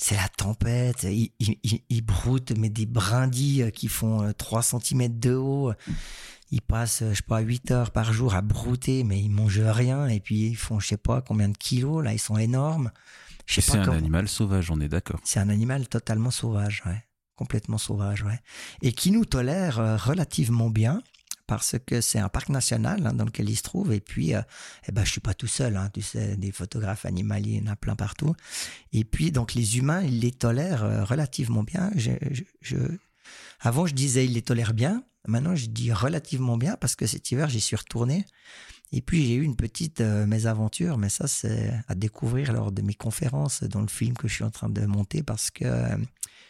c'est 0.00 0.16
la 0.16 0.28
tempête. 0.28 1.04
Ils, 1.04 1.30
ils, 1.38 1.82
ils, 1.88 2.02
broutent, 2.02 2.52
mais 2.56 2.68
des 2.68 2.86
brindilles 2.86 3.70
qui 3.72 3.88
font 3.88 4.32
3 4.36 4.62
cm 4.62 5.18
de 5.18 5.34
haut 5.34 5.72
ils 6.50 6.62
passent, 6.62 7.02
je 7.10 7.14
sais 7.14 7.22
pas, 7.22 7.40
8 7.40 7.70
heures 7.70 7.90
par 7.90 8.12
jour 8.12 8.34
à 8.34 8.42
brouter, 8.42 9.04
mais 9.04 9.20
ils 9.20 9.30
mangent 9.30 9.60
rien, 9.60 10.08
et 10.08 10.20
puis 10.20 10.48
ils 10.48 10.56
font, 10.56 10.80
je 10.80 10.88
sais 10.88 10.96
pas, 10.96 11.20
combien 11.20 11.48
de 11.48 11.56
kilos, 11.56 12.02
là, 12.02 12.12
ils 12.12 12.18
sont 12.18 12.38
énormes. 12.38 12.90
C'est 13.46 13.70
un 13.76 13.92
animal 13.92 14.28
sauvage, 14.28 14.70
on 14.70 14.80
est 14.80 14.88
d'accord. 14.88 15.20
C'est 15.24 15.40
un 15.40 15.48
animal 15.48 15.88
totalement 15.88 16.30
sauvage, 16.30 16.82
ouais. 16.86 17.04
Complètement 17.34 17.78
sauvage, 17.78 18.22
ouais. 18.22 18.40
Et 18.82 18.92
qui 18.92 19.10
nous 19.10 19.24
tolère 19.24 19.78
euh, 19.78 19.96
relativement 19.96 20.70
bien, 20.70 21.02
parce 21.46 21.76
que 21.86 22.00
c'est 22.00 22.18
un 22.18 22.28
parc 22.28 22.50
national 22.50 23.06
hein, 23.06 23.14
dans 23.14 23.24
lequel 23.24 23.48
il 23.48 23.56
se 23.56 23.62
trouve, 23.62 23.92
et 23.92 24.00
puis, 24.00 24.34
euh, 24.34 24.42
eh 24.86 24.92
ben, 24.92 25.04
je 25.04 25.10
suis 25.10 25.20
pas 25.20 25.34
tout 25.34 25.46
seul, 25.46 25.76
hein, 25.76 25.88
tu 25.92 26.02
sais, 26.02 26.36
des 26.36 26.52
photographes 26.52 27.06
animaliers, 27.06 27.52
il 27.52 27.64
y 27.64 27.68
en 27.68 27.72
a 27.72 27.76
plein 27.76 27.96
partout. 27.96 28.34
Et 28.92 29.04
puis, 29.04 29.32
donc, 29.32 29.54
les 29.54 29.78
humains, 29.78 30.02
ils 30.02 30.20
les 30.20 30.32
tolèrent 30.32 30.84
euh, 30.84 31.04
relativement 31.04 31.62
bien. 31.62 31.90
Je, 31.96 32.12
je, 32.60 32.76
avant, 33.60 33.86
je 33.86 33.94
disais, 33.94 34.26
ils 34.26 34.34
les 34.34 34.42
tolèrent 34.42 34.74
bien. 34.74 35.02
Maintenant, 35.28 35.54
je 35.54 35.66
dis 35.66 35.92
relativement 35.92 36.56
bien 36.56 36.76
parce 36.76 36.96
que 36.96 37.06
cet 37.06 37.30
hiver, 37.30 37.50
j'y 37.50 37.60
suis 37.60 37.76
retourné. 37.76 38.24
Et 38.92 39.02
puis, 39.02 39.26
j'ai 39.26 39.34
eu 39.34 39.42
une 39.42 39.56
petite 39.56 40.00
euh, 40.00 40.26
mésaventure, 40.26 40.96
mais 40.96 41.10
ça, 41.10 41.28
c'est 41.28 41.70
à 41.86 41.94
découvrir 41.94 42.54
lors 42.54 42.72
de 42.72 42.80
mes 42.80 42.94
conférences 42.94 43.62
dans 43.62 43.82
le 43.82 43.88
film 43.88 44.16
que 44.16 44.26
je 44.26 44.34
suis 44.34 44.44
en 44.44 44.50
train 44.50 44.70
de 44.70 44.86
monter 44.86 45.22
parce 45.22 45.50
que 45.50 45.66
euh, 45.66 45.96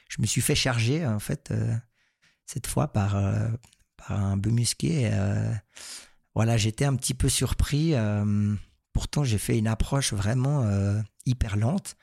je 0.08 0.22
me 0.22 0.26
suis 0.26 0.40
fait 0.40 0.54
charger, 0.54 1.04
en 1.04 1.18
fait, 1.18 1.50
euh, 1.50 1.74
cette 2.46 2.68
fois 2.68 2.92
par, 2.92 3.20
par 3.96 4.12
un 4.12 4.36
bœuf 4.36 4.52
musqué. 4.52 5.10
voilà, 6.34 6.56
j'étais 6.56 6.84
un 6.84 6.94
petit 6.94 7.14
peu 7.14 7.28
surpris. 7.28 7.94
pourtant, 8.94 9.24
j'ai 9.24 9.36
fait 9.36 9.58
une 9.58 9.66
approche 9.66 10.14
vraiment 10.14 10.64
hyper 11.26 11.58
lente. 11.58 11.96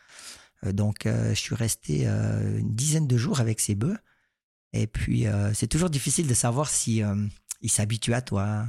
donc, 0.63 1.07
je 1.07 1.33
suis 1.33 1.55
resté 1.55 2.05
une 2.05 2.75
dizaine 2.75 3.07
de 3.07 3.17
jours 3.17 3.39
avec 3.39 3.59
ces 3.59 3.73
bœufs. 3.73 3.97
Et 4.75 4.87
puis, 4.87 5.25
euh, 5.25 5.53
c'est 5.53 5.67
toujours 5.67 5.89
difficile 5.89 6.27
de 6.27 6.33
savoir 6.33 6.69
si 6.69 7.01
euh, 7.01 7.15
il 7.61 7.71
s'habitue 7.71 8.13
à 8.13 8.21
toi, 8.21 8.65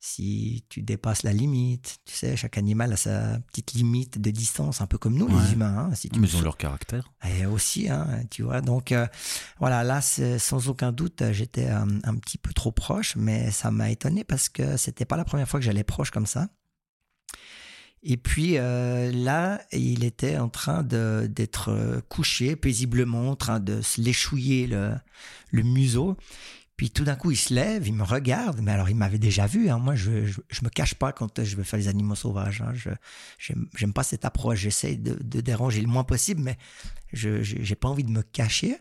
si 0.00 0.64
tu 0.70 0.80
dépasses 0.80 1.24
la 1.24 1.34
limite. 1.34 1.98
Tu 2.06 2.14
sais, 2.14 2.36
chaque 2.36 2.56
animal 2.56 2.92
a 2.94 2.96
sa 2.96 3.38
petite 3.40 3.74
limite 3.74 4.18
de 4.18 4.30
distance, 4.30 4.80
un 4.80 4.86
peu 4.86 4.96
comme 4.96 5.14
nous, 5.14 5.28
les 5.28 5.52
humains. 5.52 5.88
Hein, 5.90 5.94
si 5.94 6.10
Mais 6.18 6.26
ils 6.26 6.36
ont 6.38 6.40
leur 6.40 6.56
caractère. 6.56 7.12
Et 7.28 7.44
aussi, 7.44 7.90
hein, 7.90 8.22
tu 8.30 8.44
vois. 8.44 8.62
Donc, 8.62 8.92
euh, 8.92 9.06
voilà, 9.58 9.84
là, 9.84 10.00
sans 10.00 10.68
aucun 10.68 10.90
doute, 10.90 11.22
j'étais 11.32 11.68
un, 11.68 12.16
petit 12.16 12.38
peu 12.38 12.54
trop 12.54 12.72
proche, 12.72 13.14
mais 13.16 13.50
ça 13.50 13.70
m'a 13.70 13.90
étonné 13.90 14.24
parce 14.24 14.48
que 14.48 14.78
c'était 14.78 15.04
pas 15.04 15.18
la 15.18 15.26
première 15.26 15.48
fois 15.48 15.60
que 15.60 15.66
j'allais 15.66 15.84
proche 15.84 16.10
comme 16.10 16.26
ça. 16.26 16.48
Et 18.02 18.16
puis 18.16 18.58
euh, 18.58 19.10
là, 19.12 19.60
il 19.72 20.04
était 20.04 20.38
en 20.38 20.48
train 20.48 20.82
d'être 20.82 21.70
euh, 21.70 22.00
couché 22.08 22.56
paisiblement, 22.56 23.30
en 23.30 23.36
train 23.36 23.60
de 23.60 23.80
se 23.82 24.00
léchouiller 24.00 24.66
le, 24.66 24.92
le 25.50 25.62
museau. 25.62 26.16
Puis 26.76 26.90
tout 26.90 27.04
d'un 27.04 27.16
coup, 27.16 27.30
il 27.30 27.36
se 27.36 27.54
lève, 27.54 27.86
il 27.86 27.94
me 27.94 28.02
regarde. 28.02 28.60
Mais 28.60 28.70
alors, 28.70 28.90
il 28.90 28.96
m'avait 28.96 29.18
déjà 29.18 29.46
vu. 29.46 29.70
Hein. 29.70 29.78
Moi, 29.78 29.94
je, 29.94 30.26
je, 30.26 30.62
me 30.62 30.68
cache 30.68 30.94
pas 30.94 31.10
quand 31.10 31.42
je 31.42 31.56
veux 31.56 31.62
faire 31.62 31.78
les 31.78 31.88
animaux 31.88 32.14
sauvages. 32.14 32.60
Hein. 32.60 32.72
Je 32.74 32.90
j'aime 33.74 33.92
pas 33.94 34.02
cette 34.02 34.26
approche. 34.26 34.60
J'essaie 34.60 34.96
de, 34.96 35.14
de, 35.14 35.40
déranger 35.40 35.80
le 35.80 35.86
moins 35.86 36.04
possible, 36.04 36.42
mais 36.42 36.58
je 37.14 37.42
j'ai 37.42 37.74
pas 37.76 37.88
envie 37.88 38.04
de 38.04 38.10
me 38.10 38.22
cacher. 38.22 38.76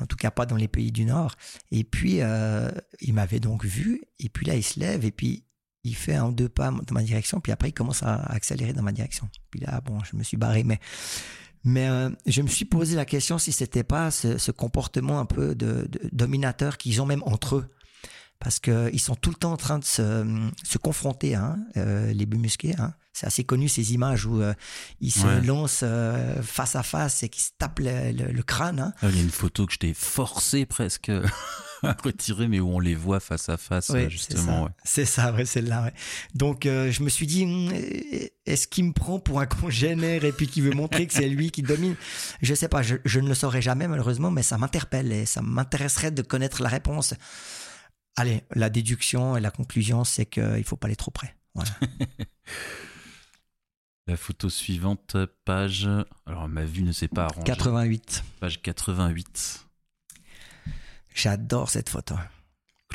En 0.00 0.06
tout 0.06 0.16
cas, 0.16 0.30
pas 0.30 0.46
dans 0.46 0.56
les 0.56 0.68
pays 0.68 0.90
du 0.90 1.04
Nord. 1.04 1.34
Et 1.70 1.84
puis, 1.84 2.22
euh, 2.22 2.70
il 3.00 3.12
m'avait 3.12 3.40
donc 3.40 3.64
vu. 3.64 4.02
Et 4.20 4.30
puis 4.30 4.46
là, 4.46 4.54
il 4.54 4.62
se 4.62 4.80
lève 4.80 5.04
et 5.04 5.10
puis 5.10 5.44
il 5.84 5.94
fait 5.94 6.14
un 6.14 6.26
ou 6.26 6.32
deux 6.32 6.48
pas 6.48 6.70
dans 6.70 6.94
ma 6.94 7.02
direction, 7.02 7.40
puis 7.40 7.52
après 7.52 7.68
il 7.68 7.72
commence 7.72 8.02
à 8.02 8.14
accélérer 8.14 8.72
dans 8.72 8.82
ma 8.82 8.92
direction. 8.92 9.28
Puis 9.50 9.60
là, 9.60 9.80
bon, 9.80 9.98
je 10.04 10.16
me 10.16 10.22
suis 10.22 10.36
barré, 10.36 10.64
mais 10.64 10.80
mais 11.64 11.88
euh, 11.88 12.10
je 12.26 12.40
me 12.42 12.48
suis 12.48 12.64
posé 12.64 12.96
la 12.96 13.04
question 13.04 13.38
si 13.38 13.52
c'était 13.52 13.84
pas 13.84 14.10
ce, 14.10 14.50
comportement 14.50 15.18
un 15.18 15.26
peu 15.26 15.54
de, 15.54 15.88
dominateur 16.12 16.78
qu'ils 16.78 17.02
ont 17.02 17.06
même 17.06 17.22
entre 17.26 17.56
eux, 17.56 17.70
parce 18.38 18.60
que 18.60 18.90
ils 18.92 19.00
sont 19.00 19.16
tout 19.16 19.30
le 19.30 19.36
temps 19.36 19.52
en 19.52 19.56
train 19.56 19.78
de 19.78 19.84
se, 19.84 20.24
se 20.62 20.78
confronter, 20.78 21.34
hein, 21.34 21.58
euh, 21.76 22.12
les 22.12 22.26
bumusqués. 22.26 22.74
Hein. 22.78 22.94
C'est 23.12 23.26
assez 23.26 23.42
connu 23.42 23.68
ces 23.68 23.94
images 23.94 24.26
où 24.26 24.40
euh, 24.40 24.54
ils 25.00 25.10
se 25.10 25.44
lancent 25.44 25.84
face 26.42 26.76
à 26.76 26.84
face 26.84 27.24
et 27.24 27.28
qu'ils 27.28 27.42
se 27.42 27.50
tapent 27.58 27.80
le, 27.80 28.42
crâne. 28.42 28.78
Hein. 28.78 28.92
Il 29.02 29.16
y 29.16 29.18
a 29.18 29.22
une 29.22 29.30
photo 29.30 29.66
que 29.66 29.72
je 29.72 29.78
t'ai 29.78 29.94
forcé 29.94 30.66
presque 30.66 31.10
à 31.82 31.96
retirer, 32.02 32.48
mais 32.48 32.60
où 32.60 32.68
on 32.68 32.80
les 32.80 32.94
voit 32.94 33.20
face 33.20 33.48
à 33.48 33.56
face, 33.56 33.92
justement. 34.08 34.68
C'est 34.84 35.04
ça, 35.04 35.32
ouais, 35.32 35.44
celle-là. 35.44 35.84
Ouais. 35.84 35.92
Donc, 36.34 36.66
euh, 36.66 36.90
je 36.90 37.02
me 37.02 37.08
suis 37.08 37.26
dit, 37.26 37.44
hum, 37.44 37.72
est-ce 38.46 38.66
qu'il 38.66 38.84
me 38.84 38.92
prend 38.92 39.18
pour 39.18 39.40
un 39.40 39.46
congénère 39.46 40.24
et 40.24 40.32
puis 40.32 40.46
qu'il 40.48 40.62
veut 40.64 40.72
montrer 40.72 41.06
que 41.06 41.14
c'est 41.14 41.28
lui 41.28 41.50
qui 41.50 41.62
domine? 41.62 41.94
Je 42.42 42.54
sais 42.54 42.68
pas, 42.68 42.82
je, 42.82 43.20
ne 43.20 43.28
le 43.28 43.34
saurais 43.34 43.62
jamais, 43.62 43.88
malheureusement, 43.88 44.30
mais 44.30 44.42
ça 44.42 44.58
m'interpelle 44.58 45.12
et 45.12 45.26
ça 45.26 45.42
m'intéresserait 45.42 46.10
de 46.10 46.22
connaître 46.22 46.62
la 46.62 46.68
réponse. 46.68 47.14
Allez, 48.16 48.42
la 48.54 48.70
déduction 48.70 49.36
et 49.36 49.40
la 49.40 49.50
conclusion, 49.50 50.04
c'est 50.04 50.26
qu'il 50.26 50.42
ne 50.42 50.62
faut 50.62 50.76
pas 50.76 50.86
aller 50.86 50.96
trop 50.96 51.10
près. 51.10 51.36
Voilà. 51.54 51.70
La 54.06 54.16
photo 54.16 54.48
suivante, 54.48 55.18
page. 55.44 55.86
Alors, 56.24 56.48
ma 56.48 56.64
vue 56.64 56.82
ne 56.82 56.92
s'est 56.92 57.08
pas 57.08 57.24
arrangée. 57.26 57.44
88. 57.44 58.24
Page 58.40 58.62
88. 58.62 59.67
J'adore 61.18 61.68
cette 61.68 61.88
photo. 61.88 62.14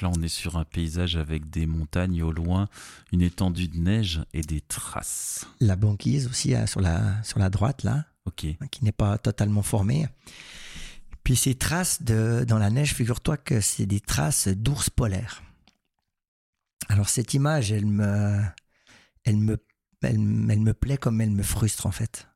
là, 0.01 0.09
on 0.09 0.21
est 0.21 0.29
sur 0.29 0.55
un 0.55 0.63
paysage 0.63 1.17
avec 1.17 1.49
des 1.49 1.65
montagnes 1.65 2.23
au 2.23 2.31
loin, 2.31 2.69
une 3.11 3.21
étendue 3.21 3.67
de 3.67 3.77
neige 3.77 4.21
et 4.33 4.41
des 4.41 4.61
traces. 4.61 5.45
La 5.59 5.75
banquise 5.75 6.27
aussi 6.27 6.55
hein, 6.55 6.65
sur 6.65 6.79
la, 6.79 7.21
sur 7.23 7.39
la 7.39 7.49
droite, 7.49 7.83
là. 7.83 8.05
Ok. 8.25 8.45
Qui 8.71 8.85
n'est 8.85 8.93
pas 8.93 9.17
totalement 9.17 9.61
formée. 9.61 10.07
Puis 11.25 11.35
ces 11.35 11.55
traces 11.55 12.01
de, 12.01 12.45
dans 12.47 12.59
la 12.59 12.69
neige, 12.69 12.93
figure-toi 12.93 13.35
que 13.35 13.59
c'est 13.59 13.85
des 13.85 13.99
traces 13.99 14.47
d'ours 14.47 14.89
polaires. 14.89 15.43
Alors 16.87 17.09
cette 17.09 17.33
image, 17.33 17.73
elle 17.73 17.85
me, 17.85 18.41
elle 19.25 19.37
me, 19.37 19.57
elle, 20.01 20.17
me 20.17 20.73
plaît 20.73 20.97
comme 20.97 21.19
elle 21.19 21.31
me 21.31 21.43
frustre 21.43 21.87
en 21.87 21.91
fait. 21.91 22.27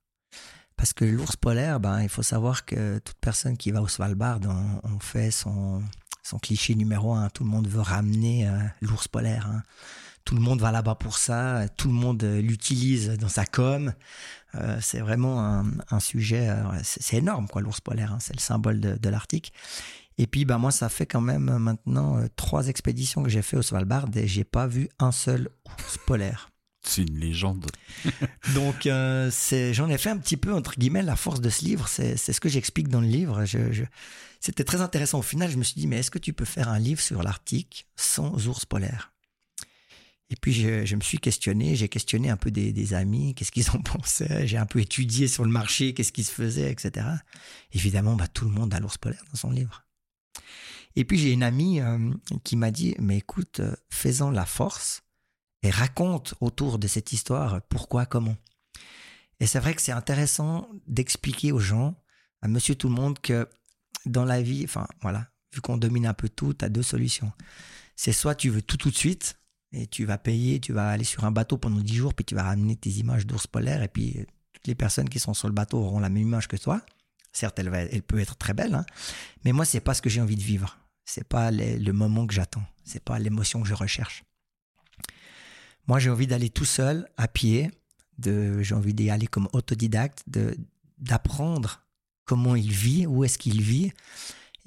Parce 0.77 0.93
que 0.93 1.03
l'ours 1.03 1.35
polaire, 1.35 1.79
ben, 1.79 2.01
il 2.01 2.09
faut 2.09 2.21
savoir 2.21 2.63
que 2.63 2.99
toute 2.99 3.17
personne 3.19 3.57
qui 3.57 3.71
va 3.71 3.81
au 3.81 3.87
Svalbard, 3.87 4.39
on, 4.83 4.99
fait 4.99 5.31
son, 5.31 5.81
son, 6.21 6.37
cliché 6.37 6.75
numéro 6.75 7.13
un. 7.13 7.29
Tout 7.29 7.43
le 7.43 7.49
monde 7.49 7.67
veut 7.67 7.81
ramener 7.81 8.47
euh, 8.47 8.59
l'ours 8.81 9.07
polaire. 9.07 9.47
Hein. 9.47 9.63
Tout 10.23 10.35
le 10.35 10.41
monde 10.41 10.61
va 10.61 10.71
là-bas 10.71 10.93
pour 10.93 11.17
ça. 11.17 11.67
Tout 11.77 11.87
le 11.87 11.95
monde 11.95 12.23
euh, 12.23 12.41
l'utilise 12.41 13.09
dans 13.17 13.27
sa 13.27 13.45
com. 13.45 13.91
Euh, 14.53 14.77
c'est 14.79 14.99
vraiment 14.99 15.65
un, 15.89 15.99
sujet. 15.99 16.53
c'est 16.83 17.17
énorme, 17.17 17.47
quoi, 17.47 17.61
l'ours 17.63 17.81
polaire. 17.81 18.13
Hein. 18.13 18.19
C'est 18.19 18.35
le 18.35 18.41
symbole 18.41 18.79
de, 18.79 18.97
de 18.97 19.09
l'Arctique. 19.09 19.53
Et 20.19 20.27
puis, 20.27 20.45
ben, 20.45 20.59
moi, 20.59 20.69
ça 20.69 20.89
fait 20.89 21.07
quand 21.07 21.21
même 21.21 21.57
maintenant 21.57 22.19
trois 22.35 22.67
expéditions 22.67 23.23
que 23.23 23.29
j'ai 23.29 23.41
fait 23.41 23.57
au 23.57 23.63
Svalbard 23.63 24.05
et 24.15 24.27
j'ai 24.27 24.43
pas 24.43 24.67
vu 24.67 24.89
un 24.99 25.11
seul 25.11 25.49
ours 25.65 25.97
polaire. 26.05 26.51
C'est 26.87 27.01
une 27.01 27.19
légende. 27.19 27.67
Donc, 28.55 28.85
euh, 28.85 29.29
j'en 29.73 29.89
ai 29.89 29.97
fait 29.97 30.09
un 30.09 30.17
petit 30.17 30.37
peu, 30.37 30.53
entre 30.53 30.75
guillemets, 30.77 31.03
la 31.03 31.15
force 31.15 31.41
de 31.41 31.49
ce 31.49 31.65
livre. 31.65 31.87
C'est 31.87 32.17
ce 32.17 32.39
que 32.39 32.49
j'explique 32.49 32.87
dans 32.87 33.01
le 33.01 33.07
livre. 33.07 33.43
C'était 34.39 34.63
très 34.63 34.81
intéressant. 34.81 35.19
Au 35.19 35.23
final, 35.23 35.51
je 35.51 35.57
me 35.57 35.63
suis 35.63 35.79
dit, 35.79 35.87
mais 35.87 35.97
est-ce 35.97 36.11
que 36.11 36.19
tu 36.19 36.33
peux 36.33 36.45
faire 36.45 36.69
un 36.69 36.79
livre 36.79 37.01
sur 37.01 37.23
l'Arctique 37.23 37.87
sans 37.95 38.47
ours 38.47 38.65
polaires 38.65 39.11
Et 40.29 40.35
puis, 40.35 40.53
je, 40.53 40.95
me 40.95 41.01
suis 41.01 41.19
questionné. 41.19 41.75
J'ai 41.75 41.89
questionné 41.89 42.29
un 42.29 42.37
peu 42.37 42.51
des, 42.51 42.93
amis, 42.93 43.35
qu'est-ce 43.35 43.51
qu'ils 43.51 43.69
en 43.71 43.81
pensaient? 43.81 44.47
J'ai 44.47 44.57
un 44.57 44.65
peu 44.65 44.79
étudié 44.79 45.27
sur 45.27 45.43
le 45.43 45.51
marché, 45.51 45.93
qu'est-ce 45.93 46.13
qui 46.13 46.23
se 46.23 46.31
faisait, 46.31 46.71
etc. 46.71 47.05
Évidemment, 47.73 48.15
bah, 48.15 48.27
tout 48.27 48.45
le 48.45 48.51
monde 48.51 48.73
a 48.73 48.79
l'ours 48.79 48.97
polaire 48.97 49.23
dans 49.31 49.37
son 49.37 49.51
livre. 49.51 49.83
Et 50.95 51.03
puis, 51.03 51.19
j'ai 51.19 51.31
une 51.31 51.43
amie 51.43 51.81
euh, 51.81 52.11
qui 52.43 52.55
m'a 52.55 52.71
dit, 52.71 52.95
mais 52.97 53.17
écoute, 53.17 53.59
euh, 53.59 53.75
faisant 53.89 54.31
la 54.31 54.45
force 54.45 55.03
et 55.63 55.69
raconte 55.69 56.35
autour 56.41 56.79
de 56.79 56.87
cette 56.87 57.13
histoire 57.13 57.61
pourquoi, 57.63 58.05
comment. 58.05 58.35
Et 59.39 59.47
c'est 59.47 59.59
vrai 59.59 59.73
que 59.73 59.81
c'est 59.81 59.91
intéressant 59.91 60.69
d'expliquer 60.87 61.51
aux 61.51 61.59
gens, 61.59 61.95
à 62.41 62.47
monsieur 62.47 62.75
tout 62.75 62.89
le 62.89 62.95
monde, 62.95 63.19
que 63.19 63.47
dans 64.05 64.25
la 64.25 64.41
vie, 64.41 64.63
enfin 64.63 64.87
voilà, 65.01 65.29
vu 65.53 65.61
qu'on 65.61 65.77
domine 65.77 66.07
un 66.07 66.13
peu 66.13 66.29
tout, 66.29 66.53
tu 66.53 66.65
as 66.65 66.69
deux 66.69 66.83
solutions. 66.83 67.31
C'est 67.95 68.13
soit 68.13 68.35
tu 68.35 68.49
veux 68.49 68.61
tout 68.61 68.77
tout 68.77 68.89
de 68.89 68.95
suite, 68.95 69.39
et 69.73 69.87
tu 69.87 70.05
vas 70.05 70.17
payer, 70.17 70.59
tu 70.59 70.73
vas 70.73 70.89
aller 70.89 71.03
sur 71.03 71.25
un 71.25 71.31
bateau 71.31 71.57
pendant 71.57 71.81
10 71.81 71.95
jours, 71.95 72.13
puis 72.13 72.25
tu 72.25 72.35
vas 72.35 72.43
ramener 72.43 72.75
tes 72.75 72.89
images 72.91 73.25
d'ours 73.25 73.47
polaires, 73.47 73.83
et 73.83 73.87
puis 73.87 74.25
toutes 74.53 74.67
les 74.67 74.75
personnes 74.75 75.09
qui 75.09 75.19
sont 75.19 75.33
sur 75.33 75.47
le 75.47 75.53
bateau 75.53 75.79
auront 75.79 75.99
la 75.99 76.09
même 76.09 76.23
image 76.23 76.47
que 76.47 76.57
toi. 76.57 76.81
Certes, 77.33 77.59
elle, 77.59 77.69
va, 77.69 77.79
elle 77.79 78.01
peut 78.01 78.19
être 78.19 78.37
très 78.37 78.53
belle, 78.53 78.73
hein, 78.73 78.85
mais 79.43 79.51
moi, 79.51 79.65
c'est 79.65 79.79
pas 79.79 79.93
ce 79.93 80.01
que 80.01 80.09
j'ai 80.09 80.21
envie 80.21 80.35
de 80.35 80.41
vivre. 80.41 80.79
C'est 81.05 81.27
pas 81.27 81.51
le 81.51 81.91
moment 81.91 82.27
que 82.27 82.33
j'attends. 82.33 82.63
C'est 82.83 83.03
pas 83.03 83.17
l'émotion 83.17 83.61
que 83.61 83.67
je 83.67 83.73
recherche. 83.73 84.23
Moi, 85.87 85.99
j'ai 85.99 86.09
envie 86.09 86.27
d'aller 86.27 86.49
tout 86.49 86.65
seul, 86.65 87.07
à 87.17 87.27
pied. 87.27 87.71
J'ai 88.23 88.73
envie 88.73 88.93
d'y 88.93 89.09
aller 89.09 89.27
comme 89.27 89.47
autodidacte, 89.53 90.23
d'apprendre 90.97 91.81
comment 92.25 92.55
il 92.55 92.71
vit, 92.71 93.05
où 93.07 93.23
est-ce 93.23 93.37
qu'il 93.37 93.61
vit. 93.61 93.91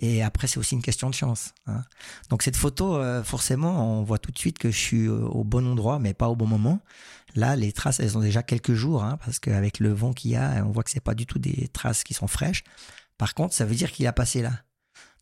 Et 0.03 0.23
après, 0.23 0.47
c'est 0.47 0.59
aussi 0.59 0.75
une 0.75 0.83
question 0.83 1.11
de 1.11 1.15
chance. 1.15 1.53
Hein. 1.67 1.85
Donc 2.31 2.43
cette 2.43 2.57
photo, 2.57 2.97
euh, 2.97 3.23
forcément, 3.23 3.99
on 3.99 4.03
voit 4.03 4.19
tout 4.19 4.33
de 4.33 4.39
suite 4.39 4.59
que 4.59 4.71
je 4.71 4.79
suis 4.79 5.07
euh, 5.07 5.27
au 5.27 5.45
bon 5.45 5.67
endroit, 5.67 5.99
mais 5.99 6.15
pas 6.15 6.29
au 6.31 6.37
bon 6.37 6.47
moment. 6.47 6.81
Là, 7.35 7.55
les 7.55 7.71
traces, 7.71 8.01
elles 8.01 8.17
ont 8.17 8.23
déjà 8.23 8.43
quelques 8.43 8.73
jours, 8.73 9.05
hein, 9.05 9.19
parce 9.23 9.39
qu'avec 9.39 9.79
le 9.79 9.93
vent 9.93 10.15
qu'il 10.15 10.31
y 10.31 10.37
a, 10.37 10.65
on 10.65 10.71
voit 10.71 10.85
que 10.85 10.91
c'est 10.91 11.01
pas 11.01 11.15
du 11.15 11.27
tout 11.27 11.39
des 11.39 11.69
traces 11.69 12.03
qui 12.03 12.15
sont 12.15 12.29
fraîches. 12.29 12.65
Par 13.19 13.35
contre, 13.35 13.53
ça 13.55 13.67
veut 13.67 13.75
dire 13.75 13.93
qu'il 13.93 14.07
a 14.07 14.15
passé 14.15 14.41
là. 14.41 14.63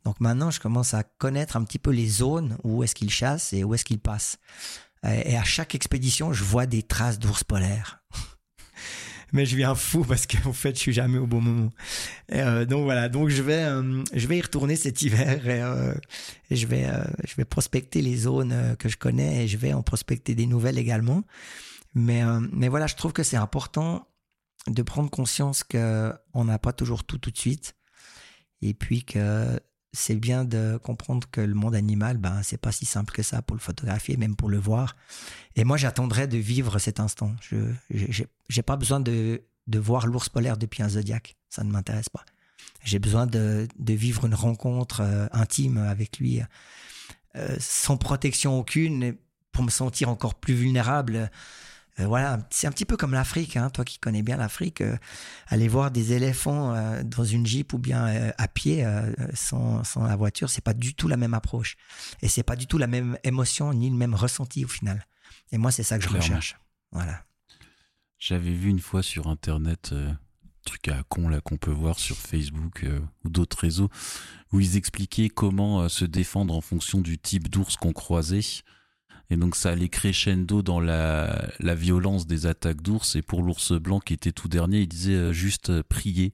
Donc 0.05 0.21
maintenant, 0.21 0.53
je 0.53 0.61
commence 0.61 0.95
à 0.95 1.03
connaître 1.03 1.57
un 1.57 1.65
petit 1.65 1.81
peu 1.81 1.91
les 1.91 2.07
zones 2.07 2.57
où 2.63 2.85
est-ce 2.85 2.95
qu'il 2.95 3.11
chasse 3.11 3.53
et 3.53 3.65
où 3.65 3.75
est-ce 3.75 3.85
qu'il 3.85 3.99
passe. 3.99 4.39
Et 5.05 5.37
à 5.37 5.45
chaque 5.45 5.75
expédition, 5.75 6.33
je 6.33 6.45
vois 6.45 6.67
des 6.67 6.83
traces 6.83 7.19
d'ours 7.19 7.45
polaires. 7.45 8.03
mais 9.33 9.47
je 9.47 9.57
viens 9.57 9.75
fou 9.75 10.05
parce 10.05 10.27
qu'en 10.27 10.53
fait, 10.53 10.75
je 10.75 10.81
suis 10.81 10.93
jamais 10.93 11.19
au 11.19 11.27
bon 11.27 11.41
moment. 11.41 11.71
Euh, 12.33 12.65
donc 12.65 12.85
voilà, 12.85 13.09
donc 13.09 13.29
je 13.29 13.43
vais, 13.43 13.65
euh, 13.65 14.03
je 14.13 14.27
vais 14.27 14.39
y 14.39 14.41
retourner 14.41 14.77
cet 14.77 15.03
hiver 15.03 15.47
et, 15.47 15.63
euh, 15.63 15.95
je 16.51 16.67
vais, 16.67 16.87
je 17.27 17.35
vais 17.37 17.45
prospecter 17.45 18.03
les 18.03 18.17
zones 18.17 18.77
que 18.79 18.89
je 18.89 18.97
connais 18.97 19.45
et 19.45 19.49
je 19.49 19.57
vais 19.57 19.73
en 19.73 19.83
prospecter 19.83 20.35
des 20.35 20.47
nouvelles 20.47 20.79
également. 20.79 21.23
Mais, 21.95 22.23
mais 22.53 22.69
voilà, 22.69 22.87
je 22.87 22.97
trouve 22.97 23.13
que 23.13 23.23
c'est 23.23 23.37
important 23.37 24.07
de 24.67 24.83
prendre 24.83 25.11
conscience 25.11 25.65
que 25.65 26.13
on 26.35 26.45
n'a 26.45 26.59
pas 26.59 26.73
toujours 26.73 27.05
tout 27.05 27.19
tout 27.19 27.31
de 27.31 27.39
suite 27.39 27.75
et 28.61 28.75
puis 28.75 29.05
que 29.05 29.59
c'est 29.93 30.17
bien 30.17 30.45
de 30.45 30.79
comprendre 30.83 31.29
que 31.31 31.41
le 31.41 31.55
monde 31.55 31.75
animal, 31.75 32.19
ben, 32.19 32.43
c'est 32.43 32.59
pas 32.59 32.73
si 32.73 32.85
simple 32.85 33.13
que 33.13 33.23
ça 33.23 33.43
pour 33.43 33.57
le 33.57 33.61
photographier, 33.61 34.17
même 34.17 34.37
pour 34.37 34.49
le 34.49 34.59
voir. 34.59 34.97
Et 35.57 35.65
moi, 35.65 35.77
j'attendrai 35.77 36.27
de 36.27 36.39
vivre 36.39 36.79
cet 36.79 37.01
instant. 37.01 37.35
Je 37.51 37.57
n'ai 37.91 38.63
pas 38.63 38.77
besoin 38.77 39.01
de, 39.01 39.43
de 39.67 39.79
voir 39.79 40.07
l'ours 40.07 40.29
polaire 40.29 40.57
depuis 40.57 40.83
un 40.83 40.89
zodiaque. 40.89 41.37
Ça 41.49 41.65
ne 41.65 41.71
m'intéresse 41.71 42.09
pas. 42.09 42.25
J'ai 42.85 42.99
besoin 42.99 43.27
de, 43.27 43.67
de, 43.79 43.93
vivre 43.95 44.25
une 44.27 44.35
rencontre 44.35 45.01
euh, 45.01 45.27
intime 45.33 45.79
avec 45.79 46.19
lui, 46.19 46.41
euh, 47.37 47.57
sans 47.59 47.97
protection 47.97 48.59
aucune, 48.59 49.17
pour 49.53 49.65
me 49.65 49.71
sentir 49.71 50.09
encore 50.09 50.35
plus 50.35 50.55
vulnérable 50.55 51.31
euh, 52.01 52.07
voilà, 52.07 52.47
c'est 52.51 52.67
un 52.67 52.71
petit 52.71 52.85
peu 52.85 52.97
comme 52.97 53.13
l'Afrique, 53.13 53.57
hein, 53.57 53.71
toi 53.71 53.85
qui 53.85 53.99
connais 53.99 54.23
bien 54.23 54.37
l'Afrique, 54.37 54.81
euh, 54.81 54.97
aller 55.49 55.69
voir 55.69 55.91
des 55.91 56.13
éléphants 56.13 56.75
euh, 56.75 57.03
dans 57.03 57.25
une 57.25 57.47
jeep 57.47 57.73
ou 57.73 57.79
bien 57.79 58.33
à 58.39 58.49
pied 58.49 58.87
sans, 59.35 59.85
sans, 59.85 60.05
la 60.05 60.17
voiture, 60.17 60.51
c'est 60.51 60.65
pas 60.65 60.75
du 60.75 60.95
tout 60.95 61.09
la 61.09 61.17
même 61.17 61.35
approche 61.35 61.77
et 62.23 62.29
c'est 62.29 62.43
pas 62.43 62.57
du 62.57 62.67
tout 62.67 62.79
la 62.79 62.87
même 62.87 63.19
émotion 63.25 63.73
ni 63.73 63.91
le 63.91 63.97
même 63.97 64.15
ressenti 64.15 64.65
au 64.65 64.69
final. 64.69 65.07
Et 65.53 65.59
moi, 65.59 65.71
c'est 65.71 65.83
ça 65.83 65.99
que 65.99 66.05
je 66.05 66.09
recherche. 66.09 66.57
Voilà. 66.93 67.25
J'avais 68.19 68.53
vu 68.53 68.69
une 68.69 68.81
fois 68.81 69.03
sur 69.03 69.29
internet 69.29 69.95
truc 70.65 70.89
à 70.89 71.03
con 71.09 71.29
là 71.29 71.41
qu'on 71.41 71.57
peut 71.57 71.71
voir 71.73 71.99
sur 71.99 72.17
Facebook 72.17 72.85
ou 73.25 73.31
d'autres 73.31 73.59
réseaux 73.59 73.89
où 74.53 74.61
ils 74.61 74.77
expliquaient 74.77 75.29
comment 75.29 75.89
se 75.89 76.05
défendre 76.05 76.55
en 76.55 76.61
fonction 76.61 77.01
du 77.01 77.19
type 77.19 77.49
d'ours 77.49 77.77
qu'on 77.77 77.93
croisait. 77.93 78.41
Et 79.31 79.37
donc 79.37 79.57
ça 79.57 79.71
allait 79.71 79.89
crescendo 79.89 80.63
dans 80.63 80.81
la, 80.81 81.51
violence 81.61 82.27
des 82.27 82.47
attaques 82.47 82.83
d'ours. 82.83 83.17
Et 83.17 83.23
pour 83.23 83.43
l'ours 83.43 83.73
blanc 83.73 84.01
qui 84.01 84.15
était 84.15 84.33
tout 84.33 84.49
dernier, 84.49 84.81
il 84.81 84.89
disait 84.89 85.15
euh, 85.15 85.33
juste 85.33 85.71
euh, 85.71 85.83
prier. 85.87 86.33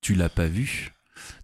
Tu 0.00 0.14
l'as 0.14 0.28
pas 0.28 0.48
vu, 0.48 0.92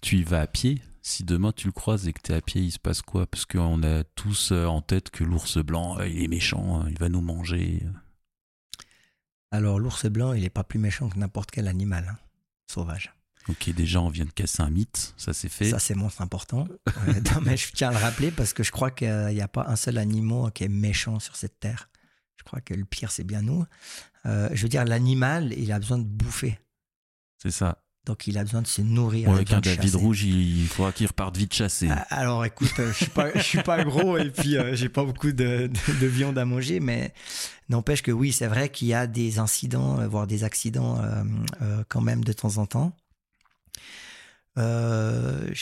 tu 0.03 0.17
y 0.19 0.23
vas 0.23 0.41
à 0.41 0.47
pied. 0.47 0.81
Si 1.03 1.23
demain 1.23 1.53
tu 1.53 1.67
le 1.67 1.73
croises 1.73 2.09
et 2.09 2.13
que 2.13 2.21
tu 2.23 2.33
es 2.33 2.35
à 2.35 2.41
pied, 2.41 2.63
il 2.63 2.73
se 2.73 2.79
passe 2.79 3.03
quoi? 3.03 3.27
Parce 3.27 3.45
qu'on 3.45 3.83
a 3.83 4.05
tous 4.05 4.53
euh, 4.53 4.65
en 4.65 4.81
tête 4.81 5.11
que 5.11 5.23
l'ours 5.23 5.59
blanc, 5.59 6.01
il 6.01 6.23
est 6.23 6.29
méchant, 6.29 6.87
il 6.87 6.99
va 6.99 7.09
nous 7.09 7.21
manger. 7.21 7.83
Alors 9.51 9.79
l'ours 9.79 10.07
blanc, 10.07 10.33
il 10.33 10.43
n'est 10.43 10.51
pas 10.51 10.65
plus 10.65 10.79
méchant 10.79 11.09
que 11.09 11.19
n'importe 11.19 11.51
quel 11.51 11.69
animal 11.69 12.09
hein, 12.11 12.19
sauvage. 12.67 13.15
Ok, 13.49 13.71
déjà 13.71 14.01
on 14.01 14.09
vient 14.09 14.25
de 14.25 14.31
casser 14.31 14.63
un 14.63 14.71
mythe, 14.71 15.13
ça 15.19 15.35
c'est 15.35 15.51
fait. 15.51 15.71
Ça 15.71 15.79
c'est 15.79 15.95
moins 15.95 16.11
important. 16.19 16.67
mais 17.43 17.57
je 17.57 17.73
tiens 17.73 17.91
à 17.91 17.93
le 17.93 17.99
rappeler 17.99 18.31
parce 18.31 18.55
que 18.55 18.63
je 18.63 18.71
crois 18.71 18.91
qu'il 18.91 19.29
n'y 19.29 19.43
a 19.43 19.49
pas 19.49 19.67
un 19.69 19.77
seul 19.77 19.99
animal 19.99 20.51
qui 20.53 20.65
est 20.65 20.69
méchant 20.69 21.21
sur 21.21 21.37
cette 21.37 21.61
terre. 21.61 21.91
Je 22.37 22.45
crois 22.45 22.61
que 22.61 22.73
le 22.73 22.85
pire 22.85 23.11
c'est 23.11 23.25
bien 23.25 23.43
nous. 23.43 23.65
Euh, 24.27 24.49
je 24.53 24.63
veux 24.63 24.69
dire, 24.69 24.85
l'animal, 24.85 25.53
il 25.57 25.73
a 25.73 25.79
besoin 25.79 25.99
de 25.99 26.05
bouffer. 26.05 26.59
C'est 27.39 27.51
ça. 27.51 27.79
Donc 28.07 28.27
il 28.27 28.37
a 28.37 28.45
besoin 28.45 28.63
de 28.63 28.67
se 28.67 28.83
nourrir. 28.83 29.31
avec 29.31 29.53
un 29.53 29.61
David 29.61 29.95
rouge, 29.95 30.25
il 30.25 30.67
faudra 30.67 30.93
qu'il 30.93 31.07
reparte 31.07 31.37
vite 31.37 31.55
chasser. 31.55 31.89
Ah, 31.91 32.07
alors 32.11 32.45
écoute, 32.45 32.73
euh, 32.79 32.93
je 32.93 32.97
suis 32.97 33.07
pas, 33.07 33.39
suis 33.43 33.63
pas 33.63 33.83
gros 33.85 34.17
et 34.19 34.31
puis 34.31 34.57
euh, 34.57 34.75
j'ai 34.75 34.91
pas 34.91 35.05
beaucoup 35.05 35.33
de, 35.33 35.71
viande 36.03 36.39
à 36.39 36.45
manger, 36.45 36.81
mais 36.81 37.13
n'empêche 37.69 38.03
que 38.03 38.13
oui, 38.13 38.33
c'est 38.33 38.47
vrai 38.47 38.71
qu'il 38.71 38.89
y 38.89 38.95
a 38.95 39.07
des 39.07 39.39
incidents, 39.39 40.07
voire 40.09 40.27
des 40.27 40.45
accidents 40.45 41.01
quand 41.89 42.01
même 42.01 42.25
de 42.25 42.33
temps 42.33 42.57
en 42.57 42.67
temps. 42.67 42.95
Euh, 44.57 45.53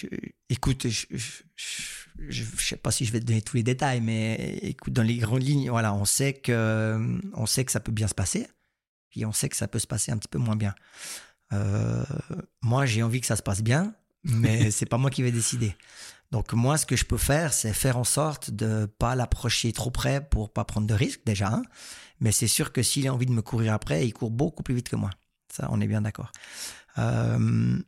écoute, 0.48 0.89
je, 0.89 1.06
je, 2.28 2.44
sais 2.59 2.77
pas 2.77 2.90
si 2.90 3.05
je 3.05 3.12
vais 3.12 3.20
te 3.20 3.24
donner 3.24 3.43
tous 3.43 3.56
les 3.56 3.62
détails, 3.62 4.01
mais 4.01 4.59
écoute, 4.62 4.93
dans 4.93 5.02
les 5.02 5.16
grandes 5.16 5.43
lignes, 5.43 5.70
voilà, 5.70 5.94
on 5.94 6.05
sait 6.05 6.35
que, 6.35 7.20
on 7.35 7.47
sait 7.47 7.64
que 7.64 7.73
ça 7.73 7.81
peut 7.81 7.93
bien 7.93 8.09
se 8.09 8.14
passer, 8.14 8.47
puis 9.10 9.24
on 9.24 9.32
sait 9.32 9.48
que 9.48 9.56
ça 9.56 9.69
peut 9.69 9.78
se 9.78 9.86
passer 9.86 10.12
un 10.12 10.19
petit 10.19 10.28
peu 10.28 10.39
moins 10.39 10.56
bien. 10.56 10.74
Euh, 11.52 12.05
moi, 12.62 12.86
j'ai 12.86 13.02
envie 13.02 13.20
que 13.20 13.27
ça 13.27 13.36
se 13.36 13.43
passe 13.43 13.62
bien, 13.62 13.94
mais 14.24 14.70
c'est 14.70 14.86
pas 14.86 14.98
moi 14.98 15.10
qui 15.10 15.23
vais 15.23 15.32
décider. 15.32 15.74
Donc 16.31 16.55
moi, 16.55 16.78
ce 16.78 16.86
que 16.86 16.97
je 16.97 17.05
peux 17.05 17.19
faire, 17.19 17.52
c'est 17.52 17.74
faire 17.74 17.98
en 17.98 18.05
sorte 18.05 18.51
de 18.51 18.86
pas 18.86 19.14
l'approcher 19.14 19.73
trop 19.73 19.90
près 19.90 20.27
pour 20.27 20.51
pas 20.51 20.64
prendre 20.64 20.86
de 20.86 20.94
risques 20.94 21.20
déjà. 21.27 21.48
Hein. 21.48 21.62
Mais 22.20 22.32
c'est 22.32 22.47
sûr 22.47 22.73
que 22.73 22.82
s'il 22.82 23.06
a 23.06 23.12
envie 23.12 23.27
de 23.27 23.32
me 23.32 23.43
courir 23.43 23.74
après, 23.74 24.06
il 24.06 24.12
court 24.12 24.31
beaucoup 24.31 24.62
plus 24.62 24.74
vite 24.74 24.89
que 24.89 24.97
moi. 24.97 25.10
Ça, 25.52 25.69
on 25.70 25.81
est 25.82 25.86
bien 25.86 26.01
d'accord. 26.01 26.32
Euh, 26.97 27.78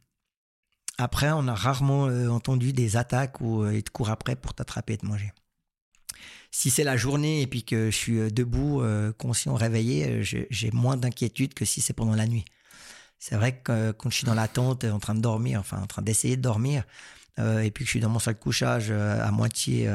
après, 0.99 1.31
on 1.33 1.49
a 1.49 1.55
rarement 1.55 2.07
euh, 2.07 2.29
entendu 2.29 2.73
des 2.73 2.97
attaques 2.97 3.41
où 3.41 3.63
euh, 3.63 3.75
ils 3.75 3.83
te 3.83 3.91
courent 3.91 4.11
après 4.11 4.37
pour 4.37 4.55
t'attraper 4.55 4.95
et 4.95 4.99
te 4.99 5.07
manger. 5.07 5.33
Si 6.53 6.71
c'est 6.71 6.85
la 6.85 6.97
journée 6.97 7.43
et 7.43 7.49
puis 7.49 7.65
que 7.65 7.91
je 7.91 7.97
suis 7.97 8.19
euh, 8.19 8.31
debout, 8.31 8.83
conscient, 9.19 9.55
réveillé, 9.55 10.23
j'ai 10.23 10.71
moins 10.73 10.97
d'inquiétude 10.97 11.55
que 11.55 11.65
si 11.65 11.81
c'est 11.81 11.95
pendant 11.95 12.15
la 12.15 12.27
nuit. 12.27 12.45
C'est 13.19 13.35
vrai 13.37 13.59
que 13.59 13.93
quand 13.93 14.11
je 14.11 14.19
suis 14.19 14.27
dans 14.27 14.35
la 14.35 14.49
tente, 14.49 14.85
en 14.85 15.01
train 15.01 15.15
de 15.15 15.21
dormir, 15.21 15.59
enfin 15.59 15.81
en 15.83 15.87
train 15.87 16.03
d'essayer 16.03 16.37
de 16.37 16.43
dormir, 16.43 16.85
et 17.39 17.71
puis 17.73 17.85
que 17.85 17.87
je 17.87 17.91
suis 17.91 18.01
dans 18.01 18.11
mon 18.11 18.19
sac 18.19 18.39
de 18.39 18.43
couchage 18.43 18.91
à 18.91 19.31
moitié 19.31 19.91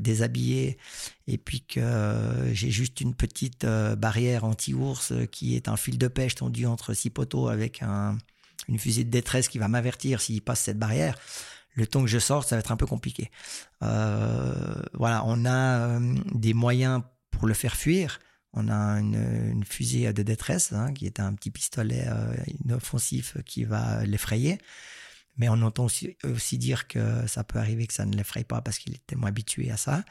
déshabillé, 0.00 0.76
et 1.26 1.38
puis 1.38 1.62
que 1.62 2.50
j'ai 2.52 2.70
juste 2.70 3.00
une 3.00 3.14
petite 3.14 3.64
barrière 3.64 4.44
anti-ours 4.44 5.14
qui 5.32 5.56
est 5.56 5.68
un 5.68 5.76
fil 5.76 5.96
de 5.96 6.08
pêche 6.08 6.34
tendu 6.34 6.66
entre 6.66 6.92
six 6.92 7.10
poteaux 7.10 7.48
avec 7.48 7.82
un, 7.82 8.18
une 8.68 8.78
fusée 8.78 9.04
de 9.04 9.10
détresse 9.10 9.48
qui 9.48 9.58
va 9.58 9.68
m'avertir 9.68 10.20
s'il 10.20 10.42
passe 10.42 10.60
cette 10.60 10.78
barrière, 10.78 11.16
le 11.74 11.86
temps 11.86 12.02
que 12.02 12.08
je 12.08 12.18
sorte, 12.18 12.48
ça 12.48 12.56
va 12.56 12.60
être 12.60 12.72
un 12.72 12.76
peu 12.76 12.86
compliqué. 12.86 13.30
Euh, 13.82 14.82
voilà, 14.94 15.22
on 15.26 15.44
a 15.44 15.78
euh, 15.78 16.14
des 16.32 16.54
moyens 16.54 17.02
pour 17.30 17.46
le 17.46 17.54
faire 17.54 17.76
fuir. 17.76 18.20
On 18.52 18.68
a 18.68 19.00
une, 19.00 19.64
fusée 19.64 20.12
de 20.12 20.22
détresse 20.22 20.72
hein, 20.72 20.92
qui 20.92 21.06
est 21.06 21.18
un 21.18 21.34
petit 21.34 21.50
pistolet 21.50 22.04
euh, 22.06 22.36
inoffensif 22.64 23.36
qui 23.44 23.64
va 23.64 24.04
l'effrayer. 24.04 24.58
Mais 25.36 25.48
on 25.48 25.60
entend 25.62 25.84
aussi, 25.84 26.58
dire 26.58 26.86
que 26.86 27.26
ça 27.26 27.42
peut 27.42 27.58
arriver 27.58 27.88
que 27.88 27.94
ça 27.94 28.06
ne 28.06 28.16
l'effraie 28.16 28.44
pas 28.44 28.60
parce 28.60 28.78
qu'il 28.78 28.94
est 28.94 29.04
tellement 29.04 29.26
habitué 29.26 29.72
à 29.72 29.76
ça. 29.76 30.04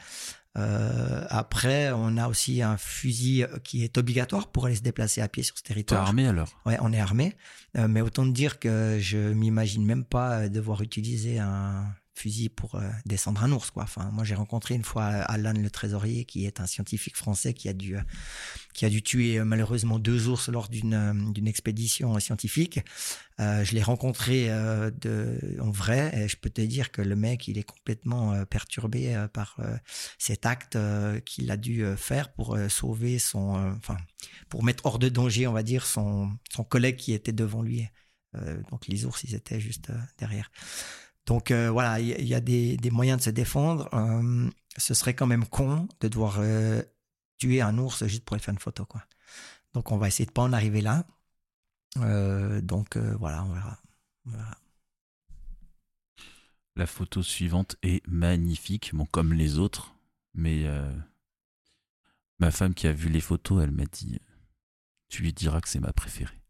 Euh, 0.56 1.24
après, 1.30 1.90
on 1.92 2.16
a 2.16 2.28
aussi 2.28 2.62
un 2.62 2.76
fusil 2.76 3.44
qui 3.64 3.82
est 3.82 3.98
obligatoire 3.98 4.48
pour 4.48 4.66
aller 4.66 4.76
se 4.76 4.82
déplacer 4.82 5.20
à 5.20 5.28
pied 5.28 5.42
sur 5.42 5.58
ce 5.58 5.62
territoire. 5.62 6.02
T'es 6.02 6.08
armé 6.08 6.26
alors? 6.26 6.60
Ouais, 6.64 6.78
on 6.80 6.92
est 6.92 7.00
armé. 7.00 7.34
Euh, 7.76 7.88
mais 7.88 8.00
autant 8.00 8.24
dire 8.24 8.58
que 8.60 8.98
je 9.00 9.18
m'imagine 9.18 9.84
même 9.84 10.04
pas 10.04 10.48
devoir 10.48 10.82
utiliser 10.82 11.38
un 11.38 11.86
fusil 12.14 12.48
pour 12.48 12.76
euh, 12.76 12.88
descendre 13.06 13.42
un 13.42 13.52
ours, 13.52 13.70
quoi. 13.70 13.82
Enfin, 13.82 14.10
moi, 14.12 14.24
j'ai 14.24 14.34
rencontré 14.34 14.74
une 14.74 14.84
fois 14.84 15.04
Alan 15.04 15.52
le 15.52 15.70
trésorier, 15.70 16.24
qui 16.24 16.46
est 16.46 16.60
un 16.60 16.66
scientifique 16.66 17.16
français 17.16 17.54
qui 17.54 17.68
a 17.68 17.72
dû, 17.72 17.96
qui 18.72 18.84
a 18.84 18.90
dû 18.90 19.02
tuer 19.02 19.42
malheureusement 19.44 19.98
deux 19.98 20.28
ours 20.28 20.48
lors 20.48 20.68
d'une 20.68 21.32
d'une 21.32 21.48
expédition 21.48 22.18
scientifique. 22.20 22.80
je 23.38 23.74
l'ai 23.74 23.82
rencontré 23.82 24.52
en 24.52 25.70
vrai, 25.70 26.12
et 26.14 26.28
je 26.28 26.36
peux 26.36 26.50
te 26.50 26.60
dire 26.60 26.90
que 26.92 27.02
le 27.02 27.16
mec, 27.16 27.48
il 27.48 27.58
est 27.58 27.64
complètement 27.64 28.44
perturbé 28.46 29.26
par 29.32 29.58
cet 30.18 30.46
acte 30.46 30.78
qu'il 31.24 31.50
a 31.50 31.56
dû 31.56 31.84
faire 31.96 32.32
pour 32.32 32.56
sauver 32.68 33.18
son, 33.18 33.74
enfin, 33.78 33.96
pour 34.48 34.62
mettre 34.62 34.86
hors 34.86 34.98
de 34.98 35.08
danger, 35.08 35.46
on 35.46 35.52
va 35.52 35.62
dire, 35.62 35.86
son, 35.86 36.30
son 36.52 36.64
collègue 36.64 36.96
qui 36.96 37.12
était 37.12 37.32
devant 37.32 37.62
lui. 37.62 37.88
Euh, 38.36 38.60
donc 38.70 38.86
les 38.86 39.04
ours, 39.04 39.22
ils 39.24 39.34
étaient 39.34 39.60
juste 39.60 39.90
euh, 39.90 39.98
derrière. 40.18 40.50
Donc 41.26 41.50
euh, 41.50 41.70
voilà, 41.70 42.00
il 42.00 42.26
y, 42.26 42.34
a 42.34 42.40
des, 42.40 42.78
moyens 42.90 43.18
de 43.18 43.24
se 43.24 43.30
défendre. 43.30 43.88
ce 44.76 44.94
serait 44.94 45.14
quand 45.14 45.26
même 45.26 45.46
con 45.46 45.88
de 46.00 46.08
devoir 46.08 46.40
tuer 47.38 47.60
un 47.60 47.78
ours 47.78 48.06
juste 48.06 48.24
pour 48.24 48.34
aller 48.34 48.42
faire 48.42 48.54
une 48.54 48.60
photo. 48.60 48.86
Donc 49.72 49.90
on 49.90 49.96
va 49.96 50.08
essayer 50.08 50.26
de 50.26 50.32
pas 50.32 50.42
en 50.42 50.52
arriver 50.52 50.82
là. 50.82 51.06
donc 51.96 52.96
voilà, 52.96 53.44
on 53.44 53.52
verra. 53.52 53.78
La 56.76 56.86
photo 56.86 57.22
suivante 57.22 57.76
est 57.82 58.06
magnifique, 58.06 58.92
comme 59.10 59.32
les 59.32 59.58
autres, 59.58 59.94
mais 60.34 60.66
ma 62.38 62.50
femme 62.50 62.74
qui 62.74 62.86
a 62.86 62.92
vu 62.92 63.08
les 63.08 63.20
photos, 63.20 63.62
elle 63.62 63.70
m'a 63.70 63.86
dit, 63.86 64.20
tu 65.08 65.22
lui 65.22 65.32
diras 65.32 65.60
que 65.60 65.68
c'est 65.68 65.80
ma 65.80 65.92
préférée. 65.92 66.43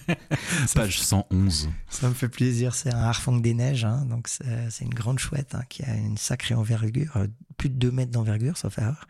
Page 0.74 1.00
111. 1.00 1.68
Ça 1.88 2.08
me 2.08 2.14
fait 2.14 2.28
plaisir. 2.28 2.74
C'est 2.74 2.92
un 2.92 3.02
Harfang 3.02 3.36
des 3.36 3.54
Neiges. 3.54 3.84
Hein. 3.84 4.04
donc, 4.06 4.28
c'est 4.28 4.84
une 4.84 4.94
grande 4.94 5.18
chouette 5.18 5.54
hein, 5.54 5.62
qui 5.68 5.82
a 5.82 5.94
une 5.94 6.16
sacrée 6.16 6.54
envergure, 6.54 7.16
euh, 7.16 7.26
plus 7.56 7.68
de 7.68 7.76
2 7.76 7.90
mètres 7.90 8.12
d'envergure, 8.12 8.56
sauf 8.56 8.78
erreur. 8.78 9.06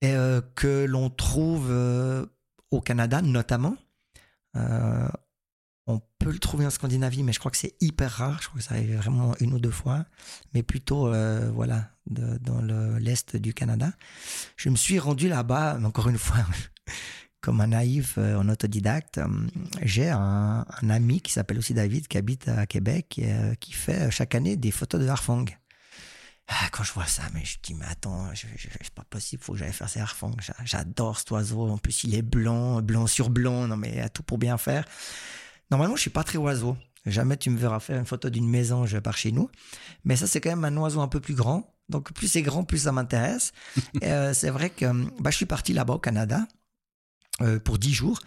Et 0.00 0.12
euh, 0.12 0.40
que 0.54 0.84
l'on 0.84 1.10
trouve 1.10 1.68
euh, 1.70 2.26
au 2.70 2.80
Canada, 2.80 3.22
notamment. 3.22 3.76
on 4.54 6.00
peut 6.18 6.32
le 6.32 6.38
trouver 6.38 6.66
en 6.66 6.70
Scandinavie, 6.70 7.22
mais 7.22 7.32
je 7.32 7.38
crois 7.38 7.50
que 7.50 7.56
c'est 7.56 7.74
hyper 7.80 8.10
rare. 8.10 8.38
Je 8.42 8.48
crois 8.48 8.58
que 8.58 8.64
ça 8.64 8.74
arrive 8.74 8.96
vraiment 8.96 9.34
une 9.40 9.54
ou 9.54 9.58
deux 9.58 9.70
fois. 9.70 10.04
Mais 10.54 10.62
plutôt, 10.62 11.10
voilà, 11.52 11.90
dans 12.06 12.60
l'est 12.98 13.36
du 13.36 13.54
Canada. 13.54 13.92
Je 14.56 14.68
me 14.68 14.76
suis 14.76 14.98
rendu 14.98 15.28
là-bas, 15.28 15.78
encore 15.82 16.08
une 16.08 16.18
fois 16.18 16.38
comme 17.40 17.60
un 17.60 17.68
naïf 17.68 18.16
euh, 18.18 18.36
en 18.36 18.48
autodidacte, 18.48 19.18
euh, 19.18 19.26
j'ai 19.82 20.08
un, 20.08 20.64
ami 20.88 21.20
qui 21.20 21.32
s'appelle 21.32 21.58
aussi 21.58 21.74
David, 21.74 22.08
qui 22.08 22.18
habite 22.18 22.48
à 22.48 22.66
Québec, 22.66 23.18
et, 23.18 23.32
euh, 23.32 23.54
qui 23.54 23.72
fait 23.72 24.10
chaque 24.10 24.34
année 24.34 24.56
des 24.56 24.70
photos 24.70 25.00
de 25.00 25.06
Harfang. 25.06 25.44
Ah, 26.48 26.68
quand 26.72 26.82
je 26.82 26.92
vois 26.92 27.06
ça, 27.06 27.22
mais 27.34 27.44
je 27.44 27.58
dis, 27.62 27.74
mais 27.74 27.84
attends, 27.86 28.30
c'est 28.34 28.94
pas 28.94 29.04
possible, 29.08 29.42
faut 29.42 29.52
que 29.52 29.58
j'aille 29.58 29.72
faire 29.72 29.88
ces 29.88 30.00
Harfang. 30.00 30.32
J'adore 30.64 31.18
cet 31.18 31.30
oiseau. 31.30 31.68
En 31.68 31.76
plus, 31.76 32.04
il 32.04 32.14
est 32.14 32.22
blanc, 32.22 32.80
blanc 32.80 33.06
sur 33.06 33.28
blanc. 33.28 33.68
Non, 33.68 33.76
mais 33.76 33.92
il 33.96 34.00
a 34.00 34.08
tout 34.08 34.22
pour 34.22 34.38
bien 34.38 34.56
faire. 34.56 34.86
Normalement, 35.70 35.94
je 35.94 36.00
suis 36.00 36.10
pas 36.10 36.24
très 36.24 36.38
oiseau. 36.38 36.74
Jamais 37.04 37.36
tu 37.36 37.50
me 37.50 37.58
verras 37.58 37.80
faire 37.80 37.98
une 37.98 38.06
photo 38.06 38.30
d'une 38.30 38.48
mésange 38.48 38.98
par 39.00 39.18
chez 39.18 39.30
nous. 39.30 39.50
Mais 40.04 40.16
ça, 40.16 40.26
c'est 40.26 40.40
quand 40.40 40.48
même 40.48 40.64
un 40.64 40.74
oiseau 40.78 41.02
un 41.02 41.08
peu 41.08 41.20
plus 41.20 41.34
grand. 41.34 41.74
Donc, 41.90 42.12
plus 42.14 42.28
c'est 42.28 42.42
grand, 42.42 42.64
plus 42.64 42.78
ça 42.78 42.92
m'intéresse. 42.92 43.52
c'est 44.32 44.50
vrai 44.50 44.70
que 44.70 44.86
bah, 45.20 45.30
je 45.30 45.36
suis 45.36 45.46
parti 45.46 45.74
là-bas 45.74 45.94
au 45.94 45.98
Canada. 45.98 46.46
Euh, 47.40 47.60
pour 47.60 47.78
dix 47.78 47.94
jours. 47.94 48.18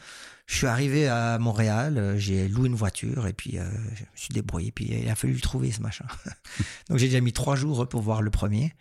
Je 0.48 0.56
suis 0.56 0.68
arrivé 0.68 1.08
à 1.08 1.38
Montréal, 1.38 1.98
euh, 1.98 2.18
j'ai 2.18 2.48
loué 2.48 2.68
une 2.68 2.76
voiture 2.76 3.28
et 3.28 3.34
puis 3.34 3.58
euh, 3.58 3.64
je 3.94 4.02
me 4.04 4.08
suis 4.16 4.34
débrouillé. 4.34 4.72
Puis 4.72 4.86
il 4.86 5.10
a 5.10 5.16
fallu 5.16 5.34
le 5.34 5.42
trouver 5.42 5.72
ce 5.72 5.82
machin. 5.82 6.06
Donc 6.90 6.98
j'ai 6.98 7.08
déjà 7.08 7.20
mis 7.20 7.34
trois 7.34 7.56
jours 7.56 7.88
pour 7.90 8.02
voir 8.02 8.22
le 8.22 8.32
premier. 8.32 8.74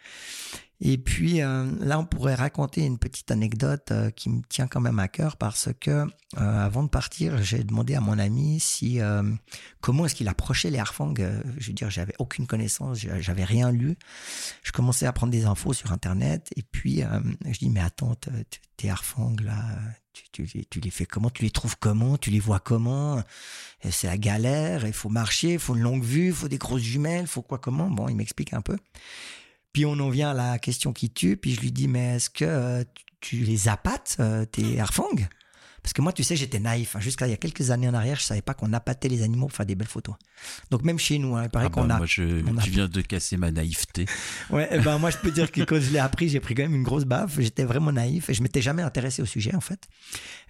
Et 0.83 0.97
puis 0.97 1.43
euh, 1.43 1.71
là, 1.81 1.99
on 1.99 2.07
pourrait 2.07 2.35
raconter 2.35 2.87
une 2.87 2.99
petite 2.99 3.31
anecdote 3.31 3.91
euh, 3.91 4.11
qui 4.11 4.31
me 4.31 4.41
tient 4.49 4.67
quand 4.67 4.81
même 4.81 4.99
à 4.99 5.09
cœur 5.09 5.37
parce 5.37 5.69
que 5.79 5.91
euh, 5.91 6.07
avant 6.37 6.83
de 6.83 6.89
partir, 6.89 7.43
j'ai 7.43 7.65
demandé 7.65 7.95
à 7.95 8.01
mon 8.01 8.19
ami 8.19 8.61
si 8.61 8.99
comment 9.81 10.07
est-ce 10.07 10.15
qu'il 10.15 10.29
approchait 10.29 10.71
les 10.71 10.79
harfangs. 10.79 11.15
je 11.59 11.67
veux 11.67 11.73
dire, 11.75 11.91
j'avais 11.91 12.15
aucune 12.19 12.47
connaissance, 12.47 12.99
j'avais 12.99 13.45
rien 13.45 13.71
lu. 13.71 13.97
Je 14.63 14.73
commençais 14.73 15.07
à 15.07 15.13
prendre 15.13 15.33
des 15.33 15.45
infos 15.45 15.73
sur 15.73 15.93
internet 15.93 16.49
et 16.57 16.63
puis 16.63 17.03
je 17.47 17.59
dis 17.59 17.69
mais 17.69 17.81
attends, 17.81 18.15
tes 18.77 18.91
harfangs 18.91 19.37
là, 19.43 19.57
tu, 20.33 20.47
tu, 20.47 20.81
les 20.81 20.91
fais 20.91 21.07
comment? 21.07 21.31
Tu 21.31 21.43
les 21.43 21.51
trouves 21.51 21.77
comment? 21.79 22.17
Tu 22.17 22.31
les 22.31 22.41
vois 22.41 22.61
comment? 22.61 23.23
C'est 23.91 24.07
la 24.07 24.19
galère, 24.19 24.87
il 24.87 24.93
faut 24.93 25.09
marcher, 25.09 25.55
il 25.55 25.59
faut 25.59 25.75
une 25.75 25.83
longue 25.83 26.05
vue, 26.05 26.29
il 26.29 26.33
faut 26.33 26.49
des 26.49 26.59
grosses 26.59 26.83
jumelles, 26.83 27.23
il 27.23 27.29
faut 27.29 27.43
quoi 27.43 27.59
comment? 27.59 27.91
Bon, 27.91 28.09
il 28.09 28.15
m'explique 28.15 28.53
un 28.55 28.61
peu. 28.61 28.77
Puis 29.73 29.87
on 29.87 29.93
en 29.93 30.09
vient 30.09 30.31
à 30.31 30.35
la 30.35 30.59
question 30.59 30.93
qui 30.93 31.11
tue, 31.11 31.37
puis 31.37 31.55
je 31.55 31.61
lui 31.61 31.73
dis, 31.73 31.89
mais 31.89 32.17
est-ce 32.17 32.31
que 32.31 32.45
euh, 32.45 32.85
tu 33.21 33.37
les 33.37 33.69
appâtes, 33.69 34.17
euh, 34.19 34.45
tes 34.45 34.81
harfangs 34.81 35.29
Parce 35.83 35.93
que 35.93 36.03
moi, 36.03 36.13
tu 36.13 36.25
sais, 36.25 36.35
j'étais 36.35 36.59
naïf. 36.59 36.97
Hein. 36.97 37.01
Jusqu'à 37.01 37.29
il 37.29 37.31
y 37.31 37.35
a 37.35 37.37
quelques 37.37 37.71
années 37.71 37.89
en 37.89 37.95
arrière, 37.95 38.17
je 38.17 38.23
savais 38.23 38.43
pas 38.43 38.55
qu'on 38.55 38.73
appâtait 38.73 39.09
les 39.09 39.23
animaux 39.23 39.47
pour 39.47 39.57
faire 39.57 39.67
des 39.67 39.77
belles 39.77 39.87
photos. 39.87 40.17
Donc 40.71 40.83
même 40.83 40.99
chez 40.99 41.19
nous, 41.19 41.37
hein, 41.37 41.45
il 41.45 41.51
paraît 41.51 41.67
ah 41.67 41.71
qu'on 41.71 41.85
bah, 41.85 41.95
a... 41.95 41.99
Moi, 41.99 42.07
je, 42.07 42.43
tu 42.63 42.71
viens 42.71 42.89
de 42.89 43.01
casser 43.01 43.37
ma 43.37 43.53
naïveté. 43.53 44.07
ouais, 44.51 44.69
eh 44.73 44.79
ben 44.79 44.99
moi, 44.99 45.11
je 45.11 45.19
peux 45.19 45.31
dire 45.31 45.53
que 45.53 45.63
quand 45.63 45.81
je 45.81 45.91
l'ai 45.91 46.01
appris, 46.01 46.29
j'ai 46.29 46.41
pris 46.41 46.55
quand 46.55 46.63
même 46.63 46.75
une 46.75 46.83
grosse 46.83 47.05
baffe. 47.05 47.39
J'étais 47.39 47.65
vraiment 47.65 47.93
naïf 47.93 48.29
et 48.29 48.35
je 48.35 48.43
m'étais 48.43 48.63
jamais 48.63 48.83
intéressé 48.83 49.23
au 49.23 49.27
sujet, 49.27 49.55
en 49.55 49.61
fait. 49.61 49.87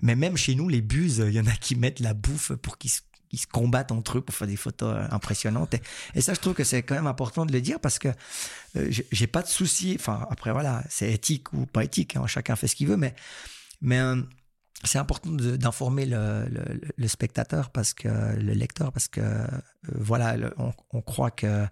Mais 0.01 0.17
même 0.17 0.39
chez 0.39 0.55
nous, 0.55 0.69
les 0.69 0.81
buses, 0.81 1.23
il 1.27 1.35
y 1.35 1.41
en 1.41 1.47
a 1.47 1.53
qui 1.53 1.77
mettent 1.77 2.01
la 2.01 2.15
bouffe 2.15 2.53
pour 2.53 2.79
qu'ils 2.79 2.93
ils 3.33 3.39
se 3.39 3.47
combattent 3.47 3.93
entre 3.93 4.19
eux 4.19 4.21
pour 4.21 4.35
faire 4.35 4.49
des 4.49 4.57
photos 4.57 4.97
euh, 4.97 5.07
impressionnantes. 5.11 5.75
Et, 6.15 6.21
ça, 6.21 6.35
je 6.35 6.41
trouve 6.41 6.55
que 6.55 6.65
c'est 6.65 6.83
quand 6.83 6.95
même 6.95 7.07
important 7.07 7.47
de 7.47 7.53
le 7.53 7.61
dire 7.61 7.81
parce 7.81 7.99
que 7.99 8.09
euh, 8.77 8.91
j'ai 8.91 9.27
pas 9.27 9.43
de 9.43 9.49
souci. 9.49 9.97
Enfin, 9.99 10.27
après, 10.31 10.53
voilà, 10.53 10.83
c'est 10.89 11.13
éthique 11.13 11.53
ou 11.53 11.67
pas 11.67 11.85
éthique, 11.85 12.17
hein, 12.17 12.27
chacun 12.27 12.57
fait 12.57 12.69
ce 12.69 12.77
qu'il 12.77 12.89
veut, 12.89 12.97
mais, 12.97 13.15
euh, 13.93 14.21
c'est 14.83 14.99
important 14.99 15.31
d'informer 15.31 16.07
le, 16.07 17.07
spectateur 17.07 17.69
parce 17.69 17.93
que 17.93 18.09
le 18.09 18.55
lecteur 18.55 18.93
parce 18.93 19.09
que 19.09 19.21
voilà, 19.83 20.37
on, 20.93 21.03
croit 21.03 21.31
que 21.31 21.67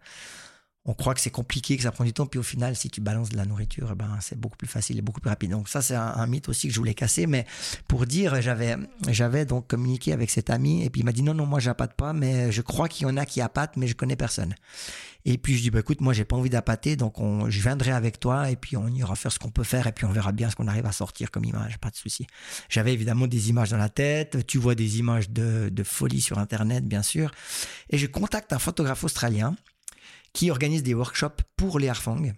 on 0.88 0.94
croit 0.94 1.12
que 1.12 1.20
c'est 1.20 1.30
compliqué, 1.30 1.76
que 1.76 1.82
ça 1.82 1.92
prend 1.92 2.02
du 2.02 2.14
temps, 2.14 2.24
puis 2.24 2.40
au 2.40 2.42
final, 2.42 2.74
si 2.74 2.88
tu 2.88 3.02
balances 3.02 3.28
de 3.28 3.36
la 3.36 3.44
nourriture, 3.44 3.90
eh 3.92 3.94
ben, 3.94 4.16
c'est 4.22 4.40
beaucoup 4.40 4.56
plus 4.56 4.66
facile 4.66 4.96
et 4.96 5.02
beaucoup 5.02 5.20
plus 5.20 5.28
rapide. 5.28 5.50
Donc 5.50 5.68
ça, 5.68 5.82
c'est 5.82 5.94
un, 5.94 6.26
mythe 6.26 6.48
aussi 6.48 6.66
que 6.66 6.72
je 6.72 6.78
voulais 6.78 6.94
casser, 6.94 7.26
mais 7.26 7.44
pour 7.88 8.06
dire, 8.06 8.40
j'avais, 8.40 8.74
j'avais 9.06 9.44
donc 9.44 9.66
communiqué 9.66 10.14
avec 10.14 10.30
cet 10.30 10.48
ami, 10.48 10.84
et 10.84 10.88
puis 10.88 11.02
il 11.02 11.04
m'a 11.04 11.12
dit 11.12 11.22
non, 11.22 11.34
non, 11.34 11.44
moi, 11.44 11.60
j'appâte 11.60 11.92
pas, 11.92 12.14
mais 12.14 12.50
je 12.52 12.62
crois 12.62 12.88
qu'il 12.88 13.06
y 13.06 13.10
en 13.10 13.18
a 13.18 13.26
qui 13.26 13.42
appâtent, 13.42 13.76
mais 13.76 13.86
je 13.86 13.94
connais 13.94 14.16
personne. 14.16 14.54
Et 15.26 15.36
puis 15.36 15.58
je 15.58 15.62
dis, 15.62 15.70
bah, 15.70 15.80
écoute, 15.80 16.00
moi, 16.00 16.14
j'ai 16.14 16.24
pas 16.24 16.36
envie 16.36 16.48
d'appâter, 16.48 16.96
donc 16.96 17.20
on, 17.20 17.50
je 17.50 17.60
viendrai 17.60 17.90
avec 17.90 18.18
toi, 18.18 18.50
et 18.50 18.56
puis 18.56 18.78
on 18.78 18.88
ira 18.88 19.14
faire 19.14 19.30
ce 19.30 19.38
qu'on 19.38 19.50
peut 19.50 19.64
faire, 19.64 19.86
et 19.88 19.92
puis 19.92 20.06
on 20.06 20.10
verra 20.10 20.32
bien 20.32 20.48
ce 20.48 20.56
qu'on 20.56 20.68
arrive 20.68 20.86
à 20.86 20.92
sortir 20.92 21.30
comme 21.30 21.44
image, 21.44 21.76
pas 21.80 21.90
de 21.90 21.96
souci. 21.96 22.26
J'avais 22.70 22.94
évidemment 22.94 23.26
des 23.26 23.50
images 23.50 23.68
dans 23.68 23.76
la 23.76 23.90
tête, 23.90 24.46
tu 24.46 24.56
vois 24.56 24.74
des 24.74 25.00
images 25.00 25.28
de, 25.28 25.68
de 25.70 25.82
folie 25.82 26.22
sur 26.22 26.38
Internet, 26.38 26.86
bien 26.86 27.02
sûr, 27.02 27.30
et 27.90 27.98
je 27.98 28.06
contacte 28.06 28.54
un 28.54 28.58
photographe 28.58 29.04
australien, 29.04 29.54
qui 30.32 30.50
organise 30.50 30.82
des 30.82 30.94
workshops 30.94 31.42
pour 31.56 31.78
les 31.78 31.88
harfangs. 31.88 32.32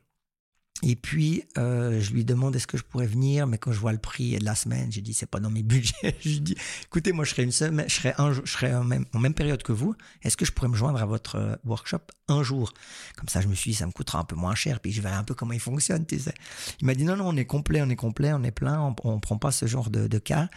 Et 0.83 0.97
puis, 0.97 1.45
euh, 1.59 2.01
je 2.01 2.12
lui 2.12 2.25
demande 2.25 2.57
est-ce 2.57 2.67
que 2.67 2.79
je 2.79 2.83
pourrais 2.83 3.07
venir, 3.07 3.47
mais 3.47 3.59
quand 3.59 3.71
je 3.71 3.79
vois 3.79 3.93
le 3.93 3.99
prix 3.99 4.39
de 4.39 4.45
la 4.45 4.55
semaine, 4.55 4.91
j'ai 4.91 5.03
dit 5.03 5.12
c'est 5.12 5.27
pas 5.27 5.39
dans 5.39 5.51
mes 5.51 5.62
budgets. 5.62 6.17
je 6.21 6.29
lui 6.29 6.41
dis 6.41 6.57
écoutez, 6.85 7.12
moi 7.12 7.27
je 7.27 7.31
serai 7.31 7.43
une 7.43 7.53
semaine, 7.53 7.87
je 7.87 8.09
un, 8.17 8.33
je 8.33 8.67
en 8.67 8.85
même, 9.21 9.35
période 9.35 9.62
que 9.62 9.73
vous. 9.73 9.95
Est-ce 10.23 10.39
que 10.39 10.47
je 10.47 10.53
pourrais 10.53 10.69
me 10.69 10.77
joindre 10.77 11.03
à 11.03 11.05
votre 11.05 11.37
euh, 11.37 11.57
workshop 11.67 12.01
un 12.29 12.43
jour? 12.43 12.73
Comme 13.17 13.29
ça, 13.29 13.43
je 13.43 13.49
me 13.49 13.55
suis 13.55 13.73
dit 13.73 13.77
ça 13.77 13.87
me 13.87 13.93
coûtera 13.93 14.21
un 14.21 14.25
peu 14.25 14.37
moins 14.37 14.55
cher, 14.55 14.81
puis 14.81 14.91
je 14.91 15.03
verrai 15.03 15.17
un 15.17 15.25
peu 15.25 15.35
comment 15.35 15.53
il 15.53 15.61
fonctionne. 15.61 16.07
Tu 16.07 16.19
sais. 16.19 16.35
Il 16.81 16.87
m'a 16.87 16.95
dit 16.95 17.05
non 17.05 17.17
non, 17.17 17.29
on 17.29 17.37
est 17.37 17.45
complet, 17.45 17.83
on 17.83 17.91
est 17.91 17.97
complet, 17.97 18.33
on 18.33 18.43
est 18.43 18.51
plein, 18.51 18.81
on, 18.81 18.97
on 19.05 19.21
prend 19.21 19.37
pas 19.37 19.51
ce 19.51 19.67
genre 19.67 19.91
de, 19.91 20.19
cas, 20.19 20.49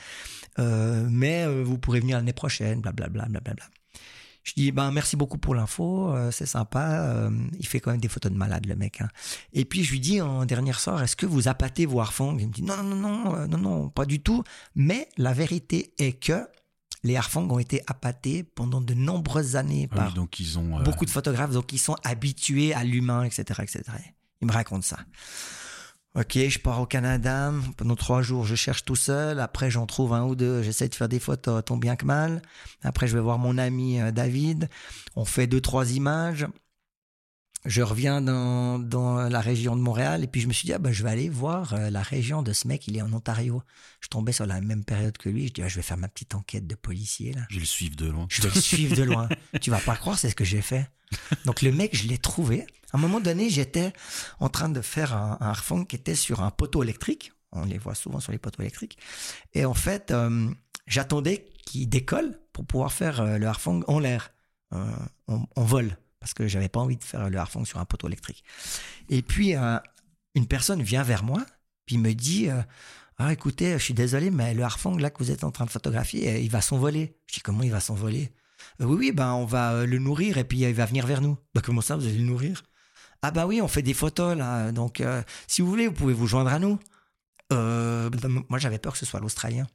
euh, 0.58 1.06
mais 1.10 1.46
vous 1.64 1.78
pourrez 1.78 2.00
venir 2.00 2.18
l'année 2.18 2.34
prochaine, 2.34 2.80
blablabla, 2.80 3.26
blablabla. 3.26 3.42
Bla, 3.42 3.54
bla, 3.56 3.66
bla. 3.68 3.83
Je 4.44 4.54
dis, 4.56 4.72
ben, 4.72 4.92
merci 4.92 5.16
beaucoup 5.16 5.38
pour 5.38 5.56
l'info, 5.56 6.12
euh, 6.12 6.30
c'est 6.32 6.46
sympa. 6.46 7.02
Euh, 7.02 7.32
il 7.58 7.66
fait 7.66 7.80
quand 7.80 7.92
même 7.92 8.02
des 8.02 8.10
photos 8.10 8.32
de 8.32 8.38
malade, 8.38 8.66
le 8.66 8.76
mec. 8.76 9.00
Hein. 9.02 9.08
Et 9.54 9.64
puis, 9.64 9.84
je 9.84 9.92
lui 9.92 10.02
dis 10.02 10.22
en 10.22 10.46
dernière 10.46 10.80
soir, 10.80 11.02
est-ce 11.02 11.16
que 11.16 11.26
vous 11.26 11.48
appâtez 11.48 11.86
vos 11.86 12.02
harfangs 12.02 12.38
Il 12.38 12.48
me 12.48 12.52
dit, 12.54 12.62
non, 12.62 12.76
non, 12.84 12.96
non, 12.96 13.10
non, 13.10 13.36
euh, 13.36 13.48
non, 13.48 13.58
non, 13.58 13.90
pas 13.90 14.06
du 14.06 14.22
tout. 14.22 14.44
Mais 14.76 15.08
la 15.18 15.32
vérité 15.32 15.94
est 15.98 16.20
que 16.20 16.46
les 17.04 17.16
harfangs 17.16 17.50
ont 17.50 17.60
été 17.60 17.82
appâtés 17.88 18.44
pendant 18.44 18.82
de 18.82 18.94
nombreuses 18.94 19.56
années 19.56 19.90
ah 19.92 19.96
par 19.96 20.14
donc 20.14 20.40
ils 20.40 20.58
ont, 20.58 20.82
beaucoup 20.84 21.06
de 21.06 21.10
photographes, 21.10 21.52
donc 21.52 21.74
ils 21.74 21.80
sont 21.80 21.98
habitués 22.04 22.74
à 22.74 22.84
l'humain, 22.84 23.24
etc., 23.24 23.62
etc. 23.62 23.84
Il 24.42 24.48
me 24.48 24.54
raconte 24.54 24.84
ça. 24.84 25.00
Ok, 26.16 26.38
je 26.38 26.60
pars 26.60 26.80
au 26.80 26.86
Canada. 26.86 27.52
Pendant 27.76 27.96
trois 27.96 28.22
jours, 28.22 28.46
je 28.46 28.54
cherche 28.54 28.86
tout 28.86 28.96
seul. 28.96 29.40
Après, 29.40 29.72
j'en 29.72 29.88
trouve 29.88 30.14
un 30.14 30.24
ou 30.24 30.36
deux. 30.36 30.62
J'essaie 30.62 30.88
de 30.88 30.94
faire 30.94 31.10
des 31.10 31.20
photos 31.20 31.66
tant 31.66 31.76
bien 31.76 31.96
que 31.96 32.06
mal. 32.06 32.44
Après, 32.84 33.08
je 33.08 33.16
vais 33.16 33.22
voir 33.22 33.40
mon 33.40 33.58
ami 33.58 34.00
euh, 34.00 34.12
David. 34.12 34.70
On 35.16 35.26
fait 35.26 35.48
deux, 35.48 35.60
trois 35.60 35.92
images. 35.92 36.46
je 37.66 37.82
reviens 37.82 38.22
dans, 38.22 38.78
dans, 38.78 39.28
la 39.28 39.42
région 39.42 39.76
de 39.76 39.82
Montréal 39.82 40.24
et 40.24 40.28
puis 40.28 40.40
je 40.40 40.48
me 40.48 40.54
suis 40.54 40.68
dit, 40.68 40.74
ah 40.74 40.78
ben, 40.78 40.92
je 40.92 41.02
vais 41.04 41.10
aller 41.10 41.30
voir 41.30 41.74
euh, 41.74 41.90
la 41.90 42.04
région 42.04 42.44
de 42.44 42.54
ce 42.54 42.68
mec, 42.68 42.88
il 42.88 42.96
est 42.96 43.02
en 43.02 43.12
Ontario. 43.12 43.64
Je 44.00 44.08
tombais 44.10 44.34
sur 44.34 44.46
la 44.46 44.62
même 44.62 44.84
période 44.84 45.18
que 45.18 45.30
lui, 45.30 45.48
je 45.48 45.54
dis, 45.54 45.64
ah, 45.64 45.68
je 45.68 45.78
vais 45.78 45.82
faire 45.82 45.98
ma 45.98 46.10
petite 46.10 46.36
enquête 46.36 46.68
de 46.68 46.76
policier 46.76 47.34
là. 47.34 47.42
Je 47.50 47.56
vais 47.56 47.62
le 47.62 47.66
suivre 47.66 47.96
de 47.96 48.06
loin. 48.06 48.28
Je 48.30 48.44
vais 48.44 48.52
le 48.54 48.62
suivre 48.62 48.96
de 48.96 49.04
loin. 49.04 49.30
tu 49.62 49.72
vas 49.72 49.80
pas 49.80 49.96
croire, 49.96 50.20
c'est 50.20 50.30
ce 50.30 50.36
que 50.36 50.46
j'ai 50.46 50.62
fait. 50.62 50.88
Donc 51.46 51.64
le 51.64 51.72
mec, 51.72 51.96
je 51.96 52.08
l'ai 52.08 52.20
trouvé. 52.20 52.68
À 52.94 52.98
un 52.98 53.00
moment 53.00 53.20
donné, 53.20 53.50
j'étais 53.50 53.92
en 54.40 54.50
train 54.50 54.70
de 54.70 54.82
faire 54.82 55.14
un, 55.16 55.38
un 55.42 55.86
qui 55.86 55.96
était 55.96 56.16
sur 56.16 56.42
un 56.42 56.52
poteau 56.52 56.84
électrique. 56.84 57.34
On 57.52 57.66
les 57.66 57.78
voit 57.78 57.96
souvent 57.96 58.20
sur 58.20 58.32
les 58.32 58.38
poteaux 58.38 58.62
électriques. 58.62 58.98
Et 59.54 59.66
en 59.66 59.74
fait, 59.74 60.12
euh, 60.12 60.50
j'attendais 60.88 61.46
qu'il 61.66 61.90
décolle 61.90 62.40
pour 62.52 62.66
pouvoir 62.66 62.94
faire 62.94 63.20
euh, 63.22 63.38
le 63.38 63.48
harfang 63.48 63.82
en 63.88 64.00
l'air, 64.00 64.32
en, 64.72 65.46
en 65.56 65.64
vol 65.64 65.98
parce 66.24 66.34
que 66.34 66.48
j'avais 66.48 66.70
pas 66.70 66.80
envie 66.80 66.96
de 66.96 67.04
faire 67.04 67.30
le 67.30 67.38
harfang 67.38 67.66
sur 67.66 67.80
un 67.80 67.86
poteau 67.86 68.08
électrique. 68.08 68.46
Et 69.10 69.22
puis, 69.22 69.58
euh, 69.58 69.78
une 70.36 70.48
personne 70.48 70.82
vient 70.82 71.04
vers 71.04 71.22
moi, 71.22 71.46
puis 71.86 71.98
me 71.98 72.14
dit 72.14 72.50
euh, 72.50 72.62
Ah, 73.18 73.34
écoutez, 73.34 73.74
je 73.74 73.84
suis 73.84 73.94
désolé, 73.94 74.32
mais 74.32 74.54
le 74.54 74.64
harfang 74.64 74.96
là 74.96 75.10
que 75.10 75.22
vous 75.22 75.32
êtes 75.32 75.44
en 75.44 75.52
train 75.52 75.66
de 75.66 75.70
photographier, 75.70 76.30
euh, 76.32 76.38
il 76.38 76.50
va 76.50 76.62
s'envoler. 76.62 77.18
Je 77.28 77.34
dis 77.34 77.42
Comment 77.42 77.64
il 77.64 77.72
va 77.72 77.82
s'envoler? 77.82 78.32
Oui, 78.80 78.96
oui, 78.98 79.12
ben, 79.12 79.34
on 79.34 79.44
va 79.44 79.86
le 79.86 80.00
nourrir 80.00 80.38
et 80.38 80.46
puis 80.46 80.60
il 80.60 80.74
va 80.74 80.86
venir 80.86 81.06
vers 81.06 81.20
nous. 81.20 81.38
Ben, 81.54 81.60
comment 81.60 81.82
ça, 81.82 81.98
vous 81.98 82.06
allez 82.06 82.20
le 82.20 82.24
nourrir? 82.24 82.64
Ah, 83.24 83.32
bah 83.32 83.48
oui, 83.48 83.60
on 83.62 83.68
fait 83.68 83.82
des 83.82 83.96
photos 83.96 84.38
là. 84.38 84.72
Donc, 84.72 85.02
si 85.48 85.62
vous 85.62 85.70
voulez, 85.70 85.88
vous 85.88 85.94
pouvez 85.94 86.14
vous 86.14 86.28
joindre 86.28 86.52
à 86.52 86.60
nous. 86.60 86.78
moi, 87.50 88.60
j'avais 88.60 88.78
peur 88.78 88.94
que 88.94 89.00
ce 89.00 89.06
soit 89.06 89.20
l'Australien. 89.20 89.66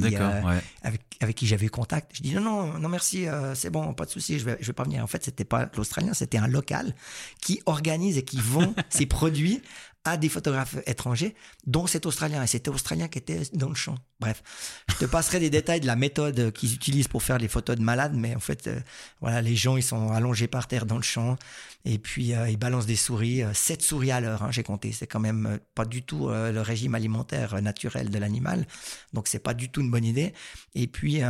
Euh, 0.00 0.60
avec, 0.82 1.02
avec 1.20 1.36
qui 1.36 1.46
j'avais 1.46 1.66
eu 1.66 1.70
contact. 1.70 2.12
Je 2.14 2.22
dis 2.22 2.34
non, 2.34 2.40
non, 2.40 2.78
non, 2.78 2.88
merci, 2.88 3.28
euh, 3.28 3.54
c'est 3.54 3.68
bon, 3.68 3.92
pas 3.92 4.06
de 4.06 4.10
souci, 4.10 4.38
je 4.38 4.44
vais, 4.44 4.56
je 4.60 4.66
vais 4.66 4.72
pas 4.72 4.84
venir. 4.84 5.04
En 5.04 5.06
fait, 5.06 5.22
c'était 5.22 5.44
pas 5.44 5.68
l'Australien, 5.76 6.14
c'était 6.14 6.38
un 6.38 6.46
local 6.46 6.94
qui 7.42 7.60
organise 7.66 8.16
et 8.16 8.24
qui 8.24 8.40
vend 8.40 8.74
ses 8.88 9.04
produits 9.04 9.60
à 10.04 10.16
des 10.16 10.30
photographes 10.30 10.76
étrangers, 10.86 11.34
dont 11.66 11.86
cet 11.86 12.06
Australien. 12.06 12.42
Et 12.42 12.46
c'était 12.46 12.70
Australien 12.70 13.06
qui 13.06 13.18
était 13.18 13.42
dans 13.52 13.68
le 13.68 13.74
champ. 13.74 13.96
Bref, 14.18 14.42
je 14.88 14.96
te 14.96 15.04
passerai 15.04 15.40
des 15.40 15.50
détails 15.50 15.80
de 15.80 15.86
la 15.86 15.94
méthode 15.94 16.52
qu'ils 16.52 16.74
utilisent 16.74 17.08
pour 17.08 17.22
faire 17.22 17.38
les 17.38 17.48
photos 17.48 17.76
de 17.76 17.82
malades, 17.82 18.14
mais 18.14 18.34
en 18.34 18.40
fait, 18.40 18.68
euh, 18.68 18.80
voilà, 19.20 19.42
les 19.42 19.56
gens, 19.56 19.76
ils 19.76 19.82
sont 19.82 20.10
allongés 20.10 20.48
par 20.48 20.68
terre 20.68 20.86
dans 20.86 20.96
le 20.96 21.02
champ, 21.02 21.36
et 21.84 21.98
puis 21.98 22.34
euh, 22.34 22.48
ils 22.48 22.56
balancent 22.56 22.86
des 22.86 22.96
souris, 22.96 23.42
euh, 23.42 23.52
sept 23.52 23.82
souris 23.82 24.10
à 24.10 24.20
l'heure, 24.20 24.42
hein, 24.42 24.50
j'ai 24.50 24.62
compté. 24.62 24.92
C'est 24.92 25.06
quand 25.06 25.20
même 25.20 25.58
pas 25.74 25.84
du 25.84 26.02
tout 26.02 26.28
le 26.28 26.60
régime 26.60 26.94
alimentaire 26.94 27.60
naturel 27.60 28.10
de 28.10 28.18
l'animal, 28.18 28.66
donc 29.12 29.28
c'est 29.28 29.38
pas 29.38 29.54
du 29.54 29.70
tout 29.70 29.80
une 29.80 29.90
bonne 29.90 30.04
idée. 30.04 30.32
Et 30.74 30.86
puis, 30.86 31.20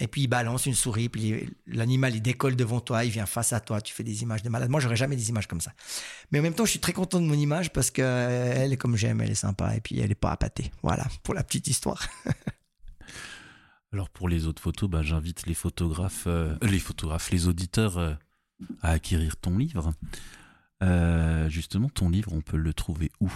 et 0.00 0.08
puis 0.08 0.22
ils 0.22 0.28
balancent 0.28 0.66
une 0.66 0.74
souris, 0.74 1.08
puis 1.08 1.48
l'animal, 1.66 2.14
il 2.14 2.22
décolle 2.22 2.56
devant 2.56 2.80
toi, 2.80 3.04
il 3.04 3.10
vient 3.10 3.26
face 3.26 3.52
à 3.52 3.60
toi, 3.60 3.80
tu 3.80 3.94
fais 3.94 4.04
des 4.04 4.22
images 4.22 4.42
de 4.42 4.48
malades. 4.48 4.70
Moi, 4.70 4.80
j'aurais 4.80 4.96
jamais 4.96 5.16
des 5.16 5.28
images 5.28 5.46
comme 5.46 5.60
ça. 5.60 5.72
Mais 6.30 6.38
en 6.40 6.42
même 6.42 6.54
temps, 6.54 6.64
je 6.64 6.70
suis 6.70 6.80
très 6.80 6.92
content 6.92 7.20
de 7.20 7.26
mon 7.26 7.34
image 7.34 7.72
parce 7.72 7.90
que 7.90 8.02
elle 8.02 8.72
est 8.72 8.76
comme 8.76 8.96
j'aime, 8.96 9.20
elle 9.20 9.30
est 9.30 9.34
sympa, 9.34 9.74
et 9.76 9.80
puis 9.80 9.98
elle 10.00 10.10
est 10.10 10.16
pas 10.16 10.32
appâtée. 10.32 10.70
Voilà, 10.82 11.06
pour 11.22 11.34
la 11.34 11.44
petite 11.44 11.66
histoire. 11.66 12.06
Alors 13.92 14.08
pour 14.08 14.28
les 14.28 14.46
autres 14.46 14.62
photos, 14.62 14.88
bah, 14.88 15.02
j'invite 15.02 15.46
les 15.46 15.54
photographes, 15.54 16.24
euh, 16.26 16.56
les 16.62 16.78
photographes, 16.78 17.30
les 17.30 17.46
auditeurs 17.46 17.98
euh, 17.98 18.14
à 18.82 18.92
acquérir 18.92 19.36
ton 19.36 19.58
livre. 19.58 19.92
Euh, 20.82 21.48
justement, 21.48 21.88
ton 21.88 22.08
livre, 22.08 22.32
on 22.32 22.40
peut 22.40 22.56
le 22.56 22.74
trouver 22.74 23.10
où? 23.20 23.30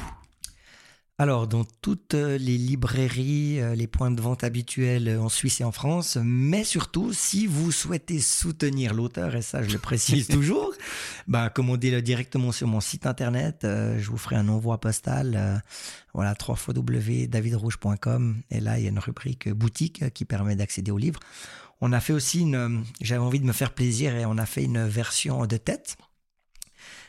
Alors, 1.18 1.46
dans 1.46 1.64
toutes 1.80 2.12
les 2.12 2.58
librairies, 2.58 3.58
les 3.74 3.86
points 3.86 4.10
de 4.10 4.20
vente 4.20 4.44
habituels 4.44 5.16
en 5.18 5.30
Suisse 5.30 5.62
et 5.62 5.64
en 5.64 5.72
France, 5.72 6.18
mais 6.22 6.62
surtout, 6.62 7.14
si 7.14 7.46
vous 7.46 7.72
souhaitez 7.72 8.20
soutenir 8.20 8.92
l'auteur, 8.92 9.34
et 9.34 9.40
ça 9.40 9.62
je 9.62 9.70
le 9.70 9.78
précise 9.78 10.26
toujours, 10.28 10.74
bah, 11.26 11.48
commandez-le 11.48 12.02
directement 12.02 12.52
sur 12.52 12.68
mon 12.68 12.80
site 12.80 13.06
internet. 13.06 13.60
je 13.62 14.10
vous 14.10 14.18
ferai 14.18 14.36
un 14.36 14.48
envoi 14.48 14.78
postal 14.78 15.62
voilà, 16.16 16.34
www.davidrouge.com. 16.48 18.36
Et 18.50 18.60
là, 18.60 18.78
il 18.78 18.84
y 18.84 18.86
a 18.86 18.90
une 18.90 18.98
rubrique 18.98 19.50
boutique 19.50 20.14
qui 20.14 20.24
permet 20.24 20.56
d'accéder 20.56 20.90
au 20.90 20.96
livre. 20.96 21.20
On 21.80 21.92
a 21.92 22.00
fait 22.00 22.12
aussi 22.12 22.40
une, 22.40 22.84
j'avais 23.00 23.20
envie 23.20 23.40
de 23.40 23.44
me 23.44 23.52
faire 23.52 23.72
plaisir 23.72 24.14
et 24.16 24.26
on 24.26 24.38
a 24.38 24.46
fait 24.46 24.64
une 24.64 24.86
version 24.86 25.46
de 25.46 25.56
tête. 25.56 25.96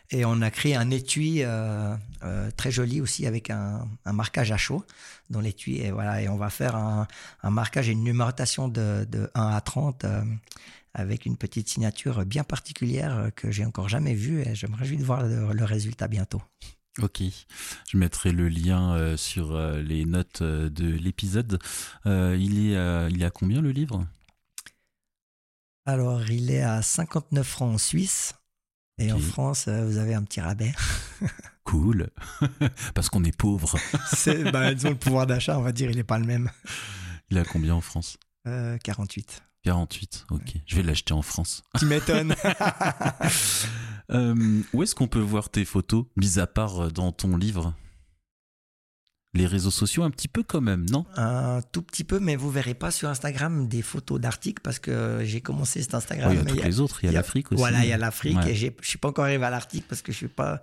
Et 0.09 0.23
on 0.23 0.41
a 0.41 0.49
créé 0.51 0.73
un 0.75 0.89
étui 0.89 1.43
euh, 1.43 1.93
euh, 2.23 2.49
très 2.55 2.71
joli 2.71 3.01
aussi 3.01 3.27
avec 3.27 3.49
un, 3.49 3.85
marquage 4.05 4.53
à 4.53 4.57
chaud 4.57 4.85
dans 5.29 5.41
l'étui. 5.41 5.81
Et 5.81 5.91
voilà, 5.91 6.31
on 6.31 6.37
va 6.37 6.49
faire 6.49 6.75
un, 6.75 7.07
marquage 7.43 7.89
et 7.89 7.91
une 7.91 8.03
numérotation 8.03 8.69
de, 8.69 9.05
1 9.35 9.47
à 9.47 9.59
30 9.59 10.05
euh, 10.05 10.23
avec 10.93 11.25
une 11.25 11.35
petite 11.35 11.67
signature 11.67 12.25
bien 12.25 12.43
particulière 12.45 13.31
que 13.35 13.51
j'ai 13.51 13.65
encore 13.65 13.89
jamais 13.89 14.13
vue 14.13 14.41
et 14.41 14.55
je 14.55 14.65
me 14.67 14.75
réjouis 14.75 14.97
de 14.97 15.03
voir 15.03 15.23
le 15.23 15.63
résultat 15.63 16.07
bientôt. 16.07 16.41
Ok, 17.01 17.21
je 17.91 17.97
mettrai 17.97 18.31
le 18.31 18.49
lien 18.49 18.93
euh, 18.93 19.17
sur 19.17 19.55
euh, 19.55 19.81
les 19.83 20.03
notes 20.05 20.41
euh, 20.41 20.67
de 20.69 20.87
l'épisode. 20.87 21.59
il, 22.05 22.71
est, 22.71 23.11
il 23.11 23.31
combien 23.33 23.61
le 23.61 23.69
livre? 23.69 24.07
Alors, 25.87 26.29
il 26.29 26.51
est 26.51 26.61
à 26.61 26.81
59 26.81 27.47
francs 27.47 27.75
en 27.75 27.77
Suisse. 27.77 28.35
Et 28.99 29.13
en 29.13 29.19
France, 29.19 29.69
vous 29.69 29.97
avez 29.97 30.15
un 30.15 30.23
petit 30.23 30.41
rabais. 30.41 30.73
cool, 31.63 32.09
parce 32.93 33.09
qu'on 33.09 33.23
est 33.23 33.35
pauvre. 33.35 33.77
C'est, 34.13 34.51
bah, 34.51 34.73
disons, 34.73 34.89
le 34.89 34.97
pouvoir 34.97 35.27
d'achat, 35.27 35.57
on 35.57 35.61
va 35.61 35.71
dire, 35.71 35.89
il 35.89 35.95
n'est 35.95 36.03
pas 36.03 36.19
le 36.19 36.25
même. 36.25 36.51
Il 37.29 37.37
est 37.37 37.39
à 37.39 37.45
combien 37.45 37.73
en 37.73 37.79
France? 37.81 38.17
48. 38.83 39.43
48, 39.63 40.25
ok. 40.31 40.55
Je 40.65 40.75
vais 40.75 40.83
l'acheter 40.83 41.13
en 41.13 41.21
France. 41.21 41.63
Tu 41.79 41.85
m'étonnes. 41.85 42.35
Euh, 44.09 44.61
où 44.71 44.83
est-ce 44.83 44.95
qu'on 44.95 45.09
peut 45.09 45.19
voir 45.19 45.49
tes 45.49 45.65
photos, 45.65 46.05
mis 46.15 46.39
à 46.39 46.47
part 46.47 46.83
euh, 46.83 46.89
dans 46.89 47.11
ton 47.11 47.35
livre? 47.35 47.73
Les 49.33 49.45
réseaux 49.45 49.71
sociaux 49.71 50.03
un 50.03 50.09
petit 50.09 50.27
peu 50.27 50.43
quand 50.43 50.61
même, 50.61 50.85
non? 50.89 51.05
Un 51.15 51.61
tout 51.71 51.81
petit 51.81 52.03
peu, 52.03 52.19
mais 52.19 52.35
vous 52.35 52.49
verrez 52.49 52.73
pas 52.73 52.91
sur 52.91 53.09
Instagram 53.09 53.67
des 53.67 53.81
photos 53.81 54.19
d'articles 54.19 54.61
parce 54.61 54.79
que 54.79 55.21
j'ai 55.23 55.41
commencé 55.41 55.81
cet 55.81 55.93
Instagram. 55.93 56.31
il 56.31 56.37
y 56.37 56.41
a 56.41 56.45
tous 56.45 56.63
les 56.63 56.79
autres, 56.79 57.03
il 57.03 57.07
y 57.07 57.09
a, 57.09 57.11
l'Afrique 57.11 57.51
aussi. 57.51 57.59
Voilà, 57.59 57.83
il 57.83 57.89
y 57.89 57.93
a 57.93 57.97
l'Afrique 57.97 58.37
et 58.47 58.55
je 58.55 58.71
suis 58.81 58.97
pas 58.97 59.09
encore 59.09 59.25
arrivé 59.25 59.45
à 59.45 59.49
l'article 59.49 59.85
parce 59.87 60.01
que 60.01 60.11
je 60.11 60.17
suis 60.17 60.27
pas 60.27 60.61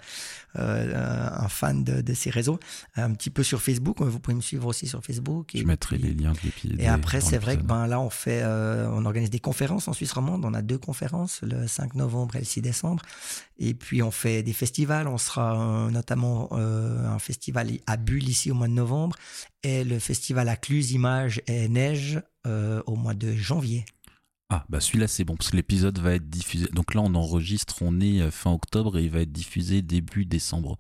euh, 0.57 1.31
un 1.33 1.49
fan 1.49 1.83
de, 1.83 2.15
ces 2.15 2.31
réseaux. 2.31 2.61
Un 2.97 3.13
petit 3.13 3.31
peu 3.31 3.43
sur 3.43 3.61
Facebook, 3.61 4.01
vous 4.01 4.21
pouvez 4.21 4.37
me 4.37 4.41
suivre 4.41 4.67
aussi 4.67 4.87
sur 4.87 5.05
Facebook. 5.05 5.51
je 5.55 5.65
mettrai 5.65 5.99
les 5.99 6.15
liens 6.15 6.33
de. 6.33 6.81
Et 6.81 6.87
après, 6.87 7.21
c'est 7.21 7.39
vrai 7.39 7.57
que 7.57 7.63
ben 7.63 7.87
là, 7.87 8.01
on 8.01 8.11
fait, 8.11 8.43
euh, 8.43 8.89
on 8.93 9.05
organise 9.05 9.31
des 9.31 9.41
conférences 9.41 9.89
en 9.89 9.93
Suisse 9.93 10.13
romande. 10.13 10.45
On 10.45 10.55
a 10.55 10.63
deux 10.63 10.79
conférences, 10.79 11.41
le 11.43 11.67
5 11.67 11.95
novembre 11.95 12.37
et 12.37 12.41
le 12.41 12.45
6 12.45 12.63
décembre. 12.63 13.03
Et 13.59 13.75
puis 13.75 14.03
on 14.03 14.11
fait 14.11 14.43
des 14.43 14.53
festivals. 14.53 15.09
On 15.09 15.19
sera 15.19 15.61
euh, 15.61 15.91
notamment 15.91 16.53
un 16.53 17.19
festival 17.19 17.71
à 17.87 17.97
Bulle 17.97 18.29
ici 18.29 18.51
au 18.51 18.55
mois 18.55 18.69
de 18.69 18.73
novembre 18.73 19.17
et 19.63 19.85
le 19.85 19.99
festival 19.99 20.49
à 20.49 20.57
Cluse 20.57 20.93
Images 20.93 21.43
et 21.47 21.69
Neige 21.69 22.21
au 22.45 22.97
mois 22.97 23.15
de 23.15 23.33
janvier. 23.35 23.85
Ah, 24.55 24.65
bah 24.69 24.79
celui-là 24.79 25.09
c'est 25.09 25.25
bon, 25.25 25.35
parce 25.35 25.51
que 25.51 25.57
l'épisode 25.57 25.99
va 25.99 26.15
être 26.15 26.31
diffusé. 26.31 26.67
Donc 26.73 26.95
là 26.95 27.01
on 27.01 27.13
enregistre, 27.17 27.75
on 27.81 28.01
est 28.01 28.21
euh, 28.21 28.31
fin 28.31 28.53
octobre 28.53 28.97
et 28.99 29.03
il 29.03 29.11
va 29.11 29.19
être 29.19 29.33
diffusé 29.33 29.83
début 29.83 30.27
décembre. 30.27 30.79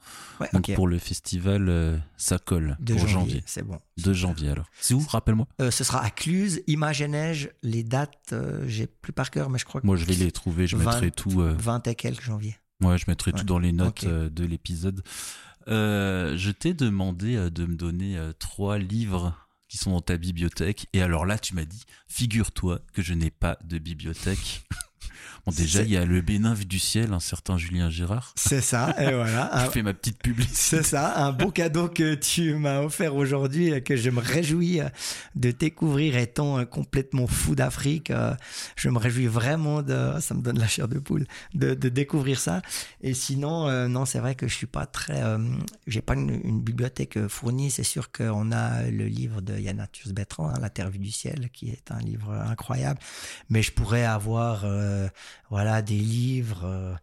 Donc 0.52 0.72
pour 0.76 0.86
le 0.86 0.96
festival, 1.00 1.68
euh, 1.68 1.98
ça 2.16 2.38
colle. 2.38 2.76
De 2.78 2.94
pour 2.94 3.08
janvier, 3.08 3.42
c'est 3.46 3.64
bon. 3.64 3.80
De 4.00 4.12
janvier 4.12 4.50
alors. 4.50 4.66
C'est 4.80 4.94
où, 4.94 5.00
rappelle-moi? 5.08 5.48
Euh, 5.60 5.72
Ce 5.72 5.82
sera 5.82 6.04
à 6.04 6.10
Cluse, 6.10 6.60
Image 6.68 7.02
et 7.02 7.08
Neige. 7.08 7.50
Les 7.64 7.82
dates, 7.82 8.32
j'ai 8.68 8.86
plus 8.86 9.12
par 9.12 9.32
cœur, 9.32 9.50
mais 9.50 9.58
je 9.58 9.64
crois 9.64 9.80
que. 9.80 9.86
Moi 9.86 9.96
je 9.96 10.04
vais 10.04 10.14
les 10.14 10.30
trouver, 10.30 10.68
je 10.68 10.76
mettrai 10.76 11.10
tout. 11.10 11.42
20 11.58 11.88
et 11.88 11.96
quelques 11.96 12.22
janvier. 12.22 12.56
Ouais, 12.80 12.96
je 12.96 13.06
mettrai 13.08 13.32
tout 13.32 13.44
dans 13.44 13.58
les 13.58 13.72
notes 13.72 14.04
de 14.04 14.44
l'épisode. 14.44 15.02
je 15.66 16.50
t'ai 16.52 16.74
demandé 16.74 17.50
de 17.50 17.66
me 17.66 17.74
donner 17.74 18.20
trois 18.38 18.78
livres 18.78 19.34
qui 19.74 19.78
sont 19.78 19.90
dans 19.90 20.00
ta 20.00 20.16
bibliothèque. 20.16 20.86
Et 20.92 21.02
alors 21.02 21.26
là, 21.26 21.36
tu 21.36 21.52
m'as 21.56 21.64
dit, 21.64 21.82
figure-toi 22.06 22.78
que 22.92 23.02
je 23.02 23.12
n'ai 23.12 23.32
pas 23.32 23.58
de 23.64 23.78
bibliothèque. 23.78 24.62
Bon, 25.46 25.52
déjà, 25.52 25.82
il 25.82 25.90
y 25.90 25.96
a 25.96 26.04
le 26.04 26.20
Bénin 26.20 26.54
vu 26.54 26.64
du 26.64 26.78
ciel, 26.78 27.12
un 27.12 27.20
certain 27.20 27.58
Julien 27.58 27.90
Girard. 27.90 28.32
C'est 28.36 28.60
ça, 28.60 28.94
et 28.98 29.12
voilà. 29.12 29.50
je 29.64 29.70
fais 29.70 29.82
ma 29.82 29.92
petite 29.92 30.18
publicité. 30.22 30.56
C'est 30.56 30.82
ça, 30.82 31.24
un 31.24 31.32
beau 31.32 31.50
cadeau 31.50 31.88
que 31.88 32.14
tu 32.14 32.54
m'as 32.54 32.80
offert 32.80 33.14
aujourd'hui, 33.14 33.68
et 33.68 33.82
que 33.82 33.96
je 33.96 34.10
me 34.10 34.20
réjouis 34.20 34.80
de 35.34 35.50
découvrir 35.50 36.16
étant 36.16 36.64
complètement 36.64 37.26
fou 37.26 37.54
d'Afrique. 37.54 38.12
Je 38.76 38.88
me 38.88 38.98
réjouis 38.98 39.26
vraiment 39.26 39.82
de, 39.82 40.18
ça 40.20 40.34
me 40.34 40.40
donne 40.40 40.58
la 40.58 40.66
chair 40.66 40.88
de 40.88 40.98
poule, 40.98 41.26
de, 41.54 41.74
de 41.74 41.88
découvrir 41.88 42.40
ça. 42.40 42.62
Et 43.02 43.14
sinon, 43.14 43.68
euh, 43.68 43.88
non, 43.88 44.04
c'est 44.04 44.18
vrai 44.18 44.34
que 44.34 44.48
je 44.48 44.54
suis 44.54 44.66
pas 44.66 44.86
très, 44.86 45.22
euh, 45.22 45.38
j'ai 45.86 46.00
pas 46.00 46.14
une, 46.14 46.60
bibliothèque 46.60 47.26
fournie. 47.28 47.70
C'est 47.70 47.84
sûr 47.84 48.10
qu'on 48.10 48.52
a 48.52 48.82
le 48.82 49.06
livre 49.06 49.40
de 49.40 49.58
Yannatius 49.58 50.12
Bertrand, 50.12 50.48
hein, 50.48 50.58
La 50.60 50.70
Terre 50.70 50.90
vue 50.90 50.98
du 50.98 51.10
ciel, 51.10 51.50
qui 51.52 51.70
est 51.70 51.90
un 51.90 51.98
livre 51.98 52.32
incroyable. 52.32 52.98
Mais 53.50 53.62
je 53.62 53.72
pourrais 53.72 54.04
avoir, 54.04 54.62
euh, 54.64 54.93
voilà, 55.50 55.82
des 55.82 55.98
livres 55.98 56.64
euh, 56.64 56.94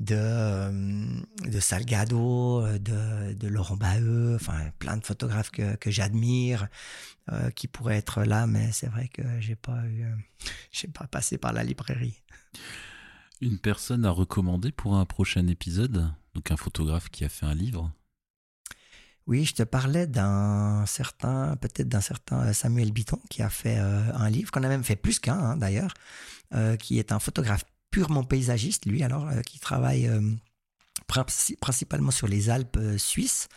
de, 0.00 0.14
euh, 0.16 1.20
de 1.44 1.60
Salgado, 1.60 2.62
euh, 2.62 2.78
de, 2.78 3.34
de 3.34 3.48
Laurent 3.48 3.76
Baheux, 3.76 4.36
enfin 4.36 4.70
plein 4.78 4.96
de 4.96 5.04
photographes 5.04 5.50
que, 5.50 5.76
que 5.76 5.90
j'admire, 5.90 6.68
qui 7.56 7.66
pourraient 7.66 7.96
être 7.96 8.22
là, 8.22 8.46
mais 8.46 8.70
c'est 8.70 8.86
vrai 8.86 9.08
que 9.08 9.22
j'ai 9.40 9.56
pas 9.56 9.84
eu, 9.86 10.06
j'ai 10.70 10.86
pas 10.86 11.08
passé 11.08 11.38
par 11.38 11.52
la 11.52 11.64
librairie. 11.64 12.22
Une 13.40 13.58
personne 13.58 14.04
à 14.04 14.10
recommander 14.10 14.70
pour 14.70 14.94
un 14.94 15.04
prochain 15.04 15.48
épisode? 15.48 16.08
Donc 16.34 16.52
un 16.52 16.56
photographe 16.56 17.08
qui 17.08 17.24
a 17.24 17.28
fait 17.28 17.46
un 17.46 17.54
livre? 17.54 17.90
Oui, 19.26 19.44
je 19.44 19.54
te 19.54 19.64
parlais 19.64 20.06
d'un 20.06 20.86
certain, 20.86 21.56
peut-être 21.56 21.88
d'un 21.88 22.00
certain 22.00 22.52
Samuel 22.52 22.92
Bitton 22.92 23.20
qui 23.28 23.42
a 23.42 23.50
fait 23.50 23.76
un 23.76 24.30
livre, 24.30 24.52
qu'on 24.52 24.62
a 24.62 24.68
même 24.68 24.84
fait 24.84 24.94
plus 24.94 25.18
qu'un 25.18 25.36
hein, 25.36 25.56
d'ailleurs, 25.56 25.94
qui 26.78 26.98
est 26.98 27.12
un 27.12 27.18
photographe 27.18 27.64
purement 27.90 28.24
paysagiste, 28.24 28.86
lui 28.86 29.02
alors, 29.02 29.28
qui 29.46 29.58
travaille 29.58 30.10
principalement 31.60 32.10
sur 32.10 32.28
les 32.28 32.50
Alpes 32.50 32.78
suisses. 32.96 33.48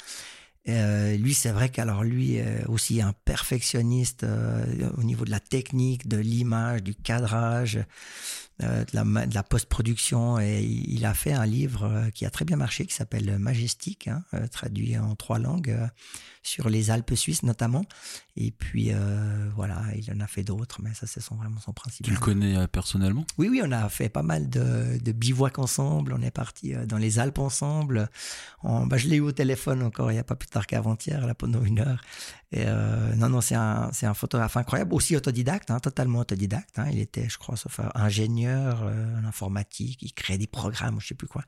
Euh, 0.68 1.16
lui, 1.18 1.34
c'est 1.34 1.52
vrai 1.52 1.70
qu'alors 1.70 2.04
lui 2.04 2.40
euh, 2.40 2.60
aussi 2.68 3.02
un 3.02 3.14
perfectionniste 3.26 4.24
euh, 4.24 4.90
au 4.98 5.04
niveau 5.04 5.26
de 5.26 5.32
la 5.32 5.40
technique, 5.40 6.08
de 6.08 6.18
l'image, 6.18 6.84
du 6.84 6.96
cadrage, 6.96 7.80
de 8.60 8.86
la, 8.94 9.04
de 9.26 9.34
la 9.34 9.44
post-production. 9.44 10.40
Et 10.40 10.62
il 10.64 11.06
a 11.06 11.14
fait 11.14 11.34
un 11.34 11.46
livre 11.46 12.10
qui 12.14 12.26
a 12.26 12.30
très 12.30 12.46
bien 12.46 12.58
marché, 12.58 12.86
qui 12.86 12.94
s'appelle 12.94 13.38
Majestic, 13.40 14.08
hein, 14.08 14.24
traduit 14.52 14.98
en 14.98 15.16
trois 15.16 15.40
langues, 15.40 15.78
sur 16.42 16.70
les 16.70 16.90
Alpes 16.90 17.16
suisses 17.16 17.44
notamment. 17.44 17.86
Et 18.36 18.52
puis 18.52 18.92
voilà, 19.56 19.82
il 19.96 20.12
en 20.14 20.20
a 20.20 20.28
fait 20.28 20.44
d'autres, 20.44 20.82
mais 20.82 20.94
ça 20.94 21.08
c'est 21.08 21.22
son, 21.22 21.36
vraiment 21.36 21.60
son 21.60 21.74
principal. 21.74 22.12
Tu 22.12 22.14
le 22.14 22.20
connais 22.20 22.68
personnellement? 22.68 23.26
Oui, 23.38 23.48
oui, 23.50 23.62
on 23.64 23.72
a 23.72 23.88
fait 23.90 24.10
pas 24.10 24.24
mal 24.24 24.50
de, 24.50 24.98
de 25.00 25.12
bivouacs 25.12 25.60
ensemble. 25.60 26.14
On 26.14 26.22
est 26.22 26.32
parti 26.32 26.74
dans 26.88 26.98
les 26.98 27.20
Alpes 27.20 27.40
ensemble. 27.40 28.10
bah, 28.64 28.98
je 28.98 29.08
l'ai 29.08 29.18
eu 29.18 29.22
au 29.22 29.32
téléphone 29.32 29.84
encore 29.84 30.10
il 30.12 30.16
n'y 30.16 30.20
a 30.20 30.24
pas 30.24 30.36
plus 30.36 30.50
tard 30.50 30.68
qu'avant-hier, 30.68 31.26
là, 31.26 31.36
pendant 31.36 31.64
une 31.64 31.80
heure. 31.80 32.02
Et 32.52 32.64
euh, 32.66 33.14
non, 33.16 33.30
non, 33.30 33.42
c'est 33.42 33.56
un, 33.56 33.92
c'est 33.94 34.08
un 34.08 34.16
photographe 34.16 34.58
incroyable, 34.58 34.94
aussi 34.94 35.16
autodidacte, 35.16 35.70
hein, 35.70 35.80
totalement 35.80 36.20
autodidacte. 36.20 36.80
Hein. 36.80 36.88
Il 36.92 37.00
était, 37.00 37.30
je 37.30 37.38
crois, 37.38 37.56
sauf 37.56 37.80
ingénieur 37.94 38.49
euh, 38.50 39.20
en 39.20 39.26
informatique, 39.26 40.02
il 40.02 40.14
créait 40.14 40.38
des 40.38 40.48
programmes, 40.48 41.00
je 41.00 41.08
sais 41.08 41.16
plus 41.16 41.28
quoi, 41.28 41.44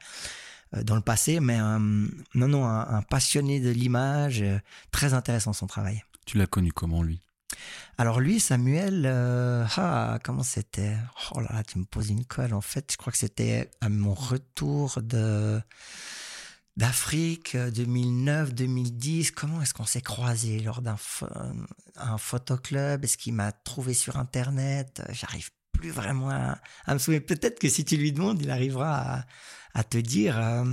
euh, 0.75 0.83
dans 0.83 0.95
le 0.95 1.01
passé. 1.01 1.39
Mais 1.39 1.57
non, 1.59 2.47
non, 2.47 2.65
un, 2.65 3.01
passionné 3.03 3.59
de 3.59 3.69
l'image, 3.69 4.43
très 4.91 5.13
intéressant 5.13 5.53
son 5.53 5.67
travail. 5.67 6.03
Tu 6.25 6.37
l'as 6.37 6.47
connu 6.47 6.71
comment, 6.71 7.03
lui? 7.03 7.21
Alors 7.97 8.21
lui, 8.21 8.39
Samuel, 8.39 9.05
ah, 9.05 10.19
comment 10.23 10.43
c'était? 10.43 10.95
Oh 11.33 11.41
là 11.41 11.49
là, 11.53 11.63
tu 11.63 11.79
me 11.79 11.85
poses 11.85 12.09
une 12.09 12.25
colle. 12.25 12.53
En 12.53 12.61
fait, 12.61 12.91
je 12.91 12.97
crois 12.97 13.11
que 13.11 13.19
c'était 13.19 13.69
à 13.81 13.89
mon 13.89 14.13
retour 14.13 15.01
de 15.01 15.61
d'Afrique 16.77 17.55
2009-2010. 17.55 19.27
Euh, 19.27 19.31
Comment 19.35 19.61
est-ce 19.61 19.73
qu'on 19.73 19.85
s'est 19.85 20.01
croisés 20.01 20.59
lors 20.59 20.81
d'un 20.81 20.97
un 21.97 22.17
photoclub? 22.17 23.03
Est-ce 23.03 23.17
qu'il 23.17 23.33
m'a 23.33 23.51
trouvé 23.51 23.93
sur 23.93 24.17
Internet? 24.17 25.03
J'arrive 25.11 25.49
plus 25.81 25.89
vraiment 25.89 26.29
à, 26.29 26.93
me 26.93 26.99
souvenir. 26.99 27.25
Peut-être 27.25 27.59
que 27.59 27.67
si 27.67 27.83
tu 27.83 27.97
lui 27.97 28.13
demandes, 28.13 28.41
il 28.41 28.49
arrivera 28.51 29.25
à, 29.73 29.83
te 29.83 29.97
dire. 29.97 30.39
Euh, 30.39 30.63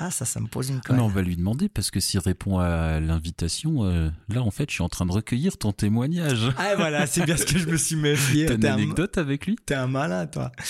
ah, 0.00 0.12
ça, 0.12 0.24
ça 0.24 0.38
me 0.38 0.46
pose 0.46 0.68
une 0.70 0.80
colle. 0.80 1.00
on 1.00 1.08
va 1.08 1.22
lui 1.22 1.36
demander 1.36 1.68
parce 1.68 1.90
que 1.90 1.98
s'il 1.98 2.20
répond 2.20 2.58
à 2.58 3.00
l'invitation, 3.00 3.84
euh, 3.84 4.10
là, 4.28 4.42
en 4.42 4.52
fait, 4.52 4.70
je 4.70 4.74
suis 4.74 4.82
en 4.82 4.88
train 4.88 5.06
de 5.06 5.10
recueillir 5.10 5.58
ton 5.58 5.72
témoignage. 5.72 6.52
Ah, 6.56 6.76
voilà, 6.76 7.08
c'est 7.08 7.24
bien 7.24 7.36
ce 7.36 7.44
que 7.44 7.58
je 7.58 7.66
me 7.66 7.76
suis 7.76 7.96
méfié. 7.96 8.46
T'as 8.46 8.54
une 8.54 8.66
anecdote 8.66 9.18
avec 9.18 9.46
lui? 9.46 9.56
T'es 9.66 9.74
un 9.74 9.88
malin, 9.88 10.26
toi. 10.26 10.52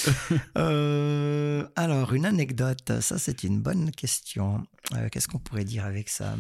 Euh, 0.57 1.67
alors, 1.77 2.15
une 2.15 2.27
anecdote, 2.27 3.01
ça, 3.01 3.19
c'est 3.19 3.45
une 3.45 3.61
bonne 3.61 3.91
question. 3.91 4.67
Euh, 4.95 5.09
qu'est-ce 5.11 5.29
qu'on 5.29 5.39
pourrait 5.39 5.65
dire 5.65 5.85
avec 5.85 6.09
ça? 6.09 6.35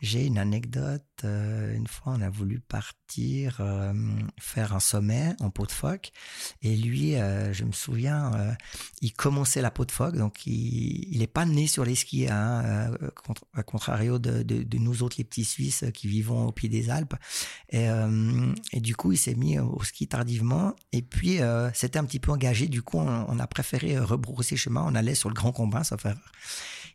J'ai 0.00 0.26
une 0.26 0.38
anecdote. 0.38 1.02
une 1.24 1.86
fois, 1.86 2.14
on 2.16 2.20
a 2.20 2.30
voulu 2.30 2.60
partir 2.60 3.60
faire 4.38 4.74
un 4.74 4.80
sommet 4.80 5.34
en 5.40 5.50
peau 5.50 5.66
de 5.66 5.72
phoque. 5.72 6.12
Et 6.62 6.76
lui, 6.76 7.12
je 7.12 7.64
me 7.64 7.72
souviens, 7.72 8.56
il 9.00 9.12
commençait 9.12 9.62
la 9.62 9.70
peau 9.70 9.84
de 9.84 9.92
phoque, 9.92 10.16
donc 10.16 10.46
il 10.46 11.18
n'est 11.18 11.26
pas 11.26 11.44
né 11.44 11.66
sur 11.66 11.84
les 11.84 11.94
ski, 12.02 12.28
hein, 12.28 12.62
euh, 12.64 13.10
à 13.54 13.62
contrario 13.62 14.18
de, 14.18 14.78
nous 14.78 15.02
autres, 15.02 15.16
les 15.18 15.24
petits 15.24 15.44
Suisses 15.44 15.84
qui 15.94 16.06
vivons 16.08 16.46
au 16.46 16.52
pied 16.52 16.68
des 16.68 16.90
Alpes. 16.90 17.14
Et, 17.70 17.88
euh, 17.88 18.52
du 18.74 18.94
coup, 18.94 19.12
il 19.12 19.16
s'est 19.18 19.34
mis 19.34 19.58
au 19.58 19.82
ski 19.82 20.06
tardivement. 20.06 20.74
Et 20.92 21.02
puis, 21.02 21.40
euh, 21.40 21.70
c'était 21.72 21.98
un 21.98 22.04
petit 22.04 22.20
peu 22.20 22.30
engagé. 22.30 22.66
Du 22.66 22.82
coup, 22.82 22.98
on, 22.98 23.38
a 23.38 23.46
préféré 23.46 23.98
rebrousser 23.98 24.56
chemin. 24.56 24.84
On 24.86 24.94
allait 24.94 25.14
sur 25.14 25.28
le 25.28 25.34
Grand 25.34 25.52
Combin, 25.52 25.82
ça 25.82 25.96
fait. 25.96 26.14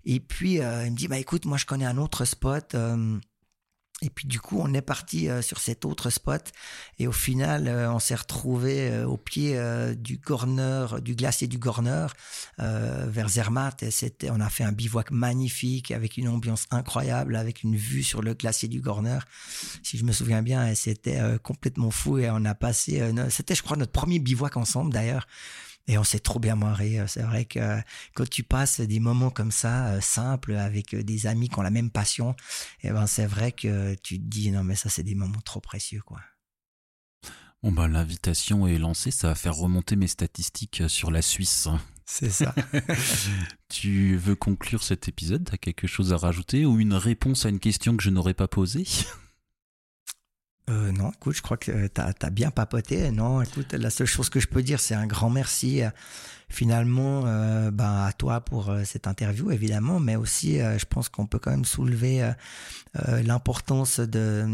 Et 0.06 0.20
puis, 0.20 0.56
il 0.56 0.62
me 0.62 0.96
dit, 0.96 1.08
bah 1.08 1.18
écoute, 1.18 1.46
moi, 1.46 1.58
je 1.58 1.66
connais 1.66 1.86
un 1.86 1.98
autre 1.98 2.26
spot. 2.26 2.76
Et 4.04 4.12
puis 4.12 4.28
du 4.28 4.40
coup, 4.40 4.60
on 4.62 4.76
est 4.76 4.82
parti 4.84 5.28
euh, 5.28 5.42
sur 5.42 5.58
cet 5.60 5.84
autre 5.84 6.12
spot 6.12 6.52
et 7.00 7.08
au 7.08 7.12
final, 7.12 7.68
euh, 7.68 7.92
on 7.92 7.98
s'est 7.98 8.14
retrouvé 8.14 8.92
euh, 8.92 9.08
au 9.08 9.18
pied 9.18 9.58
du 9.96 10.18
Gorner, 10.18 10.86
du 11.02 11.16
glacier 11.16 11.48
du 11.48 11.58
Gorner, 11.58 12.08
vers 12.58 13.30
Zermatt. 13.30 13.82
Et 13.82 13.92
c'était, 13.92 14.30
on 14.30 14.40
a 14.40 14.50
fait 14.50 14.64
un 14.64 14.72
bivouac 14.72 15.10
magnifique 15.12 15.92
avec 15.92 16.18
une 16.18 16.28
ambiance 16.28 16.68
incroyable, 16.70 17.36
avec 17.36 17.64
une 17.64 17.76
vue 17.76 18.04
sur 18.04 18.22
le 18.22 18.34
glacier 18.34 18.68
du 18.68 18.82
Gorner. 18.82 19.20
Si 19.84 19.98
je 19.98 20.04
me 20.04 20.12
souviens 20.12 20.42
bien, 20.42 20.74
c'était 20.76 21.20
complètement 21.42 21.92
fou 21.92 22.20
et 22.20 22.30
on 22.30 22.46
a 22.46 22.54
passé. 22.54 23.12
c'était, 23.30 23.56
je 23.56 23.64
crois, 23.64 23.78
notre 23.78 23.92
premier 23.92 24.20
bivouac 24.20 24.58
ensemble 24.58 24.94
d'ailleurs. 24.94 25.28
Et 25.88 25.98
on 25.98 26.04
s'est 26.04 26.20
trop 26.20 26.40
bien 26.40 26.56
marré. 26.56 27.02
C'est 27.08 27.22
vrai 27.22 27.46
que 27.46 27.80
quand 28.14 28.30
tu 28.30 28.44
passes 28.44 28.82
des 28.82 29.00
moments 29.00 29.30
comme 29.30 29.52
ça, 29.52 29.88
euh, 29.88 30.02
simples, 30.02 30.54
avec 30.56 30.94
euh, 30.94 31.04
des 31.04 31.28
amis 31.28 31.50
qui 31.50 31.58
ont 31.60 31.62
la 31.62 31.70
même 31.70 31.92
passion, 31.92 32.32
et 32.82 32.88
eh 32.88 32.92
ben 32.92 33.08
c'est 33.08 33.26
vrai 33.26 33.52
que 33.52 33.96
tu 33.96 34.20
te 34.20 34.26
dis 34.26 34.52
non 34.52 34.64
mais 34.64 34.76
ça 34.76 34.90
c'est 34.90 35.04
des 35.04 35.16
moments 35.16 35.42
trop 35.44 35.62
précieux 35.62 36.02
quoi. 36.06 36.20
Bon 37.64 37.72
ben 37.72 37.88
l'invitation 37.88 38.68
est 38.68 38.78
lancée, 38.78 39.12
ça 39.12 39.30
va 39.30 39.36
faire 39.36 39.56
remonter 39.56 39.96
mes 39.96 40.08
statistiques 40.08 40.82
euh, 40.82 40.88
sur 40.88 41.10
la 41.10 41.22
Suisse. 41.22 41.68
C'est 42.06 42.30
ça. 42.30 42.54
tu 43.70 44.16
veux 44.16 44.36
conclure 44.36 44.84
cet 44.84 45.08
épisode? 45.08 45.44
T'as 45.44 45.58
quelque 45.58 45.88
chose 45.88 46.14
à 46.14 46.18
rajouter 46.18 46.66
ou 46.66 46.80
une 46.80 46.94
réponse 46.94 47.46
à 47.46 47.50
une 47.50 47.60
question 47.60 47.98
que 47.98 48.04
je 48.04 48.10
n'aurais 48.10 48.34
pas 48.34 48.48
posée? 48.48 48.86
Euh, 50.70 50.92
non, 50.92 51.12
écoute, 51.12 51.36
je 51.36 51.42
crois 51.42 51.58
que 51.58 51.88
tu 51.88 52.02
as, 52.02 52.30
bien 52.30 52.52
papoté. 52.52 53.10
Non, 53.12 53.42
écoute, 53.42 53.74
la 53.74 53.90
seule 53.90 54.08
chose 54.08 54.30
que 54.30 54.40
je 54.40 54.48
peux 54.48 54.64
dire, 54.64 54.80
c'est 54.80 54.96
un 54.96 55.08
grand 55.08 55.30
merci 55.30 55.82
finalement 56.50 57.24
euh, 57.26 57.72
ben, 57.72 58.06
à 58.06 58.14
toi 58.14 58.40
pour 58.40 58.70
euh, 58.70 58.84
cette 58.86 59.06
interview 59.06 59.52
évidemment 59.52 60.00
mais 60.00 60.16
aussi 60.16 60.62
euh, 60.62 60.80
je 60.80 60.86
pense 60.86 61.10
qu'on 61.10 61.26
peut 61.26 61.40
quand 61.40 61.52
même 61.52 61.66
soulever 61.66 62.32
l'importance 63.24 64.00
de, 64.00 64.48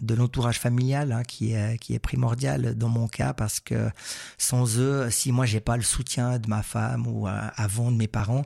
de 0.00 0.14
l'entourage 0.14 0.60
familial 0.60 1.10
hein, 1.10 1.22
qui 1.24 1.52
est 1.52 1.78
qui 1.78 1.94
est 1.94 1.98
primordial 1.98 2.76
dans 2.76 2.88
mon 2.88 3.08
cas 3.08 3.32
parce 3.32 3.58
que 3.58 3.90
sans 4.36 4.78
eux 4.78 5.10
si 5.10 5.32
moi 5.32 5.46
j'ai 5.46 5.58
pas 5.58 5.76
le 5.76 5.82
soutien 5.82 6.38
de 6.38 6.48
ma 6.48 6.62
femme 6.62 7.08
ou 7.08 7.26
avant 7.26 7.90
de 7.90 7.96
mes 7.96 8.06
parents 8.06 8.44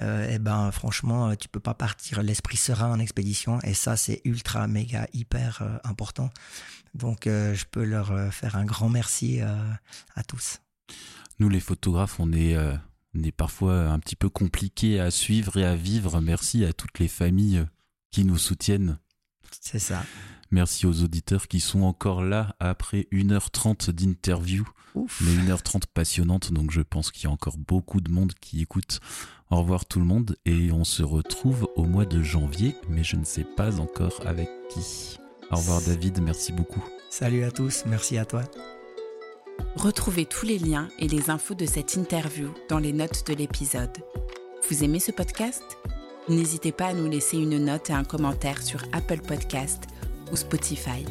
eh 0.00 0.38
ben 0.40 0.72
franchement 0.72 1.36
tu 1.36 1.48
peux 1.48 1.60
pas 1.60 1.74
partir 1.74 2.22
l'esprit 2.24 2.56
serein 2.56 2.90
en 2.90 2.98
expédition 2.98 3.60
et 3.62 3.74
ça 3.74 3.96
c'est 3.96 4.20
ultra 4.24 4.66
méga 4.66 5.06
hyper 5.12 5.62
important. 5.84 6.30
Donc 6.94 7.22
je 7.26 7.64
peux 7.70 7.84
leur 7.84 8.32
faire 8.32 8.56
un 8.56 8.64
grand 8.64 8.88
merci 8.88 9.40
à 9.40 10.24
tous 10.24 10.60
nous, 11.38 11.48
les 11.48 11.60
photographes, 11.60 12.20
on 12.20 12.32
est, 12.32 12.56
euh, 12.56 12.74
on 13.14 13.22
est 13.22 13.32
parfois 13.32 13.88
un 13.88 13.98
petit 13.98 14.16
peu 14.16 14.28
compliqués 14.28 15.00
à 15.00 15.10
suivre 15.10 15.56
et 15.56 15.64
à 15.64 15.76
vivre. 15.76 16.20
Merci 16.20 16.64
à 16.64 16.72
toutes 16.72 16.98
les 16.98 17.08
familles 17.08 17.64
qui 18.10 18.24
nous 18.24 18.38
soutiennent. 18.38 18.98
C'est 19.60 19.78
ça. 19.78 20.02
Merci 20.50 20.86
aux 20.86 21.02
auditeurs 21.02 21.46
qui 21.46 21.60
sont 21.60 21.82
encore 21.82 22.22
là 22.22 22.56
après 22.58 23.06
1h30 23.12 23.90
d'interview. 23.90 24.66
Mais 25.20 25.32
1h30 25.36 25.82
passionnante, 25.92 26.52
donc 26.52 26.70
je 26.72 26.80
pense 26.80 27.12
qu'il 27.12 27.24
y 27.24 27.26
a 27.26 27.30
encore 27.30 27.58
beaucoup 27.58 28.00
de 28.00 28.10
monde 28.10 28.32
qui 28.40 28.60
écoute. 28.62 29.00
Au 29.50 29.56
revoir 29.58 29.86
tout 29.86 30.00
le 30.00 30.04
monde 30.04 30.36
et 30.44 30.72
on 30.72 30.84
se 30.84 31.02
retrouve 31.02 31.68
au 31.76 31.84
mois 31.84 32.04
de 32.04 32.22
janvier, 32.22 32.74
mais 32.88 33.04
je 33.04 33.16
ne 33.16 33.24
sais 33.24 33.44
pas 33.44 33.80
encore 33.80 34.20
avec 34.26 34.48
qui. 34.70 35.18
Au 35.50 35.56
revoir 35.56 35.80
David, 35.82 36.20
merci 36.20 36.52
beaucoup. 36.52 36.84
Salut 37.10 37.44
à 37.44 37.50
tous, 37.50 37.84
merci 37.86 38.18
à 38.18 38.24
toi. 38.24 38.42
Retrouvez 39.76 40.26
tous 40.26 40.44
les 40.44 40.58
liens 40.58 40.88
et 40.98 41.06
les 41.06 41.30
infos 41.30 41.54
de 41.54 41.64
cette 41.64 41.94
interview 41.94 42.52
dans 42.68 42.78
les 42.78 42.92
notes 42.92 43.24
de 43.28 43.34
l'épisode. 43.34 43.96
Vous 44.68 44.82
aimez 44.82 44.98
ce 44.98 45.12
podcast? 45.12 45.62
N'hésitez 46.28 46.72
pas 46.72 46.86
à 46.86 46.92
nous 46.92 47.08
laisser 47.08 47.38
une 47.38 47.64
note 47.64 47.88
et 47.88 47.92
un 47.92 48.04
commentaire 48.04 48.60
sur 48.60 48.82
Apple 48.92 49.20
Podcast 49.20 49.84
ou 50.32 50.36
Spotify. 50.36 51.04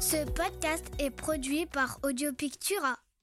Ce 0.00 0.24
podcast 0.24 0.86
est 0.98 1.10
produit 1.10 1.66
par 1.66 2.00
Audio 2.02 2.32
Pictura. 2.32 2.98